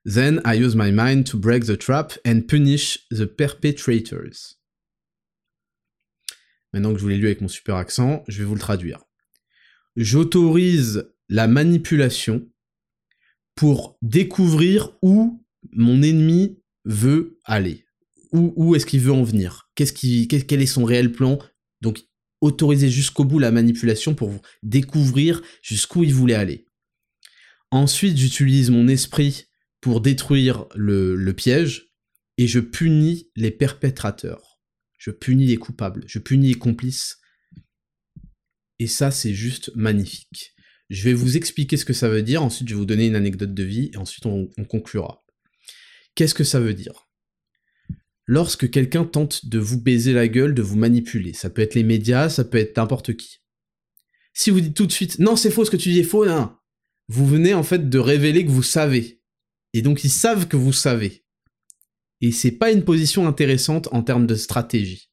Then 0.04 0.40
I 0.44 0.54
use 0.54 0.76
my 0.76 0.92
mind 0.92 1.24
to 1.30 1.38
break 1.38 1.64
the 1.64 1.76
trap 1.76 2.12
and 2.24 2.42
punish 2.46 2.98
the 3.10 3.26
perpetrators. 3.26 4.58
Maintenant 6.72 6.92
que 6.92 6.98
je 6.98 7.02
vous 7.02 7.08
l'ai 7.08 7.16
lu 7.16 7.26
avec 7.26 7.40
mon 7.40 7.48
super 7.48 7.76
accent, 7.76 8.22
je 8.28 8.38
vais 8.38 8.44
vous 8.44 8.54
le 8.54 8.60
traduire 8.60 9.00
j'autorise 9.96 11.10
la 11.28 11.46
manipulation 11.46 12.48
pour 13.54 13.96
découvrir 14.02 14.96
où 15.02 15.44
mon 15.72 16.02
ennemi 16.02 16.58
veut 16.84 17.40
aller. 17.44 17.84
Où, 18.32 18.74
est-ce 18.74 18.84
qu'il 18.84 19.00
veut 19.00 19.12
en 19.12 19.22
venir? 19.22 19.70
Quel 19.76 20.60
est 20.60 20.66
son 20.66 20.84
réel 20.84 21.12
plan? 21.12 21.38
Donc, 21.80 22.02
autoriser 22.40 22.90
jusqu'au 22.90 23.24
bout 23.24 23.38
la 23.38 23.52
manipulation 23.52 24.14
pour 24.14 24.42
découvrir 24.64 25.40
jusqu'où 25.62 26.02
il 26.02 26.12
voulait 26.12 26.34
aller. 26.34 26.66
Ensuite, 27.70 28.16
j'utilise 28.16 28.70
mon 28.70 28.88
esprit 28.88 29.44
pour 29.80 30.00
détruire 30.00 30.66
le 30.74 31.32
piège 31.32 31.94
et 32.36 32.48
je 32.48 32.58
punis 32.58 33.30
les 33.36 33.52
perpétrateurs. 33.52 34.60
Je 34.98 35.10
punis 35.10 35.46
les 35.46 35.56
coupables, 35.56 36.02
je 36.06 36.18
punis 36.18 36.48
les 36.48 36.54
complices. 36.54 37.18
Et 38.84 38.86
ça, 38.86 39.10
c'est 39.10 39.32
juste 39.32 39.70
magnifique. 39.74 40.52
Je 40.90 41.04
vais 41.04 41.14
vous 41.14 41.38
expliquer 41.38 41.78
ce 41.78 41.86
que 41.86 41.94
ça 41.94 42.10
veut 42.10 42.20
dire, 42.22 42.42
ensuite 42.42 42.68
je 42.68 42.74
vais 42.74 42.78
vous 42.78 42.84
donner 42.84 43.06
une 43.06 43.16
anecdote 43.16 43.54
de 43.54 43.62
vie, 43.62 43.90
et 43.94 43.96
ensuite 43.96 44.26
on, 44.26 44.50
conclura. 44.68 45.24
Qu'est-ce 46.14 46.34
que 46.34 46.44
ça 46.44 46.60
veut 46.60 46.74
dire? 46.74 47.08
Lorsque 48.26 48.68
quelqu'un 48.68 49.06
tente 49.06 49.46
de 49.46 49.58
vous 49.58 49.80
baiser 49.80 50.12
la 50.12 50.28
gueule, 50.28 50.52
de 50.52 50.60
vous 50.60 50.76
manipuler, 50.76 51.32
ça 51.32 51.48
peut 51.48 51.62
être 51.62 51.74
les 51.74 51.82
médias, 51.82 52.28
ça 52.28 52.44
peut 52.44 52.58
être 52.58 52.76
n'importe 52.76 53.16
qui. 53.16 53.38
Si 54.34 54.50
vous 54.50 54.60
dites 54.60 54.76
tout 54.76 54.86
de 54.86 54.92
suite, 54.92 55.18
non 55.18 55.34
c'est 55.34 55.50
faux 55.50 55.64
ce 55.64 55.70
que 55.70 55.78
tu 55.78 55.88
dis 55.88 56.00
est 56.00 56.02
faux, 56.02 56.26
non, 56.26 56.54
vous 57.08 57.26
venez 57.26 57.54
en 57.54 57.62
fait 57.62 57.88
de 57.88 57.98
révéler 57.98 58.44
que 58.44 58.50
vous 58.50 58.62
savez. 58.62 59.22
Et 59.72 59.80
donc 59.80 60.04
ils 60.04 60.10
savent 60.10 60.46
que 60.46 60.58
vous 60.58 60.74
savez. 60.74 61.24
Et 62.20 62.32
c'est 62.32 62.52
pas 62.52 62.70
une 62.70 62.84
position 62.84 63.26
intéressante 63.26 63.88
en 63.92 64.02
termes 64.02 64.26
de 64.26 64.34
stratégie. 64.34 65.08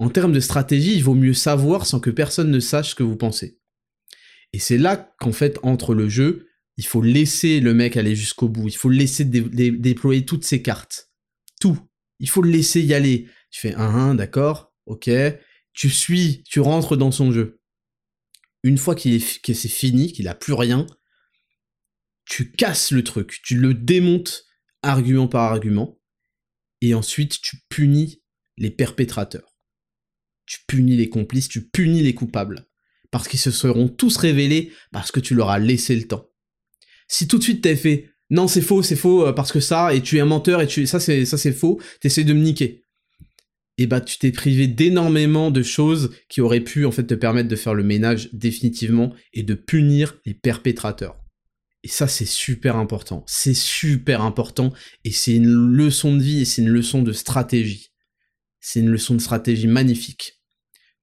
En 0.00 0.08
termes 0.08 0.32
de 0.32 0.40
stratégie, 0.40 0.94
il 0.94 1.04
vaut 1.04 1.14
mieux 1.14 1.34
savoir 1.34 1.84
sans 1.84 2.00
que 2.00 2.08
personne 2.08 2.50
ne 2.50 2.58
sache 2.58 2.90
ce 2.90 2.94
que 2.94 3.02
vous 3.02 3.18
pensez. 3.18 3.60
Et 4.54 4.58
c'est 4.58 4.78
là 4.78 4.96
qu'en 5.20 5.30
fait, 5.30 5.58
entre 5.62 5.92
le 5.92 6.08
jeu, 6.08 6.48
il 6.78 6.86
faut 6.86 7.02
laisser 7.02 7.60
le 7.60 7.74
mec 7.74 7.98
aller 7.98 8.16
jusqu'au 8.16 8.48
bout, 8.48 8.68
il 8.68 8.76
faut 8.76 8.88
laisser 8.88 9.26
déployer 9.26 10.24
toutes 10.24 10.44
ses 10.44 10.62
cartes. 10.62 11.10
Tout. 11.60 11.78
Il 12.18 12.30
faut 12.30 12.40
le 12.40 12.50
laisser 12.50 12.80
y 12.80 12.94
aller. 12.94 13.28
Tu 13.50 13.60
fais 13.60 13.74
un, 13.74 13.94
un, 13.94 14.14
d'accord, 14.14 14.74
ok. 14.86 15.10
Tu 15.74 15.90
suis, 15.90 16.44
tu 16.44 16.60
rentres 16.60 16.96
dans 16.96 17.10
son 17.10 17.30
jeu. 17.30 17.60
Une 18.62 18.78
fois 18.78 18.94
qu'il 18.94 19.12
est, 19.12 19.42
que 19.42 19.52
c'est 19.52 19.68
fini, 19.68 20.14
qu'il 20.14 20.28
a 20.28 20.34
plus 20.34 20.54
rien, 20.54 20.86
tu 22.24 22.52
casses 22.52 22.90
le 22.90 23.04
truc, 23.04 23.40
tu 23.44 23.54
le 23.54 23.74
démontes 23.74 24.46
argument 24.82 25.28
par 25.28 25.52
argument, 25.52 26.00
et 26.80 26.94
ensuite 26.94 27.42
tu 27.42 27.58
punis 27.68 28.22
les 28.56 28.70
perpétrateurs. 28.70 29.49
Tu 30.50 30.58
punis 30.66 30.96
les 30.96 31.08
complices, 31.08 31.48
tu 31.48 31.68
punis 31.68 32.02
les 32.02 32.12
coupables 32.12 32.66
parce 33.12 33.28
qu'ils 33.28 33.38
se 33.38 33.52
seront 33.52 33.86
tous 33.86 34.16
révélés 34.16 34.72
parce 34.90 35.12
que 35.12 35.20
tu 35.20 35.36
leur 35.36 35.48
as 35.48 35.60
laissé 35.60 35.94
le 35.94 36.08
temps. 36.08 36.28
Si 37.06 37.28
tout 37.28 37.38
de 37.38 37.44
suite 37.44 37.62
t'avais 37.62 37.76
fait 37.76 38.10
non 38.30 38.48
c'est 38.48 38.60
faux, 38.60 38.82
c'est 38.82 38.96
faux 38.96 39.28
euh, 39.28 39.32
parce 39.32 39.52
que 39.52 39.60
ça 39.60 39.94
et 39.94 40.02
tu 40.02 40.16
es 40.16 40.20
un 40.20 40.24
menteur 40.24 40.60
et 40.60 40.86
ça 40.86 40.98
c'est 40.98 41.24
ça 41.24 41.38
c'est 41.38 41.52
faux, 41.52 41.80
t'essaies 42.00 42.24
de 42.24 42.32
me 42.32 42.40
niquer. 42.40 42.84
Et 43.78 43.84
eh 43.84 43.86
bah 43.86 44.00
tu 44.00 44.18
t'es 44.18 44.32
privé 44.32 44.66
d'énormément 44.66 45.52
de 45.52 45.62
choses 45.62 46.10
qui 46.28 46.40
auraient 46.40 46.64
pu 46.64 46.84
en 46.84 46.90
fait 46.90 47.04
te 47.06 47.14
permettre 47.14 47.48
de 47.48 47.54
faire 47.54 47.74
le 47.74 47.84
ménage 47.84 48.28
définitivement 48.32 49.14
et 49.32 49.44
de 49.44 49.54
punir 49.54 50.18
les 50.26 50.34
perpétrateurs. 50.34 51.16
Et 51.84 51.88
ça 51.88 52.08
c'est 52.08 52.26
super 52.26 52.74
important, 52.74 53.22
c'est 53.28 53.54
super 53.54 54.22
important 54.22 54.72
et 55.04 55.12
c'est 55.12 55.36
une 55.36 55.46
leçon 55.46 56.16
de 56.16 56.20
vie 56.20 56.40
et 56.40 56.44
c'est 56.44 56.62
une 56.62 56.70
leçon 56.70 57.02
de 57.02 57.12
stratégie. 57.12 57.92
C'est 58.58 58.80
une 58.80 58.90
leçon 58.90 59.14
de 59.14 59.20
stratégie 59.20 59.68
magnifique. 59.68 60.39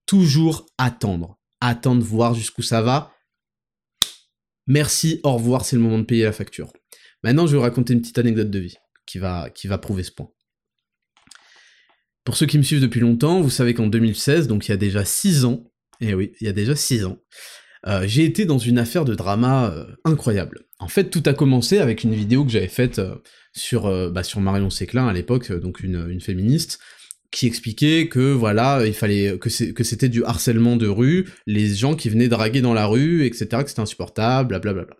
Toujours 0.08 0.66
attendre 0.80 1.38
attendre 1.62 2.04
voir 2.04 2.34
jusqu'où 2.34 2.62
ça 2.62 2.82
va. 2.82 3.14
Merci, 4.68 5.22
au 5.24 5.34
revoir, 5.34 5.66
c'est 5.66 5.76
le 5.76 5.82
moment 5.82 6.00
de 6.00 6.04
payer 6.04 6.24
la 6.24 6.34
facture. 6.34 6.74
Maintenant, 7.24 7.48
je 7.48 7.54
vais 7.54 7.58
vous 7.58 7.64
raconter 7.64 7.94
une 7.94 8.02
petite 8.02 8.18
anecdote 8.18 8.52
de 8.52 8.60
vie 8.60 8.76
qui 9.06 9.18
va, 9.18 9.50
qui 9.50 9.68
va 9.68 9.78
prouver 9.78 10.04
ce 10.04 10.12
point. 10.12 10.30
Pour 12.26 12.36
ceux 12.36 12.46
qui 12.46 12.58
me 12.58 12.64
suivent 12.64 12.82
depuis 12.82 13.00
longtemps, 13.00 13.42
vous 13.42 13.50
savez 13.50 13.74
qu'en 13.74 13.88
2016, 13.88 14.48
donc 14.48 14.68
il 14.68 14.72
y 14.72 14.74
a 14.74 14.78
déjà 14.78 15.06
6 15.06 15.46
ans, 15.46 15.64
et 16.02 16.10
eh 16.10 16.14
oui, 16.14 16.34
il 16.42 16.48
y 16.48 16.50
a 16.50 16.54
déjà 16.54 16.76
6 16.76 17.06
ans, 17.06 17.18
euh, 17.88 18.04
j'ai 18.06 18.26
été 18.26 18.44
dans 18.44 18.58
une 18.58 18.78
affaire 18.78 19.06
de 19.06 19.16
drama 19.16 19.72
euh, 19.72 19.86
incroyable. 20.04 20.66
En 20.80 20.90
fait, 20.90 21.10
tout 21.10 21.24
a 21.26 21.34
commencé 21.34 21.80
avec 21.80 22.04
une 22.04 22.14
vidéo 22.14 22.44
que 22.44 22.52
j'avais 22.52 22.68
faite 22.68 23.00
euh, 23.00 23.16
sur, 23.54 24.12
bah, 24.12 24.24
sur 24.24 24.42
Marion 24.42 24.70
Séclin 24.70 25.08
à 25.08 25.14
l'époque, 25.14 25.52
donc 25.54 25.80
une 25.80 26.20
féministe, 26.20 26.80
qui 27.32 27.46
expliquait 27.48 28.08
que 28.08 28.32
voilà, 28.32 28.86
il 28.86 28.94
fallait 28.94 29.38
que 29.38 29.50
c'était 29.50 30.10
du 30.10 30.24
harcèlement 30.24 30.76
de 30.76 30.88
rue, 30.88 31.28
les 31.46 31.74
gens 31.74 31.96
qui 31.96 32.10
venaient 32.10 32.30
draguer 32.30 32.62
dans 32.62 32.74
la 32.74 32.86
rue, 32.86 33.26
etc., 33.26 33.64
que 33.64 33.70
c'était 33.70 33.82
insupportable, 33.82 34.50
blablabla. 34.50 34.84
Bla 34.84 34.86
bla. 34.86 34.98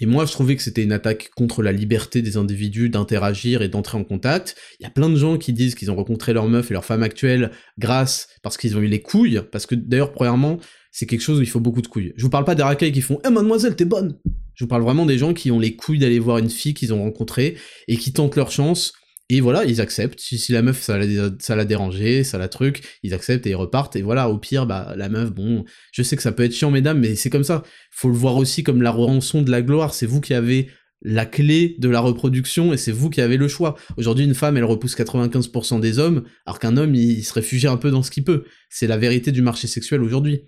Et 0.00 0.06
moi, 0.06 0.26
je 0.26 0.32
trouvais 0.32 0.56
que 0.56 0.62
c'était 0.62 0.82
une 0.82 0.92
attaque 0.92 1.30
contre 1.36 1.62
la 1.62 1.70
liberté 1.70 2.22
des 2.22 2.36
individus 2.36 2.88
d'interagir 2.88 3.62
et 3.62 3.68
d'entrer 3.68 3.98
en 3.98 4.02
contact. 4.02 4.56
Il 4.80 4.82
y 4.82 4.86
a 4.86 4.90
plein 4.90 5.08
de 5.08 5.14
gens 5.14 5.38
qui 5.38 5.52
disent 5.52 5.76
qu'ils 5.76 5.92
ont 5.92 5.94
rencontré 5.94 6.32
leur 6.32 6.48
meuf 6.48 6.70
et 6.70 6.74
leur 6.74 6.84
femme 6.84 7.04
actuelle 7.04 7.52
grâce, 7.78 8.26
parce 8.42 8.56
qu'ils 8.56 8.76
ont 8.76 8.80
eu 8.80 8.88
les 8.88 9.00
couilles, 9.00 9.42
parce 9.52 9.64
que 9.64 9.76
d'ailleurs, 9.76 10.12
premièrement, 10.12 10.58
c'est 10.90 11.06
quelque 11.06 11.20
chose 11.20 11.38
où 11.38 11.42
il 11.42 11.48
faut 11.48 11.60
beaucoup 11.60 11.82
de 11.82 11.86
couilles. 11.86 12.12
Je 12.16 12.22
vous 12.24 12.30
parle 12.30 12.44
pas 12.44 12.56
des 12.56 12.64
racailles 12.64 12.90
qui 12.90 13.00
font 13.00 13.20
«Eh 13.24 13.30
mademoiselle, 13.30 13.76
t'es 13.76 13.84
bonne!» 13.84 14.18
Je 14.54 14.64
vous 14.64 14.68
parle 14.68 14.82
vraiment 14.82 15.06
des 15.06 15.18
gens 15.18 15.34
qui 15.34 15.50
ont 15.50 15.60
les 15.60 15.76
couilles 15.76 16.00
d'aller 16.00 16.18
voir 16.18 16.38
une 16.38 16.50
fille 16.50 16.74
qu'ils 16.74 16.92
ont 16.92 17.02
rencontrée 17.02 17.56
et 17.86 17.96
qui 17.96 18.12
tentent 18.12 18.36
leur 18.36 18.50
chance 18.50 18.92
et 19.34 19.40
voilà, 19.40 19.64
ils 19.64 19.80
acceptent. 19.80 20.20
Si, 20.20 20.52
la 20.52 20.60
meuf, 20.60 20.82
ça 20.82 20.98
l'a, 20.98 21.30
ça 21.38 21.64
dérangé, 21.64 22.22
ça 22.22 22.36
la 22.36 22.48
truc, 22.48 22.82
ils 23.02 23.14
acceptent 23.14 23.46
et 23.46 23.50
ils 23.50 23.54
repartent. 23.54 23.96
Et 23.96 24.02
voilà, 24.02 24.28
au 24.28 24.36
pire, 24.36 24.66
bah, 24.66 24.92
la 24.94 25.08
meuf, 25.08 25.32
bon, 25.32 25.64
je 25.90 26.02
sais 26.02 26.16
que 26.16 26.22
ça 26.22 26.32
peut 26.32 26.42
être 26.42 26.52
chiant, 26.52 26.70
mesdames, 26.70 26.98
mais 26.98 27.14
c'est 27.14 27.30
comme 27.30 27.42
ça. 27.42 27.62
Faut 27.90 28.10
le 28.10 28.14
voir 28.14 28.36
aussi 28.36 28.62
comme 28.62 28.82
la 28.82 28.90
rançon 28.90 29.40
de 29.40 29.50
la 29.50 29.62
gloire. 29.62 29.94
C'est 29.94 30.04
vous 30.04 30.20
qui 30.20 30.34
avez 30.34 30.68
la 31.00 31.24
clé 31.24 31.76
de 31.78 31.88
la 31.88 32.00
reproduction 32.00 32.74
et 32.74 32.76
c'est 32.76 32.92
vous 32.92 33.08
qui 33.08 33.22
avez 33.22 33.38
le 33.38 33.48
choix. 33.48 33.74
Aujourd'hui, 33.96 34.26
une 34.26 34.34
femme, 34.34 34.58
elle 34.58 34.64
repousse 34.64 34.94
95% 34.94 35.80
des 35.80 35.98
hommes, 35.98 36.24
alors 36.44 36.58
qu'un 36.58 36.76
homme, 36.76 36.94
il, 36.94 37.24
se 37.24 37.32
réfugie 37.32 37.68
un 37.68 37.78
peu 37.78 37.90
dans 37.90 38.02
ce 38.02 38.10
qu'il 38.10 38.24
peut. 38.24 38.44
C'est 38.68 38.86
la 38.86 38.98
vérité 38.98 39.32
du 39.32 39.40
marché 39.40 39.66
sexuel 39.66 40.02
aujourd'hui. 40.02 40.42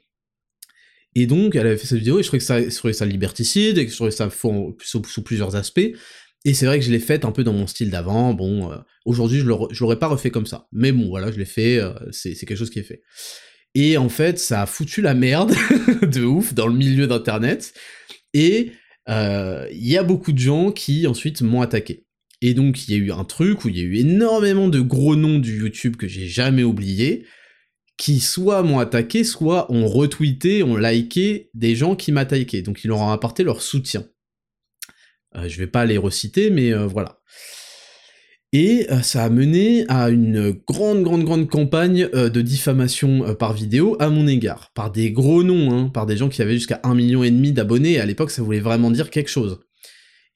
Et 1.15 1.25
donc, 1.25 1.55
elle 1.55 1.69
avait 1.69 1.79
fait 1.79 1.87
cette 1.87 2.01
vidéo 2.01 2.19
et 2.19 2.23
je 2.23 2.29
trouvais 2.29 2.41
que 2.41 2.45
ça, 2.45 2.61
je 2.61 2.93
ça 2.93 3.07
liberticide 3.07 3.79
et 3.79 3.87
que 3.87 3.91
je 3.91 3.97
trouvais 3.97 4.11
ça 4.11 4.29
sous 4.31 5.23
plusieurs 5.23 5.57
aspects. 5.57 5.93
Et 6.45 6.53
c'est 6.53 6.67
vrai 6.67 6.79
que 6.79 6.85
je 6.85 6.91
l'ai 6.91 6.99
faite 6.99 7.25
un 7.25 7.33
peu 7.33 7.43
dans 7.43 7.55
mon 7.55 7.67
style 7.67 7.91
d'avant. 7.91 8.35
Bon, 8.35 8.71
euh, 8.71 8.77
aujourd'hui, 9.07 9.41
je 9.41 9.47
l'aurais 9.81 9.99
pas 9.99 10.09
refait 10.09 10.31
comme 10.31 10.47
ça. 10.47 10.69
Mais 10.73 10.93
bon, 10.93 11.09
voilà, 11.09 11.33
je 11.33 11.39
l'ai 11.39 11.47
fait, 11.47 11.79
euh, 11.79 11.95
c'est 12.11 12.35
quelque 12.35 12.57
chose 12.57 12.71
qui 12.71 12.81
est 12.81 12.85
fait. 12.85 13.03
Et 13.75 13.97
en 13.97 14.09
fait, 14.09 14.39
ça 14.39 14.63
a 14.63 14.67
foutu 14.67 15.01
la 15.01 15.15
merde 15.15 15.55
de 16.03 16.23
ouf 16.23 16.55
dans 16.55 16.67
le 16.67 16.75
milieu 16.75 17.07
d'Internet. 17.07 17.73
Et 18.35 18.73
euh, 19.09 19.67
il 19.73 19.89
y 19.89 19.97
a 19.97 20.03
beaucoup 20.03 20.33
de 20.33 20.39
gens 20.39 20.71
qui 20.71 21.07
ensuite 21.07 21.41
m'ont 21.43 21.63
attaqué. 21.63 22.07
Et 22.43 22.53
donc, 22.53 22.87
il 22.87 22.93
y 22.93 22.95
a 22.95 22.99
eu 22.99 23.11
un 23.11 23.25
truc 23.25 23.65
où 23.65 23.71
il 23.71 23.79
y 23.79 23.81
a 23.81 23.85
eu 23.85 23.97
énormément 23.97 24.69
de 24.69 24.81
gros 24.81 25.17
noms 25.17 25.39
du 25.39 25.59
YouTube 25.61 25.97
que 25.97 26.07
j'ai 26.07 26.27
jamais 26.27 26.63
oublié, 26.63 27.25
qui 27.97 28.21
soit 28.21 28.63
m'ont 28.63 28.81
attaqué, 28.81 29.25
soit 29.25 29.73
ont 29.73 29.87
retweeté, 29.89 30.63
ont 30.63 30.77
liké 30.77 31.51
des 31.55 31.75
gens 31.75 31.97
qui 31.97 32.13
m'attaquaient. 32.13 32.63
Donc, 32.63 32.85
ils 32.85 32.89
leur 32.89 33.01
ont 33.01 33.11
apporté 33.11 33.45
leur 33.45 33.63
soutien. 33.63 34.05
Euh, 35.37 35.49
je 35.49 35.59
vais 35.59 35.67
pas 35.67 35.85
les 35.85 35.99
reciter, 35.99 36.51
mais 36.51 36.73
euh, 36.73 36.87
voilà. 36.87 37.21
Et 38.53 38.87
euh, 38.91 39.03
ça 39.03 39.25
a 39.25 39.31
mené 39.31 39.85
à 39.89 40.11
une 40.11 40.53
grande, 40.67 41.03
grande, 41.03 41.25
grande 41.25 41.49
campagne 41.49 42.09
de 42.09 42.41
diffamation 42.41 43.35
par 43.35 43.53
vidéo 43.53 43.97
à 43.99 44.11
mon 44.11 44.29
égard, 44.29 44.71
par 44.75 44.93
des 44.93 45.11
gros 45.11 45.43
noms, 45.43 45.73
hein, 45.73 45.89
par 45.89 46.07
des 46.07 46.17
gens 46.17 46.29
qui 46.29 46.41
avaient 46.41 46.55
jusqu'à 46.55 46.81
un 46.85 46.95
million 46.95 47.25
et 47.25 47.31
demi 47.31 47.53
d'abonnés, 47.53 47.99
à 47.99 48.07
l'époque 48.07 48.31
ça 48.31 48.43
voulait 48.43 48.61
vraiment 48.61 48.93
dire 48.93 49.11
quelque 49.11 49.31
chose. 49.31 49.59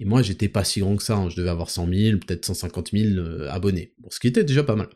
Et 0.01 0.05
moi 0.05 0.23
j'étais 0.23 0.49
pas 0.49 0.65
si 0.65 0.81
grand 0.81 0.97
que 0.97 1.03
ça, 1.05 1.17
hein. 1.17 1.29
je 1.31 1.37
devais 1.37 1.51
avoir 1.51 1.71
100 1.71 1.89
000, 1.93 2.19
peut-être 2.19 2.45
150 2.45 2.91
000 2.93 3.25
abonnés, 3.51 3.95
bon, 3.99 4.09
ce 4.11 4.19
qui 4.19 4.27
était 4.27 4.45
déjà 4.45 4.65
pas 4.65 4.75
mal. 4.75 4.89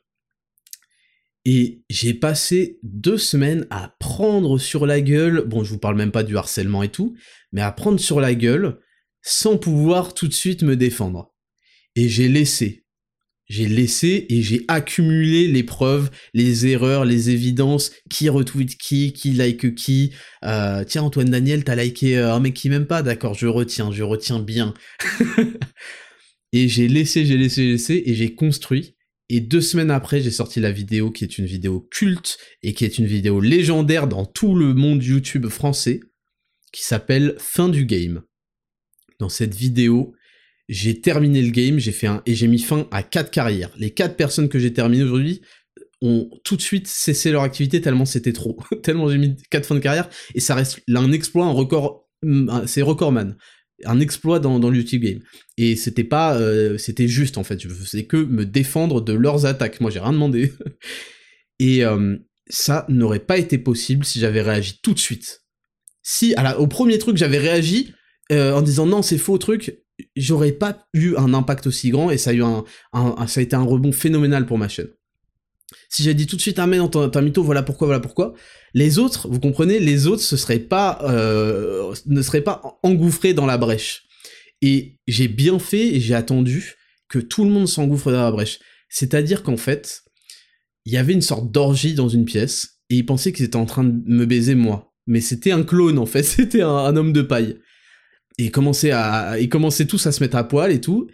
Et 1.45 1.83
j'ai 1.89 2.15
passé 2.15 2.81
deux 2.83 3.19
semaines 3.19 3.67
à 3.71 3.95
prendre 4.01 4.59
sur 4.59 4.85
la 4.85 5.01
gueule, 5.01 5.45
bon 5.47 5.63
je 5.63 5.71
vous 5.71 5.79
parle 5.79 5.97
même 5.97 6.13
pas 6.13 6.25
du 6.25 6.37
harcèlement 6.37 6.83
et 6.83 6.89
tout, 6.89 7.15
mais 7.53 7.61
à 7.61 7.71
prendre 7.71 8.01
sur 8.01 8.21
la 8.21 8.35
gueule 8.35 8.79
sans 9.23 9.57
pouvoir 9.57 10.15
tout 10.15 10.29
de 10.29 10.33
suite 10.33 10.63
me 10.63 10.77
défendre. 10.77 11.33
Et 11.95 12.09
j'ai 12.09 12.29
laissé. 12.29 12.83
J'ai 13.49 13.67
laissé 13.67 14.27
et 14.31 14.41
j'ai 14.41 14.65
accumulé 14.69 15.47
les 15.47 15.63
preuves, 15.63 16.11
les 16.33 16.67
erreurs, 16.69 17.05
les 17.05 17.31
évidences, 17.31 17.93
qui 18.09 18.29
retweet 18.29 18.79
qui, 18.79 19.13
qui 19.13 19.33
like 19.33 19.75
qui. 19.75 20.13
Euh, 20.45 20.85
tiens 20.85 21.03
Antoine 21.03 21.29
Daniel, 21.29 21.63
t'as 21.63 21.75
liké 21.75 22.17
euh, 22.17 22.33
un 22.33 22.41
mec 22.41 22.55
qui 22.55 22.71
m'aime 22.71 22.87
pas, 22.87 23.03
d'accord, 23.03 23.35
je 23.35 23.47
retiens, 23.47 23.93
je 23.93 24.03
retiens 24.03 24.39
bien. 24.39 24.73
et 26.53 26.69
j'ai 26.69 26.89
laissé, 26.89 27.27
j'ai 27.27 27.37
laissé, 27.37 27.65
j'ai 27.65 27.73
laissé, 27.73 28.03
et 28.07 28.15
j'ai 28.15 28.35
construit. 28.35 28.97
Et 29.29 29.41
deux 29.41 29.61
semaines 29.61 29.91
après, 29.91 30.21
j'ai 30.21 30.31
sorti 30.31 30.61
la 30.61 30.73
vidéo 30.73 31.11
qui 31.11 31.25
est 31.25 31.37
une 31.37 31.47
vidéo 31.47 31.87
culte 31.91 32.39
et 32.63 32.75
qui 32.75 32.85
est 32.85 32.99
une 32.99 33.07
vidéo 33.07 33.41
légendaire 33.41 34.07
dans 34.07 34.25
tout 34.25 34.55
le 34.55 34.73
monde 34.73 35.03
YouTube 35.03 35.49
français, 35.49 36.01
qui 36.73 36.85
s'appelle 36.85 37.35
Fin 37.39 37.69
du 37.69 37.85
Game 37.85 38.23
dans 39.23 39.29
cette 39.29 39.55
vidéo, 39.55 40.15
j'ai 40.69 41.01
terminé 41.01 41.43
le 41.43 41.51
game, 41.51 41.79
j'ai 41.79 41.93
fait 41.93 42.09
un 42.09 42.23
et 42.27 42.35
j'ai 42.35 42.49
mis 42.49 42.59
fin 42.59 42.89
à 42.91 43.05
quatre 43.05 43.31
carrières. 43.31 43.71
Les 43.79 43.91
quatre 43.91 44.17
personnes 44.17 44.49
que 44.49 44.59
j'ai 44.59 44.73
terminées 44.73 45.05
aujourd'hui 45.05 45.41
ont 46.03 46.29
tout 46.43 46.57
de 46.57 46.61
suite 46.61 46.89
cessé 46.89 47.31
leur 47.31 47.43
activité 47.43 47.81
tellement 47.81 48.05
c'était 48.05 48.33
trop, 48.33 48.59
tellement 48.83 49.09
j'ai 49.09 49.19
mis 49.19 49.37
quatre 49.49 49.65
fins 49.65 49.77
de 49.77 49.81
carrière 49.81 50.11
et 50.35 50.41
ça 50.41 50.57
reste 50.57 50.81
là 50.89 50.99
un 50.99 51.13
exploit, 51.13 51.47
un 51.47 51.53
record, 51.53 52.09
c'est 52.67 52.83
recordman, 52.83 53.37
un 53.85 54.01
exploit 54.01 54.41
dans, 54.41 54.59
dans 54.59 54.71
le 54.71 54.79
YouTube 54.79 55.03
game. 55.03 55.21
Et 55.57 55.77
c'était 55.77 56.05
pas, 56.05 56.35
euh, 56.37 56.77
c'était 56.79 57.07
juste 57.07 57.39
en 57.39 57.45
fait, 57.45 57.63
je 57.63 57.69
faisais 57.69 58.07
que 58.07 58.17
me 58.17 58.45
défendre 58.45 59.01
de 59.01 59.13
leurs 59.13 59.47
attaques. 59.47 59.81
Moi 59.81 59.93
j'ai 59.93 60.01
rien 60.01 60.13
demandé. 60.13 60.53
et 61.61 61.85
euh, 61.85 62.17
ça 62.49 62.87
n'aurait 62.89 63.21
pas 63.21 63.39
été 63.39 63.57
possible 63.57 64.05
si 64.05 64.19
j'avais 64.19 64.43
réagi 64.43 64.81
tout 64.83 64.95
de 64.95 64.99
suite. 64.99 65.45
Si 66.03 66.35
au 66.59 66.67
premier 66.67 66.99
truc 66.99 67.17
j'avais 67.17 67.39
réagi 67.39 67.95
euh, 68.31 68.55
en 68.55 68.63
disant 68.63 68.87
non 68.87 69.03
c'est 69.03 69.19
faux 69.19 69.39
truc, 69.39 69.83
j'aurais 70.17 70.53
pas 70.53 70.87
eu 70.95 71.17
un 71.17 71.35
impact 71.35 71.67
aussi 71.67 71.91
grand 71.91 72.11
et 72.11 72.19
ça 72.19 72.31
a 72.31 72.33
eu 72.33 72.43
un, 72.43 72.65
ça 73.27 73.41
a 73.41 73.43
été 73.43 73.57
un 73.57 73.63
rebond 73.63 73.93
phénoménal 73.93 74.47
pour 74.47 74.59
ma 74.59 74.69
chaîne. 74.69 74.89
Si 75.89 76.03
j'ai 76.03 76.15
dit 76.15 76.27
tout 76.27 76.37
de 76.37 76.41
suite 76.41 76.59
ah 76.59 76.67
mais 76.67 76.79
non 76.79 76.91
un 76.95 77.23
mytho 77.23 77.43
voilà 77.43 77.63
pourquoi 77.63 77.87
voilà 77.87 78.01
pourquoi, 78.01 78.35
les 78.75 78.99
autres 78.99 79.29
vous 79.29 79.41
comprenez 79.41 79.79
les 79.79 80.07
autres 80.07 80.23
pas 80.69 80.99
euh, 81.03 81.95
ne 82.07 82.23
seraient 82.23 82.43
pas 82.43 82.79
engouffrés 82.83 83.35
dans 83.35 83.47
la 83.47 83.59
brèche. 83.59 84.05
Et 84.61 84.99
j'ai 85.09 85.27
bien 85.27 85.59
fait 85.59 85.97
et 85.97 86.01
j'ai 86.01 86.15
attendu 86.15 86.77
que 87.09 87.19
tout 87.19 87.45
le 87.45 87.51
monde 87.51 87.69
s'engouffre 87.69 88.13
dans 88.13 88.23
la 88.23 88.31
brèche. 88.31 88.61
C'est-à-dire 88.89 89.43
qu'en 89.43 89.57
fait, 89.57 90.03
il 90.85 90.93
y 90.93 90.97
avait 90.97 91.13
une 91.13 91.23
sorte 91.23 91.51
d'orgie 91.51 91.95
dans 91.95 92.09
une 92.09 92.25
pièce, 92.25 92.81
et 92.91 92.97
ils 92.97 93.07
pensaient 93.07 93.33
qu'ils 93.33 93.47
étaient 93.47 93.57
en 93.57 93.67
train 93.67 93.85
de 93.85 94.03
me 94.07 94.27
baiser 94.27 94.55
moi. 94.55 94.93
Mais 95.07 95.21
c'était 95.21 95.53
un 95.53 95.63
clone 95.63 95.99
en 95.99 96.07
fait, 96.07 96.23
c'était 96.23 96.63
un, 96.63 96.97
homme 96.97 97.13
de 97.13 97.23
paille. 97.23 97.59
Et 98.39 98.51
commençaient, 98.51 98.93
à, 98.93 99.39
ils 99.39 99.49
commençaient 99.49 99.87
tous 99.87 100.07
à 100.07 100.13
se 100.13 100.23
mettre 100.23 100.37
à 100.37 100.49
poil 100.49 100.73
et 100.73 100.81
tout. 100.81 101.07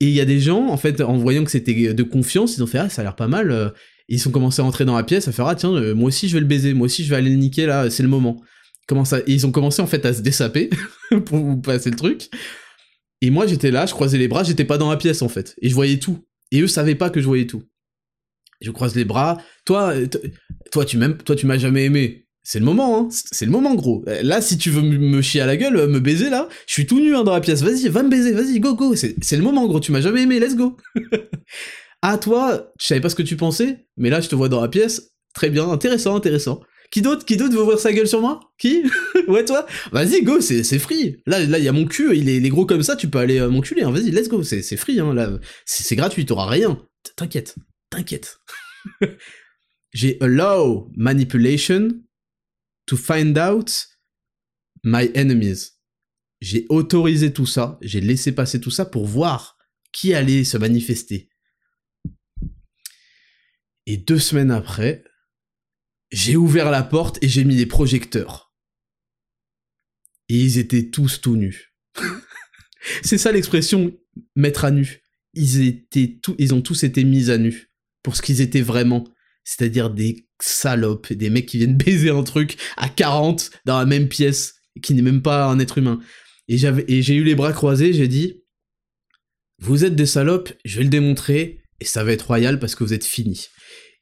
Et 0.00 0.06
il 0.06 0.12
y 0.12 0.20
a 0.20 0.24
des 0.24 0.40
gens, 0.40 0.68
en 0.68 0.76
fait, 0.76 1.00
en 1.00 1.16
voyant 1.18 1.44
que 1.44 1.50
c'était 1.50 1.92
de 1.92 2.02
confiance, 2.02 2.56
ils 2.56 2.62
ont 2.62 2.66
fait 2.66 2.78
Ah, 2.78 2.88
ça 2.88 3.02
a 3.02 3.04
l'air 3.04 3.16
pas 3.16 3.28
mal. 3.28 3.50
Euh. 3.50 3.70
ils 4.08 4.26
ont 4.26 4.30
commencé 4.30 4.62
à 4.62 4.64
entrer 4.64 4.84
dans 4.84 4.96
la 4.96 5.02
pièce, 5.02 5.28
à 5.28 5.32
faire 5.32 5.46
Ah, 5.46 5.54
tiens, 5.54 5.72
euh, 5.74 5.94
moi 5.94 6.08
aussi 6.08 6.28
je 6.28 6.34
vais 6.34 6.40
le 6.40 6.46
baiser, 6.46 6.72
moi 6.72 6.86
aussi 6.86 7.04
je 7.04 7.10
vais 7.10 7.16
aller 7.16 7.30
le 7.30 7.36
niquer 7.36 7.66
là, 7.66 7.90
c'est 7.90 8.02
le 8.02 8.08
moment. 8.08 8.42
Et 9.26 9.32
ils 9.32 9.46
ont 9.46 9.52
commencé 9.52 9.80
en 9.82 9.86
fait 9.86 10.04
à 10.04 10.12
se 10.12 10.20
dessaper 10.20 10.70
pour 11.26 11.60
passer 11.62 11.90
le 11.90 11.96
truc. 11.96 12.28
Et 13.20 13.30
moi 13.30 13.46
j'étais 13.46 13.70
là, 13.70 13.86
je 13.86 13.92
croisais 13.92 14.18
les 14.18 14.28
bras, 14.28 14.42
j'étais 14.42 14.64
pas 14.64 14.78
dans 14.78 14.90
la 14.90 14.96
pièce 14.96 15.22
en 15.22 15.28
fait. 15.28 15.54
Et 15.62 15.68
je 15.68 15.74
voyais 15.74 15.98
tout. 15.98 16.24
Et 16.50 16.60
eux 16.60 16.66
savaient 16.66 16.94
pas 16.94 17.10
que 17.10 17.20
je 17.20 17.26
voyais 17.26 17.46
tout. 17.46 17.62
Je 18.60 18.70
croise 18.70 18.94
les 18.94 19.04
bras. 19.04 19.38
Toi, 19.64 19.94
euh, 19.94 20.06
toi 20.72 20.84
tu 20.84 20.96
m'aimes, 20.96 21.18
toi 21.18 21.36
tu 21.36 21.46
m'as 21.46 21.58
jamais 21.58 21.84
aimé. 21.84 22.26
C'est 22.42 22.58
le 22.58 22.64
moment, 22.64 22.98
hein. 22.98 23.08
C'est 23.10 23.44
le 23.44 23.50
moment, 23.50 23.74
gros. 23.74 24.02
Euh, 24.08 24.22
là, 24.22 24.40
si 24.40 24.56
tu 24.56 24.70
veux 24.70 24.82
me 24.82 25.20
chier 25.22 25.40
à 25.40 25.46
la 25.46 25.56
gueule, 25.56 25.76
euh, 25.76 25.86
me 25.86 26.00
baiser 26.00 26.30
là, 26.30 26.48
je 26.66 26.72
suis 26.72 26.86
tout 26.86 27.00
nu 27.00 27.14
hein, 27.14 27.22
dans 27.22 27.32
la 27.32 27.40
pièce. 27.40 27.62
Vas-y, 27.62 27.88
va 27.88 28.02
me 28.02 28.08
baiser, 28.08 28.32
vas-y, 28.32 28.60
go, 28.60 28.74
go. 28.74 28.94
C'est 28.96 29.36
le 29.36 29.42
moment, 29.42 29.66
gros. 29.66 29.80
Tu 29.80 29.92
m'as 29.92 30.00
jamais 30.00 30.22
aimé, 30.22 30.40
let's 30.40 30.56
go. 30.56 30.76
ah, 32.02 32.18
toi, 32.18 32.72
je 32.80 32.86
savais 32.86 33.00
pas 33.00 33.10
ce 33.10 33.14
que 33.14 33.22
tu 33.22 33.36
pensais, 33.36 33.86
mais 33.96 34.10
là, 34.10 34.20
je 34.20 34.28
te 34.28 34.34
vois 34.34 34.48
dans 34.48 34.60
la 34.60 34.68
pièce. 34.68 35.12
Très 35.34 35.50
bien, 35.50 35.68
intéressant, 35.68 36.16
intéressant. 36.16 36.60
Qui 36.90 37.02
d'autre 37.02 37.24
Qui 37.24 37.36
d'autre 37.36 37.54
veut 37.54 37.62
ouvrir 37.62 37.78
sa 37.78 37.92
gueule 37.92 38.08
sur 38.08 38.20
moi? 38.20 38.40
Qui? 38.58 38.84
Ouais, 39.28 39.44
toi? 39.44 39.66
Vas-y, 39.92 40.22
go, 40.22 40.40
c'est 40.40 40.78
free. 40.78 41.18
Là, 41.26 41.44
là, 41.44 41.58
il 41.58 41.64
y 41.64 41.68
a 41.68 41.72
mon 41.72 41.84
cul, 41.84 42.16
il 42.16 42.28
est, 42.28 42.48
gros 42.48 42.66
comme 42.66 42.82
ça, 42.82 42.96
tu 42.96 43.08
peux 43.08 43.18
aller 43.18 43.38
euh, 43.38 43.48
m'enculer, 43.48 43.82
hein. 43.82 43.92
vas-y, 43.92 44.10
let's 44.10 44.28
go, 44.28 44.42
c'est 44.42 44.76
free, 44.76 44.98
hein, 44.98 45.14
là. 45.14 45.30
C'est 45.66 45.94
gratuit, 45.94 46.26
t'auras 46.26 46.46
rien. 46.46 46.82
T'inquiète, 47.16 47.54
t'inquiète. 47.90 48.38
J'ai 49.92 50.16
allow 50.20 50.88
manipulation 50.96 51.90
to 52.86 52.96
find 52.96 53.38
out 53.38 53.86
my 54.84 55.10
enemies. 55.14 55.72
J'ai 56.40 56.66
autorisé 56.68 57.32
tout 57.32 57.46
ça, 57.46 57.78
j'ai 57.82 58.00
laissé 58.00 58.32
passer 58.32 58.60
tout 58.60 58.70
ça 58.70 58.86
pour 58.86 59.06
voir 59.06 59.58
qui 59.92 60.14
allait 60.14 60.44
se 60.44 60.56
manifester. 60.56 61.28
Et 63.86 63.96
deux 63.96 64.18
semaines 64.18 64.50
après, 64.50 65.04
j'ai 66.10 66.36
ouvert 66.36 66.70
la 66.70 66.82
porte 66.82 67.22
et 67.22 67.28
j'ai 67.28 67.44
mis 67.44 67.56
des 67.56 67.66
projecteurs. 67.66 68.54
Et 70.28 70.36
ils 70.36 70.58
étaient 70.58 70.90
tous 70.90 71.20
tout 71.20 71.36
nus. 71.36 71.74
c'est 73.02 73.18
ça 73.18 73.32
l'expression 73.32 73.96
mettre 74.36 74.64
à 74.64 74.70
nu. 74.70 75.02
Ils 75.34 75.62
étaient 75.62 76.18
tout, 76.22 76.34
ils 76.38 76.54
ont 76.54 76.62
tous 76.62 76.84
été 76.84 77.04
mis 77.04 77.30
à 77.30 77.38
nu 77.38 77.70
pour 78.02 78.16
ce 78.16 78.22
qu'ils 78.22 78.40
étaient 78.40 78.62
vraiment, 78.62 79.04
c'est-à-dire 79.44 79.90
des 79.90 80.26
salopes, 80.40 81.12
des 81.12 81.30
mecs 81.30 81.46
qui 81.46 81.58
viennent 81.58 81.76
baiser 81.84 82.10
un 82.10 82.22
truc 82.22 82.56
à 82.76 82.88
40 82.88 83.50
dans 83.64 83.78
la 83.78 83.86
même 83.86 84.08
pièce 84.08 84.56
qui 84.82 84.94
n'est 84.94 85.02
même 85.02 85.22
pas 85.22 85.46
un 85.46 85.58
être 85.58 85.78
humain. 85.78 86.00
Et 86.48 86.58
j'ai 86.58 87.14
eu 87.14 87.22
les 87.22 87.34
bras 87.36 87.52
croisés, 87.52 87.92
j'ai 87.92 88.08
dit 88.08 88.40
vous 89.60 89.84
êtes 89.84 89.94
des 89.94 90.06
salopes, 90.06 90.52
je 90.64 90.78
vais 90.78 90.84
le 90.84 90.90
démontrer 90.90 91.60
et 91.80 91.84
ça 91.84 92.02
va 92.02 92.12
être 92.12 92.26
royal 92.26 92.58
parce 92.58 92.74
que 92.74 92.82
vous 92.82 92.94
êtes 92.94 93.04
finis. 93.04 93.48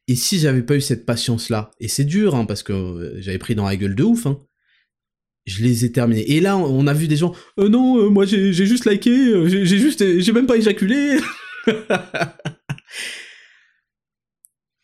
Et 0.07 0.15
si 0.15 0.39
j'avais 0.39 0.63
pas 0.63 0.77
eu 0.77 0.81
cette 0.81 1.05
patience-là, 1.05 1.73
et 1.81 1.89
c'est 1.89 2.05
dur, 2.05 2.35
hein, 2.35 2.47
parce 2.47 2.63
que 2.63 2.73
euh, 2.73 3.21
j'avais 3.21 3.39
pris 3.39 3.55
dans 3.55 3.67
la 3.67 3.77
gueule 3.77 3.95
de 3.95 4.05
ouf, 4.05 4.27
hein, 4.27 4.39
je 5.47 5.63
les 5.63 5.85
ai 5.85 5.93
terminés. 5.93 6.31
Et 6.33 6.41
là, 6.41 6.57
on 6.57 6.87
a 6.87 6.95
vu 6.95 7.09
des 7.09 7.17
gens, 7.17 7.35
euh, 7.59 7.69
non, 7.69 7.99
euh, 7.99 8.09
moi 8.09 8.25
j'ai 8.25 8.53
juste 8.53 8.87
liké, 8.87 9.13
j'ai 9.49 9.67
juste, 9.67 10.21
j'ai 10.21 10.33
même 10.33 10.47
pas 10.47 10.57
éjaculé. 10.57 11.19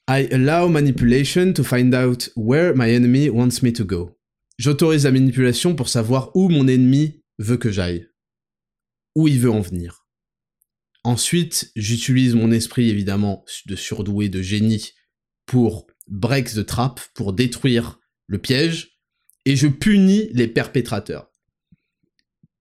I 0.06 0.28
allow 0.32 0.68
manipulation 0.68 1.54
to 1.54 1.64
find 1.64 1.94
out 1.94 2.28
where 2.36 2.74
my 2.74 2.90
enemy 2.90 3.30
wants 3.30 3.62
me 3.62 3.72
to 3.72 3.84
go. 3.84 4.18
J'autorise 4.58 5.04
la 5.04 5.12
manipulation 5.12 5.74
pour 5.74 5.88
savoir 5.88 6.30
où 6.36 6.50
mon 6.50 6.68
ennemi 6.68 7.22
veut 7.38 7.56
que 7.56 7.70
j'aille. 7.70 8.08
Où 9.14 9.28
il 9.28 9.40
veut 9.40 9.50
en 9.50 9.60
venir. 9.60 10.06
Ensuite, 11.04 11.72
j'utilise 11.74 12.34
mon 12.34 12.50
esprit 12.50 12.90
évidemment 12.90 13.44
de 13.66 13.76
surdoué, 13.76 14.28
de 14.28 14.42
génie, 14.42 14.92
pour 15.46 15.86
break 16.06 16.52
the 16.52 16.66
trap, 16.66 17.00
pour 17.14 17.32
détruire 17.32 17.98
le 18.26 18.38
piège, 18.38 19.00
et 19.46 19.56
je 19.56 19.68
punis 19.68 20.28
les 20.32 20.48
perpétrateurs. 20.48 21.30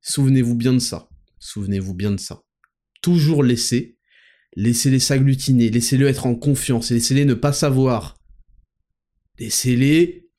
Souvenez-vous 0.02 0.56
bien 0.56 0.74
de 0.74 0.80
ça. 0.80 1.10
Souvenez-vous 1.40 1.94
bien 1.94 2.12
de 2.12 2.20
ça. 2.20 2.44
Toujours 3.02 3.44
laisser, 3.44 3.98
laissez-les 4.56 5.00
s'agglutiner, 5.00 5.70
laissez-les 5.70 6.06
être 6.06 6.26
en 6.26 6.36
confiance, 6.36 6.92
laissez-les 6.92 7.26
ne 7.26 7.34
pas 7.34 7.54
savoir. 7.54 8.18
Laissez-les. 9.40 10.30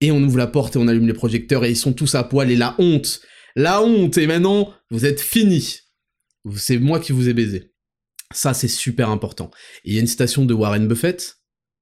Et 0.00 0.10
on 0.10 0.22
ouvre 0.22 0.38
la 0.38 0.46
porte 0.46 0.76
et 0.76 0.78
on 0.78 0.88
allume 0.88 1.06
les 1.06 1.14
projecteurs 1.14 1.64
et 1.64 1.70
ils 1.70 1.76
sont 1.76 1.92
tous 1.92 2.14
à 2.14 2.24
poil 2.24 2.50
et 2.50 2.56
la 2.56 2.74
honte. 2.78 3.20
La 3.56 3.82
honte 3.82 4.16
et 4.18 4.26
maintenant, 4.26 4.72
vous 4.90 5.04
êtes 5.04 5.20
finis. 5.20 5.80
C'est 6.56 6.78
moi 6.78 7.00
qui 7.00 7.12
vous 7.12 7.28
ai 7.28 7.34
baisé. 7.34 7.72
Ça, 8.32 8.54
c'est 8.54 8.68
super 8.68 9.10
important. 9.10 9.50
Il 9.84 9.94
y 9.94 9.96
a 9.96 10.00
une 10.00 10.06
citation 10.06 10.44
de 10.44 10.54
Warren 10.54 10.86
Buffett 10.86 11.38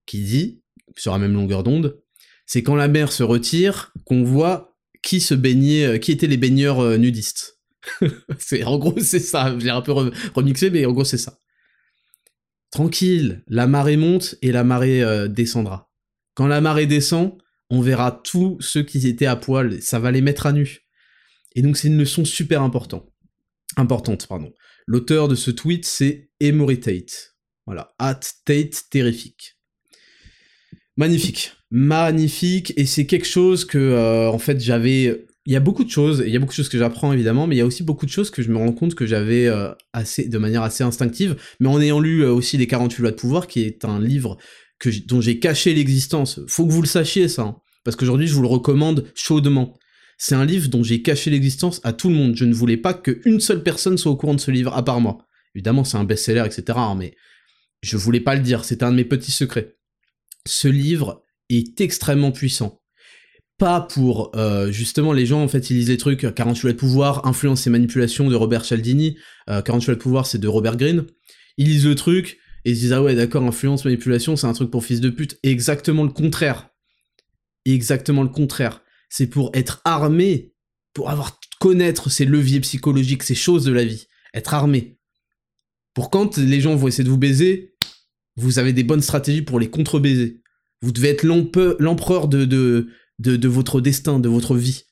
qui 0.07 0.22
dit, 0.22 0.62
sur 0.97 1.12
la 1.12 1.18
même 1.18 1.34
longueur 1.34 1.62
d'onde, 1.62 2.01
c'est 2.47 2.62
quand 2.62 2.76
la 2.76 2.89
mer 2.89 3.12
se 3.12 3.22
retire 3.22 3.93
qu'on 4.05 4.22
voit 4.22 4.76
qui 5.03 5.20
se 5.20 5.34
baignait, 5.34 5.84
euh, 5.84 5.99
qui 5.99 6.12
étaient 6.12 6.26
les 6.26 6.37
baigneurs 6.37 6.80
euh, 6.80 6.97
nudistes. 6.97 7.56
c'est 8.39 8.64
en 8.64 8.78
gros 8.78 8.99
c'est 9.01 9.20
ça. 9.20 9.57
J'ai 9.59 9.70
un 9.70 9.82
peu 9.82 9.93
remixé, 10.34 10.70
mais 10.70 10.84
en 10.87 10.93
gros 10.93 11.05
c'est 11.05 11.18
ça. 11.18 11.39
Tranquille, 12.70 13.45
la 13.47 13.66
marée 13.66 13.97
monte 13.97 14.34
et 14.43 14.53
la 14.53 14.64
marée 14.64 15.03
euh, 15.03 15.28
descendra. 15.28 15.91
Quand 16.34 16.47
la 16.47 16.61
marée 16.61 16.87
descend, 16.87 17.39
on 17.70 17.80
verra 17.80 18.11
tous 18.12 18.59
ceux 18.61 18.82
qui 18.82 19.07
étaient 19.07 19.26
à 19.26 19.37
poil, 19.37 19.80
ça 19.82 19.99
va 19.99 20.11
les 20.11 20.20
mettre 20.20 20.47
à 20.47 20.53
nu. 20.53 20.80
Et 21.55 21.62
donc 21.62 21.76
c'est 21.76 21.89
une 21.89 21.99
leçon 21.99 22.24
super 22.24 22.62
importante. 22.62 23.09
Importante, 23.76 24.26
pardon. 24.26 24.53
L'auteur 24.87 25.28
de 25.28 25.34
ce 25.34 25.51
tweet, 25.51 25.84
c'est 25.84 26.30
Emory 26.41 26.80
Tate. 26.80 27.37
Voilà, 27.66 27.95
at 27.99 28.20
Tate 28.45 28.84
terrifique. 28.91 29.57
Magnifique, 30.97 31.53
magnifique, 31.70 32.72
et 32.76 32.87
c'est 32.87 33.07
quelque 33.07 33.26
chose 33.26 33.64
que, 33.64 33.78
euh, 33.78 34.30
en 34.30 34.39
fait, 34.39 34.61
j'avais... 34.61 35.26
Il 35.47 35.53
y 35.53 35.57
a 35.57 35.61
beaucoup 35.61 35.84
de 35.84 35.90
choses, 35.90 36.24
il 36.26 36.32
y 36.32 36.36
a 36.36 36.40
beaucoup 36.40 36.53
de 36.53 36.57
choses 36.57 36.68
que 36.68 36.76
j'apprends 36.78 37.12
évidemment, 37.12 37.47
mais 37.47 37.55
il 37.55 37.59
y 37.59 37.62
a 37.62 37.66
aussi 37.66 37.84
beaucoup 37.84 38.05
de 38.05 38.11
choses 38.11 38.30
que 38.30 38.42
je 38.42 38.51
me 38.51 38.59
rends 38.59 38.72
compte 38.72 38.97
que 38.97 39.07
j'avais 39.07 39.47
euh, 39.47 39.72
assez, 39.92 40.28
de 40.28 40.38
manière 40.38 40.62
assez 40.62 40.82
instinctive, 40.82 41.36
mais 41.61 41.68
en 41.68 41.80
ayant 41.80 42.01
lu 42.01 42.24
euh, 42.24 42.32
aussi 42.32 42.57
Les 42.57 42.66
48 42.66 43.03
lois 43.03 43.11
de 43.12 43.16
pouvoir, 43.16 43.47
qui 43.47 43.62
est 43.62 43.84
un 43.84 44.01
livre 44.01 44.38
dont 45.07 45.20
j'ai 45.20 45.38
caché 45.38 45.72
l'existence. 45.72 46.40
Faut 46.49 46.66
que 46.66 46.72
vous 46.72 46.82
le 46.82 46.88
sachiez 46.88 47.28
ça, 47.28 47.42
hein, 47.42 47.57
parce 47.84 47.97
qu'aujourd'hui 47.97 48.26
je 48.26 48.34
vous 48.34 48.42
le 48.42 48.49
recommande 48.49 49.07
chaudement. 49.14 49.78
C'est 50.18 50.34
un 50.34 50.44
livre 50.44 50.68
dont 50.68 50.82
j'ai 50.82 51.03
caché 51.03 51.30
l'existence 51.30 51.80
à 51.84 51.92
tout 51.92 52.09
le 52.09 52.14
monde. 52.14 52.34
Je 52.34 52.44
ne 52.44 52.55
voulais 52.55 52.76
pas 52.76 52.94
qu'une 52.94 53.38
seule 53.38 53.62
personne 53.62 53.99
soit 53.99 54.11
au 54.11 54.16
courant 54.16 54.34
de 54.34 54.40
ce 54.40 54.51
livre, 54.51 54.74
à 54.74 54.84
part 54.84 55.01
moi. 55.01 55.18
Évidemment, 55.55 55.84
c'est 55.84 55.97
un 55.97 56.05
best-seller, 56.05 56.44
etc. 56.44 56.64
Hein, 56.76 56.97
mais 56.99 57.14
je 57.82 57.97
voulais 57.97 58.20
pas 58.20 58.34
le 58.34 58.42
dire. 58.42 58.64
C'était 58.64 58.84
un 58.84 58.90
de 58.90 58.97
mes 58.97 59.05
petits 59.05 59.32
secrets. 59.32 59.76
Ce 60.47 60.68
livre 60.68 61.22
est 61.51 61.80
extrêmement 61.80 62.32
puissant. 62.32 62.80
Pas 63.59 63.81
pour 63.81 64.33
euh, 64.37 64.71
justement 64.71 65.13
les 65.13 65.25
gens 65.25 65.43
en 65.43 65.49
fait 65.49 65.71
ils 65.71 65.77
lisent 65.79 65.89
les 65.89 65.97
trucs 65.97 66.35
48 66.35 66.63
lois 66.63 66.73
de 66.73 66.79
pouvoir, 66.79 67.27
influence 67.27 67.67
et 67.67 67.71
manipulation 67.71 68.29
de 68.29 68.35
Robert 68.35 68.65
Cialdini, 68.65 69.17
48 69.47 69.87
lois 69.87 69.95
de 69.95 70.01
pouvoir 70.01 70.27
c'est 70.27 70.39
de 70.39 70.49
Robert 70.49 70.77
Greene. 70.77 71.07
Ils 71.57 71.69
lisent 71.69 71.87
le 71.87 71.95
truc 71.95 72.39
et 72.65 72.73
ils 72.73 72.77
disent 72.77 72.93
ah 72.93 73.03
ouais 73.03 73.15
d'accord 73.15 73.43
influence 73.45 73.85
manipulation 73.85 74.37
c'est 74.37 74.47
un 74.47 74.53
truc 74.53 74.71
pour 74.71 74.85
fils 74.85 75.01
de 75.01 75.11
pute. 75.11 75.39
exactement 75.43 76.03
le 76.03 76.11
contraire. 76.11 76.69
Exactement 77.65 78.23
le 78.23 78.29
contraire 78.29 78.83
c'est 79.09 79.27
pour 79.27 79.51
être 79.55 79.81
armé, 79.85 80.53
pour 80.93 81.11
avoir 81.11 81.39
connaître 81.61 82.11
ces 82.11 82.25
leviers 82.25 82.61
psychologiques, 82.61 83.23
ces 83.23 83.35
choses 83.35 83.65
de 83.65 83.73
la 83.73 83.85
vie, 83.85 84.07
être 84.35 84.55
armé. 84.55 84.99
Pour 85.95 86.11
quand 86.11 86.37
les 86.37 86.61
gens 86.61 86.77
vont 86.77 86.89
essayer 86.89 87.05
de 87.05 87.09
vous 87.09 87.19
baiser, 87.19 87.75
vous 88.37 88.59
avez 88.59 88.73
des 88.73 88.85
bonnes 88.85 89.03
stratégies 89.03 89.43
pour 89.43 89.59
les 89.59 89.71
contre-baiser. 89.71 90.43
Vous 90.83 90.93
devez 90.93 91.09
être 91.09 91.23
l'empereur 91.23 92.29
de, 92.29 92.89
de, 93.19 93.49
votre 93.49 93.81
destin, 93.81 94.19
de 94.19 94.29
votre 94.29 94.57
vie. 94.57 94.85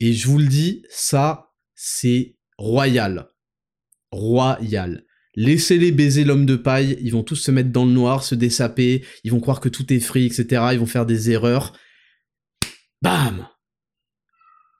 Et 0.00 0.12
je 0.12 0.26
vous 0.28 0.38
le 0.38 0.46
dis, 0.46 0.84
ça, 0.90 1.52
c'est 1.74 2.36
royal. 2.58 3.28
Royal. 4.10 5.04
Laissez-les 5.36 5.90
baiser 5.90 6.24
l'homme 6.24 6.46
de 6.46 6.56
paille, 6.56 6.96
ils 7.00 7.12
vont 7.12 7.24
tous 7.24 7.36
se 7.36 7.50
mettre 7.50 7.70
dans 7.70 7.84
le 7.84 7.92
noir, 7.92 8.22
se 8.22 8.34
dessaper, 8.34 9.04
ils 9.24 9.32
vont 9.32 9.40
croire 9.40 9.60
que 9.60 9.68
tout 9.68 9.92
est 9.92 10.00
free, 10.00 10.26
etc. 10.26 10.62
Ils 10.72 10.78
vont 10.78 10.86
faire 10.86 11.06
des 11.06 11.30
erreurs. 11.30 11.72
Bam 13.02 13.48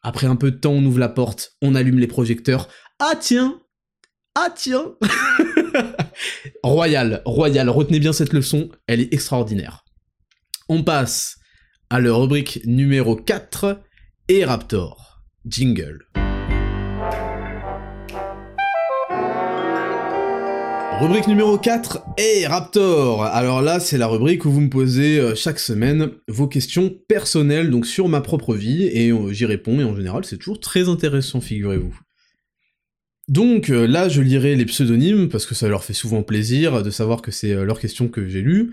Après 0.02 0.28
un 0.28 0.36
peu 0.36 0.52
de 0.52 0.56
temps, 0.56 0.72
on 0.72 0.84
ouvre 0.84 1.00
la 1.00 1.08
porte, 1.08 1.56
on 1.60 1.74
allume 1.74 1.98
les 1.98 2.06
projecteurs. 2.06 2.68
Ah 3.00 3.14
tiens 3.20 3.60
Ah 4.36 4.52
tiens 4.54 4.94
Royal, 6.62 7.22
royal, 7.24 7.68
retenez 7.68 7.98
bien 7.98 8.12
cette 8.12 8.32
leçon, 8.32 8.70
elle 8.86 9.00
est 9.00 9.12
extraordinaire. 9.12 9.84
On 10.68 10.84
passe 10.84 11.38
à 11.94 12.00
la 12.00 12.12
rubrique 12.12 12.60
numéro 12.64 13.14
4, 13.14 13.80
et 14.26 14.44
Raptor. 14.44 15.22
Jingle. 15.46 16.08
Rubrique 21.00 21.28
numéro 21.28 21.56
4, 21.56 22.02
et 22.18 22.48
Raptor. 22.48 23.22
Alors 23.22 23.62
là, 23.62 23.78
c'est 23.78 23.96
la 23.96 24.08
rubrique 24.08 24.44
où 24.44 24.50
vous 24.50 24.62
me 24.62 24.70
posez 24.70 25.20
euh, 25.20 25.36
chaque 25.36 25.60
semaine 25.60 26.10
vos 26.26 26.48
questions 26.48 26.92
personnelles, 27.06 27.70
donc 27.70 27.86
sur 27.86 28.08
ma 28.08 28.20
propre 28.20 28.56
vie, 28.56 28.86
et 28.86 29.12
euh, 29.12 29.32
j'y 29.32 29.46
réponds, 29.46 29.78
et 29.78 29.84
en 29.84 29.94
général, 29.94 30.24
c'est 30.24 30.38
toujours 30.38 30.58
très 30.58 30.88
intéressant, 30.88 31.40
figurez-vous. 31.40 31.96
Donc 33.28 33.70
euh, 33.70 33.86
là, 33.86 34.08
je 34.08 34.20
lirai 34.20 34.56
les 34.56 34.64
pseudonymes, 34.64 35.28
parce 35.28 35.46
que 35.46 35.54
ça 35.54 35.68
leur 35.68 35.84
fait 35.84 35.92
souvent 35.92 36.24
plaisir 36.24 36.82
de 36.82 36.90
savoir 36.90 37.22
que 37.22 37.30
c'est 37.30 37.54
leurs 37.54 37.78
questions 37.78 38.08
que 38.08 38.26
j'ai 38.26 38.40
lues. 38.40 38.72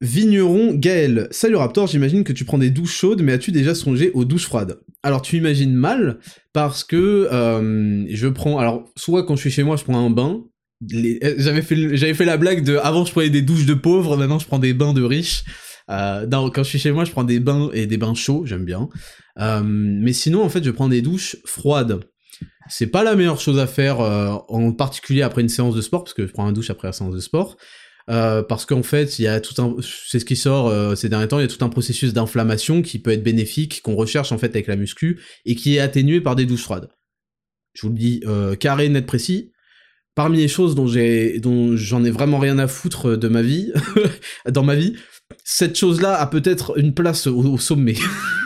Vigneron 0.00 0.74
Gaël. 0.74 1.28
Salut 1.30 1.56
Raptor, 1.56 1.86
j'imagine 1.86 2.24
que 2.24 2.32
tu 2.32 2.44
prends 2.44 2.58
des 2.58 2.70
douches 2.70 2.94
chaudes, 2.94 3.22
mais 3.22 3.32
as-tu 3.32 3.52
déjà 3.52 3.74
songé 3.74 4.10
aux 4.12 4.24
douches 4.24 4.46
froides? 4.46 4.78
Alors 5.02 5.22
tu 5.22 5.36
imagines 5.36 5.72
mal, 5.72 6.18
parce 6.52 6.84
que 6.84 7.28
euh, 7.32 8.04
je 8.10 8.28
prends... 8.28 8.58
Alors, 8.58 8.84
soit 8.96 9.24
quand 9.24 9.36
je 9.36 9.40
suis 9.40 9.50
chez 9.50 9.62
moi, 9.62 9.76
je 9.76 9.84
prends 9.84 10.04
un 10.04 10.10
bain. 10.10 10.42
Euh, 10.92 11.34
j'avais 11.38 11.62
fait, 11.62 11.96
j'avais 11.96 12.14
fait 12.14 12.24
la 12.24 12.36
blague 12.36 12.64
de... 12.64 12.76
Avant, 12.76 13.04
je 13.04 13.12
prenais 13.12 13.30
des 13.30 13.42
douches 13.42 13.66
de 13.66 13.74
pauvres, 13.74 14.16
maintenant 14.16 14.38
je 14.38 14.46
prends 14.46 14.58
des 14.58 14.74
bains 14.74 14.92
de 14.92 15.02
riches. 15.02 15.44
Euh, 15.90 16.26
quand 16.28 16.62
je 16.62 16.68
suis 16.68 16.78
chez 16.78 16.92
moi, 16.92 17.04
je 17.04 17.12
prends 17.12 17.24
des 17.24 17.40
bains 17.40 17.70
et 17.72 17.86
des 17.86 17.96
bains 17.96 18.14
chauds, 18.14 18.44
j'aime 18.46 18.64
bien. 18.64 18.88
mais 19.38 20.12
sinon, 20.12 20.42
en 20.42 20.48
fait, 20.48 20.64
je 20.64 20.70
prends 20.70 20.88
des 20.88 21.02
douches 21.02 21.36
froides. 21.46 22.00
C'est 22.68 22.86
pas 22.86 23.04
la 23.04 23.14
meilleure 23.14 23.40
chose 23.40 23.58
à 23.58 23.66
faire, 23.66 24.00
en 24.00 24.72
particulier 24.72 25.22
après 25.22 25.42
une 25.42 25.50
séance 25.50 25.74
de 25.74 25.82
sport, 25.82 26.04
parce 26.04 26.14
que 26.14 26.26
je 26.26 26.32
prends 26.32 26.46
un 26.46 26.52
douche 26.52 26.70
après 26.70 26.88
la 26.88 26.92
séance 26.92 27.14
de 27.14 27.20
sport. 27.20 27.56
Euh, 28.10 28.42
parce 28.42 28.66
qu'en 28.66 28.82
fait, 28.82 29.18
il 29.18 29.22
y 29.22 29.28
a 29.28 29.40
tout 29.40 29.60
un, 29.62 29.76
c'est 29.80 30.18
ce 30.18 30.24
qui 30.24 30.36
sort 30.36 30.68
euh, 30.68 30.94
ces 30.94 31.08
derniers 31.08 31.28
temps, 31.28 31.38
il 31.38 31.42
y 31.42 31.44
a 31.44 31.48
tout 31.48 31.64
un 31.64 31.70
processus 31.70 32.12
d'inflammation 32.12 32.82
qui 32.82 32.98
peut 32.98 33.10
être 33.10 33.22
bénéfique, 33.22 33.80
qu'on 33.82 33.94
recherche 33.94 34.30
en 34.32 34.38
fait 34.38 34.48
avec 34.48 34.66
la 34.66 34.76
muscu, 34.76 35.20
et 35.46 35.54
qui 35.54 35.76
est 35.76 35.80
atténué 35.80 36.20
par 36.20 36.36
des 36.36 36.44
douches 36.44 36.62
froides. 36.62 36.90
Je 37.72 37.82
vous 37.82 37.92
le 37.92 37.98
dis 37.98 38.22
euh, 38.26 38.56
carré, 38.56 38.88
net, 38.88 39.06
précis. 39.06 39.50
Parmi 40.14 40.38
les 40.38 40.48
choses 40.48 40.76
dont 40.76 40.86
j'ai, 40.86 41.40
dont 41.40 41.76
j'en 41.76 42.04
ai 42.04 42.10
vraiment 42.10 42.38
rien 42.38 42.58
à 42.58 42.68
foutre 42.68 43.16
de 43.16 43.26
ma 43.26 43.42
vie, 43.42 43.72
dans 44.48 44.62
ma 44.62 44.76
vie, 44.76 44.94
cette 45.42 45.76
chose-là 45.76 46.14
a 46.20 46.26
peut-être 46.26 46.78
une 46.78 46.94
place 46.94 47.26
au, 47.26 47.58
sommet. 47.58 47.96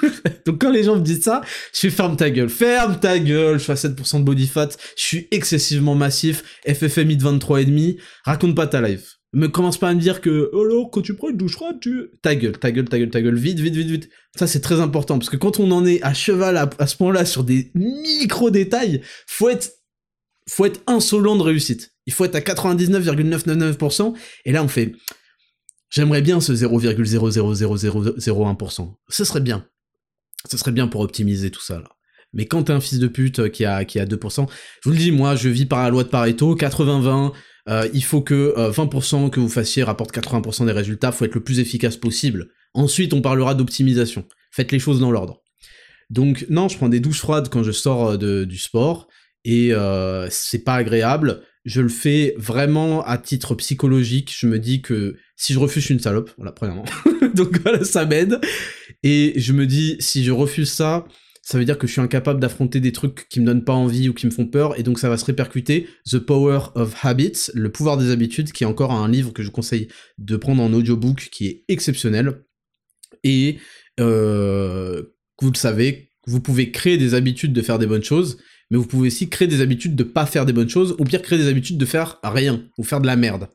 Donc 0.47 0.63
quand 0.63 0.71
les 0.71 0.85
gens 0.85 0.97
me 0.97 1.03
disent 1.03 1.25
ça, 1.25 1.43
je 1.75 1.81
fais 1.81 1.91
ferme 1.91 2.17
ta 2.17 2.31
gueule, 2.31 2.49
ferme 2.49 2.99
ta 2.99 3.19
gueule, 3.19 3.59
je 3.59 3.65
fais 3.65 3.75
7% 3.75 4.21
de 4.21 4.25
body 4.25 4.47
fat, 4.47 4.71
je 4.97 5.03
suis 5.03 5.29
excessivement 5.31 5.95
massif, 5.95 6.43
FFMI 6.67 7.19
de 7.19 7.25
23,5, 7.25 7.99
raconte 8.25 8.55
pas 8.55 8.67
ta 8.67 8.81
life. 8.81 9.18
Me 9.35 9.49
commence 9.49 9.77
pas 9.77 9.91
à 9.91 9.95
me 9.95 10.01
dire 10.01 10.23
que, 10.23 10.49
oh 10.53 10.65
là, 10.65 10.87
quand 10.91 11.03
tu 11.03 11.15
prends 11.15 11.29
une 11.29 11.37
douche 11.37 11.53
froide, 11.53 11.77
tu... 11.81 12.09
Ta 12.23 12.35
gueule, 12.35 12.59
ta 12.59 12.73
gueule, 12.73 12.89
ta 12.89 12.99
gueule, 12.99 13.11
ta 13.11 13.21
gueule, 13.21 13.37
vite, 13.37 13.61
vite, 13.61 13.75
vite, 13.75 13.89
vite. 13.89 14.09
Ça, 14.37 14.47
c'est 14.47 14.61
très 14.61 14.81
important, 14.81 15.19
parce 15.19 15.29
que 15.29 15.37
quand 15.37 15.61
on 15.61 15.71
en 15.71 15.85
est 15.85 16.03
à 16.03 16.15
cheval 16.15 16.57
à, 16.57 16.71
ce 16.87 16.97
point-là 16.97 17.27
sur 17.27 17.45
des 17.45 17.71
micro-détails, 17.75 19.03
faut 19.27 19.51
être, 19.51 19.71
faut 20.49 20.65
être 20.65 20.81
insolent 20.87 21.37
de 21.37 21.43
réussite. 21.43 21.93
Il 22.07 22.15
faut 22.15 22.25
être 22.25 22.37
à 22.37 22.41
99,999%, 22.41 24.15
et 24.47 24.53
là, 24.53 24.65
on 24.65 24.69
fait, 24.69 24.95
j'aimerais 25.91 26.23
bien 26.23 26.41
ce 26.41 26.55
0,00001%. 26.55 28.95
Ce 29.09 29.25
serait 29.25 29.41
bien. 29.41 29.67
Ce 30.49 30.57
serait 30.57 30.73
bien 30.73 30.89
pour 30.89 31.03
optimiser 31.03 31.51
tout 31.51 31.61
ça, 31.61 31.81
là. 31.81 31.91
Mais 32.35 32.47
quand 32.47 32.65
t'es 32.65 32.73
un 32.73 32.81
fils 32.81 32.99
de 32.99 33.09
pute 33.09 33.51
qui 33.51 33.65
a, 33.65 33.85
qui 33.85 33.99
a 33.99 34.05
2%, 34.05 34.47
je 34.83 34.89
vous 34.89 34.95
le 34.95 34.99
dis, 34.99 35.13
moi, 35.13 35.35
je 35.35 35.49
vis 35.49 35.67
par 35.67 35.83
la 35.83 35.91
loi 35.91 36.05
de 36.05 36.09
Pareto, 36.09 36.57
80-20, 36.57 37.33
euh, 37.69 37.89
il 37.93 38.03
faut 38.03 38.23
que 38.23 38.55
20% 38.71 39.27
euh, 39.27 39.29
que 39.29 39.41
vous 39.41 39.49
fassiez 39.49 39.83
rapporte 39.83 40.15
80% 40.15 40.67
des 40.67 40.73
résultats, 40.73 41.13
faut 41.13 41.25
être 41.25 41.35
le 41.35 41.43
plus 41.43 41.61
efficace 41.61 41.97
possible. 41.97 42.49
Ensuite, 42.75 43.13
on 43.13 43.21
parlera 43.21 43.55
d'optimisation. 43.55 44.27
Faites 44.51 44.73
les 44.73 44.79
choses 44.79 45.01
dans 45.01 45.11
l'ordre. 45.11 45.43
Donc 46.11 46.47
non, 46.49 46.69
je 46.69 46.77
prends 46.77 46.89
des 46.89 47.01
douches 47.01 47.21
froides 47.21 47.51
quand 47.51 47.63
je 47.63 47.73
sors 47.73 48.13
euh, 48.23 48.47
du 48.47 48.59
sport, 48.59 49.09
et 49.45 49.73
c'est 50.31 50.65
pas 50.65 50.75
agréable. 50.75 51.43
Je 51.65 51.81
le 51.81 51.89
fais 51.89 52.35
vraiment 52.39 53.05
à 53.05 53.19
titre 53.19 53.55
psychologique. 53.55 54.35
Je 54.37 54.47
me 54.47 54.59
dis 54.59 54.81
que 54.83 55.17
si 55.37 55.53
je 55.53 55.59
refuse, 55.59 55.85
je 55.85 55.93
une 55.93 56.01
salope. 56.01 56.31
Voilà, 56.37 56.53
premièrement. 56.53 56.85
Donc 57.35 57.61
voilà, 57.63 57.85
ça 57.85 58.05
m'aide. 58.05 58.41
Et 59.03 59.35
je 59.37 59.53
me 59.53 59.67
dis, 59.67 59.97
si 60.01 60.25
je 60.25 60.33
refuse 60.33 60.71
ça, 60.71 61.07
ça 61.49 61.57
veut 61.57 61.65
dire 61.65 61.79
que 61.79 61.87
je 61.87 61.93
suis 61.93 62.03
incapable 62.03 62.41
d'affronter 62.41 62.79
des 62.79 62.93
trucs 62.93 63.27
qui 63.31 63.41
me 63.41 63.47
donnent 63.47 63.65
pas 63.65 63.73
envie 63.73 64.11
ou 64.11 64.13
qui 64.13 64.27
me 64.27 64.31
font 64.31 64.45
peur, 64.45 64.79
et 64.79 64.83
donc 64.83 64.99
ça 64.99 65.09
va 65.09 65.17
se 65.17 65.25
répercuter. 65.25 65.89
The 66.05 66.19
Power 66.19 66.61
of 66.75 66.95
Habits, 67.03 67.51
le 67.55 67.73
pouvoir 67.73 67.97
des 67.97 68.11
habitudes, 68.11 68.53
qui 68.53 68.65
est 68.65 68.67
encore 68.67 68.93
un 68.93 69.09
livre 69.09 69.33
que 69.33 69.43
je 69.43 69.49
vous 69.49 69.55
conseille 69.55 69.89
de 70.19 70.37
prendre 70.37 70.63
en 70.63 70.71
audiobook, 70.75 71.31
qui 71.33 71.47
est 71.47 71.65
exceptionnel. 71.69 72.45
Et 73.25 73.57
euh, 73.99 75.05
vous 75.41 75.51
le 75.51 75.57
savez, 75.57 76.11
vous 76.27 76.43
pouvez 76.43 76.71
créer 76.71 76.99
des 76.99 77.15
habitudes 77.15 77.55
de 77.55 77.63
faire 77.63 77.79
des 77.79 77.87
bonnes 77.87 78.05
choses, 78.05 78.37
mais 78.71 78.77
vous 78.77 78.87
pouvez 78.87 79.07
aussi 79.07 79.31
créer 79.31 79.49
des 79.49 79.63
habitudes 79.63 79.97
de 79.97 80.05
pas 80.05 80.27
faire 80.27 80.45
des 80.45 80.53
bonnes 80.53 80.69
choses, 80.69 80.97
ou 80.99 81.05
pire 81.05 81.23
créer 81.23 81.39
des 81.39 81.49
habitudes 81.49 81.79
de 81.79 81.87
faire 81.87 82.19
rien, 82.23 82.63
ou 82.77 82.85
faire 82.85 83.01
de 83.01 83.07
la 83.07 83.17
merde. 83.17 83.49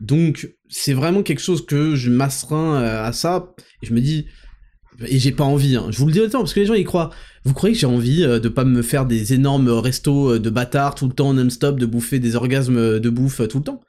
Donc 0.00 0.48
c'est 0.70 0.94
vraiment 0.94 1.22
quelque 1.22 1.42
chose 1.42 1.66
que 1.66 1.96
je 1.96 2.10
m'astreins 2.10 2.80
euh, 2.80 3.04
à 3.04 3.12
ça, 3.12 3.54
et 3.82 3.86
je 3.86 3.92
me 3.92 4.00
dis, 4.00 4.24
et 5.04 5.18
j'ai 5.18 5.32
pas 5.32 5.44
envie, 5.44 5.76
hein. 5.76 5.88
je 5.90 5.98
vous 5.98 6.06
le 6.06 6.12
dis 6.12 6.20
autant 6.20 6.38
parce 6.38 6.54
que 6.54 6.60
les 6.60 6.66
gens 6.66 6.74
y 6.74 6.84
croient. 6.84 7.10
Vous 7.44 7.54
croyez 7.54 7.74
que 7.74 7.80
j'ai 7.80 7.86
envie 7.86 8.24
euh, 8.24 8.40
de 8.40 8.48
pas 8.48 8.64
me 8.64 8.82
faire 8.82 9.06
des 9.06 9.34
énormes 9.34 9.68
restos 9.68 10.34
euh, 10.34 10.38
de 10.38 10.50
bâtards 10.50 10.94
tout 10.94 11.06
le 11.06 11.12
temps 11.12 11.34
non-stop, 11.34 11.78
de 11.78 11.86
bouffer 11.86 12.18
des 12.18 12.34
orgasmes 12.34 12.98
de 12.98 13.10
bouffe 13.10 13.40
euh, 13.40 13.46
tout 13.46 13.58
le 13.58 13.64
temps? 13.64 13.80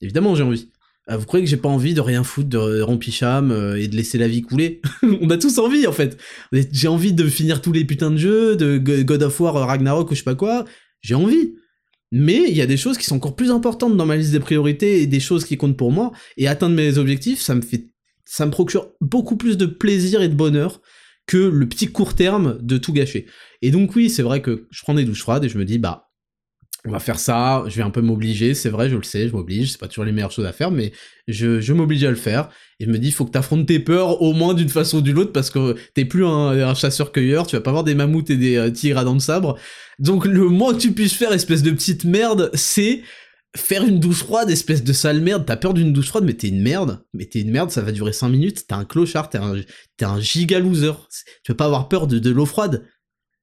Évidemment 0.00 0.34
j'ai 0.34 0.44
envie. 0.44 0.70
Vous 1.10 1.26
croyez 1.26 1.44
que 1.44 1.50
j'ai 1.50 1.56
pas 1.56 1.68
envie 1.68 1.94
de 1.94 2.00
rien 2.00 2.22
foutre 2.22 2.48
de 2.48 2.80
rompicham 2.80 3.50
et 3.76 3.88
de 3.88 3.96
laisser 3.96 4.18
la 4.18 4.28
vie 4.28 4.42
couler? 4.42 4.80
On 5.20 5.30
a 5.30 5.36
tous 5.36 5.58
envie 5.58 5.86
en 5.88 5.92
fait. 5.92 6.16
J'ai 6.52 6.86
envie 6.86 7.12
de 7.12 7.26
finir 7.26 7.60
tous 7.60 7.72
les 7.72 7.84
putains 7.84 8.12
de 8.12 8.16
jeux, 8.16 8.54
de 8.54 8.78
God 8.78 9.22
of 9.24 9.40
War, 9.40 9.54
Ragnarok 9.54 10.10
ou 10.10 10.14
je 10.14 10.20
sais 10.20 10.24
pas 10.24 10.36
quoi. 10.36 10.64
J'ai 11.00 11.16
envie. 11.16 11.54
Mais 12.12 12.44
il 12.48 12.56
y 12.56 12.62
a 12.62 12.66
des 12.66 12.76
choses 12.76 12.98
qui 12.98 13.04
sont 13.04 13.16
encore 13.16 13.34
plus 13.34 13.50
importantes 13.50 13.96
dans 13.96 14.06
ma 14.06 14.16
liste 14.16 14.30
des 14.30 14.40
priorités 14.40 15.02
et 15.02 15.06
des 15.06 15.18
choses 15.18 15.44
qui 15.44 15.56
comptent 15.56 15.76
pour 15.76 15.90
moi. 15.90 16.12
Et 16.36 16.46
atteindre 16.46 16.76
mes 16.76 16.98
objectifs, 16.98 17.40
ça 17.40 17.54
me 17.56 17.62
fait 17.62 17.91
ça 18.32 18.46
me 18.46 18.50
procure 18.50 18.88
beaucoup 19.02 19.36
plus 19.36 19.58
de 19.58 19.66
plaisir 19.66 20.22
et 20.22 20.28
de 20.30 20.34
bonheur 20.34 20.80
que 21.26 21.36
le 21.36 21.68
petit 21.68 21.88
court 21.88 22.14
terme 22.14 22.56
de 22.62 22.78
tout 22.78 22.94
gâcher. 22.94 23.26
Et 23.60 23.70
donc 23.70 23.94
oui, 23.94 24.08
c'est 24.08 24.22
vrai 24.22 24.40
que 24.40 24.68
je 24.70 24.80
prends 24.82 24.94
des 24.94 25.04
douches 25.04 25.20
froides 25.20 25.44
et 25.44 25.50
je 25.50 25.58
me 25.58 25.66
dis, 25.66 25.76
bah, 25.76 26.08
on 26.86 26.90
va 26.90 26.98
faire 26.98 27.18
ça, 27.18 27.62
je 27.66 27.76
vais 27.76 27.82
un 27.82 27.90
peu 27.90 28.00
m'obliger, 28.00 28.54
c'est 28.54 28.70
vrai, 28.70 28.88
je 28.88 28.96
le 28.96 29.02
sais, 29.02 29.28
je 29.28 29.34
m'oblige, 29.34 29.72
c'est 29.72 29.78
pas 29.78 29.86
toujours 29.86 30.06
les 30.06 30.12
meilleures 30.12 30.30
choses 30.30 30.46
à 30.46 30.52
faire, 30.52 30.70
mais 30.70 30.92
je, 31.28 31.72
m'oblige 31.74 32.04
à 32.04 32.10
le 32.10 32.16
faire, 32.16 32.48
et 32.80 32.86
je 32.86 32.90
me 32.90 32.98
dis, 32.98 33.08
il 33.08 33.12
faut 33.12 33.26
que 33.26 33.30
t'affrontes 33.32 33.66
tes 33.66 33.78
peurs 33.78 34.22
au 34.22 34.32
moins 34.32 34.54
d'une 34.54 34.70
façon 34.70 34.98
ou 34.98 35.02
d'une 35.02 35.18
autre, 35.18 35.32
parce 35.32 35.50
que 35.50 35.76
t'es 35.92 36.06
plus 36.06 36.24
un, 36.24 36.74
chasseur-cueilleur, 36.74 37.46
tu 37.46 37.54
vas 37.54 37.62
pas 37.62 37.70
avoir 37.70 37.84
des 37.84 37.94
mammouths 37.94 38.30
et 38.30 38.36
des 38.38 38.56
euh, 38.56 38.70
tigres 38.70 38.98
à 38.98 39.04
dents 39.04 39.14
de 39.14 39.20
sabre, 39.20 39.58
donc 39.98 40.24
le 40.24 40.48
moins 40.48 40.72
que 40.72 40.80
tu 40.80 40.92
puisses 40.92 41.12
faire, 41.12 41.32
espèce 41.34 41.62
de 41.62 41.70
petite 41.70 42.06
merde, 42.06 42.50
c'est 42.54 43.02
faire 43.56 43.84
une 43.84 44.00
douche 44.00 44.18
froide, 44.18 44.50
espèce 44.50 44.82
de 44.82 44.92
sale 44.92 45.20
merde, 45.20 45.44
t'as 45.46 45.56
peur 45.56 45.74
d'une 45.74 45.92
douche 45.92 46.08
froide, 46.08 46.24
mais 46.24 46.34
t'es 46.34 46.48
une 46.48 46.62
merde, 46.62 47.04
mais 47.12 47.26
t'es 47.26 47.40
une 47.40 47.50
merde, 47.50 47.70
ça 47.70 47.82
va 47.82 47.92
durer 47.92 48.12
5 48.12 48.28
minutes, 48.28 48.66
t'es 48.66 48.74
un 48.74 48.84
clochard, 48.84 49.28
t'es 49.28 49.38
un, 49.38 50.20
giga 50.20 50.58
loser. 50.58 50.92
Tu 51.44 51.52
vas 51.52 51.56
pas 51.56 51.66
avoir 51.66 51.88
peur 51.88 52.06
de, 52.06 52.30
l'eau 52.30 52.46
froide. 52.46 52.86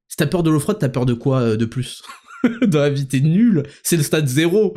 Si 0.08 0.18
t'as 0.18 0.26
peur 0.26 0.42
de 0.42 0.50
l'eau 0.50 0.60
froide, 0.60 0.78
t'as 0.80 0.90
peur 0.90 1.06
de 1.06 1.14
quoi 1.14 1.42
euh, 1.42 1.58
de 1.58 1.66
plus? 1.66 2.02
Dans 2.64 2.80
la 2.80 2.90
vie, 2.90 3.08
t'es 3.08 3.20
nul, 3.20 3.64
c'est 3.84 3.98
le 3.98 4.04
stade 4.04 4.28
zéro. 4.28 4.76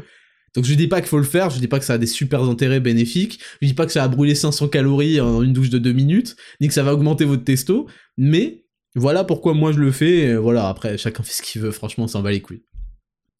Donc 0.54 0.66
je 0.66 0.74
dis 0.74 0.88
pas 0.88 1.00
qu'il 1.00 1.09
faut 1.09 1.18
le 1.18 1.24
faire, 1.24 1.48
je 1.48 1.59
dis 1.59 1.68
pas 1.68 1.78
que 1.78 1.84
ça 1.86 1.94
a 1.94 1.98
des 1.98 2.06
super 2.06 2.42
intérêts 2.42 2.80
bénéfiques, 2.80 3.40
je 3.62 3.68
dis 3.68 3.74
pas 3.74 3.86
que 3.86 3.92
ça 3.92 4.02
va 4.02 4.09
brûler 4.09 4.34
500 4.34 4.68
calories 4.68 5.18
en 5.18 5.42
une 5.42 5.54
douche 5.54 5.70
de 5.70 5.78
2 5.78 5.92
minutes, 5.92 6.36
ni 6.60 6.68
que 6.68 6.74
ça 6.74 6.82
va 6.82 6.92
augmenter 6.92 7.24
votre 7.24 7.44
testo, 7.44 7.88
mais 8.18 8.66
voilà 8.94 9.24
pourquoi 9.24 9.54
moi 9.54 9.72
je 9.72 9.78
le 9.78 9.90
fais, 9.90 10.36
voilà, 10.36 10.68
après 10.68 10.98
chacun 10.98 11.22
fait 11.22 11.32
ce 11.32 11.40
qu'il 11.40 11.62
veut, 11.62 11.70
franchement, 11.70 12.06
ça 12.06 12.18
en 12.18 12.22
va 12.22 12.32
les 12.32 12.42
couilles. 12.42 12.64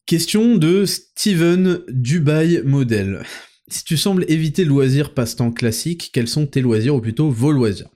Question 0.05 0.57
de 0.57 0.83
Steven 0.85 1.79
Dubai 1.87 2.61
Model. 2.65 3.23
Si 3.69 3.85
tu 3.85 3.95
sembles 3.95 4.25
éviter 4.27 4.65
loisirs 4.65 5.13
passe-temps 5.13 5.51
classiques, 5.53 6.09
quels 6.13 6.27
sont 6.27 6.45
tes 6.45 6.59
loisirs 6.59 6.95
ou 6.95 6.99
plutôt 6.99 7.29
vos 7.29 7.53
loisirs? 7.53 7.87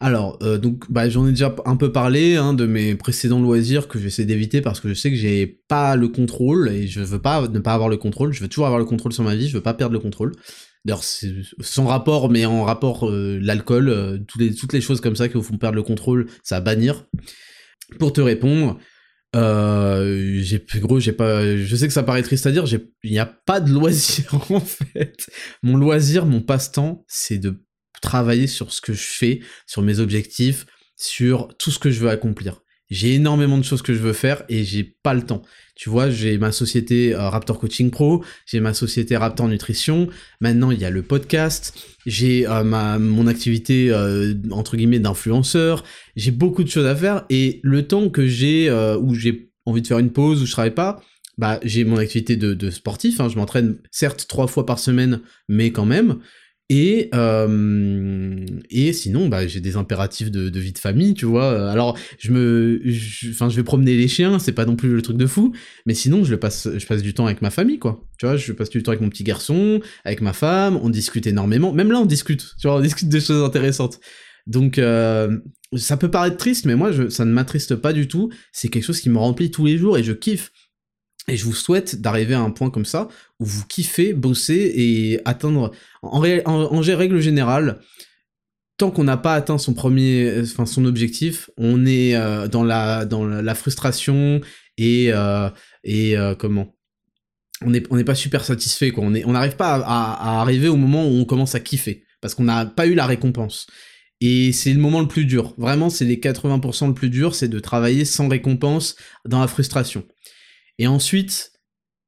Alors, 0.00 0.38
euh, 0.42 0.58
donc, 0.58 0.92
bah, 0.92 1.08
j'en 1.08 1.26
ai 1.26 1.30
déjà 1.30 1.56
un 1.64 1.76
peu 1.76 1.92
parlé 1.92 2.36
hein, 2.36 2.52
de 2.52 2.66
mes 2.66 2.94
précédents 2.94 3.40
loisirs 3.40 3.88
que 3.88 3.98
j'essaie 3.98 4.26
d'éviter 4.26 4.60
parce 4.60 4.80
que 4.80 4.88
je 4.90 4.94
sais 4.94 5.08
que 5.10 5.16
j'ai 5.16 5.46
pas 5.46 5.96
le 5.96 6.08
contrôle 6.08 6.68
et 6.68 6.86
je 6.86 7.00
veux 7.00 7.22
pas 7.22 7.48
ne 7.48 7.58
pas 7.58 7.72
avoir 7.72 7.88
le 7.88 7.96
contrôle. 7.96 8.34
Je 8.34 8.42
veux 8.42 8.48
toujours 8.48 8.66
avoir 8.66 8.78
le 8.78 8.84
contrôle 8.84 9.14
sur 9.14 9.24
ma 9.24 9.34
vie. 9.34 9.48
Je 9.48 9.54
veux 9.54 9.62
pas 9.62 9.74
perdre 9.74 9.94
le 9.94 10.00
contrôle. 10.00 10.32
D'ailleurs, 10.84 11.04
sans 11.04 11.86
rapport, 11.86 12.28
mais 12.28 12.44
en 12.44 12.64
rapport 12.64 13.08
euh, 13.08 13.38
l'alcool, 13.40 13.88
euh, 13.88 14.18
toutes, 14.28 14.42
les, 14.42 14.54
toutes 14.54 14.74
les 14.74 14.82
choses 14.82 15.00
comme 15.00 15.16
ça 15.16 15.28
qui 15.28 15.34
vous 15.34 15.42
font 15.42 15.56
perdre 15.56 15.76
le 15.76 15.82
contrôle, 15.82 16.26
ça 16.42 16.56
va 16.56 16.60
bannir. 16.60 17.06
Pour 17.98 18.12
te 18.12 18.20
répondre, 18.20 18.78
Euh, 19.34 20.40
j'ai 20.42 20.62
gros, 20.76 21.00
j'ai 21.00 21.12
pas. 21.12 21.56
Je 21.56 21.76
sais 21.76 21.86
que 21.86 21.92
ça 21.92 22.02
paraît 22.02 22.22
triste 22.22 22.46
à 22.46 22.52
dire. 22.52 22.64
Il 23.02 23.10
n'y 23.10 23.18
a 23.18 23.26
pas 23.26 23.60
de 23.60 23.70
loisir 23.70 24.34
en 24.50 24.60
fait. 24.60 25.30
Mon 25.62 25.76
loisir, 25.76 26.26
mon 26.26 26.40
passe-temps, 26.40 27.04
c'est 27.08 27.38
de 27.38 27.64
travailler 28.02 28.46
sur 28.46 28.72
ce 28.72 28.80
que 28.80 28.92
je 28.92 29.06
fais, 29.06 29.40
sur 29.66 29.82
mes 29.82 30.00
objectifs, 30.00 30.66
sur 30.96 31.48
tout 31.58 31.70
ce 31.70 31.78
que 31.78 31.90
je 31.90 32.00
veux 32.00 32.10
accomplir. 32.10 32.60
J'ai 32.92 33.14
énormément 33.14 33.56
de 33.56 33.64
choses 33.64 33.80
que 33.80 33.94
je 33.94 34.00
veux 34.00 34.12
faire 34.12 34.42
et 34.50 34.64
j'ai 34.64 34.84
pas 34.84 35.14
le 35.14 35.22
temps. 35.22 35.40
Tu 35.74 35.88
vois, 35.88 36.10
j'ai 36.10 36.36
ma 36.36 36.52
société 36.52 37.14
euh, 37.14 37.30
Raptor 37.30 37.58
Coaching 37.58 37.90
Pro, 37.90 38.22
j'ai 38.44 38.60
ma 38.60 38.74
société 38.74 39.16
Raptor 39.16 39.48
Nutrition. 39.48 40.08
Maintenant, 40.42 40.70
il 40.70 40.78
y 40.78 40.84
a 40.84 40.90
le 40.90 41.00
podcast, 41.00 41.72
j'ai 42.04 42.46
euh, 42.46 42.64
ma 42.64 42.98
mon 42.98 43.26
activité 43.28 43.90
euh, 43.90 44.34
entre 44.50 44.76
guillemets 44.76 44.98
d'influenceur. 44.98 45.84
J'ai 46.16 46.32
beaucoup 46.32 46.64
de 46.64 46.68
choses 46.68 46.84
à 46.84 46.94
faire 46.94 47.24
et 47.30 47.60
le 47.62 47.86
temps 47.86 48.10
que 48.10 48.26
j'ai 48.26 48.70
où 49.00 49.14
j'ai 49.14 49.50
envie 49.64 49.80
de 49.80 49.86
faire 49.86 49.98
une 49.98 50.12
pause 50.12 50.42
où 50.42 50.46
je 50.46 50.52
travaille 50.52 50.74
pas, 50.74 51.00
bah 51.38 51.60
j'ai 51.62 51.84
mon 51.84 51.96
activité 51.96 52.36
de, 52.36 52.70
sportif. 52.70 53.20
Hein. 53.20 53.30
je 53.30 53.36
m'entraîne 53.36 53.78
certes 53.90 54.26
trois 54.28 54.48
fois 54.48 54.66
par 54.66 54.78
semaine, 54.78 55.22
mais 55.48 55.72
quand 55.72 55.86
même. 55.86 56.18
Et, 56.74 57.10
euh, 57.14 58.46
et 58.70 58.94
sinon, 58.94 59.28
bah, 59.28 59.46
j'ai 59.46 59.60
des 59.60 59.76
impératifs 59.76 60.30
de, 60.30 60.58
vie 60.58 60.72
de 60.72 60.78
famille, 60.78 61.12
tu 61.12 61.26
vois. 61.26 61.70
Alors, 61.70 61.98
je 62.18 62.32
me, 62.32 62.80
enfin, 63.28 63.50
je, 63.50 63.56
vais 63.56 63.62
promener 63.62 63.94
les 63.94 64.08
chiens, 64.08 64.38
c'est 64.38 64.52
pas 64.52 64.64
non 64.64 64.74
plus 64.74 64.88
le 64.88 65.02
truc 65.02 65.18
de 65.18 65.26
fou, 65.26 65.52
mais 65.84 65.92
sinon, 65.92 66.24
je 66.24 66.30
le 66.30 66.38
passe, 66.38 66.70
je 66.74 66.86
passe 66.86 67.02
du 67.02 67.12
temps 67.12 67.26
avec 67.26 67.42
ma 67.42 67.50
famille, 67.50 67.78
quoi. 67.78 68.02
Tu 68.18 68.24
vois, 68.24 68.38
je 68.38 68.52
passe 68.52 68.70
du 68.70 68.82
temps 68.82 68.92
avec 68.92 69.02
mon 69.02 69.10
petit 69.10 69.22
garçon, 69.22 69.82
avec 70.06 70.22
ma 70.22 70.32
femme, 70.32 70.80
on 70.82 70.88
discute 70.88 71.26
énormément. 71.26 71.74
Même 71.74 71.92
là, 71.92 72.00
on 72.00 72.06
discute, 72.06 72.54
tu 72.58 72.66
vois, 72.66 72.78
on 72.78 72.80
discute 72.80 73.10
des 73.10 73.20
choses 73.20 73.44
intéressantes. 73.44 74.00
Donc, 74.46 74.78
euh, 74.78 75.40
ça 75.76 75.98
peut 75.98 76.10
paraître 76.10 76.38
triste, 76.38 76.64
mais 76.64 76.74
moi, 76.74 76.90
je, 76.90 77.10
ça 77.10 77.26
ne 77.26 77.32
m'attriste 77.32 77.76
pas 77.76 77.92
du 77.92 78.08
tout. 78.08 78.30
C'est 78.50 78.68
quelque 78.68 78.84
chose 78.84 79.00
qui 79.02 79.10
me 79.10 79.18
remplit 79.18 79.50
tous 79.50 79.66
les 79.66 79.76
jours 79.76 79.98
et 79.98 80.02
je 80.02 80.12
kiffe. 80.12 80.52
Et 81.28 81.36
je 81.36 81.44
vous 81.44 81.54
souhaite 81.54 82.00
d'arriver 82.00 82.34
à 82.34 82.40
un 82.40 82.50
point 82.50 82.70
comme 82.70 82.84
ça 82.84 83.08
où 83.38 83.44
vous 83.44 83.64
kiffez, 83.66 84.12
bosser 84.12 84.72
et 84.74 85.20
atteindre. 85.24 85.70
En, 86.02 86.18
règle 86.18 87.20
générale, 87.20 87.80
tant 88.76 88.90
qu'on 88.90 89.04
n'a 89.04 89.16
pas 89.16 89.34
atteint 89.34 89.58
son 89.58 89.74
premier, 89.74 90.40
enfin 90.42 90.66
son 90.66 90.84
objectif, 90.84 91.48
on 91.56 91.86
est 91.86 92.16
euh, 92.16 92.48
dans 92.48 92.64
la 92.64 93.04
dans 93.04 93.24
la 93.24 93.54
frustration 93.54 94.40
et 94.76 95.12
euh, 95.12 95.48
et 95.84 96.16
euh, 96.16 96.34
comment? 96.34 96.74
On 97.64 97.70
n'est 97.70 97.84
on 97.90 98.02
pas 98.02 98.16
super 98.16 98.44
satisfait 98.44 98.90
quoi. 98.90 99.04
On 99.04 99.14
est 99.14 99.24
on 99.24 99.32
n'arrive 99.32 99.54
pas 99.54 99.76
à, 99.76 100.40
arriver 100.40 100.66
au 100.66 100.76
moment 100.76 101.06
où 101.06 101.12
on 101.12 101.24
commence 101.24 101.54
à 101.54 101.60
kiffer 101.60 102.04
parce 102.20 102.34
qu'on 102.34 102.44
n'a 102.44 102.66
pas 102.66 102.86
eu 102.88 102.94
la 102.94 103.06
récompense. 103.06 103.68
Et 104.20 104.52
c'est 104.52 104.72
le 104.72 104.80
moment 104.80 105.00
le 105.00 105.08
plus 105.08 105.24
dur. 105.24 105.54
Vraiment, 105.58 105.90
c'est 105.90 106.04
les 106.04 106.16
80% 106.16 106.88
le 106.88 106.94
plus 106.94 107.10
dur, 107.10 107.34
c'est 107.34 107.48
de 107.48 107.58
travailler 107.58 108.04
sans 108.04 108.28
récompense 108.28 108.94
dans 109.24 109.40
la 109.40 109.48
frustration. 109.48 110.04
Et 110.78 110.86
ensuite, 110.86 111.52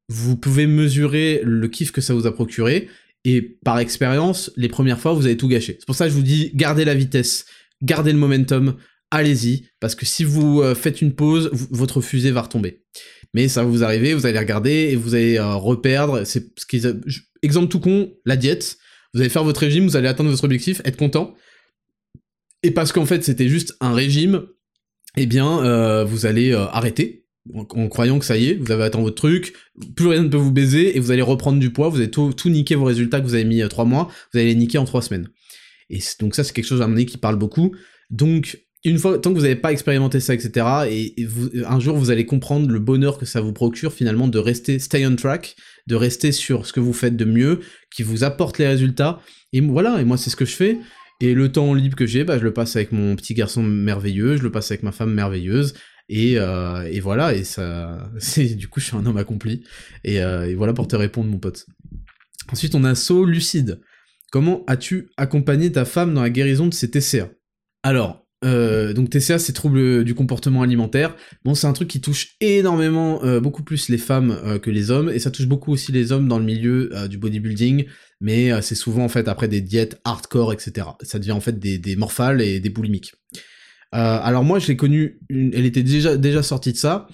vous 0.09 0.37
pouvez 0.37 0.67
mesurer 0.67 1.41
le 1.45 1.69
kiff 1.69 1.93
que 1.93 2.01
ça 2.01 2.15
vous 2.15 2.27
a 2.27 2.33
procuré. 2.33 2.89
Et 3.25 3.41
par 3.41 3.79
expérience, 3.79 4.51
les 4.57 4.69
premières 4.69 5.01
fois, 5.01 5.15
vous 5.15 5.27
avez 5.27 5.37
tout 5.37 5.49
gâché. 5.49 5.77
C'est 5.79 5.87
pour 5.87 5.95
ça 5.95 6.05
que 6.05 6.11
je 6.11 6.17
vous 6.17 6.23
dis, 6.23 6.51
gardez 6.55 6.85
la 6.85 6.95
vitesse, 6.95 7.47
gardez 7.83 8.13
le 8.13 8.19
momentum, 8.19 8.77
allez-y, 9.11 9.69
parce 9.81 9.95
que 9.95 10.05
si 10.05 10.25
vous 10.25 10.61
euh, 10.61 10.75
faites 10.75 11.01
une 11.01 11.15
pause, 11.15 11.51
votre 11.71 12.01
fusée 12.01 12.33
va 12.33 12.43
retomber. 12.43 12.83
Mais 13.33 13.49
ça 13.49 13.63
va 13.63 13.69
vous 13.69 13.83
arriver, 13.83 14.13
vous 14.13 14.27
allez 14.27 14.39
regarder 14.39 14.89
et 14.91 14.97
vous 14.97 15.15
allez 15.15 15.39
euh, 15.39 15.55
reperdre. 15.55 16.25
C'est 16.25 16.53
ce 16.59 17.01
exemple 17.43 17.69
tout 17.69 17.81
con, 17.81 18.13
la 18.25 18.37
diète. 18.37 18.77
Vous 19.13 19.21
allez 19.21 19.31
faire 19.31 19.45
votre 19.45 19.61
régime, 19.61 19.85
vous 19.85 19.97
allez 19.97 20.09
atteindre 20.09 20.31
votre 20.31 20.45
objectif, 20.45 20.83
être 20.85 20.97
content. 20.97 21.35
Et 22.63 22.73
parce 22.73 22.93
qu'en 22.93 23.07
fait 23.07 23.25
c'était 23.25 23.49
juste 23.49 23.77
un 23.81 23.95
régime, 23.95 24.47
eh 25.17 25.27
bien 25.27 25.65
euh, 25.65 26.05
vous 26.05 26.27
allez 26.27 26.53
arrêter 26.53 27.24
en, 27.53 27.89
croyant 27.89 28.19
que 28.19 28.25
ça 28.25 28.37
y 28.37 28.49
est, 28.49 28.55
vous 28.55 28.71
avez 28.73 28.85
atteint 28.85 29.01
votre 29.01 29.17
truc, 29.17 29.55
plus 29.97 30.07
rien 30.07 30.23
ne 30.23 30.29
peut 30.29 30.37
vous 30.37 30.53
baiser, 30.53 30.97
et 30.97 31.01
vous 31.01 31.11
allez 31.11 31.23
reprendre 31.23 31.59
du 31.59 31.71
poids, 31.71 31.89
vous 31.89 31.99
allez 31.99 32.11
tout, 32.11 32.33
tout 32.33 32.49
niquer 32.49 32.75
vos 32.75 32.85
résultats 32.85 33.21
que 33.21 33.27
vous 33.27 33.35
avez 33.35 33.45
mis 33.45 33.63
euh, 33.63 33.69
trois 33.69 33.85
mois, 33.85 34.09
vous 34.33 34.39
allez 34.39 34.49
les 34.49 34.55
niquer 34.55 34.79
en 34.79 34.85
trois 34.85 35.03
semaines. 35.03 35.29
Et 35.91 35.99
donc 36.21 36.35
ça, 36.35 36.45
c'est 36.45 36.53
quelque 36.53 36.67
chose 36.67 36.83
à 36.83 36.87
mon 36.87 36.95
avis 36.95 37.07
qui 37.07 37.19
parle 37.19 37.37
beaucoup. 37.37 37.75
Donc, 38.11 38.59
une 38.85 38.99
fois, 38.99 39.19
tant 39.19 39.31
que 39.31 39.37
vous 39.37 39.43
n'avez 39.43 39.57
pas 39.57 39.73
expérimenté 39.73 40.21
ça, 40.21 40.35
etc., 40.35 40.67
et, 40.91 41.25
vous, 41.25 41.51
un 41.67 41.81
jour 41.81 41.97
vous 41.97 42.11
allez 42.11 42.27
comprendre 42.27 42.71
le 42.71 42.79
bonheur 42.79 43.19
que 43.19 43.27
ça 43.27 43.41
vous 43.41 43.53
procure 43.53 43.93
finalement 43.93 44.29
de 44.29 44.39
rester 44.39 44.79
stay 44.79 45.07
on 45.07 45.17
track, 45.17 45.57
de 45.87 45.95
rester 45.95 46.33
sur 46.33 46.67
ce 46.67 46.73
que 46.73 46.81
vous 46.81 46.93
faites 46.93 47.17
de 47.17 47.25
mieux, 47.25 47.61
qui 47.95 48.03
vous 48.03 48.25
apporte 48.25 48.59
les 48.59 48.67
résultats. 48.67 49.21
Et 49.53 49.61
voilà, 49.61 50.01
et 50.01 50.05
moi 50.05 50.17
c'est 50.17 50.31
ce 50.31 50.37
que 50.37 50.45
je 50.45 50.55
fais. 50.55 50.79
Et 51.21 51.33
le 51.33 51.51
temps 51.53 51.73
libre 51.75 51.97
que 51.97 52.07
j'ai, 52.07 52.25
bah, 52.25 52.39
je 52.39 52.45
le 52.45 52.53
passe 52.53 52.77
avec 52.77 52.93
mon 52.93 53.17
petit 53.17 53.35
garçon 53.35 53.63
merveilleux, 53.63 54.37
je 54.37 54.43
le 54.43 54.51
passe 54.51 54.71
avec 54.71 54.83
ma 54.83 54.93
femme 54.93 55.15
merveilleuse, 55.15 55.75
et, 56.09 56.39
euh, 56.39 56.89
et, 56.91 57.01
voilà, 57.01 57.35
et 57.35 57.45
ça, 57.45 58.11
du 58.37 58.69
coup, 58.69 58.81
je 58.81 58.87
suis 58.87 58.97
un 58.97 59.07
homme 59.07 59.17
accompli. 59.17 59.65
Et, 60.05 60.23
euh, 60.23 60.49
et, 60.49 60.55
voilà 60.55 60.73
pour 60.73 60.89
te 60.89 60.97
répondre, 60.97 61.31
mon 61.31 61.39
pote. 61.39 61.67
Ensuite, 62.53 62.75
on 62.75 62.85
a 62.85 62.95
So 62.95 63.25
Lucide. 63.25 63.81
Comment 64.31 64.65
as-tu 64.67 65.11
accompagné 65.17 65.71
ta 65.73 65.85
femme 65.85 66.13
dans 66.13 66.23
la 66.23 66.31
guérison 66.31 66.67
de 66.67 66.75
ses 66.75 66.91
TCA 66.91 67.31
Alors, 67.85 68.27
euh, 68.45 68.93
donc 68.93 69.09
TCA, 69.09 69.39
c'est 69.39 69.53
troubles 69.53 70.05
du 70.05 70.15
comportement 70.15 70.63
alimentaire. 70.63 71.15
Bon, 71.45 71.55
c'est 71.55 71.69
un 71.69 71.73
truc 71.73 71.89
qui 71.89 72.01
touche 72.01 72.35
énormément, 72.41 73.23
beaucoup 73.41 73.63
plus 73.63 73.89
les 73.89 73.97
femmes 73.97 74.59
que 74.61 74.71
les 74.71 74.91
hommes, 74.91 75.09
et 75.09 75.21
ça 75.21 75.31
touche 75.31 75.47
beaucoup 75.47 75.73
aussi 75.73 75.93
les 75.93 76.11
hommes 76.11 76.27
dans 76.27 76.41
le 76.41 76.45
milieu 76.45 76.91
du 77.09 77.17
bodybuilding, 77.17 77.87
mais 78.21 78.61
c'est 78.61 78.75
souvent 78.75 79.05
en 79.05 79.09
fait 79.09 79.29
après 79.29 79.47
des 79.47 79.61
diètes 79.61 80.01
hardcore, 80.05 80.53
etc. 80.53 80.89
Ça 81.03 81.21
devient 81.21 81.33
en 81.33 81.41
fait 81.41 81.59
des, 81.61 81.79
des 81.79 81.95
morphales 81.95 82.43
et 82.43 82.59
des 82.59 82.71
boulimiques. 82.71 83.15
Euh, 83.95 84.19
alors 84.23 84.45
moi, 84.45 84.59
je 84.59 84.69
l'ai 84.69 84.77
connue, 84.77 85.21
elle 85.31 85.67
était 85.67 85.83
déjà, 85.83 86.17
déjà 86.17 86.43
sortie 86.43 86.73
de 86.73 86.77
ça, 86.77 87.07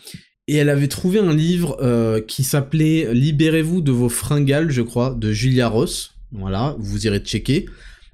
et 0.48 0.56
elle 0.56 0.68
avait 0.68 0.88
trouvé 0.88 1.18
un 1.18 1.34
livre 1.34 1.76
euh, 1.80 2.20
qui 2.20 2.42
s'appelait 2.42 3.12
Libérez-vous 3.12 3.82
de 3.82 3.92
vos 3.92 4.08
fringales, 4.08 4.70
je 4.70 4.82
crois, 4.82 5.14
de 5.18 5.32
Julia 5.32 5.68
Ross. 5.68 6.14
Voilà, 6.32 6.76
vous 6.78 7.06
irez 7.06 7.18
checker. 7.20 7.66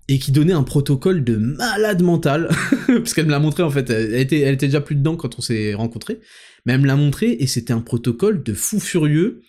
Et 0.09 0.19
qui 0.19 0.31
donnait 0.31 0.53
un 0.53 0.63
protocole 0.63 1.25
de 1.25 1.37
malade 1.37 2.03
mental, 2.03 2.49
parce 2.87 3.13
qu'elle 3.13 3.27
me 3.27 3.33
l'a 3.33 3.41
montré 3.41 3.65
en 3.65 3.71
fait, 3.71 3.91
elle 3.91 4.15
était, 4.15 4.41
elle 4.41 4.55
était 4.55 4.67
déjà 4.67 4.81
plus 4.81 4.95
dedans 4.95 5.17
quand 5.17 5.37
on 5.37 5.43
s'est 5.43 5.75
rencontrés, 5.75 6.21
mais 6.65 6.75
elle 6.75 6.81
me 6.81 6.87
l'a 6.87 6.95
montré 6.95 7.33
et 7.41 7.49
c'était 7.49 7.73
un 7.73 7.81
protocole 7.81 8.45
de 8.45 8.55
fou 8.55 8.79
furieux 8.79 9.41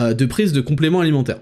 euh, 0.00 0.14
de 0.14 0.24
prise 0.24 0.54
de 0.54 0.62
compléments 0.62 1.00
alimentaires. 1.00 1.40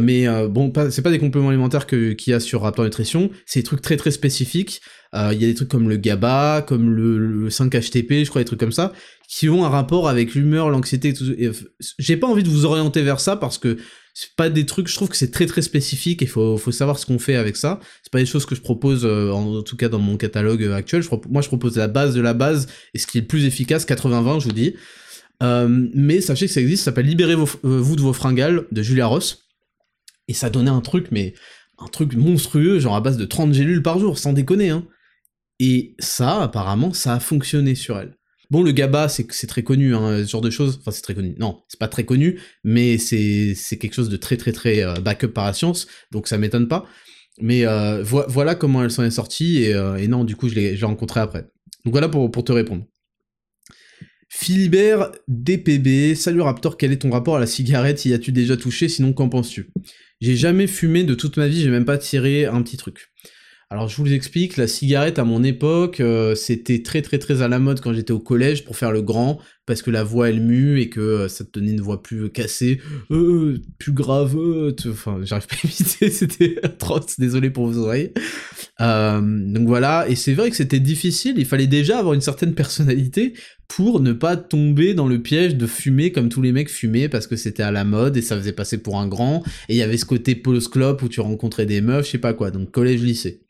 Mais 0.00 0.26
euh, 0.26 0.48
bon, 0.48 0.72
c'est 0.90 1.02
pas 1.02 1.10
des 1.10 1.18
compléments 1.18 1.50
alimentaires 1.50 1.86
qu'il 1.86 2.16
y 2.26 2.32
a 2.32 2.40
sur 2.40 2.62
Raptor 2.62 2.86
Nutrition, 2.86 3.30
c'est 3.44 3.60
des 3.60 3.64
trucs 3.64 3.82
très 3.82 3.98
très 3.98 4.10
spécifiques. 4.10 4.80
Euh, 5.14 5.30
il 5.32 5.40
y 5.40 5.44
a 5.44 5.48
des 5.48 5.54
trucs 5.54 5.68
comme 5.68 5.88
le 5.88 5.96
GABA, 5.96 6.64
comme 6.66 6.90
le, 6.90 7.48
5-HTP, 7.48 8.24
je 8.24 8.30
crois, 8.30 8.40
des 8.40 8.46
trucs 8.46 8.60
comme 8.60 8.72
ça, 8.72 8.92
qui 9.28 9.48
ont 9.48 9.64
un 9.64 9.68
rapport 9.68 10.08
avec 10.08 10.34
l'humeur, 10.34 10.70
l'anxiété. 10.70 11.14
J'ai 11.98 12.16
pas 12.16 12.26
envie 12.26 12.42
de 12.42 12.48
vous 12.48 12.64
orienter 12.64 13.02
vers 13.02 13.20
ça 13.20 13.36
parce 13.36 13.58
que 13.58 13.78
c'est 14.12 14.34
pas 14.36 14.48
des 14.48 14.66
trucs, 14.66 14.88
je 14.88 14.94
trouve 14.94 15.08
que 15.08 15.16
c'est 15.16 15.30
très 15.30 15.46
très 15.46 15.62
spécifique 15.62 16.22
et 16.22 16.26
faut, 16.26 16.56
faut 16.56 16.72
savoir 16.72 16.98
ce 16.98 17.06
qu'on 17.06 17.18
fait 17.18 17.36
avec 17.36 17.56
ça. 17.56 17.80
C'est 18.02 18.12
pas 18.12 18.18
des 18.18 18.26
choses 18.26 18.46
que 18.46 18.54
je 18.54 18.60
propose, 18.60 19.04
en, 19.04 19.62
tout 19.62 19.76
cas 19.76 19.88
dans 19.88 19.98
mon 19.98 20.16
catalogue 20.16 20.64
actuel. 20.64 21.02
moi, 21.28 21.42
je 21.42 21.48
propose 21.48 21.76
la 21.76 21.88
base 21.88 22.14
de 22.14 22.20
la 22.20 22.34
base 22.34 22.66
et 22.92 22.98
ce 22.98 23.06
qui 23.06 23.18
est 23.18 23.22
le 23.22 23.26
plus 23.26 23.44
efficace, 23.44 23.86
80-20, 23.86 24.40
je 24.40 24.44
vous 24.46 24.52
dis. 24.52 24.74
mais 25.40 26.20
sachez 26.20 26.46
que 26.46 26.52
ça 26.52 26.60
existe, 26.60 26.84
ça 26.84 26.86
s'appelle 26.86 27.06
Libérez-vous 27.06 27.96
de 27.96 28.00
vos 28.02 28.12
fringales 28.12 28.66
de 28.72 28.82
Julia 28.82 29.06
Ross. 29.06 29.42
Et 30.26 30.32
ça 30.32 30.48
donnait 30.48 30.70
un 30.70 30.80
truc, 30.80 31.08
mais 31.10 31.34
un 31.78 31.86
truc 31.88 32.14
monstrueux, 32.14 32.78
genre 32.78 32.94
à 32.94 33.00
base 33.00 33.16
de 33.18 33.26
30 33.26 33.52
gélules 33.52 33.82
par 33.82 33.98
jour, 33.98 34.18
sans 34.18 34.32
déconner, 34.32 34.70
hein. 34.70 34.86
Et 35.66 35.94
ça, 35.98 36.42
apparemment, 36.42 36.92
ça 36.92 37.14
a 37.14 37.20
fonctionné 37.20 37.74
sur 37.74 37.98
elle. 37.98 38.18
Bon, 38.50 38.62
le 38.62 38.70
GABA, 38.70 39.08
c'est 39.08 39.46
très 39.46 39.62
connu, 39.62 39.94
hein, 39.94 40.22
ce 40.22 40.30
genre 40.30 40.42
de 40.42 40.50
choses. 40.50 40.76
Enfin, 40.78 40.90
c'est 40.90 41.00
très 41.00 41.14
connu. 41.14 41.34
Non, 41.38 41.62
c'est 41.68 41.80
pas 41.80 41.88
très 41.88 42.04
connu, 42.04 42.38
mais 42.64 42.98
c'est 42.98 43.56
quelque 43.80 43.94
chose 43.94 44.10
de 44.10 44.18
très 44.18 44.36
très 44.36 44.52
très 44.52 44.84
euh, 44.84 44.92
backup 44.96 45.28
par 45.28 45.46
la 45.46 45.54
science, 45.54 45.86
donc 46.12 46.28
ça 46.28 46.36
m'étonne 46.36 46.68
pas. 46.68 46.84
Mais 47.40 47.64
euh, 47.64 48.02
voilà 48.04 48.54
comment 48.54 48.84
elle 48.84 48.90
s'en 48.90 49.04
est 49.04 49.10
sortie, 49.10 49.62
et, 49.62 49.72
euh, 49.74 50.06
non, 50.06 50.24
du 50.24 50.36
coup, 50.36 50.50
je 50.50 50.54
l'ai 50.54 50.76
rencontré 50.82 51.20
après. 51.20 51.46
Donc 51.86 51.94
voilà 51.94 52.10
pour, 52.10 52.30
pour 52.30 52.44
te 52.44 52.52
répondre. 52.52 52.84
Philibert 54.28 55.12
DPB, 55.28 56.14
salut 56.14 56.42
Raptor, 56.42 56.76
quel 56.76 56.92
est 56.92 56.98
ton 56.98 57.10
rapport 57.10 57.36
à 57.36 57.40
la 57.40 57.46
cigarette? 57.46 58.04
Y 58.04 58.12
as-tu 58.12 58.32
déjà 58.32 58.58
touché? 58.58 58.90
Sinon, 58.90 59.14
qu'en 59.14 59.30
penses-tu? 59.30 59.70
J'ai 60.20 60.36
jamais 60.36 60.66
fumé 60.66 61.04
de 61.04 61.14
toute 61.14 61.38
ma 61.38 61.48
vie, 61.48 61.62
j'ai 61.62 61.70
même 61.70 61.86
pas 61.86 61.96
tiré 61.96 62.44
un 62.44 62.60
petit 62.60 62.76
truc. 62.76 63.08
Alors 63.74 63.88
je 63.88 63.96
vous 63.96 64.12
explique, 64.12 64.56
la 64.56 64.68
cigarette 64.68 65.18
à 65.18 65.24
mon 65.24 65.42
époque, 65.42 65.98
euh, 65.98 66.36
c'était 66.36 66.84
très 66.84 67.02
très 67.02 67.18
très 67.18 67.42
à 67.42 67.48
la 67.48 67.58
mode 67.58 67.80
quand 67.80 67.92
j'étais 67.92 68.12
au 68.12 68.20
collège 68.20 68.64
pour 68.64 68.76
faire 68.76 68.92
le 68.92 69.02
grand, 69.02 69.40
parce 69.66 69.82
que 69.82 69.90
la 69.90 70.04
voix 70.04 70.28
elle 70.28 70.40
mue 70.40 70.80
et 70.80 70.88
que 70.88 71.00
euh, 71.00 71.28
ça 71.28 71.42
te 71.44 71.50
donnait 71.58 71.72
une 71.72 71.80
voix 71.80 72.00
plus 72.00 72.30
cassée, 72.30 72.80
euh, 73.10 73.60
plus 73.78 73.90
grave, 73.90 74.38
enfin 74.88 75.18
j'arrive 75.24 75.48
pas 75.48 75.56
à 75.56 75.66
éviter, 75.66 76.08
c'était 76.12 76.54
atroce, 76.62 77.18
désolé 77.18 77.50
pour 77.50 77.66
vos 77.66 77.78
oreilles. 77.78 78.12
donc 78.78 79.66
voilà, 79.66 80.06
et 80.08 80.14
c'est 80.14 80.34
vrai 80.34 80.50
que 80.50 80.56
c'était 80.56 80.78
difficile, 80.78 81.34
il 81.36 81.44
fallait 81.44 81.66
déjà 81.66 81.98
avoir 81.98 82.14
une 82.14 82.20
certaine 82.20 82.54
personnalité 82.54 83.34
pour 83.66 83.98
ne 83.98 84.12
pas 84.12 84.36
tomber 84.36 84.94
dans 84.94 85.08
le 85.08 85.20
piège 85.20 85.56
de 85.56 85.66
fumer 85.66 86.12
comme 86.12 86.28
tous 86.28 86.42
les 86.42 86.52
mecs 86.52 86.70
fumaient 86.70 87.08
parce 87.08 87.26
que 87.26 87.34
c'était 87.34 87.64
à 87.64 87.72
la 87.72 87.82
mode 87.82 88.16
et 88.16 88.22
ça 88.22 88.36
faisait 88.36 88.52
passer 88.52 88.78
pour 88.78 89.00
un 89.00 89.08
grand, 89.08 89.42
et 89.68 89.74
il 89.74 89.76
y 89.78 89.82
avait 89.82 89.96
ce 89.96 90.04
côté 90.04 90.36
post-clope 90.36 91.02
où 91.02 91.08
tu 91.08 91.20
rencontrais 91.20 91.66
des 91.66 91.80
meufs, 91.80 92.06
je 92.06 92.12
sais 92.12 92.18
pas 92.18 92.34
quoi, 92.34 92.52
donc 92.52 92.70
collège-lycée. 92.70 93.40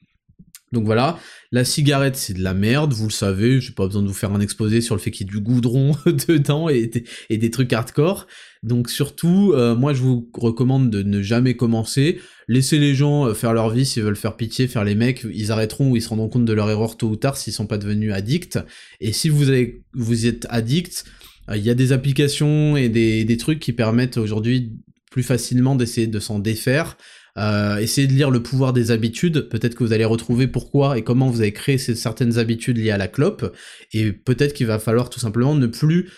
Donc 0.74 0.84
voilà, 0.84 1.18
la 1.52 1.64
cigarette 1.64 2.16
c'est 2.16 2.34
de 2.34 2.42
la 2.42 2.52
merde, 2.52 2.92
vous 2.92 3.06
le 3.06 3.12
savez, 3.12 3.60
j'ai 3.60 3.72
pas 3.72 3.86
besoin 3.86 4.02
de 4.02 4.08
vous 4.08 4.14
faire 4.14 4.32
un 4.32 4.40
exposé 4.40 4.80
sur 4.80 4.94
le 4.94 5.00
fait 5.00 5.10
qu'il 5.10 5.26
y 5.26 5.30
ait 5.30 5.32
du 5.32 5.40
goudron 5.40 5.92
dedans 6.28 6.68
et, 6.68 6.90
des 7.30 7.50
trucs 7.50 7.72
hardcore. 7.72 8.26
Donc 8.62 8.90
surtout, 8.90 9.52
euh, 9.54 9.74
moi 9.74 9.94
je 9.94 10.02
vous 10.02 10.28
recommande 10.34 10.90
de 10.90 11.02
ne 11.02 11.22
jamais 11.22 11.54
commencer, 11.54 12.20
laissez 12.48 12.78
les 12.78 12.94
gens 12.94 13.26
euh, 13.26 13.34
faire 13.34 13.54
leur 13.54 13.70
vie 13.70 13.86
s'ils 13.86 14.02
veulent 14.02 14.16
faire 14.16 14.36
pitié, 14.36 14.66
faire 14.66 14.84
les 14.84 14.94
mecs, 14.94 15.24
ils 15.32 15.52
arrêteront 15.52 15.90
ou 15.90 15.96
ils 15.96 16.02
se 16.02 16.08
rendront 16.10 16.28
compte 16.28 16.44
de 16.44 16.52
leur 16.52 16.68
erreur 16.68 16.96
tôt 16.96 17.08
ou 17.08 17.16
tard 17.16 17.36
s'ils 17.36 17.52
sont 17.52 17.66
pas 17.66 17.78
devenus 17.78 18.12
addicts. 18.12 18.58
Et 19.00 19.12
si 19.12 19.28
vous, 19.30 19.48
avez, 19.48 19.82
êtes 20.24 20.46
addict, 20.50 21.04
euh, 21.48 21.56
il 21.56 21.62
y 21.62 21.70
a 21.70 21.74
des 21.74 21.92
applications 21.92 22.76
et 22.76 22.88
des 22.88 23.36
trucs 23.36 23.60
qui 23.60 23.72
permettent 23.72 24.18
aujourd'hui 24.18 24.72
plus 25.14 25.22
facilement 25.22 25.76
d'essayer 25.76 26.08
de 26.08 26.18
s'en 26.18 26.40
défaire. 26.40 26.96
Euh, 27.36 27.78
essayez 27.78 28.06
de 28.06 28.12
lire 28.12 28.30
le 28.30 28.42
pouvoir 28.42 28.72
des 28.72 28.90
habitudes, 28.90 29.48
peut-être 29.48 29.74
que 29.74 29.82
vous 29.82 29.92
allez 29.92 30.04
retrouver 30.04 30.46
pourquoi 30.46 30.96
et 30.96 31.02
comment 31.02 31.28
vous 31.28 31.40
avez 31.40 31.52
créé 31.52 31.78
ces 31.78 31.96
certaines 31.96 32.38
habitudes 32.38 32.78
liées 32.78 32.92
à 32.92 32.98
la 32.98 33.08
clope, 33.08 33.56
et 33.92 34.12
peut-être 34.12 34.54
qu'il 34.54 34.66
va 34.66 34.78
falloir 34.78 35.10
tout 35.10 35.18
simplement 35.18 35.54
ne 35.54 35.66
plus 35.66 36.10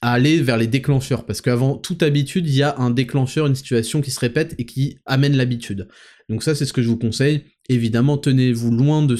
aller 0.00 0.40
vers 0.40 0.56
les 0.56 0.68
déclencheurs, 0.68 1.26
parce 1.26 1.40
qu'avant 1.40 1.76
toute 1.76 2.02
habitude, 2.04 2.48
il 2.48 2.54
y 2.54 2.62
a 2.62 2.76
un 2.78 2.90
déclencheur, 2.90 3.46
une 3.46 3.56
situation 3.56 4.00
qui 4.00 4.12
se 4.12 4.20
répète 4.20 4.54
et 4.58 4.66
qui 4.66 4.98
amène 5.04 5.36
l'habitude. 5.36 5.88
Donc 6.28 6.42
ça, 6.42 6.54
c'est 6.54 6.66
ce 6.66 6.72
que 6.72 6.82
je 6.82 6.88
vous 6.88 6.98
conseille. 6.98 7.44
Évidemment, 7.68 8.16
tenez-vous 8.16 8.70
loin 8.70 9.02
de, 9.02 9.16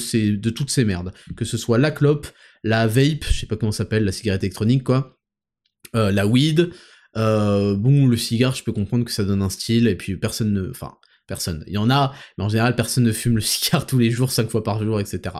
toutes 0.49 0.69
ces 0.69 0.85
merdes, 0.85 1.11
que 1.35 1.43
ce 1.43 1.57
soit 1.57 1.77
la 1.77 1.91
clope, 1.91 2.27
la 2.63 2.87
vape, 2.87 3.25
je 3.29 3.39
sais 3.39 3.45
pas 3.45 3.57
comment 3.57 3.73
ça 3.73 3.79
s'appelle, 3.79 4.05
la 4.05 4.13
cigarette 4.13 4.43
électronique, 4.43 4.83
quoi, 4.83 5.19
euh, 5.95 6.11
la 6.11 6.25
weed, 6.25 6.69
euh, 7.17 7.75
bon, 7.75 8.07
le 8.07 8.15
cigare, 8.15 8.55
je 8.55 8.63
peux 8.63 8.71
comprendre 8.71 9.03
que 9.03 9.11
ça 9.11 9.25
donne 9.25 9.41
un 9.41 9.49
style, 9.49 9.87
et 9.87 9.95
puis 9.95 10.15
personne 10.15 10.53
ne... 10.53 10.69
Enfin, 10.69 10.93
Personne. 11.27 11.63
Il 11.67 11.73
y 11.73 11.77
en 11.77 11.89
a, 11.89 12.13
mais 12.37 12.45
en 12.45 12.49
général, 12.49 12.75
personne 12.75 13.03
ne 13.03 13.11
fume 13.11 13.35
le 13.35 13.41
cigare 13.41 13.85
tous 13.85 13.99
les 13.99 14.09
jours, 14.09 14.31
cinq 14.31 14.49
fois 14.49 14.63
par 14.63 14.83
jour, 14.83 14.99
etc. 14.99 15.35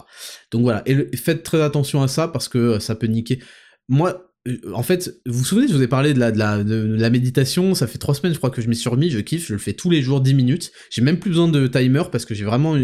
Donc 0.52 0.64
voilà. 0.64 0.84
Et 0.86 1.16
faites 1.16 1.44
très 1.44 1.62
attention 1.62 2.02
à 2.04 2.08
ça 2.08 2.28
parce 2.28 2.50
que 2.50 2.58
euh, 2.58 2.80
ça 2.80 2.96
peut 2.96 3.08
niquer. 3.08 3.40
Moi, 3.88 4.34
euh, 4.48 4.58
en 4.74 4.84
fait, 4.84 5.22
vous 5.26 5.40
vous 5.40 5.46
souvenez, 5.46 5.68
je 5.68 5.74
vous 5.74 5.82
ai 5.82 5.88
parlé 5.88 6.14
de 6.14 6.20
la, 6.20 7.10
méditation, 7.10 7.74
ça 7.74 7.88
fait 7.88 7.98
trois 7.98 8.16
semaines, 8.16 8.34
je 8.34 8.38
crois 8.38 8.50
que 8.50 8.62
je 8.62 8.68
m'y 8.68 8.76
suis 8.76 8.90
remis, 8.90 9.10
je 9.10 9.20
kiffe, 9.20 9.48
je 9.48 9.54
le 9.54 9.60
fais 9.60 9.74
tous 9.74 9.90
les 9.90 10.02
jours 10.02 10.20
10 10.20 10.34
minutes. 10.34 10.72
J'ai 10.92 11.02
même 11.02 11.20
plus 11.20 11.30
besoin 11.30 11.48
de 11.48 11.68
timer 11.68 12.04
parce 12.12 12.26
que 12.26 12.36
j'ai 12.36 12.46
vraiment 12.46 12.78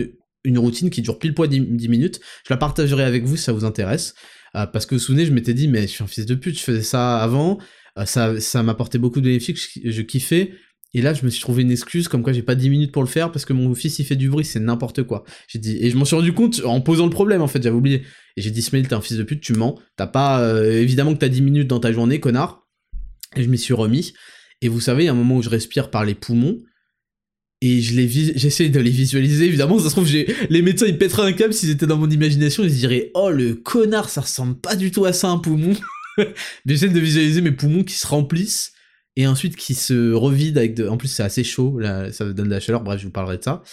une 0.46 0.58
routine 0.58 0.90
qui 0.90 1.02
dure 1.02 1.20
pile 1.20 1.34
poids 1.34 1.48
10, 1.48 1.90
minutes. 1.90 2.22
Je 2.48 2.54
la 2.54 2.58
partagerai 2.58 3.04
avec 3.04 3.26
vous 3.26 3.36
si 3.36 3.44
ça 3.44 3.52
vous 3.52 3.66
intéresse. 3.66 4.14
Euh, 4.56 4.66
parce 4.66 4.86
que 4.86 4.96
vous 4.96 5.00
vous 5.00 5.06
souvenez, 5.06 5.26
je 5.26 5.34
m'étais 5.34 5.54
dit, 5.54 5.68
mais 5.68 5.82
je 5.82 5.88
suis 5.88 6.04
un 6.04 6.08
fils 6.08 6.26
de 6.26 6.36
pute, 6.36 6.58
je 6.58 6.64
faisais 6.64 6.84
ça 6.84 7.18
avant, 7.18 7.60
ça, 8.06 8.40
ça 8.40 8.64
m'apportait 8.64 8.98
beaucoup 8.98 9.20
de 9.20 9.26
bénéfices, 9.26 9.80
je 9.84 10.02
kiffais, 10.02 10.54
et 10.94 11.02
là, 11.02 11.14
je 11.14 11.26
me 11.26 11.30
suis 11.30 11.42
trouvé 11.42 11.64
une 11.64 11.72
excuse 11.72 12.08
comme 12.08 12.22
quoi 12.22 12.34
j'ai 12.34 12.44
pas 12.44 12.56
10 12.56 12.70
minutes 12.70 12.92
pour 12.92 13.02
le 13.02 13.08
faire 13.08 13.32
parce 13.32 13.46
que 13.46 13.54
mon 13.54 13.74
fils 13.74 13.98
il 14.00 14.06
fait 14.06 14.16
du 14.16 14.30
bruit, 14.30 14.46
c'est 14.46 14.60
n'importe 14.60 15.04
quoi. 15.04 15.24
J'ai 15.48 15.60
dit 15.60 15.78
et 15.82 15.90
je 15.90 15.98
m'en 15.98 16.06
suis 16.06 16.16
rendu 16.16 16.34
compte 16.34 16.62
en 16.66 16.82
posant 16.82 17.06
le 17.06 17.12
problème 17.12 17.42
en 17.42 17.48
fait, 17.48 17.62
j'avais 17.64 17.76
oublié. 17.76 18.04
Et 18.38 18.42
j'ai 18.42 18.52
dit 18.52 18.62
Smail, 18.62 18.88
t'es 18.88 18.94
un 18.94 19.02
fils 19.02 19.18
de 19.18 19.24
pute, 19.24 19.42
tu 19.42 19.54
mens. 19.54 19.80
T'as 19.96 20.08
pas 20.08 20.42
euh, 20.42 20.82
évidemment 20.82 21.14
que 21.14 21.20
t'as 21.20 21.30
10 21.30 21.42
minutes 21.42 21.68
dans 21.68 21.80
ta 21.80 21.92
journée, 21.92 22.20
connard. 22.20 22.68
Et 23.36 23.44
je 23.44 23.50
m'y 23.50 23.58
suis 23.58 23.74
remis. 23.74 24.14
Et 24.62 24.70
vous 24.70 24.80
savez, 24.80 25.04
il 25.04 25.06
y 25.08 25.10
a 25.10 25.12
un 25.12 25.16
moment 25.16 25.38
où 25.38 25.42
je 25.42 25.50
respire 25.50 25.90
par 25.90 26.06
les 26.06 26.16
poumons. 26.16 26.60
Et 27.62 27.80
je 27.82 27.94
de 27.94 28.80
les 28.80 28.90
visualiser, 28.90 29.46
évidemment, 29.46 29.80
ça 29.80 29.86
se 29.86 29.92
trouve, 29.92 30.12
les 30.12 30.62
médecins, 30.62 30.86
ils 30.86 30.98
pèteraient 30.98 31.30
un 31.30 31.32
câble 31.32 31.54
s'ils 31.54 31.70
étaient 31.70 31.88
dans 31.88 31.96
mon 31.96 32.10
imagination, 32.10 32.62
ils 32.62 32.70
se 32.70 32.76
diraient, 32.76 33.10
oh, 33.14 33.30
le 33.30 33.56
connard, 33.56 34.10
ça 34.10 34.20
ressemble 34.20 34.60
pas 34.60 34.76
du 34.76 34.92
tout 34.92 35.06
à 35.06 35.14
ça, 35.14 35.30
un 35.30 35.38
poumon. 35.38 35.74
j'essaie 36.66 36.90
de 36.90 37.00
visualiser 37.00 37.40
mes 37.40 37.54
poumons 37.54 37.86
qui 37.86 37.96
se 37.96 38.06
remplissent, 38.06 38.74
et 39.16 39.28
ensuite 39.28 39.56
qui 39.56 39.76
se 39.76 40.12
revide 40.12 40.58
avec 40.58 40.74
de... 40.74 40.88
En 40.88 40.98
plus, 40.98 41.08
c'est 41.08 41.24
assez 41.24 41.44
chaud, 41.44 41.80
ça 42.12 42.26
donne 42.32 42.48
de 42.48 42.54
la 42.54 42.60
chaleur, 42.60 42.84
bref, 42.84 43.00
je 43.00 43.06
vous 43.06 43.12
parlerai 43.12 43.38
de 43.38 43.44
ça. 43.44 43.64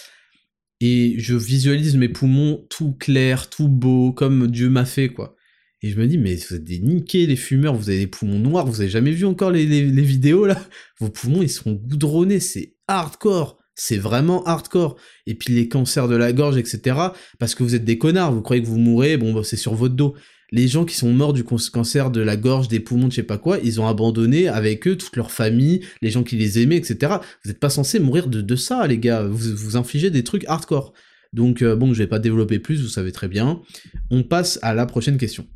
Et 0.79 1.15
je 1.19 1.35
visualise 1.35 1.95
mes 1.95 2.09
poumons 2.09 2.65
tout 2.69 2.93
clairs, 2.93 3.49
tout 3.49 3.67
beaux, 3.67 4.11
comme 4.11 4.47
Dieu 4.47 4.69
m'a 4.69 4.85
fait, 4.85 5.09
quoi. 5.09 5.35
Et 5.83 5.89
je 5.89 5.99
me 5.99 6.07
dis, 6.07 6.17
mais 6.17 6.35
vous 6.35 6.55
êtes 6.55 6.63
des 6.63 6.79
niqués, 6.79 7.25
les 7.25 7.35
fumeurs, 7.35 7.75
vous 7.75 7.89
avez 7.89 7.99
des 7.99 8.07
poumons 8.07 8.39
noirs, 8.39 8.67
vous 8.67 8.81
avez 8.81 8.89
jamais 8.89 9.11
vu 9.11 9.25
encore 9.25 9.51
les, 9.51 9.65
les, 9.65 9.83
les 9.83 10.01
vidéos, 10.01 10.45
là? 10.45 10.59
Vos 10.99 11.09
poumons, 11.09 11.41
ils 11.41 11.49
sont 11.49 11.73
goudronnés, 11.73 12.39
c'est 12.39 12.75
hardcore. 12.87 13.57
C'est 13.73 13.97
vraiment 13.97 14.43
hardcore. 14.43 14.97
Et 15.25 15.33
puis 15.33 15.53
les 15.53 15.67
cancers 15.67 16.07
de 16.07 16.15
la 16.15 16.33
gorge, 16.33 16.57
etc. 16.57 16.97
Parce 17.39 17.55
que 17.55 17.63
vous 17.63 17.73
êtes 17.73 17.85
des 17.85 17.97
connards, 17.97 18.31
vous 18.31 18.41
croyez 18.41 18.61
que 18.61 18.67
vous 18.67 18.77
mourrez, 18.77 19.17
bon, 19.17 19.33
bah, 19.33 19.41
c'est 19.43 19.55
sur 19.55 19.73
votre 19.73 19.95
dos 19.95 20.15
les 20.51 20.67
gens 20.67 20.83
qui 20.83 20.95
sont 20.95 21.13
morts 21.13 21.33
du 21.33 21.43
cancer 21.43 22.11
de 22.11 22.19
la 22.19 22.35
gorge, 22.35 22.67
des 22.67 22.79
poumons, 22.79 23.09
je 23.09 23.15
sais 23.15 23.23
pas 23.23 23.37
quoi, 23.37 23.57
ils 23.63 23.79
ont 23.79 23.87
abandonné 23.87 24.47
avec 24.49 24.87
eux 24.87 24.97
toute 24.97 25.15
leur 25.15 25.31
famille, 25.31 25.81
les 26.01 26.09
gens 26.09 26.23
qui 26.23 26.35
les 26.35 26.59
aimaient, 26.59 26.75
etc. 26.75 27.13
Vous 27.43 27.49
n'êtes 27.49 27.59
pas 27.59 27.69
censé 27.69 27.99
mourir 27.99 28.27
de, 28.27 28.55
ça, 28.55 28.85
les 28.85 28.97
gars. 28.97 29.23
Vous 29.23 29.55
vous 29.55 29.77
infligez 29.77 30.09
des 30.09 30.23
trucs 30.23 30.45
hardcore. 30.47 30.93
Donc 31.31 31.61
euh, 31.61 31.75
bon, 31.75 31.93
je 31.93 31.99
vais 31.99 32.07
pas 32.07 32.19
développer 32.19 32.59
plus, 32.59 32.81
vous 32.81 32.89
savez 32.89 33.13
très 33.13 33.29
bien. 33.29 33.61
On 34.09 34.23
passe 34.23 34.59
à 34.61 34.73
la 34.73 34.85
prochaine 34.85 35.17
question. 35.17 35.47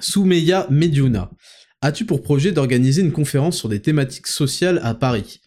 Soumeya 0.00 0.66
Mediuna, 0.70 1.30
as-tu 1.80 2.04
pour 2.04 2.22
projet 2.22 2.50
d'organiser 2.50 3.02
une 3.02 3.12
conférence 3.12 3.56
sur 3.56 3.68
des 3.68 3.80
thématiques 3.80 4.26
sociales 4.26 4.80
à 4.82 4.94
Paris? 4.94 5.40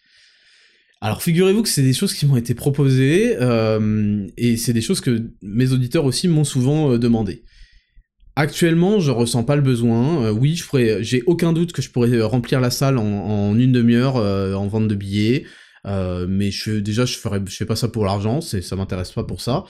Alors 1.02 1.22
figurez-vous 1.22 1.64
que 1.64 1.70
c'est 1.70 1.84
des 1.84 1.94
choses 1.94 2.14
qui 2.14 2.26
m'ont 2.26 2.36
été 2.36 2.54
proposées, 2.54 3.36
euh, 3.40 4.28
et 4.38 4.58
c'est 4.58 4.74
des 4.74 4.82
choses 4.82 5.02
que 5.02 5.30
mes 5.42 5.72
auditeurs 5.72 6.06
aussi 6.06 6.28
m'ont 6.28 6.44
souvent 6.44 6.92
euh, 6.92 6.98
demandé. 6.98 7.44
Actuellement, 8.40 9.02
je 9.02 9.12
ressens 9.12 9.44
pas 9.44 9.58
le 9.58 9.62
besoin. 9.62 10.24
Euh, 10.24 10.32
oui, 10.32 10.56
je 10.56 11.00
j'ai 11.02 11.24
aucun 11.26 11.52
doute 11.52 11.74
que 11.74 11.82
je 11.82 11.90
pourrais 11.90 12.22
remplir 12.22 12.62
la 12.62 12.70
salle 12.70 12.98
en, 12.98 13.54
une 13.54 13.74
demi-heure 13.74 14.16
euh, 14.16 14.54
en 14.54 14.66
vente 14.70 14.88
de 14.88 14.96
billets. 14.96 15.44
Euh, 15.86 16.26
mais 16.26 16.50
déjà, 16.80 17.04
je 17.04 17.18
ferais, 17.18 17.42
je 17.46 17.54
fais 17.54 17.66
pas 17.66 17.76
ça 17.76 17.90
pour 17.90 18.06
l'argent, 18.06 18.40
c'est, 18.40 18.62
ça 18.62 18.78
m'intéresse 18.78 19.12
pas 19.12 19.26
pour 19.26 19.42
ça. 19.42 19.66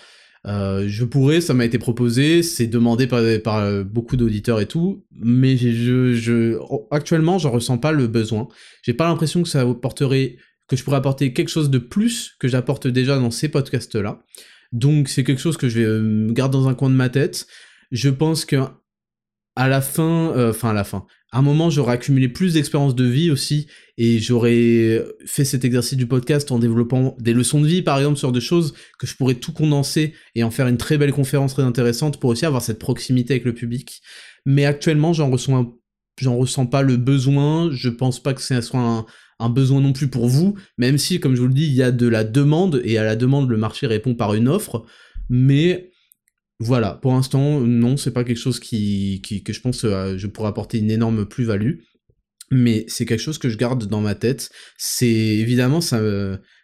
je 0.45 1.03
pourrais, 1.03 1.41
ça 1.41 1.55
m'a 1.55 1.65
été 1.65 1.79
proposé, 1.79 2.43
c'est 2.43 2.67
demandé 2.67 3.07
par, 3.07 3.83
beaucoup 3.85 4.17
d'auditeurs 4.17 4.61
et 4.61 4.67
tout, 4.67 5.03
mais 5.19 5.57
je, 5.57 6.13
je, 6.13 6.59
actuellement, 6.91 7.39
ressens 7.39 7.79
pas 7.79 7.91
le 7.91 8.05
besoin. 8.05 8.49
J'ai 8.83 8.93
pas 8.93 9.07
l'impression 9.07 9.41
que 9.41 9.49
ça 9.49 9.61
apporterait, 9.61 10.37
que 10.67 10.75
je 10.75 10.83
pourrais 10.83 10.97
apporter 10.97 11.33
quelque 11.33 11.49
chose 11.49 11.71
de 11.71 11.79
plus 11.79 12.35
que 12.39 12.47
j'apporte 12.47 12.85
déjà 12.85 13.17
dans 13.17 13.31
ces 13.31 13.49
podcasts-là. 13.49 14.21
Donc 14.73 15.09
c'est 15.09 15.23
quelque 15.23 15.41
chose 15.41 15.57
que 15.57 15.67
je 15.69 15.79
vais 15.79 16.33
garder 16.33 16.59
dans 16.59 16.67
un 16.67 16.75
coin 16.75 16.91
de 16.91 16.95
ma 16.95 17.09
tête 17.09 17.47
je 17.91 18.09
pense 18.09 18.45
que 18.45 18.57
à 19.55 19.67
la 19.67 19.81
fin, 19.81 20.31
euh, 20.37 20.51
enfin 20.51 20.69
à 20.69 20.73
la 20.73 20.83
fin, 20.83 21.05
à 21.31 21.39
un 21.39 21.41
moment 21.41 21.69
j'aurais 21.69 21.93
accumulé 21.93 22.29
plus 22.29 22.53
d'expérience 22.53 22.95
de 22.95 23.03
vie 23.03 23.29
aussi 23.29 23.67
et 23.97 24.19
j'aurais 24.19 25.03
fait 25.25 25.45
cet 25.45 25.65
exercice 25.65 25.97
du 25.97 26.07
podcast 26.07 26.51
en 26.51 26.59
développant 26.59 27.15
des 27.19 27.33
leçons 27.33 27.61
de 27.61 27.67
vie 27.67 27.81
par 27.81 27.97
exemple 27.97 28.17
sur 28.17 28.31
des 28.31 28.41
choses 28.41 28.73
que 28.97 29.05
je 29.05 29.15
pourrais 29.15 29.35
tout 29.35 29.51
condenser 29.51 30.13
et 30.35 30.43
en 30.43 30.51
faire 30.51 30.67
une 30.67 30.77
très 30.77 30.97
belle 30.97 31.11
conférence 31.11 31.53
très 31.53 31.63
intéressante 31.63 32.19
pour 32.19 32.29
aussi 32.29 32.45
avoir 32.45 32.61
cette 32.61 32.79
proximité 32.79 33.33
avec 33.33 33.45
le 33.45 33.53
public. 33.53 34.01
Mais 34.45 34.65
actuellement 34.65 35.13
j'en 35.13 35.29
ressens 35.29 35.75
ressens 36.25 36.65
pas 36.65 36.81
le 36.81 36.97
besoin, 36.97 37.69
je 37.71 37.89
pense 37.89 38.21
pas 38.21 38.33
que 38.33 38.41
ce 38.41 38.61
soit 38.61 38.79
un, 38.79 39.05
un 39.39 39.49
besoin 39.49 39.81
non 39.81 39.93
plus 39.93 40.07
pour 40.07 40.27
vous, 40.27 40.55
même 40.77 40.97
si 40.97 41.19
comme 41.19 41.35
je 41.35 41.41
vous 41.41 41.47
le 41.47 41.53
dis 41.53 41.65
il 41.65 41.73
y 41.73 41.83
a 41.83 41.91
de 41.91 42.07
la 42.07 42.23
demande 42.23 42.81
et 42.83 42.97
à 42.97 43.03
la 43.03 43.15
demande 43.15 43.49
le 43.49 43.57
marché 43.57 43.87
répond 43.87 44.15
par 44.15 44.33
une 44.33 44.47
offre, 44.47 44.85
mais 45.29 45.88
voilà, 46.59 46.93
pour 47.01 47.13
l'instant, 47.13 47.61
non, 47.61 47.97
c'est 47.97 48.11
pas 48.11 48.23
quelque 48.23 48.37
chose 48.37 48.59
qui, 48.59 49.21
que 49.45 49.53
je 49.53 49.61
pense 49.61 49.85
euh, 49.85 50.17
je 50.17 50.27
pourrais 50.27 50.49
apporter 50.49 50.79
une 50.79 50.91
énorme 50.91 51.25
plus-value, 51.25 51.79
mais 52.51 52.85
c'est 52.87 53.05
quelque 53.05 53.21
chose 53.21 53.37
que 53.37 53.49
je 53.49 53.57
garde 53.57 53.87
dans 53.87 54.01
ma 54.01 54.15
tête. 54.15 54.49
C'est 54.77 55.07
évidemment 55.07 55.81
ça, 55.81 56.01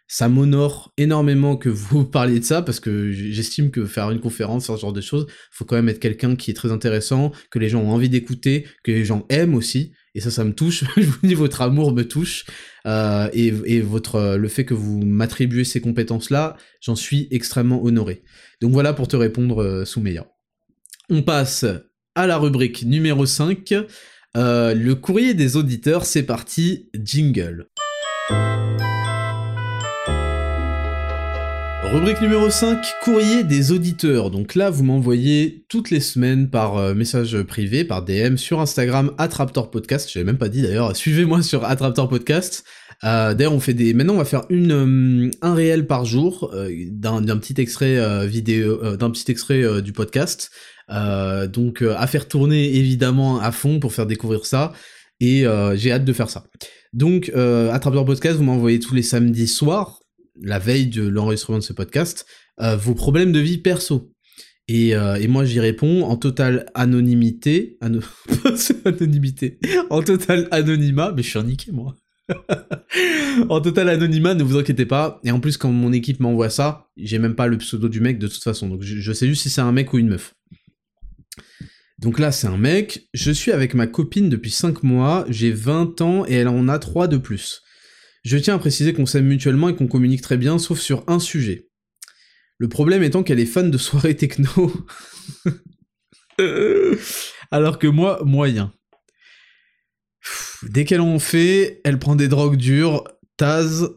ça 0.08 0.28
m'honore 0.28 0.92
énormément 0.96 1.56
que 1.56 1.68
vous 1.68 2.04
parliez 2.10 2.40
de 2.40 2.44
ça 2.44 2.62
parce 2.62 2.80
que 2.80 3.10
j'estime 3.10 3.70
que 3.70 3.84
faire 3.86 4.10
une 4.10 4.20
conférence, 4.20 4.66
ce 4.66 4.76
genre 4.76 4.92
de 4.92 5.00
choses, 5.00 5.26
faut 5.50 5.64
quand 5.64 5.76
même 5.76 5.88
être 5.88 6.00
quelqu'un 6.00 6.36
qui 6.36 6.50
est 6.50 6.54
très 6.54 6.72
intéressant, 6.72 7.32
que 7.50 7.58
les 7.58 7.68
gens 7.68 7.82
ont 7.82 7.90
envie 7.90 8.08
d'écouter, 8.08 8.66
que 8.84 8.92
les 8.92 9.04
gens 9.04 9.26
aiment 9.28 9.54
aussi. 9.54 9.92
Et 10.16 10.20
ça, 10.20 10.30
ça 10.30 10.44
me 10.44 10.54
touche. 10.54 10.84
je 10.96 11.02
vous 11.02 11.18
dis, 11.22 11.34
votre 11.34 11.60
amour 11.60 11.92
me 11.92 12.02
touche. 12.02 12.46
Euh, 12.86 13.28
et, 13.34 13.80
votre, 13.82 14.36
le 14.36 14.48
fait 14.48 14.64
que 14.64 14.72
vous 14.72 15.02
m'attribuez 15.04 15.64
ces 15.64 15.80
compétences-là, 15.80 16.56
j'en 16.80 16.96
suis 16.96 17.28
extrêmement 17.30 17.84
honoré. 17.84 18.22
Donc 18.62 18.72
voilà 18.72 18.94
pour 18.94 19.08
te 19.08 19.16
répondre, 19.16 19.62
euh, 19.62 19.84
Soumeya. 19.84 20.26
On 21.10 21.22
passe 21.22 21.66
à 22.14 22.26
la 22.26 22.38
rubrique 22.38 22.84
numéro 22.84 23.26
5. 23.26 23.74
Euh, 24.36 24.74
le 24.74 24.94
courrier 24.94 25.34
des 25.34 25.56
auditeurs, 25.56 26.06
c'est 26.06 26.22
parti, 26.22 26.88
jingle. 26.94 27.68
Rubrique 31.92 32.20
numéro 32.20 32.50
5, 32.50 32.84
courrier 33.04 33.44
des 33.44 33.70
auditeurs. 33.70 34.30
Donc 34.32 34.56
là, 34.56 34.70
vous 34.70 34.82
m'envoyez 34.82 35.64
toutes 35.68 35.90
les 35.90 36.00
semaines 36.00 36.50
par 36.50 36.76
euh, 36.76 36.94
message 36.94 37.40
privé, 37.42 37.84
par 37.84 38.04
DM 38.04 38.36
sur 38.36 38.60
Instagram, 38.60 39.12
Attraptor 39.18 39.70
Podcast. 39.70 40.10
Je 40.12 40.18
même 40.18 40.36
pas 40.36 40.48
dit 40.48 40.62
d'ailleurs, 40.62 40.96
suivez-moi 40.96 41.42
sur 41.42 41.64
Attraptor 41.64 42.08
Podcast. 42.08 42.64
Euh, 43.04 43.34
d'ailleurs, 43.34 43.52
on 43.52 43.60
fait 43.60 43.72
des. 43.72 43.94
Maintenant, 43.94 44.14
on 44.14 44.18
va 44.18 44.24
faire 44.24 44.46
une 44.50 44.72
euh, 44.72 45.30
un 45.42 45.54
réel 45.54 45.86
par 45.86 46.04
jour 46.04 46.52
d'un 46.90 47.38
petit 47.38 47.60
extrait 47.60 48.26
vidéo, 48.26 48.96
d'un 48.96 49.10
petit 49.10 49.30
extrait 49.30 49.80
du 49.80 49.92
podcast. 49.92 50.50
donc, 50.88 51.82
à 51.82 52.06
faire 52.08 52.26
tourner 52.26 52.76
évidemment 52.76 53.38
à 53.38 53.52
fond 53.52 53.78
pour 53.78 53.92
faire 53.92 54.06
découvrir 54.06 54.44
ça. 54.44 54.72
Et 55.20 55.44
j'ai 55.76 55.92
hâte 55.92 56.04
de 56.04 56.12
faire 56.12 56.30
ça. 56.30 56.44
Donc, 56.92 57.30
Attraptor 57.30 58.04
Podcast, 58.04 58.36
vous 58.36 58.44
m'envoyez 58.44 58.80
tous 58.80 58.94
les 58.94 59.02
samedis 59.02 59.48
soirs 59.48 60.00
la 60.42 60.58
veille 60.58 60.86
de 60.86 61.06
l'enregistrement 61.06 61.58
de 61.58 61.62
ce 61.62 61.72
podcast, 61.72 62.26
euh, 62.60 62.76
vos 62.76 62.94
problèmes 62.94 63.32
de 63.32 63.40
vie 63.40 63.58
perso. 63.58 64.12
Et, 64.68 64.96
euh, 64.96 65.14
et 65.14 65.28
moi 65.28 65.44
j'y 65.44 65.60
réponds 65.60 66.02
en 66.02 66.16
totale 66.16 66.66
anonymité, 66.74 67.78
anonymité, 68.84 69.58
en 69.90 70.02
total 70.02 70.48
anonymat, 70.50 71.12
mais 71.16 71.22
je 71.22 71.30
suis 71.30 71.42
niqué 71.42 71.72
moi. 71.72 71.94
en 73.48 73.60
total 73.60 73.88
anonymat, 73.88 74.34
ne 74.34 74.42
vous 74.42 74.58
inquiétez 74.58 74.86
pas. 74.86 75.20
Et 75.22 75.30
en 75.30 75.38
plus, 75.38 75.56
quand 75.56 75.70
mon 75.70 75.92
équipe 75.92 76.18
m'envoie 76.18 76.50
ça, 76.50 76.88
j'ai 76.96 77.20
même 77.20 77.36
pas 77.36 77.46
le 77.46 77.58
pseudo 77.58 77.88
du 77.88 78.00
mec 78.00 78.18
de 78.18 78.26
toute 78.26 78.42
façon. 78.42 78.68
Donc 78.68 78.82
je, 78.82 78.96
je 79.00 79.12
sais 79.12 79.28
juste 79.28 79.42
si 79.42 79.50
c'est 79.50 79.60
un 79.60 79.70
mec 79.70 79.92
ou 79.92 79.98
une 79.98 80.08
meuf. 80.08 80.34
Donc 81.98 82.18
là, 82.18 82.30
c'est 82.32 82.46
un 82.46 82.58
mec. 82.58 83.08
Je 83.14 83.30
suis 83.30 83.52
avec 83.52 83.74
ma 83.74 83.86
copine 83.86 84.28
depuis 84.28 84.50
5 84.50 84.82
mois. 84.82 85.24
J'ai 85.28 85.50
20 85.50 86.00
ans 86.00 86.26
et 86.26 86.34
elle 86.34 86.48
en 86.48 86.68
a 86.68 86.78
3 86.78 87.08
de 87.08 87.16
plus. 87.16 87.62
Je 88.26 88.38
tiens 88.38 88.56
à 88.56 88.58
préciser 88.58 88.92
qu'on 88.92 89.06
s'aime 89.06 89.26
mutuellement 89.26 89.68
et 89.68 89.76
qu'on 89.76 89.86
communique 89.86 90.20
très 90.20 90.36
bien, 90.36 90.58
sauf 90.58 90.80
sur 90.80 91.04
un 91.06 91.20
sujet. 91.20 91.68
Le 92.58 92.68
problème 92.68 93.04
étant 93.04 93.22
qu'elle 93.22 93.38
est 93.38 93.46
fan 93.46 93.70
de 93.70 93.78
soirées 93.78 94.16
techno. 94.16 94.72
Alors 97.52 97.78
que 97.78 97.86
moi, 97.86 98.20
moyen. 98.24 98.72
Dès 100.64 100.84
qu'elle 100.84 101.02
en 101.02 101.20
fait, 101.20 101.80
elle 101.84 102.00
prend 102.00 102.16
des 102.16 102.26
drogues 102.26 102.56
dures, 102.56 103.04
Taz, 103.36 103.90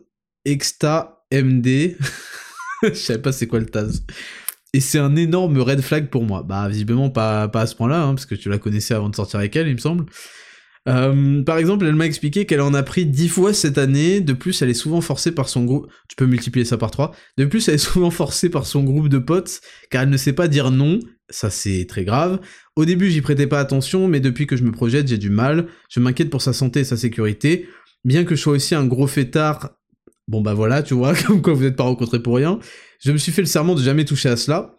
Exta, 0.46 1.26
MD. 1.34 1.98
Je 2.84 2.94
savais 2.94 3.24
pas 3.24 3.32
c'est 3.32 3.48
quoi 3.48 3.58
le 3.58 3.66
Taz. 3.66 4.06
Et 4.74 4.80
c'est 4.80 5.00
un 5.00 5.16
énorme 5.16 5.58
red 5.58 5.82
flag 5.82 6.08
pour 6.12 6.24
moi. 6.24 6.44
Bah 6.44 6.70
visiblement 6.70 7.10
pas, 7.10 7.48
pas 7.48 7.62
à 7.62 7.68
ce 7.68 7.76
point-là, 7.76 8.04
hein, 8.04 8.14
parce 8.14 8.28
que 8.28 8.36
tu 8.36 8.48
la 8.48 8.60
connaissais 8.60 8.94
avant 8.94 9.10
de 9.10 9.16
sortir 9.16 9.40
avec 9.40 9.56
elle, 9.56 9.70
il 9.70 9.74
me 9.74 9.80
semble. 9.80 10.06
Euh, 10.90 11.44
par 11.44 11.58
exemple, 11.58 11.86
elle 11.86 11.96
m'a 11.96 12.06
expliqué 12.06 12.46
qu'elle 12.46 12.62
en 12.62 12.74
a 12.74 12.84
pris 12.84 13.06
10 13.06 13.30
fois 13.30 13.54
cette 13.54 13.78
année. 13.78 14.22
De 14.22 14.34
plus, 14.34 14.62
elle 14.62 14.70
est 14.70 14.74
souvent 14.74 15.02
forcée 15.02 15.32
par 15.32 15.48
son 15.48 15.64
groupe. 15.64 15.88
Tu 16.08 16.16
peux 16.16 16.26
multiplier 16.26 16.66
ça 16.66 16.78
par 16.78 16.92
3. 16.92 17.14
De 17.38 17.46
plus, 17.46 17.68
elle 17.68 17.76
est 17.76 17.78
souvent 17.78 18.12
forcée 18.12 18.50
par 18.50 18.66
son 18.66 18.84
groupe 18.84 19.10
de 19.10 19.20
potes, 19.20 19.62
car 19.92 20.04
elle 20.04 20.10
ne 20.10 20.18
sait 20.18 20.34
pas 20.34 20.48
dire 20.48 20.72
non. 20.72 21.00
Ça, 21.30 21.52
c'est 21.52 21.86
très 21.88 22.06
grave. 22.06 22.40
Au 22.76 22.86
début, 22.86 23.12
j'y 23.12 23.22
prêtais 23.22 23.46
pas 23.46 23.60
attention, 23.60 24.08
mais 24.08 24.20
depuis 24.20 24.48
que 24.48 24.58
je 24.58 24.64
me 24.64 24.72
projette, 24.72 25.08
j'ai 25.08 25.20
du 25.20 25.30
mal. 25.30 25.68
Je 25.90 26.00
m'inquiète 26.00 26.32
pour 26.32 26.42
sa 26.42 26.54
santé 26.54 26.80
et 26.80 26.84
sa 26.84 26.98
sécurité. 26.98 27.68
Bien 28.04 28.24
que 28.24 28.36
je 28.36 28.42
sois 28.42 28.54
aussi 28.54 28.74
un 28.74 28.86
gros 28.86 29.08
fêtard. 29.08 29.72
Bon 30.28 30.42
bah 30.42 30.54
voilà, 30.54 30.82
tu 30.84 30.94
vois, 30.94 31.14
comme 31.28 31.42
quoi 31.42 31.54
vous 31.54 31.64
n'êtes 31.64 31.76
pas 31.76 31.84
rencontrés 31.84 32.22
pour 32.22 32.36
rien. 32.36 32.60
Je 33.04 33.12
me 33.12 33.18
suis 33.18 33.32
fait 33.32 33.42
le 33.42 33.48
serment 33.48 33.76
de 33.76 33.84
jamais 33.84 34.06
toucher 34.06 34.30
à 34.30 34.38
cela. 34.38 34.76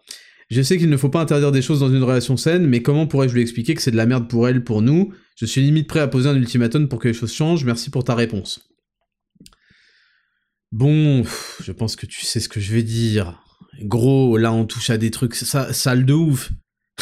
Je 0.51 0.61
sais 0.61 0.77
qu'il 0.77 0.89
ne 0.89 0.97
faut 0.97 1.07
pas 1.07 1.21
interdire 1.21 1.53
des 1.53 1.61
choses 1.61 1.79
dans 1.79 1.89
une 1.89 2.03
relation 2.03 2.35
saine, 2.35 2.67
mais 2.67 2.81
comment 2.81 3.07
pourrais-je 3.07 3.33
lui 3.33 3.41
expliquer 3.41 3.73
que 3.73 3.81
c'est 3.81 3.89
de 3.89 3.95
la 3.95 4.05
merde 4.05 4.27
pour 4.27 4.49
elle, 4.49 4.65
pour 4.65 4.81
nous? 4.81 5.13
Je 5.37 5.45
suis 5.45 5.61
limite 5.61 5.87
prêt 5.87 6.01
à 6.01 6.09
poser 6.09 6.27
un 6.27 6.35
ultimatum 6.35 6.89
pour 6.89 6.99
que 6.99 7.07
les 7.07 7.13
choses 7.13 7.33
changent, 7.33 7.63
merci 7.63 7.89
pour 7.89 8.03
ta 8.03 8.15
réponse. 8.15 8.59
Bon, 10.73 11.23
je 11.63 11.71
pense 11.71 11.95
que 11.95 12.05
tu 12.05 12.25
sais 12.25 12.41
ce 12.41 12.49
que 12.49 12.59
je 12.59 12.73
vais 12.73 12.83
dire. 12.83 13.41
Gros, 13.79 14.35
là 14.35 14.51
on 14.51 14.65
touche 14.65 14.89
à 14.89 14.97
des 14.97 15.09
trucs 15.09 15.35
sales 15.35 16.05
de 16.05 16.13
ouf. 16.13 16.51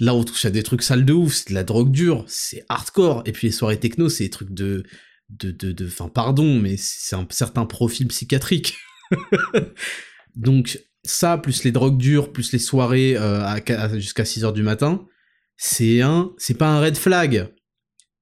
là 0.00 0.14
on 0.14 0.24
touche 0.24 0.46
à 0.46 0.50
des 0.50 0.62
trucs 0.62 0.82
sales 0.82 1.04
de 1.04 1.12
ouf, 1.12 1.34
c'est 1.34 1.50
de 1.50 1.54
la 1.54 1.64
drogue 1.64 1.92
dure, 1.92 2.24
c'est 2.26 2.64
hardcore. 2.70 3.22
Et 3.26 3.32
puis 3.32 3.48
les 3.48 3.52
soirées 3.52 3.80
techno, 3.80 4.08
c'est 4.08 4.24
des 4.24 4.30
trucs 4.30 4.54
de... 4.54 4.82
de... 5.28 5.50
de... 5.50 5.72
de... 5.72 5.86
Enfin 5.86 6.08
pardon, 6.08 6.58
mais 6.58 6.76
c'est 6.78 7.16
un 7.16 7.26
certain 7.28 7.66
profil 7.66 8.08
psychiatrique. 8.08 8.78
Donc 10.36 10.80
ça, 11.10 11.38
plus 11.38 11.64
les 11.64 11.72
drogues 11.72 11.98
dures, 11.98 12.32
plus 12.32 12.52
les 12.52 12.58
soirées 12.58 13.16
euh, 13.16 13.58
jusqu'à 13.94 14.24
6h 14.24 14.52
du 14.52 14.62
matin, 14.62 15.04
c'est 15.56 16.02
un... 16.02 16.32
C'est 16.38 16.56
pas 16.56 16.68
un 16.68 16.80
red 16.80 16.96
flag. 16.96 17.52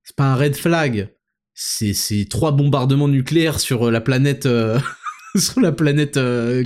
C'est 0.05 0.17
pas 0.17 0.25
un 0.25 0.37
red 0.37 0.57
flag. 0.57 1.15
C'est 1.55 2.27
trois 2.29 2.53
bombardements 2.53 3.09
nucléaires 3.09 3.61
sur 3.61 3.91
la 3.91 4.01
planète... 4.01 4.47
Euh, 4.47 4.79
sur 5.37 5.61
la 5.61 5.73
planète 5.73 6.17
euh, 6.17 6.65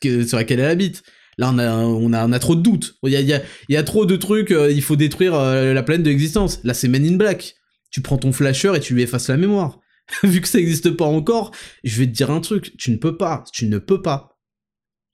sur 0.00 0.38
laquelle 0.38 0.60
elle 0.60 0.70
habite. 0.70 1.02
Là, 1.36 1.50
on 1.50 2.12
a, 2.12 2.38
trop 2.38 2.54
de 2.54 2.62
doutes. 2.62 2.94
Il 3.02 3.10
y 3.10 3.16
a, 3.16 3.20
y 3.20 3.32
a, 3.32 3.42
il 3.68 3.74
y 3.74 3.76
a 3.76 3.82
trop 3.82 4.06
de 4.06 4.14
trucs, 4.14 4.50
il 4.50 4.82
faut 4.82 4.94
détruire 4.94 5.34
la 5.34 5.82
planète 5.82 6.04
de 6.04 6.10
l'existence. 6.10 6.60
Là, 6.62 6.74
c'est 6.74 6.86
Men 6.86 7.04
in 7.04 7.16
Black. 7.16 7.56
Tu 7.90 8.02
prends 8.02 8.18
ton 8.18 8.30
flasher 8.30 8.72
et 8.76 8.80
tu 8.80 8.94
lui 8.94 9.02
effaces 9.02 9.28
la 9.28 9.36
mémoire. 9.36 9.80
Vu 10.22 10.40
que 10.40 10.46
ça 10.46 10.58
n'existe 10.58 10.90
pas 10.90 11.06
encore, 11.06 11.50
je 11.82 11.98
vais 11.98 12.06
te 12.06 12.12
dire 12.12 12.30
un 12.30 12.40
truc. 12.40 12.76
Tu 12.76 12.92
ne 12.92 12.96
peux 12.96 13.16
pas. 13.16 13.44
Tu 13.52 13.66
ne 13.66 13.78
peux 13.78 14.02
pas. 14.02 14.33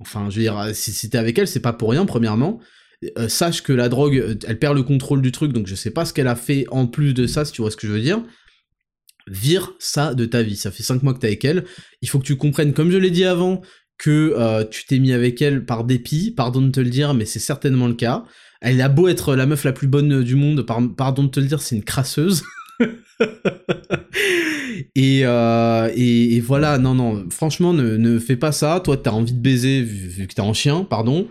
Enfin, 0.00 0.30
je 0.30 0.36
veux 0.36 0.42
dire, 0.42 0.58
euh, 0.58 0.70
si, 0.72 1.10
t'es 1.10 1.18
avec 1.18 1.38
elle, 1.38 1.46
c'est 1.46 1.60
pas 1.60 1.72
pour 1.72 1.90
rien, 1.90 2.06
premièrement. 2.06 2.60
Euh, 3.18 3.28
sache 3.28 3.62
que 3.62 3.72
la 3.72 3.88
drogue, 3.88 4.16
euh, 4.16 4.34
elle 4.46 4.58
perd 4.58 4.74
le 4.74 4.82
contrôle 4.82 5.22
du 5.22 5.32
truc, 5.32 5.52
donc 5.52 5.66
je 5.66 5.74
sais 5.74 5.90
pas 5.90 6.04
ce 6.04 6.12
qu'elle 6.12 6.28
a 6.28 6.36
fait 6.36 6.66
en 6.70 6.86
plus 6.86 7.14
de 7.14 7.26
ça, 7.26 7.44
si 7.44 7.52
tu 7.52 7.62
vois 7.62 7.70
ce 7.70 7.76
que 7.76 7.86
je 7.86 7.92
veux 7.92 8.00
dire. 8.00 8.22
Vire 9.26 9.74
ça 9.78 10.14
de 10.14 10.24
ta 10.24 10.42
vie. 10.42 10.56
Ça 10.56 10.70
fait 10.70 10.82
5 10.82 11.02
mois 11.02 11.14
que 11.14 11.20
t'es 11.20 11.28
avec 11.28 11.44
elle. 11.44 11.64
Il 12.02 12.08
faut 12.08 12.18
que 12.18 12.26
tu 12.26 12.36
comprennes, 12.36 12.72
comme 12.72 12.90
je 12.90 12.96
l'ai 12.96 13.10
dit 13.10 13.24
avant, 13.24 13.60
que 13.98 14.64
tu 14.70 14.86
t'es 14.86 14.98
mis 14.98 15.12
avec 15.12 15.40
elle 15.42 15.64
par 15.64 15.84
dépit. 15.84 16.32
Pardon 16.32 16.62
de 16.62 16.70
te 16.70 16.80
le 16.80 16.88
dire, 16.88 17.14
mais 17.14 17.26
c'est 17.26 17.38
certainement 17.38 17.86
le 17.86 17.94
cas. 17.94 18.24
Elle 18.60 18.80
a 18.80 18.88
beau 18.88 19.08
être 19.08 19.36
la 19.36 19.46
meuf 19.46 19.64
la 19.64 19.72
plus 19.72 19.86
bonne 19.86 20.24
du 20.24 20.34
monde, 20.34 20.66
pardon 20.96 21.24
de 21.24 21.28
te 21.28 21.38
le 21.38 21.46
dire, 21.46 21.60
c'est 21.60 21.76
une 21.76 21.84
crasseuse. 21.84 22.42
Euh, 24.98 25.90
et, 25.94 26.36
et, 26.36 26.40
voilà, 26.40 26.78
non, 26.78 26.94
non, 26.94 27.28
franchement, 27.30 27.72
ne, 27.72 27.96
ne 27.96 28.18
fais 28.18 28.36
pas 28.36 28.52
ça. 28.52 28.80
Toi, 28.82 28.96
t'as 28.96 29.10
envie 29.10 29.32
de 29.32 29.40
baiser 29.40 29.82
vu, 29.82 30.26
que 30.26 30.34
t'es 30.34 30.40
en 30.40 30.54
chien, 30.54 30.84
pardon. 30.84 31.28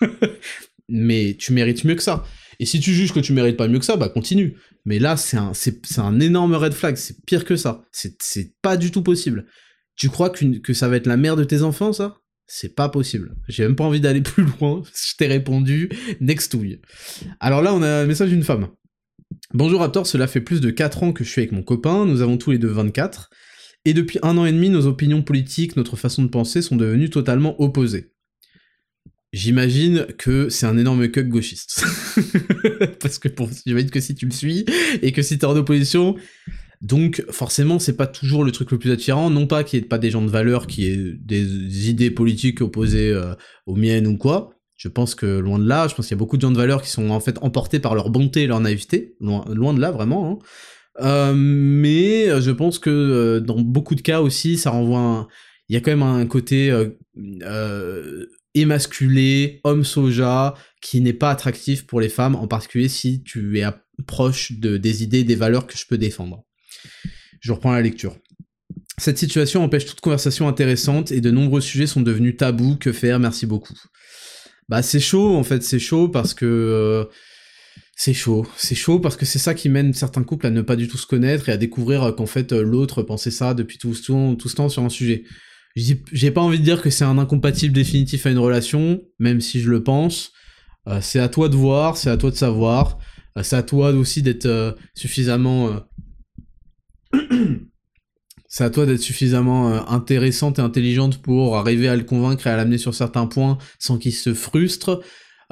Mais 0.88 1.36
tu 1.38 1.52
mérites 1.52 1.84
mieux 1.84 1.94
que 1.94 2.02
ça. 2.02 2.24
Et 2.60 2.66
si 2.66 2.80
tu 2.80 2.92
juges 2.92 3.12
que 3.12 3.20
tu 3.20 3.32
mérites 3.32 3.56
pas 3.56 3.68
mieux 3.68 3.78
que 3.78 3.84
ça, 3.84 3.96
bah 3.96 4.08
continue. 4.08 4.56
Mais 4.84 4.98
là, 4.98 5.16
c'est 5.16 5.36
un, 5.36 5.52
c'est, 5.54 5.98
un 5.98 6.18
énorme 6.20 6.54
red 6.54 6.72
flag, 6.72 6.96
c'est 6.96 7.24
pire 7.24 7.44
que 7.44 7.56
ça. 7.56 7.84
C'est, 7.92 8.52
pas 8.62 8.76
du 8.76 8.90
tout 8.90 9.02
possible. 9.02 9.46
Tu 9.96 10.08
crois 10.08 10.30
que 10.30 10.72
ça 10.72 10.88
va 10.88 10.96
être 10.96 11.06
la 11.06 11.16
mère 11.16 11.36
de 11.36 11.44
tes 11.44 11.62
enfants, 11.62 11.92
ça? 11.92 12.16
C'est 12.46 12.74
pas 12.74 12.88
possible. 12.88 13.36
J'ai 13.48 13.64
même 13.64 13.76
pas 13.76 13.84
envie 13.84 14.00
d'aller 14.00 14.20
plus 14.22 14.44
loin. 14.44 14.82
Je 14.84 15.16
t'ai 15.16 15.26
répondu, 15.26 15.90
next 16.20 16.56
Alors 17.40 17.62
là, 17.62 17.74
on 17.74 17.82
a 17.82 18.02
un 18.02 18.06
message 18.06 18.30
d'une 18.30 18.42
femme. 18.42 18.68
Bonjour 19.54 19.80
Raptor, 19.80 20.06
cela 20.06 20.26
fait 20.26 20.40
plus 20.40 20.60
de 20.60 20.70
4 20.70 21.02
ans 21.02 21.12
que 21.12 21.24
je 21.24 21.30
suis 21.30 21.40
avec 21.40 21.52
mon 21.52 21.62
copain, 21.62 22.04
nous 22.04 22.22
avons 22.22 22.36
tous 22.36 22.50
les 22.50 22.58
deux 22.58 22.68
24, 22.68 23.30
et 23.84 23.94
depuis 23.94 24.18
un 24.22 24.36
an 24.36 24.44
et 24.44 24.52
demi, 24.52 24.68
nos 24.68 24.86
opinions 24.86 25.22
politiques, 25.22 25.76
notre 25.76 25.96
façon 25.96 26.22
de 26.22 26.28
penser 26.28 26.62
sont 26.62 26.76
devenues 26.76 27.10
totalement 27.10 27.60
opposées. 27.60 28.12
J'imagine 29.32 30.06
que 30.18 30.48
c'est 30.48 30.66
un 30.66 30.78
énorme 30.78 31.08
cuck 31.08 31.28
gauchiste. 31.28 31.84
Parce 33.00 33.18
que 33.18 33.28
pour, 33.28 33.50
j'imagine 33.66 33.90
que 33.90 34.00
si 34.00 34.14
tu 34.14 34.26
me 34.26 34.30
suis, 34.30 34.64
et 35.02 35.12
que 35.12 35.22
si 35.22 35.38
t'es 35.38 35.44
en 35.44 35.56
opposition, 35.56 36.16
donc 36.80 37.24
forcément 37.30 37.78
c'est 37.78 37.96
pas 37.96 38.06
toujours 38.06 38.44
le 38.44 38.52
truc 38.52 38.70
le 38.70 38.78
plus 38.78 38.90
attirant, 38.90 39.30
non 39.30 39.46
pas 39.46 39.64
qu'il 39.64 39.78
n'y 39.78 39.84
ait 39.84 39.88
pas 39.88 39.98
des 39.98 40.10
gens 40.10 40.22
de 40.22 40.30
valeur, 40.30 40.66
qui 40.66 40.86
aient 40.86 41.12
des 41.18 41.88
idées 41.90 42.10
politiques 42.10 42.60
opposées 42.60 43.12
euh, 43.12 43.34
aux 43.66 43.76
miennes 43.76 44.06
ou 44.06 44.16
quoi, 44.16 44.57
je 44.78 44.86
pense 44.86 45.16
que 45.16 45.26
loin 45.26 45.58
de 45.58 45.68
là, 45.68 45.88
je 45.88 45.94
pense 45.94 46.06
qu'il 46.06 46.14
y 46.14 46.18
a 46.18 46.22
beaucoup 46.22 46.36
de 46.36 46.42
gens 46.42 46.52
de 46.52 46.56
valeur 46.56 46.82
qui 46.82 46.88
sont 46.88 47.10
en 47.10 47.18
fait 47.18 47.36
emportés 47.42 47.80
par 47.80 47.96
leur 47.96 48.10
bonté 48.10 48.44
et 48.44 48.46
leur 48.46 48.60
naïveté, 48.60 49.16
loin, 49.20 49.74
de 49.74 49.80
là 49.80 49.90
vraiment. 49.90 50.30
Hein. 50.30 50.38
Euh, 51.00 51.34
mais 51.36 52.28
euh, 52.28 52.40
je 52.40 52.52
pense 52.52 52.78
que 52.78 52.88
euh, 52.88 53.40
dans 53.40 53.60
beaucoup 53.60 53.96
de 53.96 54.00
cas 54.00 54.20
aussi, 54.20 54.56
ça 54.56 54.70
renvoie 54.70 55.26
Il 55.68 55.74
y 55.74 55.76
a 55.76 55.80
quand 55.80 55.90
même 55.90 56.04
un 56.04 56.26
côté 56.26 56.72
émasculé, 58.54 59.60
homme 59.64 59.84
soja, 59.84 60.54
qui 60.80 61.00
n'est 61.00 61.12
pas 61.12 61.30
attractif 61.30 61.84
pour 61.84 62.00
les 62.00 62.08
femmes, 62.08 62.36
en 62.36 62.46
particulier 62.46 62.88
si 62.88 63.24
tu 63.24 63.58
es 63.58 63.66
proche 64.06 64.52
de, 64.52 64.76
des 64.76 65.02
idées, 65.02 65.24
des 65.24 65.34
valeurs 65.34 65.66
que 65.66 65.76
je 65.76 65.86
peux 65.88 65.98
défendre. 65.98 66.44
Je 67.40 67.52
reprends 67.52 67.72
la 67.72 67.82
lecture. 67.82 68.16
Cette 68.96 69.18
situation 69.18 69.64
empêche 69.64 69.86
toute 69.86 70.00
conversation 70.00 70.46
intéressante 70.46 71.10
et 71.10 71.20
de 71.20 71.30
nombreux 71.32 71.60
sujets 71.60 71.86
sont 71.88 72.00
devenus 72.00 72.36
tabous. 72.36 72.76
Que 72.76 72.92
faire? 72.92 73.18
Merci 73.18 73.46
beaucoup. 73.46 73.74
Bah 74.68 74.82
c'est 74.82 75.00
chaud 75.00 75.34
en 75.34 75.44
fait, 75.44 75.62
c'est 75.62 75.78
chaud 75.78 76.08
parce 76.08 76.34
que 76.34 76.44
euh, 76.44 77.04
c'est 77.96 78.12
chaud, 78.12 78.46
c'est 78.56 78.74
chaud 78.74 79.00
parce 79.00 79.16
que 79.16 79.24
c'est 79.24 79.38
ça 79.38 79.54
qui 79.54 79.70
mène 79.70 79.94
certains 79.94 80.22
couples 80.22 80.46
à 80.46 80.50
ne 80.50 80.60
pas 80.60 80.76
du 80.76 80.88
tout 80.88 80.98
se 80.98 81.06
connaître 81.06 81.48
et 81.48 81.52
à 81.52 81.56
découvrir 81.56 82.14
qu'en 82.16 82.26
fait 82.26 82.52
euh, 82.52 82.62
l'autre 82.62 83.02
pensait 83.02 83.30
ça 83.30 83.54
depuis 83.54 83.78
tout, 83.78 83.94
tout, 83.94 84.36
tout 84.38 84.48
ce 84.48 84.56
temps 84.56 84.68
sur 84.68 84.82
un 84.82 84.90
sujet. 84.90 85.24
J'ai 85.76 86.30
pas 86.32 86.40
envie 86.40 86.58
de 86.58 86.64
dire 86.64 86.82
que 86.82 86.90
c'est 86.90 87.04
un 87.04 87.18
incompatible 87.18 87.72
définitif 87.72 88.26
à 88.26 88.30
une 88.30 88.38
relation, 88.38 89.00
même 89.20 89.40
si 89.40 89.60
je 89.60 89.70
le 89.70 89.84
pense. 89.84 90.32
Euh, 90.88 91.00
c'est 91.00 91.20
à 91.20 91.28
toi 91.28 91.48
de 91.48 91.54
voir, 91.54 91.96
c'est 91.96 92.10
à 92.10 92.16
toi 92.16 92.30
de 92.30 92.36
savoir, 92.36 92.98
c'est 93.42 93.56
à 93.56 93.62
toi 93.62 93.90
aussi 93.92 94.22
d'être 94.22 94.76
suffisamment 94.94 95.80
c'est 98.48 98.64
à 98.64 98.70
toi 98.70 98.86
d'être 98.86 99.02
suffisamment 99.02 99.70
euh, 99.70 99.80
intéressante 99.88 100.58
et 100.58 100.62
intelligente 100.62 101.20
pour 101.20 101.56
arriver 101.56 101.86
à 101.88 101.96
le 101.96 102.02
convaincre 102.02 102.46
et 102.46 102.50
à 102.50 102.56
l'amener 102.56 102.78
sur 102.78 102.94
certains 102.94 103.26
points 103.26 103.58
sans 103.78 103.98
qu'il 103.98 104.14
se 104.14 104.32
frustre. 104.32 105.02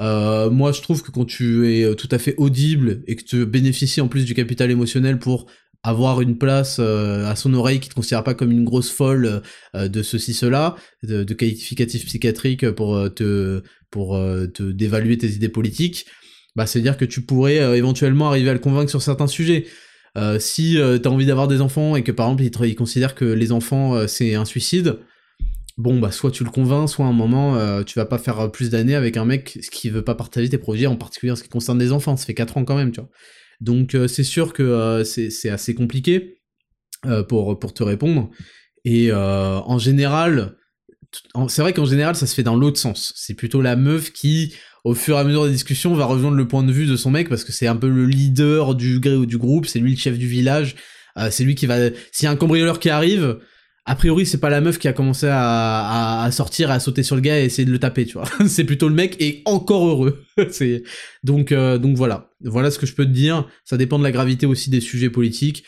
Euh, 0.01 0.49
moi, 0.49 0.71
je 0.71 0.81
trouve 0.81 1.03
que 1.03 1.11
quand 1.11 1.25
tu 1.25 1.71
es 1.71 1.83
euh, 1.83 1.93
tout 1.93 2.09
à 2.11 2.17
fait 2.17 2.33
audible 2.37 3.03
et 3.07 3.15
que 3.15 3.23
tu 3.23 3.45
bénéficies 3.45 4.01
en 4.01 4.07
plus 4.07 4.25
du 4.25 4.33
capital 4.33 4.71
émotionnel 4.71 5.19
pour 5.19 5.45
avoir 5.83 6.21
une 6.21 6.37
place 6.37 6.79
à 6.79 7.35
son 7.35 7.53
oreille 7.53 7.79
qui 7.79 7.87
te 7.87 7.93
considère 7.93 8.23
pas 8.23 8.33
comme 8.33 8.51
une 8.51 8.65
grosse 8.65 8.89
folle 8.89 9.43
de 9.73 10.03
ceci 10.03 10.33
cela 10.33 10.75
de, 11.03 11.23
de 11.23 11.33
qualificatif 11.33 12.03
psychiatrique 12.07 12.69
pour 12.71 13.13
te 13.13 13.61
pour 13.91 14.19
te 14.53 14.63
d'évaluer 14.63 15.17
tes 15.17 15.29
idées 15.29 15.47
politiques 15.47 16.07
bah 16.55 16.65
c'est 16.65 16.79
à 16.79 16.81
dire 16.81 16.97
que 16.97 17.05
tu 17.05 17.21
pourrais 17.21 17.77
éventuellement 17.77 18.27
arriver 18.27 18.49
à 18.49 18.53
le 18.53 18.59
convaincre 18.59 18.89
sur 18.89 19.03
certains 19.03 19.27
sujets 19.27 19.67
euh, 20.17 20.39
si 20.39 20.79
euh, 20.79 20.97
t'as 20.97 21.09
envie 21.09 21.27
d'avoir 21.27 21.47
des 21.47 21.61
enfants 21.61 21.95
et 21.95 22.03
que 22.03 22.11
par 22.11 22.27
exemple 22.27 22.65
ils, 22.65 22.75
considèrent 22.75 23.13
que 23.13 23.25
les 23.25 23.51
enfants 23.51 23.95
euh, 23.95 24.07
c'est 24.07 24.33
un 24.33 24.45
suicide, 24.45 24.97
bon 25.77 25.99
bah 25.99 26.11
soit 26.11 26.31
tu 26.31 26.43
le 26.43 26.49
convaincs, 26.49 26.89
soit 26.89 27.05
à 27.05 27.09
un 27.09 27.13
moment 27.13 27.83
tu 27.83 27.99
vas 27.99 28.05
pas 28.05 28.17
faire 28.17 28.51
plus 28.51 28.71
d'années 28.71 28.95
avec 28.95 29.15
un 29.15 29.25
mec 29.25 29.59
qui 29.71 29.89
veut 29.89 30.03
pas 30.03 30.15
partager 30.15 30.49
tes 30.49 30.57
projets, 30.57 30.87
en 30.87 30.95
particulier 30.95 31.31
en 31.31 31.35
ce 31.35 31.43
qui 31.43 31.49
concerne 31.49 31.77
les 31.77 31.91
enfants, 31.91 32.17
ça 32.17 32.25
fait 32.25 32.33
4 32.33 32.57
ans 32.57 32.65
quand 32.65 32.75
même, 32.75 32.91
tu 32.91 32.99
vois. 32.99 33.09
Donc 33.61 33.95
c'est 34.07 34.23
sûr 34.23 34.53
que 34.53 35.03
c'est 35.05 35.49
assez 35.49 35.75
compliqué 35.75 36.41
pour 37.29 37.73
te 37.73 37.83
répondre. 37.83 38.31
Et 38.85 39.13
en 39.13 39.77
général, 39.77 40.55
c'est 41.47 41.61
vrai 41.61 41.73
qu'en 41.73 41.85
général 41.85 42.15
ça 42.15 42.25
se 42.25 42.33
fait 42.33 42.43
dans 42.43 42.55
l'autre 42.55 42.79
sens. 42.79 43.13
C'est 43.15 43.35
plutôt 43.35 43.61
la 43.61 43.75
meuf 43.75 44.11
qui, 44.11 44.55
au 44.87 44.93
fur 44.93 45.17
et 45.17 45.19
à 45.19 45.23
mesure 45.23 45.45
des 45.45 45.51
discussions, 45.51 45.93
va 45.93 46.05
rejoindre 46.05 46.37
le 46.37 46.47
point 46.47 46.63
de 46.63 46.71
vue 46.71 46.85
de 46.85 46.95
son 46.95 47.11
mec 47.11 47.29
parce 47.29 47.43
que 47.43 47.51
c'est 47.51 47.67
un 47.67 47.75
peu 47.75 47.89
le 47.89 48.05
leader 48.05 48.75
du, 48.75 48.99
du 48.99 49.37
groupe, 49.37 49.65
c'est 49.65 49.79
lui 49.79 49.91
le 49.91 49.97
chef 49.97 50.17
du 50.17 50.27
village, 50.27 50.75
c'est 51.29 51.43
lui 51.43 51.55
qui 51.55 51.65
va... 51.65 51.77
S'il 52.11 52.25
y 52.25 52.27
a 52.27 52.31
un 52.31 52.35
cambrioleur 52.35 52.79
qui 52.79 52.89
arrive 52.89 53.37
a 53.87 53.95
priori 53.95 54.25
c'est 54.25 54.39
pas 54.39 54.49
la 54.49 54.59
meuf 54.59 54.77
qui 54.77 54.89
a 54.89 54.93
commencé 54.93 55.27
à, 55.31 56.27
sortir, 56.31 56.69
à 56.71 56.79
sauter 56.79 57.03
sur 57.03 57.15
le 57.15 57.21
gars 57.21 57.39
et 57.39 57.45
essayer 57.45 57.65
de 57.65 57.71
le 57.71 57.79
taper, 57.79 58.05
tu 58.05 58.13
vois. 58.13 58.27
c'est 58.47 58.65
plutôt 58.65 58.89
le 58.89 58.93
mec 58.93 59.15
et 59.21 59.41
encore 59.45 59.87
heureux. 59.87 60.25
c'est 60.51 60.83
donc 61.23 61.53
euh, 61.53 61.77
donc 61.77 61.95
voilà, 61.95 62.29
voilà 62.41 62.69
ce 62.69 62.77
que 62.77 62.85
je 62.85 62.93
peux 62.93 63.05
te 63.05 63.11
dire. 63.11 63.47
Ça 63.63 63.77
dépend 63.77 63.97
de 63.97 64.03
la 64.03 64.11
gravité 64.11 64.45
aussi 64.45 64.69
des 64.69 64.81
sujets 64.81 65.09
politiques. 65.09 65.63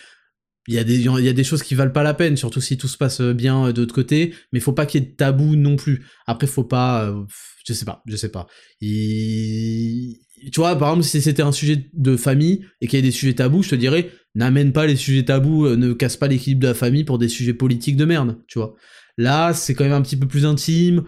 Il 0.68 0.76
y 0.76 0.77
a 0.77 0.84
des 0.84 0.99
y 0.99 1.30
a 1.30 1.34
des 1.34 1.44
choses 1.44 1.64
qui 1.64 1.73
valent 1.73 1.91
pas 1.91 2.03
la 2.03 2.14
peine, 2.14 2.38
surtout 2.38 2.61
si 2.61 2.77
tout 2.77 2.88
se 2.88 2.98
passe 2.98 3.22
bien 3.22 3.68
euh, 3.68 3.72
de 3.72 3.81
l'autre 3.81 3.95
côté. 3.95 4.34
Mais 4.52 4.60
faut 4.60 4.73
pas 4.73 4.86
qu'il 4.86 5.02
y 5.02 5.03
ait 5.03 5.07
de 5.07 5.15
tabou 5.15 5.56
non 5.56 5.76
plus. 5.76 6.06
Après 6.27 6.48
faut 6.48 6.64
pas, 6.64 7.06
euh, 7.06 7.23
je 7.65 7.73
sais 7.73 7.86
pas, 7.86 8.03
je 8.06 8.15
sais 8.15 8.30
pas. 8.30 8.48
tu 8.81 10.15
vois, 10.56 10.76
par 10.77 10.90
exemple, 10.90 11.06
si 11.06 11.22
c'était 11.22 11.41
un 11.41 11.52
sujet 11.52 11.90
de 11.94 12.18
famille 12.18 12.65
et 12.81 12.88
qu'il 12.88 12.99
y 12.99 13.02
a 13.02 13.06
des 13.06 13.11
sujets 13.11 13.34
tabous, 13.34 13.64
je 13.64 13.69
te 13.69 13.76
dirais, 13.76 14.11
n'amène 14.36 14.73
pas 14.73 14.86
les 14.86 14.95
sujets 14.95 15.23
tabous, 15.23 15.65
euh, 15.65 15.76
ne 15.76 15.94
casse 15.94 16.18
pas 16.18 16.27
l'équilibre 16.27 16.61
de 16.61 16.68
la 16.68 16.73
famille 16.73 17.03
pour 17.03 17.18
des 17.18 17.30
sujets 17.30 17.53
politiques 17.53 17.98
de 17.98 18.06
merde, 18.06 18.38
tu 18.48 18.60
vois. 18.60 18.76
Là, 19.18 19.53
c'est 19.53 19.73
quand 19.73 19.84
même 19.84 19.94
un 19.94 20.02
petit 20.02 20.18
peu 20.18 20.27
plus 20.27 20.45
intime. 20.45 21.03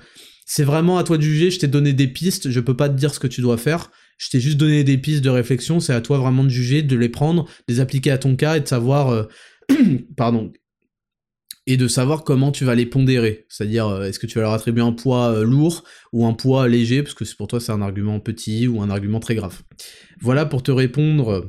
C'est 0.46 0.66
vraiment 0.66 0.98
à 0.98 1.04
toi 1.06 1.18
de 1.18 1.22
juger. 1.22 1.50
Je 1.50 1.60
t'ai 1.60 1.68
donné 1.68 1.94
des 1.94 2.10
pistes. 2.10 2.50
Je 2.50 2.60
peux 2.60 2.76
pas 2.76 2.90
te 2.90 2.96
dire 2.96 3.14
ce 3.14 3.20
que 3.22 3.28
tu 3.28 3.40
dois 3.40 3.58
faire. 3.58 3.90
Je 4.22 4.30
t'ai 4.30 4.40
juste 4.40 4.58
donné 4.58 4.84
des 4.84 5.00
pistes 5.00 5.24
de 5.24 5.30
réflexion. 5.30 5.80
C'est 5.80 5.94
à 5.94 6.02
toi 6.02 6.20
vraiment 6.20 6.44
de 6.44 6.50
juger, 6.50 6.84
de 6.84 6.96
les 6.96 7.10
prendre, 7.10 7.46
de 7.68 7.74
les 7.74 7.80
appliquer 7.80 8.12
à 8.12 8.20
ton 8.20 8.36
cas 8.36 8.58
et 8.58 8.60
de 8.60 8.68
savoir, 8.68 9.10
euh, 9.10 9.24
pardon, 10.16 10.54
et 11.66 11.76
de 11.76 11.88
savoir 11.88 12.24
comment 12.24 12.52
tu 12.52 12.64
vas 12.64 12.76
les 12.76 12.86
pondérer. 12.86 13.48
C'est-à-dire, 13.50 13.88
euh, 13.88 14.04
est-ce 14.04 14.20
que 14.20 14.28
tu 14.28 14.36
vas 14.36 14.44
leur 14.44 14.54
attribuer 14.54 14.84
un 14.84 14.92
poids 14.92 15.44
lourd 15.44 15.84
ou 16.14 16.28
un 16.28 16.34
poids 16.34 16.68
léger, 16.68 17.02
parce 17.02 17.16
que 17.16 17.24
pour 17.36 17.48
toi 17.48 17.60
c'est 17.60 17.72
un 17.72 17.82
argument 17.82 18.20
petit 18.20 18.68
ou 18.68 18.84
un 18.84 18.92
argument 18.92 19.20
très 19.20 19.34
grave. 19.34 19.60
Voilà 20.20 20.46
pour 20.46 20.62
te 20.62 20.72
répondre 20.72 21.48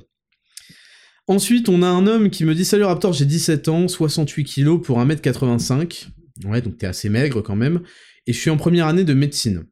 Ensuite, 1.28 1.68
on 1.68 1.82
a 1.82 1.86
un 1.86 2.06
homme 2.06 2.30
qui 2.30 2.44
me 2.44 2.54
dit 2.54 2.64
Salut 2.64 2.84
Raptor, 2.84 3.12
j'ai 3.12 3.26
17 3.26 3.68
ans, 3.68 3.86
68 3.86 4.44
kilos 4.44 4.82
pour 4.82 4.98
1m85. 4.98 6.08
Ouais, 6.44 6.60
donc 6.62 6.78
t'es 6.78 6.86
assez 6.86 7.08
maigre 7.08 7.42
quand 7.42 7.54
même. 7.54 7.82
Et 8.26 8.32
je 8.32 8.38
suis 8.38 8.50
en 8.50 8.56
première 8.56 8.86
année 8.86 9.04
de 9.04 9.14
médecine. 9.14 9.64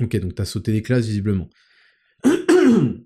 Ok, 0.00 0.16
donc 0.16 0.34
t'as 0.34 0.46
sauté 0.46 0.72
les 0.72 0.82
classes 0.82 1.06
visiblement. 1.06 1.50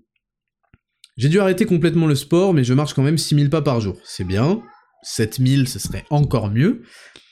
j'ai 1.17 1.29
dû 1.29 1.39
arrêter 1.39 1.65
complètement 1.65 2.07
le 2.07 2.15
sport, 2.15 2.53
mais 2.53 2.63
je 2.63 2.73
marche 2.73 2.93
quand 2.93 3.03
même 3.03 3.17
6000 3.17 3.49
pas 3.49 3.61
par 3.61 3.81
jour. 3.81 3.97
C'est 4.03 4.23
bien. 4.23 4.61
7000, 5.03 5.67
ce 5.67 5.79
serait 5.79 6.05
encore 6.09 6.49
mieux. 6.49 6.81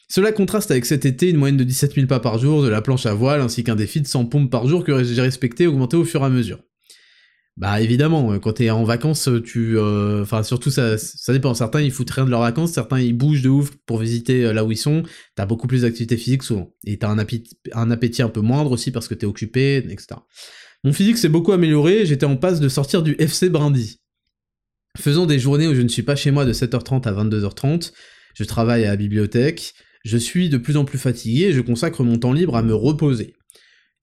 Cela 0.07 0.31
contraste 0.31 0.69
avec 0.69 0.85
cet 0.85 1.05
été 1.05 1.29
une 1.29 1.37
moyenne 1.37 1.57
de 1.57 1.63
17 1.63 1.95
000 1.95 2.07
pas 2.07 2.19
par 2.19 2.37
jour, 2.37 2.61
de 2.61 2.67
la 2.67 2.81
planche 2.81 3.07
à 3.07 3.15
voile, 3.15 3.41
ainsi 3.41 3.63
qu'un 3.63 3.75
défi 3.75 3.99
de 3.99 4.07
100 4.07 4.25
pompes 4.25 4.51
par 4.51 4.67
jour 4.67 4.83
que 4.83 5.03
j'ai 5.03 5.21
respecté 5.21 5.63
et 5.63 5.67
augmenté 5.67 5.97
au 5.97 6.05
fur 6.05 6.21
et 6.21 6.25
à 6.25 6.29
mesure. 6.29 6.59
Bah 7.55 7.81
évidemment, 7.81 8.31
euh, 8.31 8.39
quand 8.39 8.53
t'es 8.53 8.71
en 8.71 8.83
vacances, 8.83 9.29
tu, 9.45 9.77
euh, 9.77 10.23
enfin 10.23 10.41
surtout 10.41 10.71
ça, 10.71 10.97
ça 10.97 11.33
dépend. 11.33 11.53
Certains 11.53 11.81
ils 11.81 11.91
foutent 11.91 12.09
rien 12.09 12.25
de 12.25 12.31
leurs 12.31 12.41
vacances, 12.41 12.71
certains 12.71 12.99
ils 12.99 13.13
bougent 13.13 13.43
de 13.43 13.49
ouf 13.49 13.71
pour 13.85 13.99
visiter 13.99 14.45
euh, 14.45 14.53
là 14.53 14.65
où 14.65 14.71
ils 14.71 14.77
sont. 14.77 15.03
T'as 15.35 15.45
beaucoup 15.45 15.67
plus 15.67 15.83
d'activité 15.83 16.17
physique 16.17 16.41
souvent, 16.41 16.73
et 16.85 16.97
t'as 16.97 17.09
un 17.09 17.91
appétit 17.91 18.21
un 18.23 18.29
peu 18.29 18.41
moindre 18.41 18.71
aussi 18.71 18.89
parce 18.89 19.07
que 19.07 19.13
t'es 19.13 19.27
occupé, 19.27 19.77
etc. 19.77 20.15
Mon 20.83 20.93
physique 20.93 21.17
s'est 21.17 21.29
beaucoup 21.29 21.51
amélioré, 21.51 22.05
j'étais 22.05 22.25
en 22.25 22.35
passe 22.35 22.59
de 22.59 22.69
sortir 22.69 23.03
du 23.03 23.15
FC 23.19 23.49
Brindy. 23.49 23.99
Faisant 24.97 25.25
des 25.25 25.39
journées 25.39 25.67
où 25.67 25.75
je 25.75 25.81
ne 25.81 25.87
suis 25.87 26.03
pas 26.03 26.15
chez 26.15 26.31
moi 26.31 26.45
de 26.45 26.53
7h30 26.53 27.07
à 27.07 27.11
22h30, 27.13 27.93
je 28.35 28.43
travaille 28.43 28.83
à 28.85 28.89
la 28.89 28.95
bibliothèque, 28.95 29.73
je 30.03 30.17
suis 30.17 30.49
de 30.49 30.57
plus 30.57 30.77
en 30.77 30.85
plus 30.85 30.99
fatigué 30.99 31.45
et 31.45 31.53
je 31.53 31.61
consacre 31.61 32.03
mon 32.03 32.17
temps 32.17 32.33
libre 32.33 32.55
à 32.55 32.63
me 32.63 32.75
reposer 32.75 33.33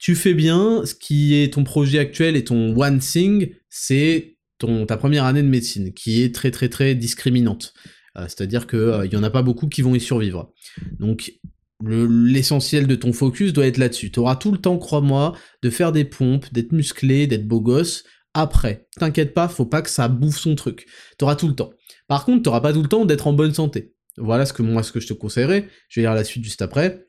tu 0.01 0.15
fais 0.17 0.35
bien, 0.35 0.85
ce 0.87 0.95
qui 0.95 1.35
est 1.35 1.53
ton 1.53 1.63
projet 1.63 1.99
actuel 1.99 2.35
et 2.35 2.43
ton 2.43 2.75
one 2.77 2.99
thing, 2.99 3.55
c'est 3.69 4.39
ton, 4.59 4.87
ta 4.87 4.97
première 4.97 5.25
année 5.25 5.43
de 5.43 5.49
médecine, 5.49 5.93
qui 5.93 6.23
est 6.23 6.35
très 6.35 6.51
très 6.51 6.71
très 6.71 6.95
discriminante. 6.95 7.75
Euh, 8.17 8.23
c'est-à-dire 8.23 8.67
qu'il 8.67 8.79
euh, 8.79 9.07
il 9.07 9.13
y 9.13 9.17
en 9.17 9.23
a 9.23 9.31
pas 9.31 9.43
beaucoup 9.43 9.69
qui 9.69 9.83
vont 9.83 9.95
y 9.95 10.01
survivre. 10.01 10.53
Donc 10.99 11.35
l'essentiel 11.83 12.87
de 12.87 12.95
ton 12.95 13.13
focus 13.13 13.53
doit 13.53 13.67
être 13.67 13.79
là-dessus. 13.79 14.11
Tu 14.11 14.21
auras 14.21 14.37
tout 14.37 14.53
le 14.53 14.59
temps, 14.59 14.79
crois-moi, 14.79 15.35
de 15.63 15.71
faire 15.71 15.93
des 15.93 16.05
pompes, 16.05 16.53
d'être 16.53 16.73
musclé, 16.73 17.27
d'être 17.27 17.47
beau 17.47 17.61
gosse. 17.61 18.05
Après, 18.35 18.87
t'inquiète 18.97 19.35
pas, 19.35 19.49
faut 19.49 19.67
pas 19.67 19.83
que 19.83 19.91
ça 19.91 20.09
bouffe 20.09 20.39
son 20.39 20.55
truc. 20.55 20.87
Tu 21.19 21.25
auras 21.25 21.37
tout 21.37 21.49
le 21.49 21.55
temps. 21.55 21.71
Par 22.07 22.25
contre, 22.25 22.43
tu 22.43 22.49
n'auras 22.49 22.61
pas 22.61 22.73
tout 22.73 22.83
le 22.83 22.89
temps 22.89 23.05
d'être 23.05 23.27
en 23.27 23.33
bonne 23.33 23.55
santé. 23.55 23.95
Voilà 24.17 24.47
ce 24.47 24.53
que 24.53 24.63
moi 24.63 24.83
ce 24.83 24.93
que 24.93 25.01
je 25.01 25.07
te 25.07 25.13
conseillerais. 25.13 25.69
Je 25.89 26.01
vais 26.01 26.05
lire 26.05 26.15
la 26.15 26.25
suite 26.25 26.45
juste 26.45 26.63
après. 26.63 27.07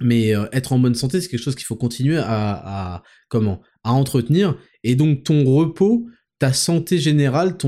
Mais 0.00 0.34
euh, 0.34 0.46
être 0.52 0.72
en 0.72 0.78
bonne 0.78 0.94
santé, 0.94 1.20
c'est 1.20 1.28
quelque 1.28 1.42
chose 1.42 1.54
qu'il 1.54 1.64
faut 1.64 1.76
continuer 1.76 2.18
à, 2.18 3.02
comment 3.28 3.60
à 3.82 3.92
entretenir. 3.92 4.56
Et 4.82 4.94
donc 4.94 5.24
ton 5.24 5.44
repos, 5.44 6.06
ta 6.38 6.52
santé 6.52 6.98
générale, 6.98 7.56
tu 7.56 7.66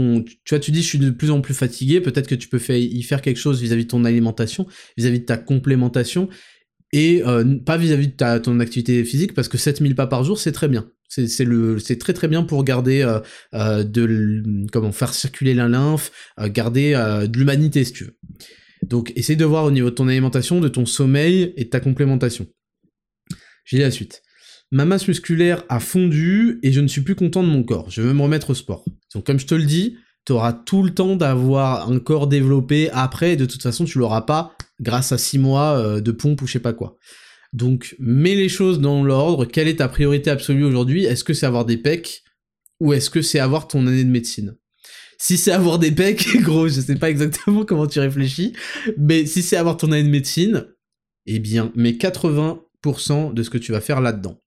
vois, 0.51 0.59
tu 0.59 0.71
dis 0.71 0.83
je 0.83 0.87
suis 0.87 0.99
de 0.99 1.11
plus 1.11 1.31
en 1.31 1.41
plus 1.41 1.55
fatigué. 1.55 2.01
Peut-être 2.01 2.27
que 2.27 2.35
tu 2.35 2.49
peux 2.49 2.59
faire, 2.59 2.77
y 2.77 3.03
faire 3.03 3.23
quelque 3.23 3.39
chose 3.39 3.61
vis-à-vis 3.61 3.85
de 3.85 3.91
ton 3.91 4.05
alimentation, 4.05 4.67
vis-à-vis 4.97 5.21
de 5.21 5.25
ta 5.25 5.39
complémentation, 5.39 6.29
et 6.93 7.23
euh, 7.27 7.57
pas 7.65 7.77
vis-à-vis 7.77 8.09
de 8.09 8.39
ton 8.39 8.61
activité 8.61 9.05
physique, 9.05 9.35
parce 9.35 9.49
que 9.49 9.59
7000 9.59 9.95
pas 9.95 10.07
par 10.07 10.25
jour, 10.25 10.39
c'est 10.39 10.53
très 10.53 10.69
bien. 10.69 10.91
C'est 11.09 11.99
très 11.99 12.13
très 12.13 12.29
bien 12.29 12.43
pour 12.43 12.63
garder 12.65 13.03
euh, 13.55 13.85
de, 13.85 14.67
comment 14.71 14.93
faire 14.93 15.15
circuler 15.15 15.55
la 15.55 15.67
lymphe, 15.67 16.11
garder 16.39 16.93
de 17.27 17.39
l'humanité 17.39 17.85
si 17.85 17.93
tu 17.95 18.05
veux. 18.05 18.19
Donc 18.83 19.13
essaye 19.17 19.37
de 19.37 19.45
voir 19.45 19.65
au 19.65 19.71
niveau 19.71 19.89
de 19.91 19.95
ton 19.95 20.09
alimentation, 20.09 20.61
de 20.61 20.69
ton 20.69 20.85
sommeil 20.85 21.55
et 21.57 21.65
de 21.65 21.71
ta 21.71 21.81
complémentation. 21.81 22.47
J'ai 23.65 23.79
la 23.79 23.91
suite. 23.91 24.23
Ma 24.71 24.85
masse 24.85 25.09
musculaire 25.09 25.65
a 25.69 25.81
fondu 25.81 26.59
et 26.63 26.73
je 26.73 26.81
ne 26.81 26.89
suis 26.89 27.01
plus 27.01 27.15
content 27.15 27.43
de 27.43 27.49
mon 27.49 27.63
corps. 27.63 27.91
Je 27.91 28.03
veux 28.03 28.13
me 28.13 28.23
remettre 28.23 28.51
au 28.51 28.55
sport. 28.55 28.85
Donc 29.15 29.25
comme 29.25 29.39
je 29.39 29.47
te 29.47 29.55
le 29.55 29.65
dis, 29.65 29.97
tu 30.27 30.33
auras 30.33 30.53
tout 30.53 30.83
le 30.83 30.93
temps 30.93 31.17
d'avoir 31.17 31.91
un 31.91 31.99
corps 31.99 32.27
développé 32.27 32.91
après, 32.93 33.37
de 33.37 33.47
toute 33.47 33.63
façon 33.63 33.85
tu 33.85 33.99
l'auras 33.99 34.23
pas 34.23 34.55
grâce 34.81 35.13
à 35.13 35.19
6 35.19 35.39
mois 35.39 35.79
euh, 35.79 36.01
de 36.01 36.13
pompe 36.13 36.43
ou 36.43 36.47
je 36.47 36.53
sais 36.53 36.61
pas 36.61 36.75
quoi. 36.75 36.99
Donc 37.55 37.97
mets 37.99 38.35
les 38.35 38.51
choses 38.51 38.79
dans 38.79 39.03
l'ordre, 39.03 39.47
quelle 39.47 39.69
est 39.69 39.77
ta 39.77 39.89
priorité 39.89 40.29
absolue 40.29 40.65
aujourd'hui? 40.65 41.05
Est-ce 41.05 41.25
que 41.25 41.33
c'est 41.33 41.47
avoir 41.47 41.65
des 41.65 41.79
pecs 41.79 42.23
ou 42.79 42.93
est-ce 42.93 43.09
que 43.09 43.23
c'est 43.23 43.39
avoir 43.39 43.69
ton 43.69 43.87
année 43.87 44.05
de 44.05 44.11
médecine? 44.11 44.57
Si 45.17 45.37
c'est 45.37 45.51
avoir 45.51 45.79
des 45.79 45.91
pecs, 45.91 46.29
gros, 46.43 46.69
je 46.69 46.81
sais 46.81 46.97
pas 46.97 47.11
exactement 47.11 47.65
comment 47.65 47.87
tu 47.87 47.99
réfléchis, 47.99 48.53
mais 48.99 49.27
si 49.27 49.43
c'est 49.43 49.57
avoir 49.57 49.77
ton 49.79 49.91
année 49.93 50.05
de 50.05 50.11
médecine, 50.11 50.67
eh 51.27 51.41
bien, 51.41 51.73
mais 51.75 51.93
80% 51.93 53.35
de 53.35 53.43
ce 53.43 53.51
que 53.51 53.59
tu 53.59 53.73
vas 53.73 53.81
faire 53.81 54.01
là-dedans. 54.01 54.41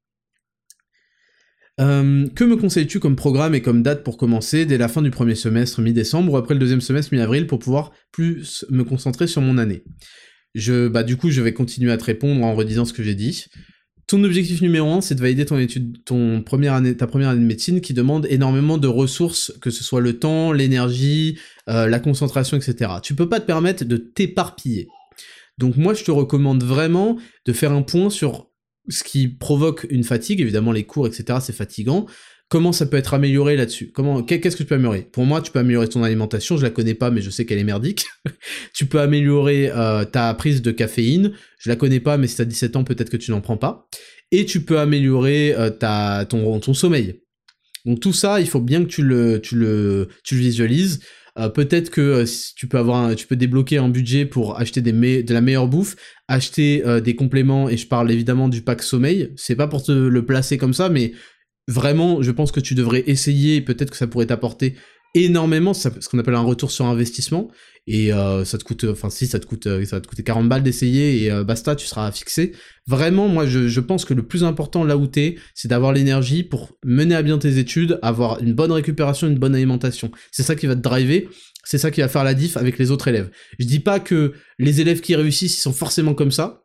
Euh, 1.81 2.27
que 2.35 2.43
me 2.43 2.57
conseilles-tu 2.57 2.99
comme 2.99 3.15
programme 3.15 3.55
et 3.55 3.61
comme 3.61 3.81
date 3.81 4.03
pour 4.03 4.17
commencer 4.17 4.65
dès 4.65 4.77
la 4.77 4.87
fin 4.87 5.01
du 5.01 5.09
premier 5.09 5.35
semestre 5.35 5.81
mi-décembre 5.81 6.33
ou 6.33 6.37
après 6.37 6.53
le 6.53 6.59
deuxième 6.59 6.81
semestre 6.81 7.13
mi-avril 7.13 7.47
pour 7.47 7.59
pouvoir 7.59 7.91
plus 8.11 8.65
me 8.69 8.83
concentrer 8.83 9.25
sur 9.25 9.41
mon 9.41 9.57
année? 9.57 9.83
Bah, 10.67 11.03
du 11.03 11.17
coup, 11.17 11.31
je 11.31 11.41
vais 11.41 11.53
continuer 11.53 11.91
à 11.91 11.97
te 11.97 12.03
répondre 12.03 12.43
en 12.45 12.53
redisant 12.53 12.85
ce 12.85 12.93
que 12.93 13.03
j'ai 13.03 13.15
dit. 13.15 13.45
Ton 14.05 14.23
objectif 14.23 14.61
numéro 14.61 14.91
un, 14.91 15.01
c'est 15.01 15.15
de 15.15 15.21
valider 15.21 15.45
ton 15.45 15.57
étude, 15.57 16.03
ton 16.03 16.41
première 16.41 16.73
année, 16.73 16.97
ta 16.97 17.07
première 17.07 17.29
année 17.29 17.39
de 17.39 17.45
médecine 17.45 17.79
qui 17.79 17.93
demande 17.93 18.27
énormément 18.29 18.77
de 18.77 18.87
ressources, 18.87 19.53
que 19.61 19.69
ce 19.69 19.83
soit 19.83 20.01
le 20.01 20.19
temps, 20.19 20.51
l'énergie, 20.51 21.39
euh, 21.69 21.87
la 21.87 21.99
concentration, 21.99 22.57
etc. 22.57 22.91
Tu 23.01 23.15
peux 23.15 23.29
pas 23.29 23.39
te 23.39 23.45
permettre 23.45 23.85
de 23.85 23.95
t'éparpiller. 23.95 24.89
Donc 25.57 25.77
moi, 25.77 25.93
je 25.93 26.03
te 26.03 26.11
recommande 26.11 26.63
vraiment 26.63 27.17
de 27.45 27.53
faire 27.53 27.71
un 27.71 27.83
point 27.83 28.09
sur 28.09 28.50
ce 28.89 29.03
qui 29.03 29.27
provoque 29.27 29.85
une 29.89 30.03
fatigue. 30.03 30.41
Évidemment, 30.41 30.71
les 30.71 30.83
cours, 30.83 31.07
etc., 31.07 31.39
c'est 31.41 31.55
fatigant. 31.55 32.05
Comment 32.49 32.73
ça 32.73 32.85
peut 32.85 32.97
être 32.97 33.13
amélioré 33.13 33.55
là-dessus? 33.55 33.91
Comment 33.93 34.23
Qu'est-ce 34.23 34.57
que 34.57 34.63
tu 34.63 34.65
peux 34.65 34.75
améliorer? 34.75 35.07
Pour 35.11 35.25
moi, 35.25 35.41
tu 35.41 35.51
peux 35.51 35.59
améliorer 35.59 35.87
ton 35.87 36.03
alimentation. 36.03 36.57
Je 36.57 36.63
la 36.63 36.69
connais 36.69 36.93
pas, 36.93 37.09
mais 37.09 37.21
je 37.21 37.29
sais 37.29 37.45
qu'elle 37.45 37.59
est 37.59 37.63
merdique. 37.63 38.07
tu 38.73 38.85
peux 38.87 38.99
améliorer 38.99 39.71
euh, 39.71 40.03
ta 40.03 40.33
prise 40.33 40.61
de 40.61 40.71
caféine. 40.71 41.31
Je 41.59 41.69
la 41.69 41.77
connais 41.77 42.01
pas, 42.01 42.17
mais 42.17 42.27
si 42.27 42.35
t'as 42.35 42.43
17 42.43 42.75
ans, 42.75 42.83
peut-être 42.83 43.09
que 43.09 43.15
tu 43.15 43.31
n'en 43.31 43.39
prends 43.39 43.55
pas. 43.55 43.87
Et 44.31 44.45
tu 44.45 44.65
peux 44.65 44.79
améliorer 44.79 45.55
euh, 45.55 45.69
ta, 45.69 46.25
ton, 46.25 46.59
ton 46.59 46.73
sommeil. 46.73 47.21
Donc 47.85 48.01
tout 48.01 48.13
ça, 48.13 48.41
il 48.41 48.49
faut 48.49 48.59
bien 48.59 48.83
que 48.83 48.89
tu 48.89 49.01
le, 49.01 49.39
tu 49.41 49.55
le, 49.55 50.09
tu 50.23 50.35
le 50.35 50.41
visualises. 50.41 50.99
Euh, 51.37 51.49
peut-être 51.49 51.89
que 51.89 52.25
tu 52.55 52.67
peux 52.67 52.77
avoir, 52.77 53.15
débloquer 53.31 53.77
un 53.77 53.89
budget 53.89 54.25
pour 54.25 54.59
acheter 54.59 54.81
de 54.81 55.33
la 55.33 55.41
meilleure 55.41 55.67
bouffe, 55.67 55.95
acheter 56.27 56.83
des 57.01 57.15
compléments. 57.15 57.69
Et 57.69 57.77
je 57.77 57.87
parle 57.87 58.11
évidemment 58.11 58.49
du 58.49 58.61
pack 58.61 58.83
sommeil. 58.83 59.31
C'est 59.35 59.55
pas 59.55 59.67
pour 59.67 59.83
te 59.83 59.91
le 59.91 60.25
placer 60.25 60.57
comme 60.57 60.73
ça, 60.73 60.89
mais 60.89 61.13
vraiment, 61.67 62.21
je 62.21 62.31
pense 62.31 62.51
que 62.51 62.59
tu 62.59 62.75
devrais 62.75 63.03
essayer, 63.07 63.61
peut-être 63.61 63.91
que 63.91 63.97
ça 63.97 64.07
pourrait 64.07 64.27
t'apporter 64.27 64.75
énormément, 65.13 65.73
ce 65.73 65.89
qu'on 65.89 66.19
appelle 66.19 66.35
un 66.35 66.41
retour 66.41 66.71
sur 66.71 66.85
investissement, 66.85 67.49
et 67.87 68.13
euh, 68.13 68.45
ça 68.45 68.57
te 68.57 68.63
coûte, 68.63 68.83
enfin 68.83 69.09
si, 69.09 69.25
ça 69.25 69.39
te 69.39 69.45
coûte, 69.45 69.65
euh, 69.65 69.83
ça 69.85 69.97
va 69.97 70.01
te 70.01 70.07
coûter 70.07 70.23
40 70.23 70.47
balles 70.47 70.61
d'essayer, 70.61 71.23
et 71.23 71.31
euh, 71.31 71.43
basta, 71.43 71.75
tu 71.75 71.87
seras 71.87 72.11
fixé. 72.11 72.53
Vraiment, 72.87 73.27
moi, 73.27 73.47
je, 73.47 73.79
pense 73.79 74.05
que 74.05 74.13
le 74.13 74.23
plus 74.23 74.43
important 74.43 74.83
là 74.83 74.97
où 74.97 75.07
t'es, 75.07 75.35
c'est 75.55 75.67
d'avoir 75.67 75.91
l'énergie 75.91 76.43
pour 76.43 76.77
mener 76.85 77.15
à 77.15 77.23
bien 77.23 77.37
tes 77.39 77.57
études, 77.57 77.99
avoir 78.01 78.41
une 78.41 78.53
bonne 78.53 78.71
récupération, 78.71 79.27
une 79.27 79.39
bonne 79.39 79.55
alimentation. 79.55 80.11
C'est 80.31 80.43
ça 80.43 80.55
qui 80.55 80.67
va 80.67 80.75
te 80.75 80.81
driver, 80.81 81.27
c'est 81.63 81.79
ça 81.79 81.89
qui 81.89 82.01
va 82.01 82.07
faire 82.07 82.23
la 82.23 82.35
diff 82.35 82.55
avec 82.55 82.77
les 82.77 82.91
autres 82.91 83.07
élèves. 83.07 83.31
Je 83.57 83.65
dis 83.65 83.79
pas 83.79 83.99
que 83.99 84.33
les 84.59 84.79
élèves 84.79 85.01
qui 85.01 85.15
réussissent, 85.15 85.57
ils 85.57 85.61
sont 85.61 85.73
forcément 85.73 86.13
comme 86.13 86.31
ça, 86.31 86.63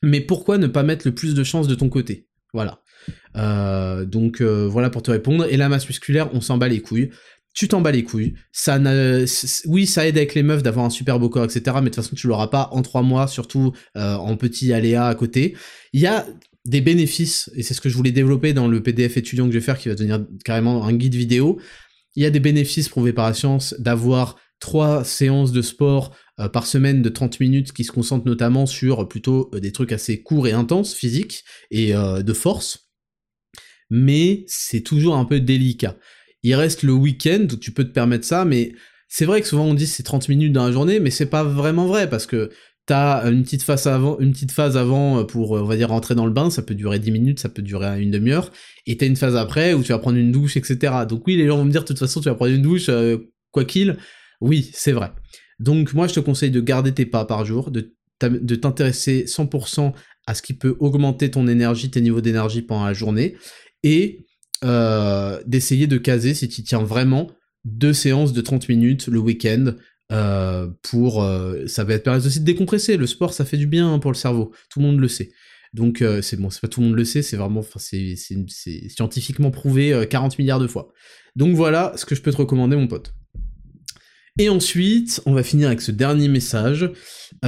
mais 0.00 0.20
pourquoi 0.20 0.58
ne 0.58 0.68
pas 0.68 0.84
mettre 0.84 1.06
le 1.06 1.14
plus 1.14 1.34
de 1.34 1.42
chances 1.42 1.66
de 1.66 1.74
ton 1.74 1.88
côté? 1.88 2.28
Voilà. 2.54 2.82
Donc 4.04 4.42
voilà 4.42 4.90
pour 4.90 5.02
te 5.02 5.10
répondre. 5.10 5.46
Et 5.48 5.56
la 5.56 5.68
masse 5.68 5.86
musculaire, 5.86 6.28
on 6.34 6.40
s'en 6.40 6.58
bat 6.58 6.68
les 6.68 6.80
couilles. 6.80 7.10
Tu 7.54 7.68
t'en 7.68 7.82
bats 7.82 7.92
les 7.92 8.02
couilles. 8.02 8.34
Ça 8.50 8.80
oui, 9.66 9.86
ça 9.86 10.06
aide 10.06 10.16
avec 10.16 10.34
les 10.34 10.42
meufs 10.42 10.62
d'avoir 10.62 10.86
un 10.86 10.90
super 10.90 11.18
beau 11.18 11.28
corps, 11.28 11.44
etc. 11.44 11.62
Mais 11.76 11.82
de 11.82 11.86
toute 11.86 11.96
façon, 11.96 12.16
tu 12.16 12.26
l'auras 12.26 12.48
pas 12.48 12.70
en 12.72 12.82
trois 12.82 13.02
mois, 13.02 13.28
surtout 13.28 13.72
euh, 13.96 14.14
en 14.14 14.36
petit 14.36 14.72
aléa 14.72 15.06
à 15.06 15.14
côté. 15.14 15.54
Il 15.92 16.00
y 16.00 16.06
a 16.06 16.26
des 16.64 16.80
bénéfices, 16.80 17.50
et 17.54 17.62
c'est 17.62 17.74
ce 17.74 17.80
que 17.80 17.88
je 17.88 17.96
voulais 17.96 18.12
développer 18.12 18.54
dans 18.54 18.68
le 18.68 18.82
PDF 18.82 19.16
étudiant 19.16 19.46
que 19.46 19.52
je 19.52 19.58
vais 19.58 19.64
faire, 19.64 19.78
qui 19.78 19.88
va 19.88 19.94
devenir 19.94 20.24
carrément 20.44 20.86
un 20.86 20.92
guide 20.94 21.14
vidéo. 21.14 21.60
Il 22.14 22.22
y 22.22 22.26
a 22.26 22.30
des 22.30 22.40
bénéfices 22.40 22.88
prouvés 22.88 23.12
par 23.12 23.26
la 23.26 23.34
science 23.34 23.74
d'avoir 23.78 24.36
trois 24.58 25.04
séances 25.04 25.52
de 25.52 25.60
sport 25.60 26.14
euh, 26.40 26.48
par 26.48 26.66
semaine 26.66 27.02
de 27.02 27.08
30 27.08 27.40
minutes 27.40 27.72
qui 27.72 27.84
se 27.84 27.92
concentrent 27.92 28.26
notamment 28.26 28.64
sur 28.64 29.06
plutôt 29.08 29.50
euh, 29.52 29.60
des 29.60 29.72
trucs 29.72 29.92
assez 29.92 30.22
courts 30.22 30.46
et 30.46 30.52
intenses, 30.52 30.94
physiques 30.94 31.44
et 31.70 31.92
de 31.92 32.32
force. 32.32 32.88
Mais 33.90 34.44
c'est 34.46 34.80
toujours 34.80 35.16
un 35.16 35.26
peu 35.26 35.38
délicat. 35.38 35.98
Il 36.42 36.54
reste 36.54 36.82
le 36.82 36.92
week-end 36.92 37.46
tu 37.60 37.70
peux 37.72 37.84
te 37.84 37.92
permettre 37.92 38.24
ça, 38.24 38.44
mais 38.44 38.72
c'est 39.08 39.24
vrai 39.24 39.40
que 39.40 39.46
souvent 39.46 39.64
on 39.64 39.74
dit 39.74 39.86
c'est 39.86 40.02
30 40.02 40.28
minutes 40.28 40.52
dans 40.52 40.66
la 40.66 40.72
journée, 40.72 41.00
mais 41.00 41.10
c'est 41.10 41.26
pas 41.26 41.44
vraiment 41.44 41.86
vrai 41.86 42.08
parce 42.08 42.26
que 42.26 42.50
t'as 42.86 43.30
une 43.30 43.44
petite 43.44 43.62
phase 43.62 43.86
avant, 43.86 44.18
une 44.18 44.32
petite 44.32 44.50
phase 44.50 44.76
avant 44.76 45.24
pour, 45.24 45.52
on 45.52 45.64
va 45.64 45.76
dire, 45.76 45.90
rentrer 45.90 46.14
dans 46.14 46.26
le 46.26 46.32
bain, 46.32 46.50
ça 46.50 46.62
peut 46.62 46.74
durer 46.74 46.98
10 46.98 47.12
minutes, 47.12 47.38
ça 47.38 47.48
peut 47.48 47.62
durer 47.62 48.02
une 48.02 48.10
demi-heure, 48.10 48.50
et 48.86 48.96
t'as 48.96 49.06
une 49.06 49.16
phase 49.16 49.36
après 49.36 49.72
où 49.74 49.82
tu 49.82 49.92
vas 49.92 49.98
prendre 49.98 50.18
une 50.18 50.32
douche, 50.32 50.56
etc. 50.56 50.92
Donc 51.08 51.26
oui, 51.26 51.36
les 51.36 51.46
gens 51.46 51.58
vont 51.58 51.64
me 51.64 51.70
dire, 51.70 51.82
de 51.82 51.86
toute 51.86 51.98
façon, 51.98 52.20
tu 52.20 52.28
vas 52.28 52.34
prendre 52.34 52.52
une 52.52 52.62
douche, 52.62 52.90
quoi 53.52 53.64
qu'il, 53.64 53.96
oui, 54.40 54.68
c'est 54.74 54.92
vrai. 54.92 55.12
Donc 55.60 55.94
moi, 55.94 56.08
je 56.08 56.14
te 56.14 56.20
conseille 56.20 56.50
de 56.50 56.60
garder 56.60 56.92
tes 56.92 57.06
pas 57.06 57.24
par 57.24 57.44
jour, 57.44 57.70
de 57.70 57.94
t'intéresser 58.56 59.26
100% 59.26 59.92
à 60.26 60.34
ce 60.34 60.42
qui 60.42 60.54
peut 60.54 60.76
augmenter 60.80 61.30
ton 61.30 61.46
énergie, 61.46 61.90
tes 61.90 62.00
niveaux 62.00 62.20
d'énergie 62.20 62.62
pendant 62.62 62.86
la 62.86 62.94
journée, 62.94 63.36
et 63.84 64.26
euh, 64.64 65.40
d'essayer 65.46 65.86
de 65.86 65.98
caser, 65.98 66.34
si 66.34 66.48
tu 66.48 66.62
tiens 66.62 66.82
vraiment, 66.82 67.30
deux 67.64 67.92
séances 67.92 68.32
de 68.32 68.40
30 68.40 68.68
minutes 68.68 69.06
le 69.08 69.18
week-end, 69.18 69.72
euh, 70.12 70.68
pour... 70.82 71.22
Euh, 71.22 71.66
ça 71.66 71.84
va 71.84 71.94
être 71.94 72.04
permettre 72.04 72.26
aussi 72.26 72.40
de 72.40 72.44
décompresser, 72.44 72.96
le 72.96 73.06
sport 73.06 73.32
ça 73.32 73.44
fait 73.44 73.56
du 73.56 73.66
bien 73.66 73.98
pour 73.98 74.10
le 74.10 74.16
cerveau, 74.16 74.52
tout 74.70 74.80
le 74.80 74.86
monde 74.86 75.00
le 75.00 75.08
sait. 75.08 75.30
Donc 75.72 76.04
c'est 76.20 76.38
bon, 76.38 76.50
c'est 76.50 76.60
pas 76.60 76.68
tout 76.68 76.80
le 76.82 76.88
monde 76.88 76.96
le 76.96 77.04
sait, 77.06 77.22
c'est 77.22 77.38
vraiment, 77.38 77.64
c'est 77.76 78.14
scientifiquement 78.94 79.50
prouvé 79.50 80.06
40 80.08 80.38
milliards 80.38 80.60
de 80.60 80.66
fois. 80.66 80.92
Donc 81.34 81.56
voilà 81.56 81.94
ce 81.96 82.04
que 82.04 82.14
je 82.14 82.20
peux 82.20 82.30
te 82.30 82.36
recommander 82.36 82.76
mon 82.76 82.88
pote. 82.88 83.14
Et 84.38 84.50
ensuite, 84.50 85.22
on 85.24 85.32
va 85.32 85.42
finir 85.42 85.68
avec 85.68 85.80
ce 85.80 85.90
dernier 85.90 86.28
message. 86.28 86.90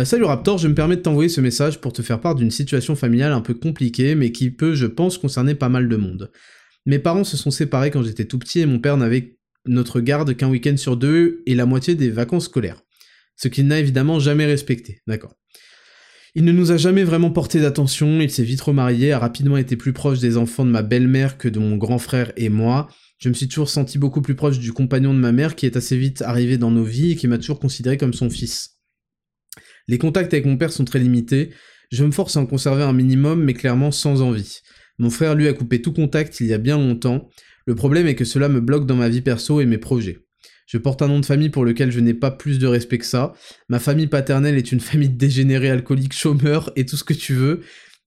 Salut 0.04 0.24
Raptor, 0.24 0.56
je 0.56 0.68
me 0.68 0.74
permets 0.74 0.96
de 0.96 1.02
t'envoyer 1.02 1.28
ce 1.28 1.42
message 1.42 1.82
pour 1.82 1.92
te 1.92 2.00
faire 2.00 2.18
part 2.18 2.34
d'une 2.34 2.50
situation 2.50 2.96
familiale 2.96 3.32
un 3.32 3.42
peu 3.42 3.52
compliquée, 3.52 4.14
mais 4.14 4.32
qui 4.32 4.50
peut, 4.50 4.74
je 4.74 4.86
pense, 4.86 5.18
concerner 5.18 5.54
pas 5.54 5.68
mal 5.68 5.86
de 5.86 5.96
monde. 5.96 6.30
Mes 6.86 6.98
parents 6.98 7.24
se 7.24 7.36
sont 7.36 7.50
séparés 7.50 7.90
quand 7.90 8.02
j'étais 8.02 8.26
tout 8.26 8.38
petit 8.38 8.60
et 8.60 8.66
mon 8.66 8.78
père 8.78 8.96
n'avait 8.96 9.38
notre 9.66 10.00
garde 10.00 10.36
qu'un 10.36 10.50
week-end 10.50 10.76
sur 10.76 10.96
deux 10.96 11.42
et 11.46 11.54
la 11.54 11.64
moitié 11.64 11.94
des 11.94 12.10
vacances 12.10 12.44
scolaires. 12.44 12.82
Ce 13.36 13.48
qu'il 13.48 13.66
n'a 13.66 13.80
évidemment 13.80 14.20
jamais 14.20 14.44
respecté, 14.44 15.00
d'accord. 15.06 15.34
Il 16.34 16.44
ne 16.44 16.52
nous 16.52 16.72
a 16.72 16.76
jamais 16.76 17.04
vraiment 17.04 17.30
porté 17.30 17.60
d'attention, 17.60 18.20
il 18.20 18.30
s'est 18.30 18.42
vite 18.42 18.60
remarié, 18.60 19.12
a 19.12 19.18
rapidement 19.18 19.56
été 19.56 19.76
plus 19.76 19.92
proche 19.92 20.18
des 20.18 20.36
enfants 20.36 20.64
de 20.64 20.70
ma 20.70 20.82
belle-mère 20.82 21.38
que 21.38 21.48
de 21.48 21.60
mon 21.60 21.76
grand 21.76 21.98
frère 21.98 22.32
et 22.36 22.48
moi, 22.48 22.88
je 23.18 23.28
me 23.28 23.34
suis 23.34 23.48
toujours 23.48 23.70
senti 23.70 23.98
beaucoup 23.98 24.20
plus 24.20 24.34
proche 24.34 24.58
du 24.58 24.72
compagnon 24.72 25.14
de 25.14 25.18
ma 25.18 25.32
mère 25.32 25.54
qui 25.54 25.64
est 25.64 25.76
assez 25.76 25.96
vite 25.96 26.22
arrivé 26.22 26.58
dans 26.58 26.72
nos 26.72 26.84
vies 26.84 27.12
et 27.12 27.16
qui 27.16 27.28
m'a 27.28 27.38
toujours 27.38 27.60
considéré 27.60 27.96
comme 27.96 28.12
son 28.12 28.28
fils. 28.28 28.80
Les 29.86 29.96
contacts 29.96 30.34
avec 30.34 30.44
mon 30.44 30.56
père 30.56 30.72
sont 30.72 30.84
très 30.84 30.98
limités, 30.98 31.50
je 31.92 32.04
me 32.04 32.10
force 32.10 32.36
à 32.36 32.40
en 32.40 32.46
conserver 32.46 32.82
un 32.82 32.92
minimum 32.92 33.42
mais 33.42 33.54
clairement 33.54 33.92
sans 33.92 34.20
envie. 34.20 34.60
Mon 34.98 35.10
frère 35.10 35.34
lui 35.34 35.48
a 35.48 35.52
coupé 35.52 35.82
tout 35.82 35.92
contact 35.92 36.40
il 36.40 36.46
y 36.46 36.52
a 36.52 36.58
bien 36.58 36.76
longtemps, 36.76 37.28
le 37.66 37.74
problème 37.74 38.06
est 38.06 38.14
que 38.14 38.24
cela 38.24 38.48
me 38.48 38.60
bloque 38.60 38.86
dans 38.86 38.96
ma 38.96 39.08
vie 39.08 39.22
perso 39.22 39.60
et 39.60 39.66
mes 39.66 39.78
projets. 39.78 40.18
Je 40.66 40.78
porte 40.78 41.02
un 41.02 41.08
nom 41.08 41.20
de 41.20 41.26
famille 41.26 41.50
pour 41.50 41.64
lequel 41.64 41.90
je 41.90 42.00
n'ai 42.00 42.14
pas 42.14 42.30
plus 42.30 42.58
de 42.58 42.66
respect 42.66 42.98
que 42.98 43.06
ça. 43.06 43.32
Ma 43.68 43.78
famille 43.78 44.06
paternelle 44.06 44.56
est 44.56 44.72
une 44.72 44.80
famille 44.80 45.10
dégénérée, 45.10 45.70
alcoolique, 45.70 46.14
chômeur 46.14 46.72
et 46.76 46.86
tout 46.86 46.96
ce 46.96 47.04
que 47.04 47.14
tu 47.14 47.34
veux, 47.34 47.60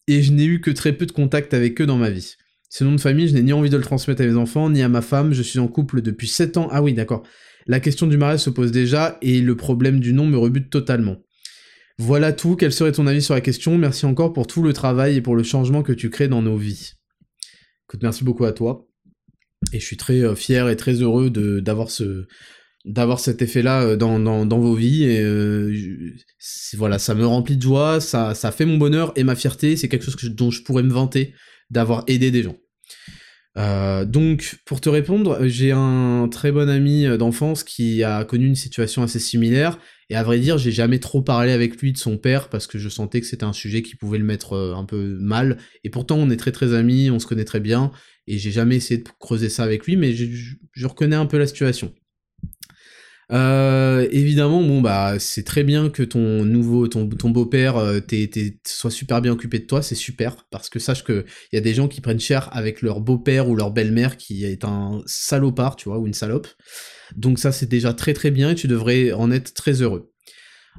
et 0.07 0.21
je 0.21 0.31
n'ai 0.31 0.45
eu 0.45 0.61
que 0.61 0.71
très 0.71 0.93
peu 0.93 1.05
de 1.05 1.11
contact 1.11 1.53
avec 1.53 1.79
eux 1.81 1.85
dans 1.85 1.97
ma 1.97 2.09
vie. 2.09 2.35
Ce 2.69 2.83
nom 2.83 2.93
de 2.93 3.01
famille, 3.01 3.27
je 3.27 3.33
n'ai 3.33 3.43
ni 3.43 3.53
envie 3.53 3.69
de 3.69 3.77
le 3.77 3.83
transmettre 3.83 4.21
à 4.21 4.25
mes 4.25 4.35
enfants, 4.35 4.69
ni 4.69 4.81
à 4.81 4.89
ma 4.89 5.01
femme, 5.01 5.33
je 5.33 5.41
suis 5.41 5.59
en 5.59 5.67
couple 5.67 6.01
depuis 6.01 6.27
7 6.27 6.57
ans. 6.57 6.67
Ah 6.71 6.83
oui, 6.83 6.93
d'accord. 6.93 7.23
La 7.65 7.79
question 7.79 8.07
du 8.07 8.17
mariage 8.17 8.41
se 8.41 8.49
pose 8.49 8.71
déjà, 8.71 9.17
et 9.21 9.41
le 9.41 9.55
problème 9.55 9.99
du 9.99 10.13
nom 10.13 10.25
me 10.25 10.37
rebute 10.37 10.69
totalement. 10.69 11.17
Voilà 11.99 12.31
tout, 12.31 12.55
quel 12.55 12.71
serait 12.71 12.91
ton 12.91 13.07
avis 13.07 13.23
sur 13.23 13.33
la 13.33 13.41
question? 13.41 13.77
Merci 13.77 14.05
encore 14.05 14.31
pour 14.31 14.45
tout 14.45 14.61
le 14.61 14.71
travail 14.71 15.15
et 15.15 15.21
pour 15.21 15.35
le 15.35 15.43
changement 15.43 15.81
que 15.81 15.93
tu 15.93 16.09
crées 16.09 16.27
dans 16.27 16.43
nos 16.43 16.57
vies. 16.57 16.93
Merci 18.01 18.23
beaucoup 18.23 18.45
à 18.45 18.51
toi. 18.51 18.87
Et 19.73 19.79
je 19.79 19.85
suis 19.85 19.97
très 19.97 20.21
euh, 20.21 20.35
fier 20.35 20.69
et 20.69 20.75
très 20.75 20.93
heureux 21.01 21.29
d'avoir 21.29 21.89
ce 21.89 22.27
d'avoir 22.85 23.19
cet 23.19 23.41
effet-là 23.41 23.81
euh, 23.81 23.95
dans, 23.97 24.19
dans, 24.19 24.59
vos 24.59 24.75
vies 24.75 25.03
et 25.03 25.19
euh, 25.19 25.75
voilà 26.75 26.99
ça 26.99 27.15
me 27.15 27.25
remplit 27.25 27.57
de 27.57 27.61
joie 27.61 27.99
ça, 27.99 28.33
ça 28.33 28.51
fait 28.51 28.65
mon 28.65 28.77
bonheur 28.77 29.11
et 29.17 29.23
ma 29.25 29.35
fierté 29.35 29.75
c'est 29.75 29.89
quelque 29.89 30.05
chose 30.05 30.15
dont 30.35 30.51
je 30.51 30.63
pourrais 30.63 30.83
me 30.83 30.93
vanter 30.93 31.33
d'avoir 31.69 32.03
aidé 32.07 32.31
des 32.31 32.43
gens. 32.43 32.55
Donc, 34.05 34.59
pour 34.65 34.81
te 34.81 34.87
répondre, 34.87 35.39
j'ai 35.47 35.71
un 35.71 36.29
très 36.31 36.51
bon 36.51 36.69
ami 36.69 37.07
d'enfance 37.17 37.63
qui 37.63 38.03
a 38.03 38.23
connu 38.23 38.45
une 38.45 38.55
situation 38.55 39.01
assez 39.01 39.17
similaire, 39.17 39.79
et 40.09 40.15
à 40.15 40.23
vrai 40.23 40.39
dire, 40.39 40.57
j'ai 40.57 40.71
jamais 40.71 40.99
trop 40.99 41.21
parlé 41.21 41.51
avec 41.51 41.81
lui 41.81 41.91
de 41.91 41.97
son 41.97 42.17
père 42.17 42.49
parce 42.49 42.67
que 42.67 42.77
je 42.77 42.89
sentais 42.89 43.21
que 43.21 43.27
c'était 43.27 43.43
un 43.43 43.53
sujet 43.53 43.81
qui 43.81 43.95
pouvait 43.95 44.17
le 44.17 44.23
mettre 44.23 44.53
euh, 44.53 44.75
un 44.75 44.85
peu 44.85 45.17
mal, 45.19 45.57
et 45.83 45.89
pourtant 45.89 46.17
on 46.17 46.29
est 46.29 46.37
très 46.37 46.51
très 46.51 46.73
amis, 46.73 47.09
on 47.11 47.19
se 47.19 47.27
connaît 47.27 47.45
très 47.45 47.59
bien, 47.59 47.91
et 48.27 48.37
j'ai 48.37 48.51
jamais 48.51 48.77
essayé 48.77 49.01
de 49.01 49.09
creuser 49.19 49.49
ça 49.49 49.63
avec 49.63 49.85
lui, 49.85 49.95
mais 49.97 50.13
je 50.13 50.87
reconnais 50.87 51.15
un 51.15 51.25
peu 51.25 51.37
la 51.37 51.47
situation. 51.47 51.93
Euh, 53.33 54.07
évidemment, 54.11 54.63
bon 54.63 54.79
bah 54.79 55.19
c'est 55.19 55.43
très 55.43 55.65
bien 55.65 55.89
que 55.89 56.03
ton 56.03 56.45
nouveau, 56.45 56.87
ton, 56.87 57.09
ton 57.09 57.29
beau-père 57.29 57.75
euh, 57.75 57.99
soit 58.65 58.91
super 58.91 59.21
bien 59.21 59.33
occupé 59.33 59.59
de 59.59 59.65
toi, 59.65 59.81
c'est 59.81 59.95
super 59.95 60.47
parce 60.49 60.69
que 60.69 60.79
sache 60.79 61.03
que 61.03 61.25
il 61.51 61.55
y 61.55 61.59
a 61.59 61.61
des 61.61 61.73
gens 61.73 61.89
qui 61.89 61.99
prennent 61.99 62.21
cher 62.21 62.49
avec 62.55 62.81
leur 62.81 63.01
beau-père 63.01 63.49
ou 63.49 63.55
leur 63.55 63.71
belle-mère 63.71 64.15
qui 64.15 64.45
est 64.45 64.63
un 64.63 65.01
salopard, 65.05 65.75
tu 65.75 65.89
vois, 65.89 65.99
ou 65.99 66.07
une 66.07 66.13
salope. 66.13 66.47
Donc 67.15 67.39
ça 67.39 67.51
c'est 67.51 67.69
déjà 67.69 67.93
très 67.93 68.13
très 68.13 68.31
bien 68.31 68.51
et 68.51 68.55
tu 68.55 68.67
devrais 68.67 69.11
en 69.11 69.31
être 69.31 69.53
très 69.53 69.81
heureux. 69.81 70.11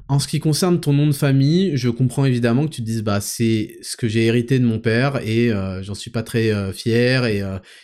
En 0.07 0.19
ce 0.19 0.27
qui 0.27 0.39
concerne 0.39 0.79
ton 0.79 0.93
nom 0.93 1.07
de 1.07 1.13
famille, 1.13 1.75
je 1.75 1.89
comprends 1.89 2.25
évidemment 2.25 2.65
que 2.65 2.73
tu 2.75 2.81
te 2.81 2.85
dises 2.85 3.03
bah 3.03 3.21
c'est 3.21 3.77
ce 3.81 3.97
que 3.97 4.07
j'ai 4.07 4.25
hérité 4.25 4.57
de 4.59 4.65
mon 4.65 4.79
père 4.79 5.21
et 5.25 5.51
euh, 5.51 5.83
j'en 5.83 5.95
suis 5.95 6.11
pas 6.11 6.23
très 6.23 6.51
euh, 6.51 6.71
fier 6.71 7.25
et, 7.25 7.43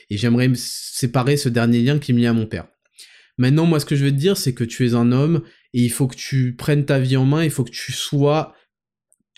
et 0.10 0.18
j'aimerais 0.18 0.50
séparer 0.56 1.38
ce 1.38 1.50
dernier 1.50 1.82
lien 1.82 2.00
qui 2.00 2.14
me 2.14 2.20
lie 2.20 2.28
à 2.28 2.34
mon 2.34 2.46
père. 2.46 2.68
Maintenant, 3.38 3.66
moi, 3.66 3.80
ce 3.80 3.86
que 3.86 3.96
je 3.96 4.06
veux 4.06 4.12
te 4.12 4.18
dire, 4.18 4.38
c'est 4.38 4.54
que 4.54 4.64
tu 4.64 4.88
es 4.88 4.94
un 4.94 5.12
homme 5.12 5.44
et 5.74 5.84
il 5.84 5.92
faut 5.92 6.08
que 6.08 6.16
tu 6.16 6.56
prennes 6.56 6.86
ta 6.86 7.00
vie 7.00 7.18
en 7.18 7.26
main, 7.26 7.44
il 7.44 7.52
faut 7.52 7.64
que 7.64 7.72
tu 7.72 7.92
sois. 7.92 8.56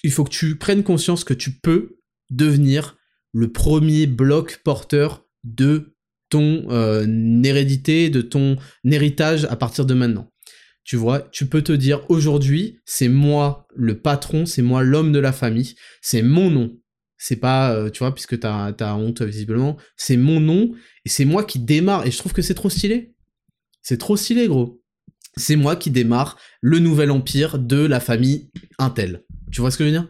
Il 0.03 0.11
faut 0.11 0.23
que 0.23 0.29
tu 0.29 0.55
prennes 0.55 0.83
conscience 0.83 1.23
que 1.23 1.33
tu 1.33 1.51
peux 1.51 1.97
devenir 2.29 2.97
le 3.33 3.51
premier 3.51 4.05
bloc 4.05 4.61
porteur 4.63 5.25
de 5.43 5.96
ton 6.29 6.65
euh, 6.69 7.05
hérédité, 7.43 8.09
de 8.09 8.21
ton 8.21 8.57
héritage 8.83 9.45
à 9.45 9.55
partir 9.55 9.85
de 9.85 9.93
maintenant. 9.93 10.31
Tu 10.83 10.95
vois, 10.95 11.19
tu 11.31 11.47
peux 11.47 11.61
te 11.61 11.73
dire 11.73 12.09
aujourd'hui, 12.09 12.79
c'est 12.85 13.09
moi 13.09 13.67
le 13.75 13.99
patron, 13.99 14.45
c'est 14.45 14.61
moi 14.61 14.83
l'homme 14.83 15.11
de 15.11 15.19
la 15.19 15.33
famille, 15.33 15.75
c'est 16.01 16.21
mon 16.21 16.49
nom. 16.49 16.77
C'est 17.17 17.35
pas, 17.35 17.73
euh, 17.73 17.89
tu 17.89 17.99
vois, 17.99 18.13
puisque 18.13 18.39
t'as 18.39 18.73
as 18.79 18.95
honte 18.95 19.21
visiblement, 19.21 19.75
c'est 19.97 20.17
mon 20.17 20.39
nom 20.39 20.71
et 21.03 21.09
c'est 21.09 21.25
moi 21.25 21.43
qui 21.43 21.59
démarre 21.59 22.05
et 22.05 22.11
je 22.11 22.17
trouve 22.17 22.31
que 22.31 22.41
c'est 22.41 22.53
trop 22.53 22.69
stylé. 22.69 23.15
C'est 23.81 23.97
trop 23.97 24.15
stylé, 24.15 24.47
gros. 24.47 24.81
C'est 25.35 25.55
moi 25.55 25.75
qui 25.75 25.91
démarre 25.91 26.37
le 26.61 26.79
nouvel 26.79 27.11
empire 27.11 27.59
de 27.59 27.77
la 27.77 27.99
famille 27.99 28.49
Intel. 28.79 29.23
Tu 29.51 29.61
vois 29.61 29.71
ce 29.71 29.77
que 29.77 29.83
je 29.83 29.89
veux 29.89 29.99
dire? 29.99 30.09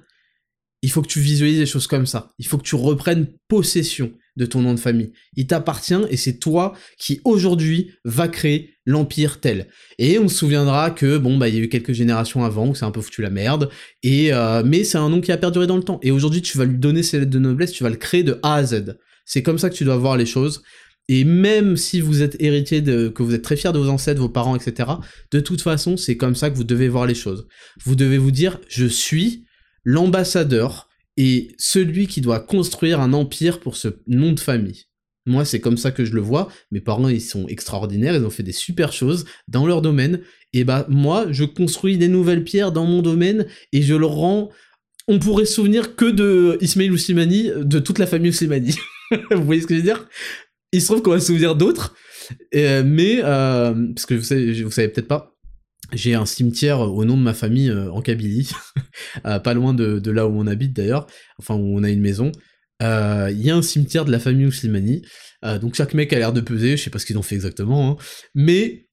Il 0.81 0.91
faut 0.91 1.01
que 1.01 1.07
tu 1.07 1.19
visualises 1.19 1.59
des 1.59 1.65
choses 1.65 1.87
comme 1.87 2.05
ça. 2.05 2.31
Il 2.37 2.45
faut 2.45 2.57
que 2.57 2.63
tu 2.63 2.75
reprennes 2.75 3.27
possession 3.47 4.13
de 4.37 4.45
ton 4.45 4.61
nom 4.61 4.73
de 4.73 4.79
famille. 4.79 5.11
Il 5.35 5.47
t'appartient 5.47 5.99
et 6.09 6.15
c'est 6.15 6.37
toi 6.39 6.73
qui 6.97 7.19
aujourd'hui 7.25 7.91
va 8.05 8.27
créer 8.29 8.75
l'empire 8.85 9.41
tel. 9.41 9.67
Et 9.97 10.19
on 10.19 10.29
se 10.29 10.37
souviendra 10.37 10.91
que 10.91 11.17
bon 11.17 11.37
bah 11.37 11.49
il 11.49 11.55
y 11.55 11.57
a 11.57 11.61
eu 11.61 11.69
quelques 11.69 11.91
générations 11.91 12.45
avant 12.45 12.69
où 12.69 12.75
c'est 12.75 12.85
un 12.85 12.91
peu 12.91 13.01
foutu 13.01 13.21
la 13.21 13.29
merde. 13.29 13.69
Et 14.03 14.31
euh, 14.31 14.63
mais 14.63 14.83
c'est 14.83 14.97
un 14.97 15.09
nom 15.09 15.19
qui 15.19 15.31
a 15.31 15.37
perduré 15.37 15.67
dans 15.67 15.75
le 15.75 15.83
temps. 15.83 15.99
Et 16.03 16.11
aujourd'hui 16.11 16.41
tu 16.41 16.57
vas 16.57 16.65
lui 16.65 16.77
donner 16.77 17.03
ses 17.03 17.19
lettres 17.19 17.31
de 17.31 17.39
noblesse, 17.39 17.73
tu 17.73 17.83
vas 17.83 17.89
le 17.89 17.97
créer 17.97 18.23
de 18.23 18.39
A 18.43 18.55
à 18.55 18.63
Z. 18.63 18.97
C'est 19.25 19.43
comme 19.43 19.57
ça 19.57 19.69
que 19.69 19.75
tu 19.75 19.83
dois 19.83 19.97
voir 19.97 20.15
les 20.15 20.25
choses. 20.25 20.61
Et 21.09 21.23
même 21.23 21.77
si 21.77 22.01
vous 22.01 22.21
êtes 22.21 22.35
héritier 22.41 22.81
de, 22.81 23.07
que 23.07 23.23
vous 23.23 23.33
êtes 23.33 23.41
très 23.41 23.55
fier 23.55 23.71
de 23.71 23.79
vos 23.79 23.89
ancêtres, 23.89 24.19
vos 24.19 24.29
parents, 24.29 24.55
etc., 24.57 24.89
de 25.31 25.39
toute 25.39 25.61
façon, 25.61 25.95
c'est 25.95 26.17
comme 26.17 26.35
ça 26.35 26.49
que 26.49 26.55
vous 26.55 26.65
devez 26.65 26.89
voir 26.89 27.05
les 27.05 27.15
choses. 27.15 27.47
Vous 27.85 27.95
devez 27.95 28.17
vous 28.17 28.31
dire, 28.31 28.59
je 28.67 28.85
suis 28.85 29.45
l'ambassadeur 29.85 30.86
et 31.17 31.49
celui 31.57 32.07
qui 32.07 32.21
doit 32.21 32.39
construire 32.39 33.01
un 33.01 33.13
empire 33.13 33.59
pour 33.59 33.75
ce 33.75 33.89
nom 34.07 34.31
de 34.31 34.39
famille. 34.39 34.85
Moi, 35.25 35.43
c'est 35.43 35.59
comme 35.59 35.75
ça 35.75 35.91
que 35.91 36.05
je 36.05 36.13
le 36.13 36.21
vois. 36.21 36.47
Mes 36.71 36.79
parents, 36.79 37.09
ils 37.09 37.21
sont 37.21 37.47
extraordinaires, 37.47 38.15
ils 38.15 38.23
ont 38.23 38.29
fait 38.29 38.43
des 38.43 38.53
super 38.53 38.93
choses 38.93 39.25
dans 39.49 39.67
leur 39.67 39.81
domaine. 39.81 40.21
Et 40.53 40.63
bah, 40.63 40.85
moi, 40.89 41.27
je 41.31 41.43
construis 41.43 41.97
des 41.97 42.07
nouvelles 42.07 42.45
pierres 42.45 42.71
dans 42.71 42.85
mon 42.85 43.01
domaine 43.01 43.45
et 43.73 43.81
je 43.81 43.93
le 43.93 44.05
rends. 44.05 44.49
On 45.09 45.19
pourrait 45.19 45.45
se 45.45 45.55
souvenir 45.55 45.95
que 45.95 46.05
de 46.05 46.57
Ismail 46.61 47.53
de 47.57 47.79
toute 47.79 47.99
la 47.99 48.07
famille 48.07 48.29
Ouslimani. 48.29 48.75
vous 49.31 49.43
voyez 49.43 49.61
ce 49.61 49.67
que 49.67 49.73
je 49.73 49.79
veux 49.79 49.85
dire? 49.85 50.07
Il 50.71 50.81
se 50.81 50.87
trouve 50.87 51.01
qu'on 51.01 51.11
va 51.11 51.19
se 51.19 51.27
souvenir 51.27 51.55
d'autres, 51.55 51.95
euh, 52.55 52.83
mais 52.85 53.19
euh, 53.23 53.73
parce 53.95 54.05
que 54.05 54.15
vous 54.15 54.71
savez 54.71 54.89
peut-être 54.89 55.07
pas, 55.07 55.36
j'ai 55.93 56.13
un 56.15 56.25
cimetière 56.25 56.79
au 56.79 57.05
nom 57.05 57.17
de 57.17 57.21
ma 57.21 57.33
famille 57.33 57.69
euh, 57.69 57.91
en 57.91 58.01
Kabylie, 58.01 58.51
pas 59.23 59.53
loin 59.53 59.73
de, 59.73 60.11
là 60.11 60.27
où 60.27 60.39
on 60.39 60.47
habite 60.47 60.73
d'ailleurs, 60.73 61.07
enfin 61.39 61.55
où 61.55 61.77
on 61.77 61.83
a 61.83 61.89
une 61.89 62.01
maison. 62.01 62.31
Il 62.81 63.41
y 63.41 63.49
a 63.49 63.55
un 63.55 63.61
cimetière 63.61 64.05
de 64.05 64.11
la 64.11 64.19
famille 64.19 64.45
Ouslimani, 64.45 65.01
donc 65.61 65.75
chaque 65.75 65.93
mec 65.93 66.13
a 66.13 66.19
l'air 66.19 66.33
de 66.33 66.41
peser, 66.41 66.77
je 66.77 66.83
sais 66.83 66.89
pas 66.89 66.99
ce 66.99 67.05
qu'ils 67.05 67.17
ont 67.17 67.23
fait 67.23 67.35
exactement, 67.35 67.91
hein, 67.91 67.97
mais 68.35 68.87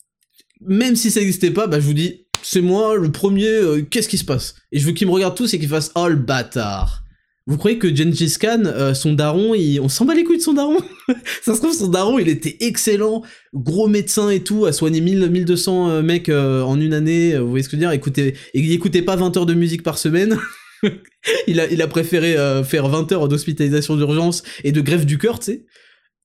même 0.61 0.97
si 0.97 1.11
ça 1.11 1.21
n'existait 1.21 1.51
pas, 1.51 1.67
bah 1.67 1.81
je 1.81 1.85
vous 1.85 1.93
dis, 1.93 2.27
c'est 2.43 2.63
moi 2.63 2.97
le 2.97 3.13
premier, 3.13 3.85
qu'est-ce 3.91 4.09
qui 4.09 4.19
se 4.19 4.25
passe? 4.25 4.55
Et 4.73 4.79
je 4.79 4.87
veux 4.87 4.93
qu'ils 4.93 5.07
me 5.07 5.13
regardent 5.13 5.37
tous 5.37 5.53
et 5.53 5.59
qu'ils 5.59 5.69
fassent 5.69 5.93
«Oh 5.95 6.09
le 6.09 6.17
bâtard!» 6.17 7.03
Vous 7.47 7.59
croyez 7.59 7.79
que 7.79 7.95
Gengis 7.95 8.37
Khan, 8.41 8.63
euh, 8.65 8.95
son 8.95 9.13
daron, 9.13 9.53
on 9.83 9.89
s'en 9.91 10.07
bat 10.07 10.15
les 10.15 10.25
couilles 10.25 10.39
de 10.39 10.43
son 10.43 10.55
daron 10.55 10.79
Ça 11.43 11.55
se 11.55 11.61
trouve, 11.61 11.75
son 11.75 11.89
daron, 11.89 12.19
il 12.19 12.29
était 12.29 12.57
excellent, 12.61 13.23
gros 13.53 13.87
médecin 13.87 14.31
et 14.31 14.43
tout, 14.43 14.65
a 14.65 14.73
soigné 14.73 15.03
1000, 15.03 15.29
1200 15.29 15.91
euh, 15.91 16.03
mecs 16.03 16.31
euh, 16.31 16.63
en 16.63 16.81
une 16.81 16.95
année, 16.95 17.37
vous 17.37 17.51
voyez 17.51 17.63
ce 17.63 17.69
que 17.69 17.77
je 17.77 17.83
veux 17.83 17.87
dire? 17.87 17.93
Écoutez, 17.93 18.35
il 18.55 18.73
écoutait 18.73 19.03
pas 19.03 19.17
20 19.17 19.37
heures 19.37 19.47
de 19.47 19.53
musique 19.53 19.83
par 19.83 19.99
semaine, 19.99 20.39
il, 21.47 21.61
a, 21.61 21.87
préféré 21.87 22.35
faire 22.65 22.89
20 22.89 23.13
heures 23.13 23.29
d'hospitalisation 23.29 23.97
d'urgence 23.97 24.43
et 24.65 24.73
de 24.73 24.81
grève 24.81 25.05
du 25.05 25.19
cœur, 25.19 25.39
tu 25.39 25.53
sais. 25.53 25.67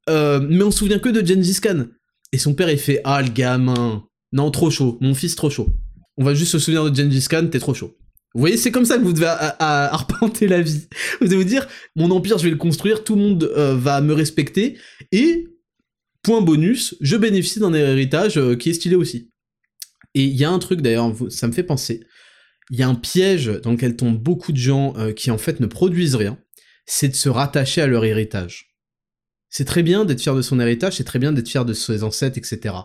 mais 0.07 0.63
on 0.63 0.71
se 0.71 0.79
souvient 0.79 0.99
que 0.99 1.09
de 1.09 1.25
Gengis 1.25 1.59
Khan. 1.61 1.87
Et 2.31 2.37
son 2.37 2.53
père, 2.53 2.69
il 2.69 2.77
fait 2.77 3.01
«Ah, 3.03 3.21
le 3.21 3.29
gamin 3.29 4.03
Non, 4.31 4.51
trop 4.51 4.69
chaud, 4.69 4.97
mon 5.01 5.15
fils, 5.15 5.35
trop 5.35 5.49
chaud. 5.49 5.67
On 6.17 6.23
va 6.23 6.33
juste 6.33 6.51
se 6.51 6.59
souvenir 6.59 6.89
de 6.89 6.95
Gengis 6.95 7.27
Khan, 7.27 7.47
t'es 7.51 7.59
trop 7.59 7.73
chaud.» 7.73 7.97
Vous 8.35 8.41
voyez, 8.41 8.57
c'est 8.57 8.71
comme 8.71 8.85
ça 8.85 8.97
que 8.97 9.03
vous 9.03 9.13
devez 9.13 9.25
arpenter 9.59 10.47
la 10.47 10.61
vie. 10.61 10.87
Vous 11.19 11.27
devez 11.27 11.37
vous 11.37 11.43
dire, 11.43 11.67
mon 11.95 12.11
empire, 12.11 12.37
je 12.37 12.43
vais 12.43 12.51
le 12.51 12.57
construire, 12.57 13.03
tout 13.03 13.15
le 13.15 13.21
monde 13.21 13.43
euh, 13.55 13.75
va 13.75 14.01
me 14.01 14.13
respecter, 14.13 14.77
et, 15.11 15.47
point 16.21 16.41
bonus, 16.41 16.95
je 17.01 17.17
bénéficie 17.17 17.59
d'un 17.59 17.73
héritage 17.73 18.37
euh, 18.37 18.55
qui 18.55 18.69
est 18.69 18.73
stylé 18.73 18.95
aussi. 18.95 19.31
Et 20.13 20.23
il 20.23 20.35
y 20.35 20.43
a 20.43 20.51
un 20.51 20.59
truc 20.59 20.81
d'ailleurs, 20.81 21.13
ça 21.29 21.47
me 21.47 21.53
fait 21.53 21.63
penser, 21.63 22.05
il 22.71 22.77
y 22.77 22.83
a 22.83 22.87
un 22.87 22.95
piège 22.95 23.47
dans 23.63 23.71
lequel 23.71 23.95
tombent 23.95 24.17
beaucoup 24.17 24.51
de 24.51 24.57
gens 24.57 24.93
euh, 24.97 25.11
qui 25.11 25.31
en 25.31 25.37
fait 25.37 25.59
ne 25.59 25.65
produisent 25.65 26.15
rien, 26.15 26.37
c'est 26.85 27.09
de 27.09 27.15
se 27.15 27.29
rattacher 27.29 27.81
à 27.81 27.87
leur 27.87 28.05
héritage. 28.05 28.75
C'est 29.49 29.65
très 29.65 29.81
bien 29.81 30.05
d'être 30.05 30.21
fier 30.21 30.35
de 30.35 30.43
son 30.43 30.59
héritage, 30.59 30.97
c'est 30.97 31.03
très 31.03 31.17
bien 31.17 31.31
d'être 31.31 31.49
fier 31.49 31.65
de 31.65 31.73
ses 31.73 32.03
ancêtres, 32.03 32.37
etc 32.37 32.75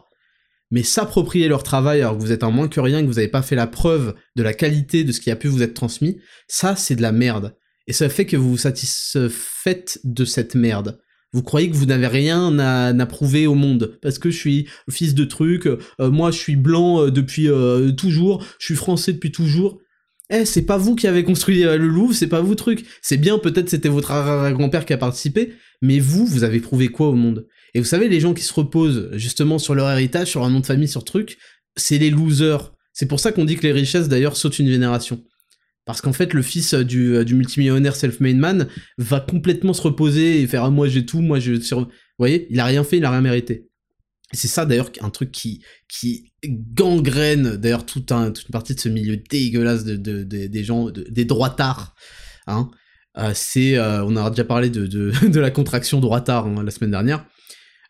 mais 0.74 0.82
s'approprier 0.82 1.46
leur 1.46 1.62
travail 1.62 2.00
alors 2.00 2.18
que 2.18 2.20
vous 2.20 2.32
êtes 2.32 2.42
un 2.42 2.50
moins 2.50 2.66
que 2.66 2.80
rien, 2.80 3.00
que 3.00 3.06
vous 3.06 3.14
n'avez 3.14 3.28
pas 3.28 3.42
fait 3.42 3.54
la 3.54 3.68
preuve 3.68 4.16
de 4.34 4.42
la 4.42 4.52
qualité 4.52 5.04
de 5.04 5.12
ce 5.12 5.20
qui 5.20 5.30
a 5.30 5.36
pu 5.36 5.46
vous 5.46 5.62
être 5.62 5.72
transmis, 5.72 6.18
ça 6.48 6.74
c'est 6.74 6.96
de 6.96 7.02
la 7.02 7.12
merde. 7.12 7.54
Et 7.86 7.92
ça 7.92 8.08
fait 8.08 8.26
que 8.26 8.36
vous 8.36 8.50
vous 8.50 8.56
satisfaites 8.56 10.00
de 10.02 10.24
cette 10.24 10.56
merde. 10.56 10.98
Vous 11.32 11.44
croyez 11.44 11.70
que 11.70 11.76
vous 11.76 11.86
n'avez 11.86 12.08
rien 12.08 12.58
à, 12.58 13.06
prouver 13.06 13.46
au 13.46 13.54
monde 13.54 13.98
parce 14.02 14.18
que 14.18 14.30
je 14.30 14.36
suis 14.36 14.68
fils 14.90 15.14
de 15.14 15.24
truc, 15.24 15.66
euh, 15.66 15.78
moi 16.00 16.32
je 16.32 16.38
suis 16.38 16.56
blanc 16.56 17.02
euh, 17.02 17.10
depuis 17.12 17.48
euh, 17.48 17.92
toujours, 17.92 18.44
je 18.58 18.66
suis 18.66 18.74
français 18.74 19.12
depuis 19.12 19.30
toujours. 19.30 19.78
Eh, 20.28 20.44
c'est 20.44 20.62
pas 20.62 20.76
vous 20.76 20.96
qui 20.96 21.06
avez 21.06 21.22
construit 21.22 21.62
le 21.62 21.86
Louvre, 21.86 22.14
c'est 22.14 22.26
pas 22.26 22.40
vous 22.40 22.56
truc. 22.56 22.84
C'est 23.00 23.18
bien, 23.18 23.38
peut-être 23.38 23.68
c'était 23.68 23.88
votre 23.88 24.10
grand-père 24.54 24.86
qui 24.86 24.92
a 24.92 24.98
participé, 24.98 25.52
mais 25.82 26.00
vous, 26.00 26.26
vous 26.26 26.42
avez 26.42 26.58
prouvé 26.58 26.88
quoi 26.88 27.10
au 27.10 27.14
monde? 27.14 27.46
Et 27.74 27.80
vous 27.80 27.84
savez, 27.84 28.08
les 28.08 28.20
gens 28.20 28.34
qui 28.34 28.44
se 28.44 28.54
reposent 28.54 29.10
justement 29.14 29.58
sur 29.58 29.74
leur 29.74 29.90
héritage, 29.90 30.28
sur 30.28 30.44
un 30.44 30.50
nom 30.50 30.60
de 30.60 30.66
famille, 30.66 30.88
sur 30.88 31.04
truc, 31.04 31.38
c'est 31.76 31.98
les 31.98 32.10
losers. 32.10 32.72
C'est 32.92 33.06
pour 33.06 33.18
ça 33.18 33.32
qu'on 33.32 33.44
dit 33.44 33.56
que 33.56 33.62
les 33.62 33.72
richesses 33.72 34.08
d'ailleurs 34.08 34.36
sautent 34.36 34.60
une 34.60 34.68
génération. 34.68 35.24
Parce 35.84 36.00
qu'en 36.00 36.12
fait, 36.12 36.32
le 36.32 36.42
fils 36.42 36.72
du, 36.72 37.24
du 37.24 37.34
multimillionnaire 37.34 37.96
self-made 37.96 38.36
man 38.36 38.68
va 38.96 39.20
complètement 39.20 39.74
se 39.74 39.82
reposer 39.82 40.40
et 40.40 40.46
faire 40.46 40.64
ah, 40.64 40.70
moi 40.70 40.88
j'ai 40.88 41.04
tout, 41.04 41.20
moi 41.20 41.40
je 41.40 41.60
sur. 41.60 41.80
Vous 41.80 41.88
voyez, 42.18 42.46
il 42.50 42.60
a 42.60 42.64
rien 42.64 42.84
fait, 42.84 42.98
il 42.98 43.04
a 43.04 43.10
rien 43.10 43.20
mérité. 43.20 43.68
C'est 44.32 44.48
ça 44.48 44.64
d'ailleurs 44.64 44.90
un 45.00 45.10
truc 45.10 45.30
qui, 45.32 45.62
qui 45.88 46.32
gangrène 46.44 47.56
d'ailleurs 47.56 47.84
toute, 47.84 48.12
un, 48.12 48.30
toute 48.30 48.46
une 48.46 48.52
partie 48.52 48.74
de 48.74 48.80
ce 48.80 48.88
milieu 48.88 49.16
dégueulasse 49.16 49.84
de, 49.84 50.22
des 50.22 50.64
gens, 50.64 50.90
des 50.90 51.24
droitards. 51.24 51.94
Hein. 52.46 52.70
Euh, 53.18 53.32
c'est, 53.34 53.76
euh, 53.76 54.04
on 54.04 54.16
a 54.16 54.30
déjà 54.30 54.44
parlé 54.44 54.70
de, 54.70 54.86
de, 54.86 55.12
la 55.40 55.50
contraction 55.50 56.00
droitard 56.00 56.46
hein, 56.46 56.64
la 56.64 56.70
semaine 56.70 56.90
dernière 56.90 57.26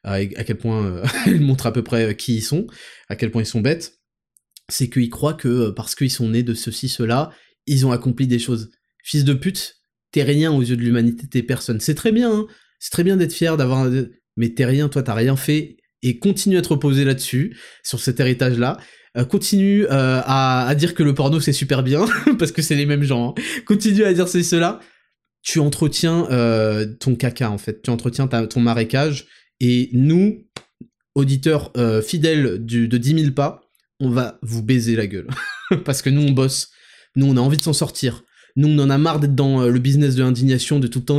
à, 0.04 0.44
quel 0.44 0.56
point 0.56 0.84
euh, 0.84 1.04
ils 1.26 1.40
montrent 1.40 1.66
à 1.66 1.72
peu 1.72 1.82
près 1.82 2.14
qui 2.14 2.36
ils 2.36 2.42
sont, 2.42 2.66
à 3.08 3.16
quel 3.16 3.30
point 3.30 3.42
ils 3.42 3.46
sont 3.46 3.60
bêtes, 3.60 3.98
c'est 4.68 4.88
qu'ils 4.88 5.10
croient 5.10 5.34
que 5.34 5.48
euh, 5.48 5.72
parce 5.72 5.94
qu'ils 5.94 6.10
sont 6.10 6.28
nés 6.28 6.42
de 6.42 6.54
ceci, 6.54 6.88
cela, 6.88 7.30
ils 7.66 7.86
ont 7.86 7.92
accompli 7.92 8.26
des 8.26 8.38
choses. 8.38 8.70
Fils 9.02 9.24
de 9.24 9.34
pute, 9.34 9.76
t'es 10.12 10.22
rien 10.22 10.52
aux 10.52 10.62
yeux 10.62 10.76
de 10.76 10.82
l'humanité, 10.82 11.26
t'es 11.26 11.42
personne. 11.42 11.80
C'est 11.80 11.94
très 11.94 12.12
bien, 12.12 12.32
hein 12.32 12.46
c'est 12.78 12.90
très 12.90 13.04
bien 13.04 13.16
d'être 13.16 13.32
fier 13.32 13.56
d'avoir... 13.56 13.90
Mais 14.36 14.50
t'es 14.50 14.64
rien, 14.64 14.88
toi 14.88 15.02
t'as 15.02 15.14
rien 15.14 15.36
fait, 15.36 15.76
et 16.02 16.18
continue 16.18 16.58
à 16.58 16.62
te 16.62 16.68
reposer 16.68 17.04
là-dessus, 17.04 17.56
sur 17.82 18.00
cet 18.00 18.20
héritage-là. 18.20 18.78
Euh, 19.16 19.24
continue 19.24 19.86
à, 19.86 20.66
à, 20.66 20.74
dire 20.74 20.94
que 20.94 21.04
le 21.04 21.14
porno 21.14 21.38
c'est 21.40 21.52
super 21.52 21.84
bien, 21.84 22.04
parce 22.38 22.50
que 22.50 22.62
c'est 22.62 22.74
les 22.74 22.84
mêmes 22.84 23.04
gens. 23.04 23.30
Hein. 23.30 23.42
Continue 23.64 24.04
à 24.04 24.12
dire 24.12 24.28
c'est 24.28 24.42
cela. 24.42 24.80
Tu 25.42 25.60
entretiens 25.60 26.26
ton 27.00 27.14
caca 27.16 27.50
en 27.50 27.58
fait, 27.58 27.82
tu 27.82 27.90
entretiens 27.90 28.26
ton 28.26 28.60
marécage, 28.60 29.26
et 29.60 29.90
nous, 29.92 30.44
auditeurs 31.14 31.72
euh, 31.76 32.02
fidèles 32.02 32.64
de 32.64 32.96
10 32.96 33.20
000 33.20 33.32
pas, 33.32 33.62
on 34.00 34.10
va 34.10 34.38
vous 34.42 34.62
baiser 34.62 34.96
la 34.96 35.06
gueule. 35.06 35.28
Parce 35.84 36.02
que 36.02 36.10
nous, 36.10 36.22
on 36.22 36.32
bosse. 36.32 36.70
Nous, 37.16 37.26
on 37.26 37.36
a 37.36 37.40
envie 37.40 37.58
de 37.58 37.62
s'en 37.62 37.72
sortir. 37.72 38.24
Nous, 38.56 38.68
on 38.68 38.78
en 38.78 38.90
a 38.90 38.98
marre 38.98 39.18
d'être 39.18 39.34
dans 39.34 39.62
euh, 39.62 39.70
le 39.70 39.78
business 39.80 40.14
de 40.14 40.22
l'indignation, 40.22 40.78
de 40.78 40.86
tout 40.86 41.00
le 41.00 41.04
temps. 41.04 41.18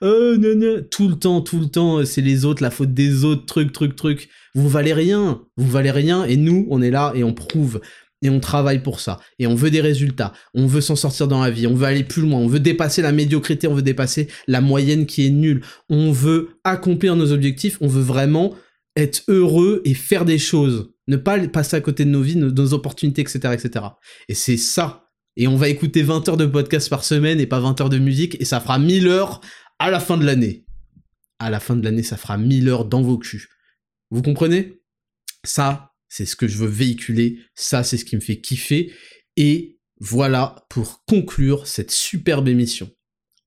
Oh, 0.00 0.84
tout 0.90 1.08
le 1.08 1.14
temps, 1.14 1.40
tout 1.40 1.60
le 1.60 1.66
temps, 1.66 2.04
c'est 2.04 2.20
les 2.20 2.44
autres, 2.44 2.62
la 2.62 2.70
faute 2.70 2.94
des 2.94 3.24
autres, 3.24 3.46
truc, 3.46 3.72
truc, 3.72 3.94
truc. 3.94 4.28
Vous 4.54 4.68
valez 4.68 4.92
rien. 4.92 5.42
Vous 5.56 5.70
valez 5.70 5.92
rien. 5.92 6.24
Et 6.24 6.36
nous, 6.36 6.66
on 6.70 6.82
est 6.82 6.90
là 6.90 7.12
et 7.14 7.22
on 7.22 7.32
prouve 7.32 7.80
et 8.22 8.30
on 8.30 8.40
travaille 8.40 8.82
pour 8.82 9.00
ça, 9.00 9.20
et 9.38 9.46
on 9.46 9.54
veut 9.54 9.70
des 9.70 9.80
résultats, 9.80 10.32
on 10.54 10.66
veut 10.66 10.80
s'en 10.80 10.96
sortir 10.96 11.28
dans 11.28 11.42
la 11.42 11.50
vie, 11.50 11.66
on 11.66 11.74
veut 11.74 11.86
aller 11.86 12.04
plus 12.04 12.22
loin, 12.22 12.38
on 12.38 12.48
veut 12.48 12.60
dépasser 12.60 13.02
la 13.02 13.12
médiocrité, 13.12 13.68
on 13.68 13.74
veut 13.74 13.82
dépasser 13.82 14.28
la 14.46 14.60
moyenne 14.60 15.06
qui 15.06 15.26
est 15.26 15.30
nulle, 15.30 15.62
on 15.88 16.10
veut 16.10 16.58
accomplir 16.64 17.16
nos 17.16 17.32
objectifs, 17.32 17.78
on 17.80 17.88
veut 17.88 18.02
vraiment 18.02 18.56
être 18.96 19.22
heureux 19.28 19.80
et 19.84 19.94
faire 19.94 20.24
des 20.24 20.38
choses, 20.38 20.90
ne 21.06 21.16
pas 21.16 21.38
passer 21.48 21.76
à 21.76 21.80
côté 21.80 22.04
de 22.04 22.10
nos 22.10 22.22
vies, 22.22 22.34
de 22.34 22.50
nos 22.50 22.74
opportunités, 22.74 23.22
etc., 23.22 23.54
etc. 23.54 23.84
Et 24.28 24.34
c'est 24.34 24.56
ça. 24.56 25.04
Et 25.36 25.46
on 25.46 25.54
va 25.54 25.68
écouter 25.68 26.02
20 26.02 26.28
heures 26.28 26.36
de 26.36 26.46
podcast 26.46 26.90
par 26.90 27.04
semaine 27.04 27.38
et 27.38 27.46
pas 27.46 27.60
20 27.60 27.80
heures 27.80 27.88
de 27.88 27.98
musique, 27.98 28.36
et 28.40 28.44
ça 28.44 28.60
fera 28.60 28.80
1000 28.80 29.06
heures 29.06 29.40
à 29.78 29.90
la 29.90 30.00
fin 30.00 30.16
de 30.16 30.26
l'année. 30.26 30.64
À 31.38 31.50
la 31.50 31.60
fin 31.60 31.76
de 31.76 31.84
l'année, 31.84 32.02
ça 32.02 32.16
fera 32.16 32.36
1000 32.36 32.68
heures 32.68 32.84
dans 32.84 33.02
vos 33.02 33.18
culs. 33.18 33.46
Vous 34.10 34.22
comprenez? 34.22 34.80
Ça, 35.44 35.87
c'est 36.08 36.26
ce 36.26 36.36
que 36.36 36.48
je 36.48 36.58
veux 36.58 36.68
véhiculer, 36.68 37.38
ça 37.54 37.82
c'est 37.84 37.96
ce 37.96 38.04
qui 38.04 38.16
me 38.16 38.20
fait 38.20 38.40
kiffer, 38.40 38.92
et 39.36 39.78
voilà 40.00 40.66
pour 40.68 41.04
conclure 41.06 41.66
cette 41.66 41.90
superbe 41.90 42.48
émission. 42.48 42.90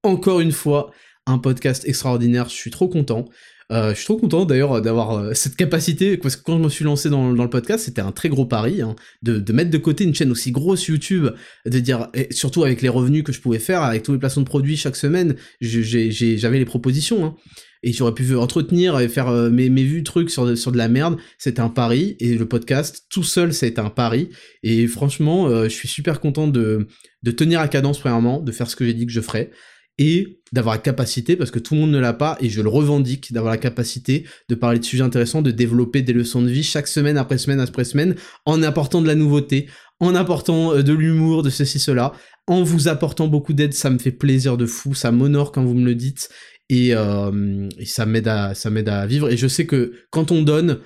Encore 0.03 0.39
une 0.39 0.51
fois, 0.51 0.91
un 1.25 1.37
podcast 1.37 1.85
extraordinaire, 1.85 2.49
je 2.49 2.55
suis 2.55 2.71
trop 2.71 2.89
content. 2.89 3.25
Euh, 3.71 3.91
je 3.91 3.95
suis 3.95 4.05
trop 4.05 4.17
content 4.17 4.43
d'ailleurs 4.43 4.81
d'avoir 4.81 5.11
euh, 5.11 5.33
cette 5.33 5.55
capacité, 5.55 6.17
parce 6.17 6.35
que 6.35 6.43
quand 6.43 6.57
je 6.57 6.63
me 6.63 6.69
suis 6.69 6.83
lancé 6.83 7.09
dans, 7.09 7.31
le 7.31 7.49
podcast, 7.49 7.85
c'était 7.85 8.01
un 8.01 8.11
très 8.11 8.27
gros 8.27 8.45
pari, 8.45 8.81
hein, 8.81 8.95
de, 9.21 9.53
mettre 9.53 9.69
de 9.69 9.77
côté 9.77 10.03
une 10.03 10.13
chaîne 10.13 10.31
aussi 10.31 10.51
grosse 10.51 10.87
YouTube, 10.87 11.27
de 11.65 11.79
dire, 11.79 12.09
et 12.13 12.33
surtout 12.33 12.63
avec 12.63 12.81
les 12.81 12.89
revenus 12.89 13.23
que 13.23 13.31
je 13.31 13.39
pouvais 13.39 13.59
faire, 13.59 13.81
avec 13.81 14.03
tous 14.03 14.11
les 14.11 14.19
placements 14.19 14.43
de 14.43 14.47
produits 14.47 14.75
chaque 14.75 14.97
semaine, 14.97 15.35
j'avais 15.61 16.59
les 16.59 16.65
propositions. 16.65 17.25
Hein 17.25 17.35
et 17.83 17.93
j'aurais 17.93 18.13
pu 18.13 18.35
entretenir 18.35 18.99
et 18.99 19.09
faire 19.09 19.29
euh, 19.29 19.49
mes, 19.49 19.71
mes 19.71 19.83
vues 19.83 20.03
trucs 20.03 20.29
sur, 20.29 20.45
de 20.45 20.77
la 20.77 20.87
merde. 20.87 21.17
C'était 21.39 21.61
un 21.61 21.69
pari 21.69 22.15
et 22.19 22.35
le 22.35 22.47
podcast 22.47 23.07
tout 23.09 23.23
seul, 23.23 23.49
été 23.49 23.79
un 23.79 23.89
pari. 23.89 24.29
Et 24.61 24.85
franchement, 24.85 25.49
je 25.63 25.69
suis 25.69 25.87
super 25.87 26.19
content 26.19 26.47
de, 26.47 26.87
de 27.23 27.31
tenir 27.31 27.59
à 27.59 27.67
cadence 27.67 27.99
premièrement, 27.99 28.39
de 28.39 28.51
faire 28.51 28.69
ce 28.69 28.75
que 28.75 28.85
j'ai 28.85 28.93
dit 28.93 29.07
que 29.07 29.11
je 29.11 29.21
ferais. 29.21 29.49
Et 29.97 30.41
d'avoir 30.51 30.75
la 30.75 30.81
capacité, 30.81 31.35
parce 31.35 31.51
que 31.51 31.59
tout 31.59 31.75
le 31.75 31.81
monde 31.81 31.91
ne 31.91 31.99
l'a 31.99 32.13
pas, 32.13 32.37
et 32.41 32.49
je 32.49 32.61
le 32.61 32.69
revendique, 32.69 33.31
d'avoir 33.31 33.51
la 33.51 33.57
capacité 33.57 34.25
de 34.49 34.55
parler 34.55 34.79
de 34.79 34.83
sujets 34.83 35.03
intéressants, 35.03 35.41
de 35.41 35.51
développer 35.51 36.01
des 36.01 36.13
leçons 36.13 36.41
de 36.41 36.49
vie 36.49 36.63
chaque 36.63 36.87
semaine 36.87 37.17
après 37.17 37.37
semaine 37.37 37.59
après 37.59 37.83
semaine, 37.83 38.15
en 38.45 38.61
apportant 38.63 39.01
de 39.01 39.07
la 39.07 39.15
nouveauté, 39.15 39.69
en 39.99 40.15
apportant 40.15 40.73
euh, 40.73 40.81
de 40.81 40.93
l'humour, 40.93 41.43
de 41.43 41.49
ceci, 41.49 41.79
cela, 41.79 42.13
en 42.47 42.63
vous 42.63 42.87
apportant 42.87 43.27
beaucoup 43.27 43.53
d'aide, 43.53 43.73
ça 43.73 43.89
me 43.89 43.99
fait 43.99 44.11
plaisir 44.11 44.57
de 44.57 44.65
fou, 44.65 44.93
ça 44.93 45.11
m'honore 45.11 45.51
quand 45.51 45.63
vous 45.63 45.75
me 45.75 45.85
le 45.85 45.95
dites, 45.95 46.29
et, 46.69 46.93
euh, 46.95 47.69
ça 47.85 48.05
m'aide 48.05 48.27
à, 48.27 48.53
à 48.53 49.05
vivre, 49.05 49.29
et 49.29 49.37
je 49.37 49.47
sais 49.47 49.65
que 49.65 49.93
quand 50.09 50.31
on 50.31 50.41
donne, 50.41 50.79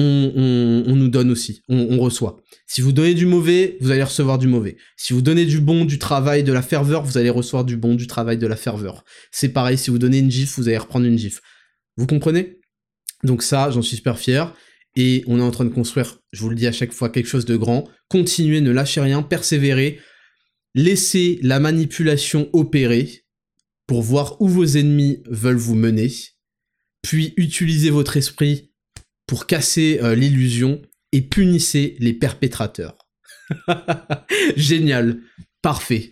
on, 0.00 0.94
nous 0.94 1.08
donne 1.08 1.30
aussi, 1.30 1.62
on, 1.68 1.98
reçoit. 1.98 2.40
Si 2.66 2.80
vous 2.80 2.92
donnez 2.92 3.14
du 3.14 3.26
mauvais, 3.26 3.76
vous 3.80 3.90
allez 3.90 4.02
recevoir 4.02 4.38
du 4.38 4.46
mauvais. 4.46 4.76
Si 4.96 5.12
vous 5.12 5.22
donnez 5.22 5.44
du 5.44 5.60
bon, 5.60 5.84
du 5.84 5.98
travail, 5.98 6.44
de 6.44 6.52
la 6.52 6.62
ferveur, 6.62 7.02
vous 7.02 7.18
allez 7.18 7.30
recevoir 7.30 7.64
du 7.64 7.76
bon, 7.76 7.94
du 7.94 8.06
travail, 8.06 8.38
de 8.38 8.46
la 8.46 8.56
ferveur. 8.56 9.04
C'est 9.32 9.48
pareil, 9.48 9.76
si 9.76 9.90
vous 9.90 9.98
donnez 9.98 10.18
une 10.18 10.30
gif, 10.30 10.56
vous 10.56 10.68
allez 10.68 10.78
reprendre 10.78 11.06
une 11.06 11.18
gif. 11.18 11.40
Vous 11.96 12.06
comprenez? 12.06 12.60
Donc 13.24 13.42
ça, 13.42 13.70
j'en 13.70 13.82
suis 13.82 13.96
super 13.96 14.18
fier. 14.18 14.54
Et 14.94 15.24
on 15.26 15.38
est 15.38 15.42
en 15.42 15.50
train 15.50 15.64
de 15.64 15.70
construire, 15.70 16.18
je 16.32 16.40
vous 16.40 16.48
le 16.48 16.56
dis 16.56 16.66
à 16.66 16.72
chaque 16.72 16.92
fois, 16.92 17.08
quelque 17.08 17.28
chose 17.28 17.44
de 17.44 17.56
grand. 17.56 17.88
Continuez, 18.08 18.60
ne 18.60 18.70
lâchez 18.70 19.00
rien, 19.00 19.22
persévérez. 19.22 19.98
Laissez 20.74 21.38
la 21.42 21.60
manipulation 21.60 22.48
opérer 22.52 23.24
pour 23.86 24.02
voir 24.02 24.40
où 24.40 24.48
vos 24.48 24.64
ennemis 24.64 25.22
veulent 25.28 25.56
vous 25.56 25.74
mener. 25.74 26.12
Puis 27.02 27.34
utilisez 27.36 27.90
votre 27.90 28.16
esprit 28.16 28.67
pour 29.28 29.46
casser 29.46 30.00
euh, 30.02 30.16
l'illusion 30.16 30.82
et 31.12 31.22
punissez 31.22 31.96
les 32.00 32.14
perpétrateurs. 32.14 32.96
Génial, 34.56 35.20
parfait. 35.62 36.10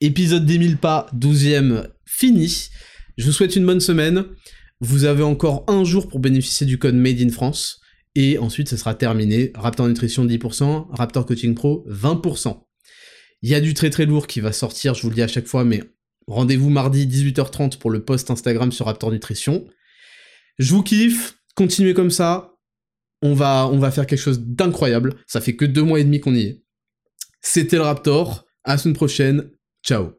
Épisode 0.00 0.46
10 0.46 0.68
000 0.68 0.76
pas, 0.76 1.08
12e, 1.16 1.88
fini. 2.06 2.68
Je 3.16 3.26
vous 3.26 3.32
souhaite 3.32 3.56
une 3.56 3.66
bonne 3.66 3.80
semaine. 3.80 4.26
Vous 4.80 5.04
avez 5.04 5.22
encore 5.22 5.64
un 5.68 5.84
jour 5.84 6.08
pour 6.08 6.20
bénéficier 6.20 6.66
du 6.66 6.78
code 6.78 6.94
Made 6.94 7.20
in 7.20 7.30
France. 7.30 7.80
Et 8.14 8.38
ensuite, 8.38 8.68
ce 8.68 8.76
sera 8.76 8.94
terminé. 8.94 9.52
Raptor 9.54 9.88
Nutrition 9.88 10.26
10%, 10.26 10.88
Raptor 10.90 11.24
Coaching 11.24 11.54
Pro 11.54 11.86
20%. 11.88 12.62
Il 13.40 13.50
y 13.50 13.54
a 13.54 13.60
du 13.60 13.74
très 13.74 13.90
très 13.90 14.06
lourd 14.06 14.26
qui 14.26 14.40
va 14.40 14.52
sortir, 14.52 14.94
je 14.94 15.02
vous 15.02 15.08
le 15.08 15.14
dis 15.14 15.22
à 15.22 15.28
chaque 15.28 15.46
fois, 15.46 15.64
mais 15.64 15.82
rendez-vous 16.28 16.70
mardi 16.70 17.06
18h30 17.06 17.78
pour 17.78 17.90
le 17.90 18.04
post 18.04 18.30
Instagram 18.30 18.70
sur 18.70 18.86
Raptor 18.86 19.10
Nutrition. 19.10 19.66
Je 20.58 20.74
vous 20.74 20.82
kiffe, 20.82 21.38
continuez 21.54 21.94
comme 21.94 22.10
ça. 22.10 22.54
On 23.22 23.34
va, 23.34 23.68
on 23.68 23.78
va 23.78 23.90
faire 23.90 24.06
quelque 24.06 24.18
chose 24.18 24.40
d'incroyable. 24.40 25.14
Ça 25.26 25.40
fait 25.40 25.54
que 25.54 25.64
deux 25.64 25.82
mois 25.82 26.00
et 26.00 26.04
demi 26.04 26.20
qu'on 26.20 26.34
y 26.34 26.42
est. 26.42 26.62
C'était 27.40 27.76
le 27.76 27.82
Raptor. 27.82 28.44
À 28.64 28.72
la 28.72 28.78
semaine 28.78 28.94
prochaine. 28.94 29.50
Ciao. 29.84 30.12